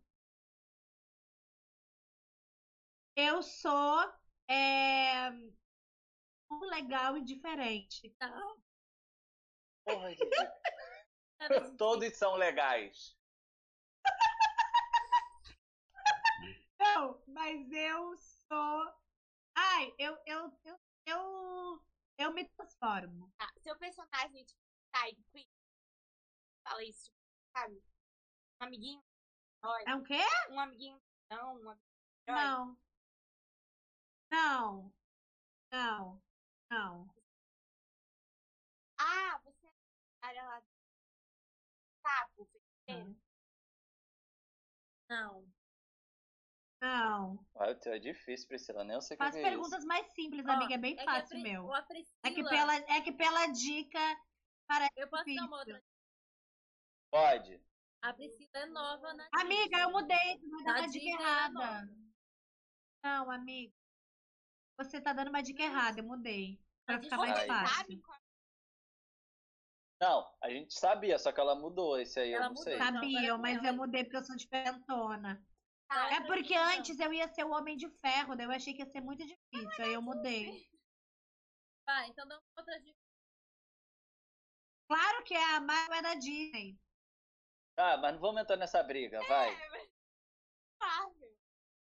Eu 3.15 3.43
sou 3.43 3.99
é, 4.49 5.29
um 6.51 6.59
legal 6.69 7.17
e 7.17 7.23
diferente. 7.23 8.13
Não. 8.19 8.57
porra 9.85 10.15
de 10.15 10.17
dica. 10.17 10.84
Todos 11.77 12.15
são 12.15 12.35
legais. 12.35 13.15
Não, 16.79 17.21
mas 17.27 17.71
eu 17.71 18.17
sou. 18.17 18.93
Ai, 19.55 19.93
eu, 19.97 20.17
eu, 20.25 20.51
eu, 20.65 20.79
eu, 21.05 21.85
eu 22.17 22.33
me 22.33 22.45
transformo. 22.49 23.31
Tá, 23.37 23.51
seu 23.61 23.77
personagem, 23.77 24.43
tipo, 24.43 24.61
Tide 24.93 25.23
Queen. 25.31 25.47
Fala 26.63 26.83
isso, 26.83 27.05
tipo, 27.05 27.17
sabe? 27.55 27.83
Um 28.61 28.65
amiguinho. 28.65 29.03
É 29.87 29.95
um 29.95 30.03
quê? 30.03 30.21
um 30.49 30.59
amiguinho. 30.59 31.01
Não, 31.29 31.55
um 31.55 31.69
amiguinho. 31.69 31.85
Não. 32.27 32.77
Não. 34.31 34.93
Não. 35.71 36.21
Não. 36.69 37.15
Ah, 38.97 39.39
sapo. 42.05 42.49
Não. 45.09 45.45
Não. 46.81 47.45
Ah, 47.55 47.69
o 47.71 47.75
teu 47.75 47.93
é 47.93 47.99
difícil, 47.99 48.47
Priscila. 48.47 48.83
Nem 48.83 48.95
eu 48.95 49.01
sei 49.01 49.15
o 49.15 49.17
que 49.17 49.23
Faz 49.23 49.35
é 49.35 49.41
perguntas 49.41 49.79
isso. 49.79 49.87
mais 49.87 50.07
simples, 50.13 50.45
Ó, 50.47 50.51
amiga. 50.51 50.73
É 50.73 50.77
bem 50.77 50.93
é 50.93 50.95
que 50.97 51.01
a 51.09 51.13
fácil, 51.13 51.29
Pri- 51.29 51.41
meu. 51.43 51.73
A 51.73 51.81
Priscila, 51.81 52.19
É 52.23 52.31
que, 52.31 52.43
pela, 52.43 52.75
é 52.75 53.01
que 53.01 53.11
pela 53.11 53.45
dica. 53.47 53.99
Eu 54.95 55.07
posso 55.09 55.25
dar 55.25 55.45
uma 55.45 55.63
difícil. 55.63 55.75
outra. 55.75 55.83
Pode. 57.11 57.61
A 58.01 58.13
Priscila 58.13 58.49
é 58.55 58.65
nova 58.67 59.13
na 59.13 59.27
Amiga, 59.33 59.79
eu 59.79 59.91
mudei. 59.91 60.39
Tu 60.39 60.49
vai 60.49 60.63
dar 60.63 60.79
uma 60.79 60.87
dica 60.89 61.05
é 61.05 61.09
errada. 61.11 61.53
nova. 61.53 61.87
Não, 63.03 63.31
amiga. 63.31 63.73
Você 64.77 64.99
tá 65.01 65.13
dando 65.13 65.29
uma 65.29 65.41
dica 65.41 65.63
errada. 65.63 65.99
Eu 65.99 66.03
mudei. 66.05 66.59
Pra 66.85 66.97
A 66.97 67.01
ficar 67.01 67.17
mais 67.17 67.47
fácil. 67.47 67.75
Sabe 67.77 68.01
qual 68.01 68.19
Não, 70.01 70.29
a 70.41 70.49
gente 70.49 70.73
sabia, 70.77 71.17
só 71.17 71.31
que 71.31 71.39
ela 71.39 71.55
mudou 71.55 71.97
esse 71.99 72.19
aí, 72.19 72.31
eu 72.31 72.35
Ela 72.37 72.45
não 72.45 72.49
mudou, 72.51 72.63
sei. 72.63 72.77
sabe? 72.77 72.97
Sabiam, 72.97 73.37
mas 73.37 73.63
eu 73.63 73.73
mudei 73.73 74.03
porque 74.03 74.17
eu 74.17 74.23
sou 74.23 74.35
diferentona. 74.35 75.41
tá? 75.87 76.13
É 76.15 76.21
porque 76.25 76.53
antes 76.55 76.99
eu 76.99 77.13
ia 77.13 77.27
ser 77.29 77.45
o 77.45 77.51
Homem 77.51 77.77
de 77.77 77.89
Ferro, 77.99 78.35
daí 78.35 78.45
eu 78.45 78.51
achei 78.51 78.73
que 78.73 78.81
ia 78.81 78.89
ser 78.91 79.01
muito 79.01 79.25
difícil. 79.25 79.85
Aí 79.85 79.93
eu 79.93 80.01
mudei. 80.01 80.67
Vai, 81.87 82.07
então 82.09 82.27
dá 82.27 82.35
uma 82.35 82.43
outra 82.57 82.79
dica. 82.81 82.97
Claro 84.89 85.23
que 85.23 85.33
é 85.33 85.55
a 85.55 85.61
Marvel 85.61 85.95
é 85.97 86.01
da 86.01 86.13
Disney. 86.15 86.77
Ah, 87.77 87.97
mas 87.97 88.13
não 88.13 88.19
vamos 88.21 88.41
entrar 88.41 88.57
nessa 88.57 88.83
briga, 88.83 89.19
vai. 89.27 89.49
É, 89.49 89.69
mas- 89.69 89.89
Marvel. 90.79 91.35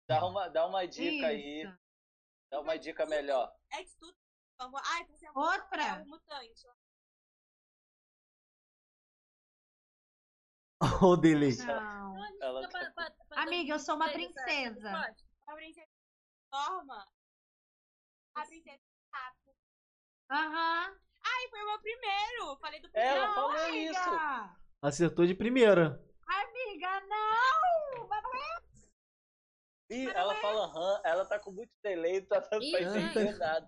Dá 0.07 0.25
uma, 0.25 0.47
dá 0.49 0.65
uma 0.65 0.87
dica 0.87 1.27
aí, 1.27 1.61
Isso. 1.63 1.77
dá 2.51 2.61
uma 2.61 2.77
dica 2.77 3.05
melhor. 3.05 3.55
É 3.71 3.83
de 3.83 3.95
tudo. 3.97 4.17
Vamos- 4.57 4.81
Ai, 4.83 5.05
você 5.05 5.25
é 5.27 5.31
Outra. 5.35 5.83
é 5.83 5.93
um 6.01 6.05
mutante. 6.07 6.67
Ó 10.81 11.05
o 11.13 11.17
delay. 11.17 11.55
Não. 11.57 12.17
Ela 12.41 12.67
fica 12.67 12.91
tá- 12.93 13.13
Amiga, 13.31 13.73
eu 13.73 13.79
sou 13.79 13.95
uma 13.95 14.09
princesa. 14.09 14.89
resposta. 14.89 15.23
A 15.47 15.53
princesa 15.55 15.87
forma. 16.49 17.07
A 18.35 18.45
princesa 18.45 18.79
sapo. 19.11 19.55
Aham. 20.31 20.97
Ai, 21.21 21.49
foi 21.49 21.61
o 21.61 21.65
meu 21.65 21.79
primeiro. 21.81 22.57
Falei 22.61 22.79
do 22.79 22.89
primeiro. 22.89 23.15
Ela 23.17 23.33
falou 23.33 23.51
amiga. 23.51 23.91
isso. 23.91 24.09
Acertou 24.81 25.25
de 25.25 25.35
primeira. 25.35 26.01
Amiga, 26.27 27.01
não! 27.01 28.07
Mas 28.07 28.23
não 28.23 28.35
é 28.35 28.59
Ih, 29.91 30.07
ela 30.11 30.35
fala 30.35 30.65
aham, 30.65 31.01
ela 31.03 31.25
tá 31.25 31.39
com 31.39 31.51
muito 31.51 31.71
delay, 31.81 32.21
tá 32.21 32.39
dando 32.39 32.69
pra 32.71 32.81
entender 32.81 33.37
nada. 33.37 33.67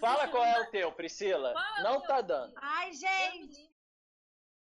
Fala 0.00 0.26
qual 0.28 0.42
é 0.42 0.56
uma- 0.58 0.66
o 0.66 0.70
teu, 0.70 0.90
Priscila. 0.92 1.52
Qual 1.52 1.64
é 1.76 1.80
o 1.80 1.82
Não 1.84 1.98
teu, 2.00 2.08
tá 2.08 2.20
dando. 2.22 2.54
Ai, 2.56 2.90
gente. 2.94 3.69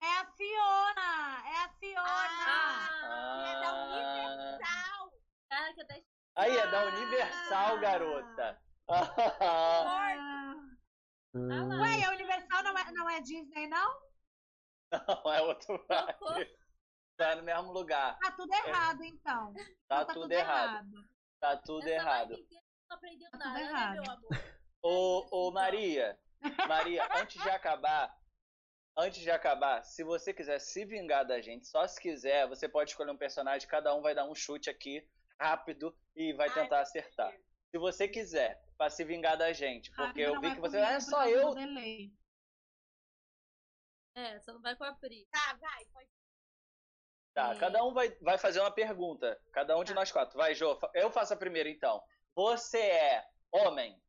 É 0.01 0.19
a 0.19 0.25
Fiona! 0.31 1.43
É 1.45 1.57
a 1.65 1.69
Fiona! 1.79 2.07
Ah, 3.03 3.45
É 3.47 3.59
da 3.61 3.69
Ah, 3.69 3.85
Universal. 3.85 5.11
cara, 5.49 5.73
que 5.73 5.81
até 5.81 6.03
aí 6.35 6.57
é 6.57 6.67
da 6.67 6.85
Universal, 6.85 7.79
garota. 7.79 8.61
Ah. 8.89 10.53
Ah, 11.35 11.81
Ué, 11.81 12.03
a 12.05 12.11
Universal 12.11 12.63
não 12.63 12.77
é, 12.77 12.91
não 12.91 13.09
é 13.09 13.21
Disney, 13.21 13.67
não? 13.67 14.07
Não, 14.91 15.33
é 15.33 15.41
outro 15.41 15.77
parque. 15.87 16.57
Tá 17.17 17.35
no 17.35 17.43
mesmo 17.43 17.71
lugar. 17.73 18.17
Tá 18.19 18.31
tudo 18.31 18.53
errado, 18.53 19.03
então. 19.03 19.53
Tá, 19.87 20.01
Então 20.03 20.13
tudo, 20.13 20.31
errado. 20.31 20.87
Tá 21.39 21.57
tudo 21.57 21.81
Essa 21.81 21.89
errado. 21.89 22.33
inteira 22.33 22.63
não 22.89 22.95
aprendeu 22.97 23.29
Tá 23.31 23.37
tudo 23.37 23.45
nada, 23.45 23.59
né, 23.59 23.63
errado. 23.69 23.93
meu 24.01 24.11
amor? 24.11 24.29
Ô, 24.83 25.27
ô 25.47 25.51
Maria, 25.51 26.17
Maria, 26.67 27.07
antes 27.15 27.41
de 27.41 27.49
acabar, 27.49 28.15
antes 28.97 29.21
de 29.21 29.29
acabar, 29.29 29.83
se 29.83 30.03
você 30.03 30.33
quiser 30.33 30.59
se 30.59 30.83
vingar 30.83 31.25
da 31.25 31.39
gente, 31.39 31.67
só 31.67 31.87
se 31.87 32.01
quiser, 32.01 32.47
você 32.47 32.67
pode 32.67 32.89
escolher 32.91 33.11
um 33.11 33.17
personagem, 33.17 33.67
cada 33.67 33.93
um 33.93 34.01
vai 34.01 34.15
dar 34.15 34.25
um 34.25 34.33
chute 34.35 34.69
aqui, 34.69 35.07
rápido, 35.39 35.95
e 36.15 36.33
vai 36.33 36.49
Ai, 36.49 36.53
tentar 36.55 36.81
acertar. 36.81 37.31
Se 37.69 37.77
você 37.77 38.07
quiser, 38.07 38.59
pra 38.77 38.89
se 38.89 39.03
vingar 39.03 39.37
da 39.37 39.53
gente, 39.53 39.91
porque 39.91 40.21
eu 40.21 40.39
vi 40.41 40.55
que 40.55 40.59
você. 40.61 40.77
comigo 40.77 40.91
É 40.93 40.99
só 40.99 41.27
eu. 41.27 41.53
É, 44.15 44.39
você 44.39 44.51
não 44.51 44.61
vai 44.61 44.75
com 44.75 44.83
a 44.83 44.93
Pri. 44.93 45.27
Tá, 45.27 45.53
vai. 45.61 45.85
Pode. 45.85 46.09
Tá, 47.35 47.53
É. 47.53 47.59
cada 47.59 47.83
um 47.83 47.93
vai, 47.93 48.09
vai 48.19 48.37
fazer 48.39 48.59
uma 48.61 48.71
pergunta. 48.71 49.39
Cada 49.53 49.77
um 49.77 49.83
de 49.83 49.93
Tá. 49.93 49.99
nós 49.99 50.11
quatro. 50.11 50.35
Vai, 50.35 50.55
Jô, 50.55 50.79
eu 50.95 51.11
faço 51.11 51.33
a 51.35 51.37
primeira 51.37 51.69
então. 51.69 52.03
Você 52.33 52.79
é 52.79 53.29
homem? 53.51 54.01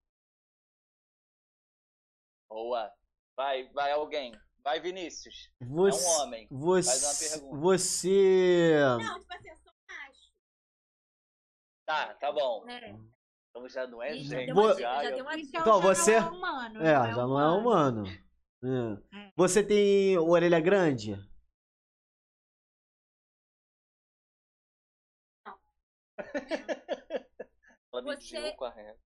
Boa. 2.48 2.90
Vai, 3.36 3.68
vai 3.72 3.92
alguém. 3.92 4.32
Vai, 4.68 4.80
Vinícius. 4.80 5.50
Você, 5.62 6.04
É 6.04 6.08
um 6.10 6.20
homem. 6.20 6.46
Você, 6.50 6.90
Faz 6.90 7.02
uma 7.04 7.40
pergunta. 7.40 7.56
você, 7.62 8.74
Não, 8.98 9.18
tipo 9.20 9.32
assim, 9.32 9.48
eu 9.48 9.56
sou 9.56 9.72
macho. 9.88 10.32
Tá, 11.86 12.14
tá 12.16 12.32
bom. 12.32 12.68
É. 12.68 12.94
Então 13.48 13.66
já 13.66 13.86
não 13.86 14.02
é 14.02 14.10
já 14.18 14.36
gente. 14.36 14.44
deu 14.46 14.54
uma 14.54 14.62
Boa. 14.62 14.74
dica, 14.74 14.82
já, 14.82 15.02
já 15.04 15.10
deu 15.16 15.24
uma 15.24 15.36
dica. 15.36 15.48
Então, 15.48 15.60
Então, 15.62 15.80
já 15.80 15.86
você- 15.94 16.20
não 16.20 16.26
é 16.26 16.30
humano. 16.36 16.82
é, 16.82 16.92
já 17.14 17.26
não 17.26 17.40
é 17.40 17.58
humano. 17.58 18.04
É. 18.62 19.32
Você 19.36 19.64
tem 19.64 20.18
orelha 20.18 20.60
grande? 20.60 21.14
Ela 27.92 28.02
Você- 28.02 28.38
mediu 28.40 28.56
com 28.56 28.64
a 28.64 28.70
régua. 28.70 29.00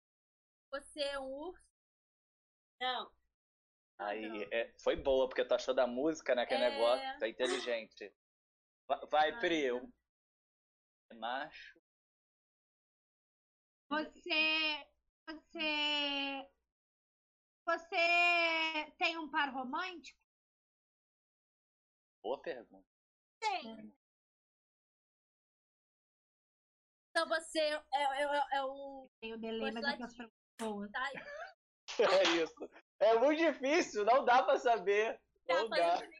Você 0.70 1.00
é 1.00 1.18
um 1.18 1.26
urso? 1.26 1.62
Não. 2.80 3.10
Aí, 3.98 4.48
é, 4.52 4.72
foi 4.78 4.94
boa, 4.96 5.28
porque 5.28 5.44
tu 5.44 5.54
achou 5.54 5.74
da 5.74 5.86
música, 5.86 6.34
né? 6.34 6.46
Que 6.46 6.54
É. 6.54 6.70
negócio. 6.70 7.18
Tá 7.18 7.28
inteligente. 7.28 8.14
Va- 8.88 9.04
Vai, 9.10 9.32
Ai, 9.32 9.40
Pri. 9.40 9.64
eu- 9.64 9.92
É 11.10 11.14
macho. 11.14 11.80
Você. 13.90 14.86
Você. 15.28 16.48
Você 17.66 18.92
tem 18.98 19.18
um 19.18 19.30
par 19.30 19.52
romântico? 19.52 20.18
Boa 22.22 22.40
pergunta. 22.40 22.86
Tem. 23.40 23.94
Então 27.10 27.28
você 27.28 27.58
é, 27.58 27.74
é, 27.94 28.22
é, 28.22 28.56
é 28.58 28.62
o. 28.62 29.10
Tem 29.20 29.34
o 29.34 29.38
faço 29.98 30.16
pra 30.16 30.30
boas. 30.60 30.90
Tá, 30.92 31.00
É 31.98 32.22
isso. 32.42 32.54
É 33.00 33.14
muito 33.18 33.38
difícil, 33.38 34.04
não 34.04 34.24
dá 34.24 34.42
pra 34.42 34.58
saber. 34.58 35.20
tá 35.46 35.54
Não 35.54 35.68
dá. 35.68 35.76
fazendo- 35.96 36.12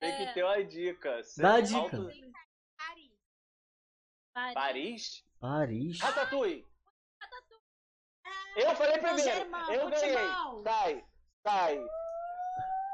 Tem 0.00 0.12
É. 0.12 0.26
que 0.26 0.34
ter 0.34 0.44
uma 0.44 0.64
dica. 0.64 1.22
Dá 1.38 1.54
a 1.54 1.60
Você- 1.60 1.62
dica. 1.62 1.96
Alto- 1.96 2.10
Paris. 2.76 3.12
Paris. 4.32 4.54
Paris? 4.54 5.24
Paris. 5.40 6.00
Ratatouille. 6.00 6.68
Eu 8.56 8.74
falei 8.76 8.96
Meu 9.00 9.14
primeiro. 9.14 9.40
irmão, 9.40 9.72
eu 9.72 9.90
ganhei. 9.90 10.16
futebol. 10.18 10.62
Sai, 10.62 11.04
sai. 11.46 11.78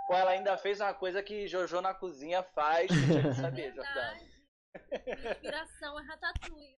Pô, 0.06 0.14
ela 0.14 0.30
ainda 0.32 0.56
fez 0.58 0.80
uma 0.80 0.92
coisa 0.94 1.22
que 1.22 1.46
Jojo 1.48 1.80
na 1.80 1.94
cozinha 1.94 2.42
faz. 2.42 2.90
Eu 2.90 2.96
tinha 3.06 3.22
que 3.22 3.34
saber, 3.40 3.72
Jordana. 3.74 4.14
Verdade. 4.14 4.34
Minha 5.06 5.32
inspiração 5.32 5.98
é 5.98 6.02
Ratatouille. 6.04 6.78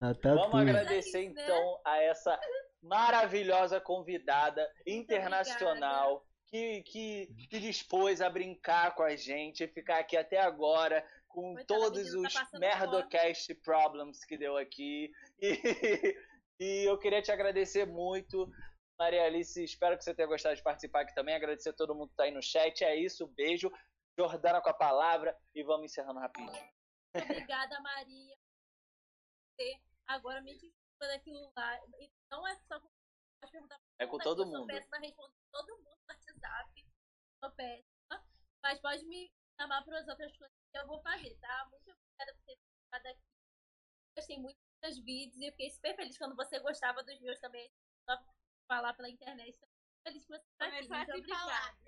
Ah, 0.00 0.14
tá 0.14 0.34
Vamos 0.34 0.54
agradecer 0.60 1.24
é 1.24 1.28
né? 1.28 1.42
então 1.42 1.80
a 1.84 1.96
essa 2.02 2.38
maravilhosa 2.82 3.80
convidada 3.80 4.68
internacional 4.86 6.24
que, 6.46 6.82
que 6.82 7.28
se 7.50 7.60
dispôs 7.60 8.20
a 8.20 8.30
brincar 8.30 8.94
com 8.94 9.02
a 9.02 9.14
gente, 9.16 9.68
ficar 9.68 9.98
aqui 9.98 10.16
até 10.16 10.40
agora 10.40 11.06
com 11.28 11.54
Coitada, 11.54 11.66
todos 11.66 12.12
menina 12.12 12.28
os 12.28 12.34
tá 12.34 12.48
Merdocast 12.58 13.54
problems 13.56 14.24
que 14.24 14.36
deu 14.36 14.56
aqui. 14.56 15.10
E, 16.60 16.64
e 16.64 16.84
eu 16.88 16.98
queria 16.98 17.22
te 17.22 17.30
agradecer 17.30 17.86
muito. 17.86 18.50
Maria 18.98 19.24
Alice, 19.24 19.62
espero 19.62 19.96
que 19.96 20.02
você 20.02 20.12
tenha 20.12 20.26
gostado 20.26 20.56
de 20.56 20.62
participar 20.62 21.02
aqui 21.02 21.14
também. 21.14 21.36
Agradecer 21.36 21.68
a 21.68 21.72
todo 21.72 21.94
mundo 21.94 22.08
que 22.08 22.16
tá 22.16 22.24
aí 22.24 22.32
no 22.32 22.42
chat. 22.42 22.82
É 22.82 22.96
isso, 22.96 23.28
beijo. 23.28 23.70
Jordana 24.18 24.60
com 24.60 24.68
a 24.68 24.74
palavra 24.74 25.38
e 25.54 25.62
vamos 25.62 25.92
encerrando 25.92 26.18
rapidinho. 26.18 26.68
Obrigada, 27.14 27.80
Maria. 27.80 28.36
Agora 30.08 30.40
me 30.42 30.58
daquilo 31.06 31.52
lá. 31.56 31.76
E 32.00 32.10
não 32.30 32.46
é 32.46 32.56
só 32.66 32.80
com 32.80 32.88
pode 33.40 33.52
perguntar 33.52 33.78
pra 33.78 34.04
É 34.04 34.06
com 34.06 34.18
todo 34.18 34.42
eu 34.42 34.46
sou 34.46 34.58
mundo. 34.58 34.66
péssima 34.66 34.98
todo 35.52 35.78
mundo 35.78 35.84
no 35.84 36.14
WhatsApp. 36.14 36.86
Sou 37.42 37.50
péssima. 37.52 38.24
Mas 38.62 38.80
pode 38.80 39.04
me 39.06 39.32
chamar 39.60 39.84
para 39.84 40.00
as 40.00 40.08
outras 40.08 40.36
coisas 40.36 40.56
que 40.72 40.78
eu 40.78 40.86
vou 40.86 41.00
fazer, 41.02 41.34
tá? 41.36 41.68
Muito 41.70 41.90
obrigada 41.90 42.34
por 42.34 42.42
ter 42.44 42.58
ficado 42.84 43.06
aqui. 43.06 43.22
Gostei 44.16 44.38
muito 44.38 44.56
dos 44.56 44.78
seus 44.80 45.04
vídeos 45.04 45.40
e 45.40 45.46
eu 45.46 45.52
fiquei 45.52 45.70
super 45.70 45.94
feliz 45.96 46.18
quando 46.18 46.34
você 46.34 46.58
gostava 46.58 47.02
dos 47.04 47.20
meus 47.20 47.38
também. 47.38 47.70
Só 48.08 48.18
falar 48.66 48.94
pela 48.94 49.08
internet. 49.08 49.56
Tô 49.58 49.66
feliz 50.04 50.24
que 50.24 50.32
você 50.32 50.44
tá 50.58 50.66
aqui. 50.66 50.88
Muito 50.88 51.10
obrigada. 51.10 51.40
falar. 51.40 51.78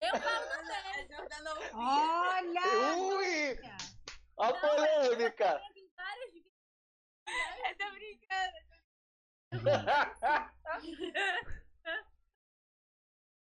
Eu 0.00 0.10
falo 0.20 0.48
também. 0.66 1.72
Olha! 1.74 2.96
Ui! 2.96 3.58
A 4.38 4.52
polêmica! 4.54 5.62
Eu 7.26 7.76
tô 7.78 7.90
brincando. 7.92 8.58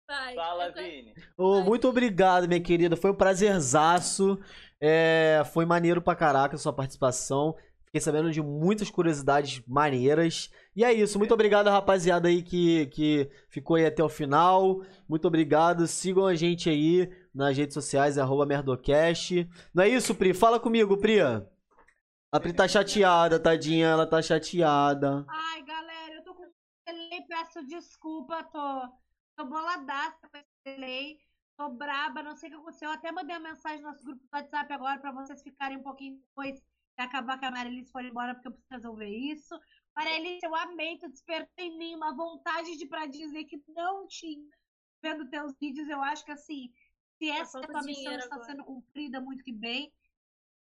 Vai. 0.09 0.35
Fala, 0.35 0.67
Eu- 0.69 0.75
Vini. 0.75 1.15
Ô, 1.37 1.61
muito 1.63 1.89
obrigado, 1.89 2.47
minha 2.49 2.61
querida. 2.61 2.97
Foi 2.97 3.11
um 3.11 3.15
prazerzaço. 3.15 4.39
É, 4.81 5.43
foi 5.53 5.65
maneiro 5.65 6.03
pra 6.03 6.15
caraca 6.17 6.57
a 6.57 6.59
sua 6.59 6.73
participação. 6.73 7.57
Fiquei 7.87 8.01
sabendo 8.01 8.31
de 8.31 8.43
muitas 8.43 8.91
curiosidades 8.91 9.63
maneiras. 9.67 10.51
E 10.75 10.83
é 10.85 10.93
isso. 10.93 11.19
Muito 11.19 11.33
obrigado, 11.35 11.69
rapaziada 11.69 12.29
aí 12.29 12.43
que, 12.43 12.87
que 12.87 13.31
ficou 13.49 13.77
aí 13.77 13.87
até 13.87 14.03
o 14.03 14.09
final. 14.09 14.83
Muito 15.09 15.27
obrigado. 15.29 15.87
Sigam 15.87 16.27
a 16.27 16.35
gente 16.35 16.69
aí 16.69 17.11
nas 17.35 17.57
redes 17.57 17.75
sociais, 17.75 18.19
arroba 18.19 18.45
Merdocast. 18.47 19.49
Não 19.75 19.85
é 19.85 19.89
isso, 19.89 20.15
Pri? 20.15 20.35
Fala 20.35 20.59
comigo, 20.59 20.97
Pri. 20.97 21.19
A 22.35 22.41
Pri 22.41 22.55
tá 22.55 22.67
chateada, 22.67 23.39
tadinha. 23.39 23.89
Ela 23.89 24.07
tá 24.07 24.23
chateada. 24.23 25.27
Ai, 25.29 25.63
galera, 25.65 26.15
eu 26.15 26.25
tô 26.25 26.35
com 26.35 26.51
delay, 26.87 27.21
peço 27.29 27.63
desculpa, 27.67 28.43
tô, 28.45 28.89
tô 29.37 29.45
boladaça 29.45 30.27
com 30.31 30.39
esse 30.39 30.49
delay, 30.65 31.19
tô 31.59 31.69
braba, 31.69 32.23
não 32.23 32.35
sei 32.35 32.49
o 32.49 32.53
que 32.53 32.59
aconteceu. 32.59 32.89
Eu 32.89 32.95
até 32.95 33.13
mandei 33.13 33.37
uma 33.37 33.51
mensagem 33.51 33.83
no 33.83 33.89
nosso 33.91 34.03
grupo 34.03 34.23
do 34.23 34.29
WhatsApp 34.33 34.73
agora 34.73 34.99
pra 34.99 35.13
vocês 35.13 35.43
ficarem 35.43 35.77
um 35.77 35.83
pouquinho 35.83 36.19
depois 36.21 36.55
de 36.55 36.63
acabar 36.97 37.39
que 37.39 37.45
a 37.45 37.51
Marilis 37.51 37.91
for 37.91 38.03
embora, 38.03 38.35
porque 38.35 38.49
eu 38.49 38.53
preciso 38.53 38.75
resolver 38.77 39.11
isso. 39.11 39.61
Marilis, 39.95 40.43
eu 40.43 40.55
amei, 40.55 40.97
tu 40.97 41.11
despertou 41.11 41.51
em 41.59 41.77
mim 41.77 41.95
uma 41.97 42.17
vontade 42.17 42.79
de 42.79 42.87
pra 42.87 43.05
dizer 43.05 43.45
que 43.45 43.63
não 43.69 44.07
tinha. 44.09 44.49
Vendo 45.03 45.29
teus 45.29 45.53
vídeos, 45.61 45.87
eu 45.87 46.01
acho 46.01 46.25
que 46.25 46.33
assim, 46.33 46.73
se 47.19 47.29
essa 47.29 47.59
falta 47.59 47.69
tua 47.69 47.83
missão 47.83 48.15
está 48.15 48.37
agora. 48.37 48.45
sendo 48.51 48.65
cumprida 48.65 49.21
muito 49.21 49.45
que 49.45 49.53
bem, 49.53 49.93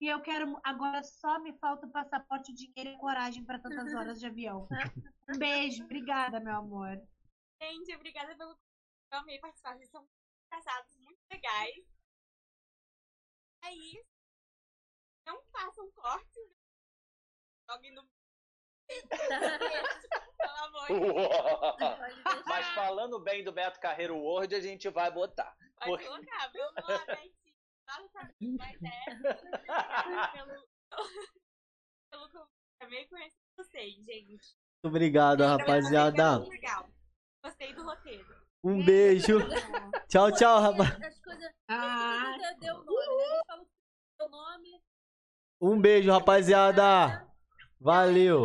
e 0.01 0.07
eu 0.09 0.21
quero. 0.23 0.59
Agora 0.65 1.03
só 1.03 1.39
me 1.41 1.53
falta 1.59 1.87
o 1.87 1.91
passaporte, 1.91 2.53
o 2.53 2.55
dinheiro 2.55 2.91
e 2.91 2.99
coragem 2.99 3.45
para 3.45 3.59
tantas 3.59 3.93
horas 3.95 4.21
de 4.21 4.27
avião. 4.27 4.69
Um 5.29 5.39
beijo, 5.39 5.85
obrigada, 5.85 6.39
meu 6.41 6.55
amor. 6.57 7.01
Gente, 7.61 7.95
obrigada 7.95 8.37
pelo 8.37 8.51
convite. 8.51 8.63
Eu 9.13 9.19
amei 9.19 9.39
participar. 9.41 9.77
Vocês 9.77 9.91
são 9.91 10.01
muito 10.03 10.13
engraçados, 10.47 10.97
muito 10.99 11.19
legais. 11.33 11.85
É 13.65 13.73
isso. 13.75 14.07
Não 15.27 15.43
façam 15.53 15.91
cortes. 15.93 16.49
né? 16.49 16.55
Joguem 17.71 17.93
no. 17.95 18.09
Pelo 20.39 20.57
amor 20.65 20.87
de 20.87 21.01
Deus. 21.01 22.45
Mas 22.47 22.67
falando 22.69 23.21
bem 23.21 23.45
do 23.45 23.53
Beto 23.53 23.79
Carreiro 23.81 24.17
Word, 24.17 24.55
a 24.55 24.61
gente 24.61 24.89
vai 24.89 25.11
botar. 25.11 25.55
Pode 25.77 25.91
Porque- 25.91 26.07
colocar. 26.07 26.53
Meu 26.53 26.69
amor, 26.69 27.07
Betinho. 27.07 27.38
Fala 27.89 28.09
pra 28.11 28.31
mim, 28.39 28.55
mas 28.59 28.77
é. 28.83 29.15
Obrigada 29.15 30.29
pelo. 30.33 30.69
pelo 32.13 32.29
convite. 32.29 32.53
Amei 32.83 33.07
conhecer 33.07 33.35
vocês, 33.57 33.95
gente. 34.05 34.29
Muito 34.29 34.95
obrigado, 34.95 35.41
vocês, 35.41 35.57
rapaziada. 35.57 36.23
é 36.23 36.39
muito 36.39 36.51
legal. 36.51 36.89
Gostei 37.43 37.75
do 37.75 37.83
roteiro. 37.83 38.37
Um 38.63 38.85
beijo. 38.85 39.39
Tchau, 40.09 40.31
tchau, 40.33 40.61
rapaz. 40.61 40.99
Ah, 41.69 42.37
né? 42.39 42.79
Um 45.61 45.81
beijo, 45.81 46.11
rapaziada. 46.11 47.27
Valeu. 47.81 48.45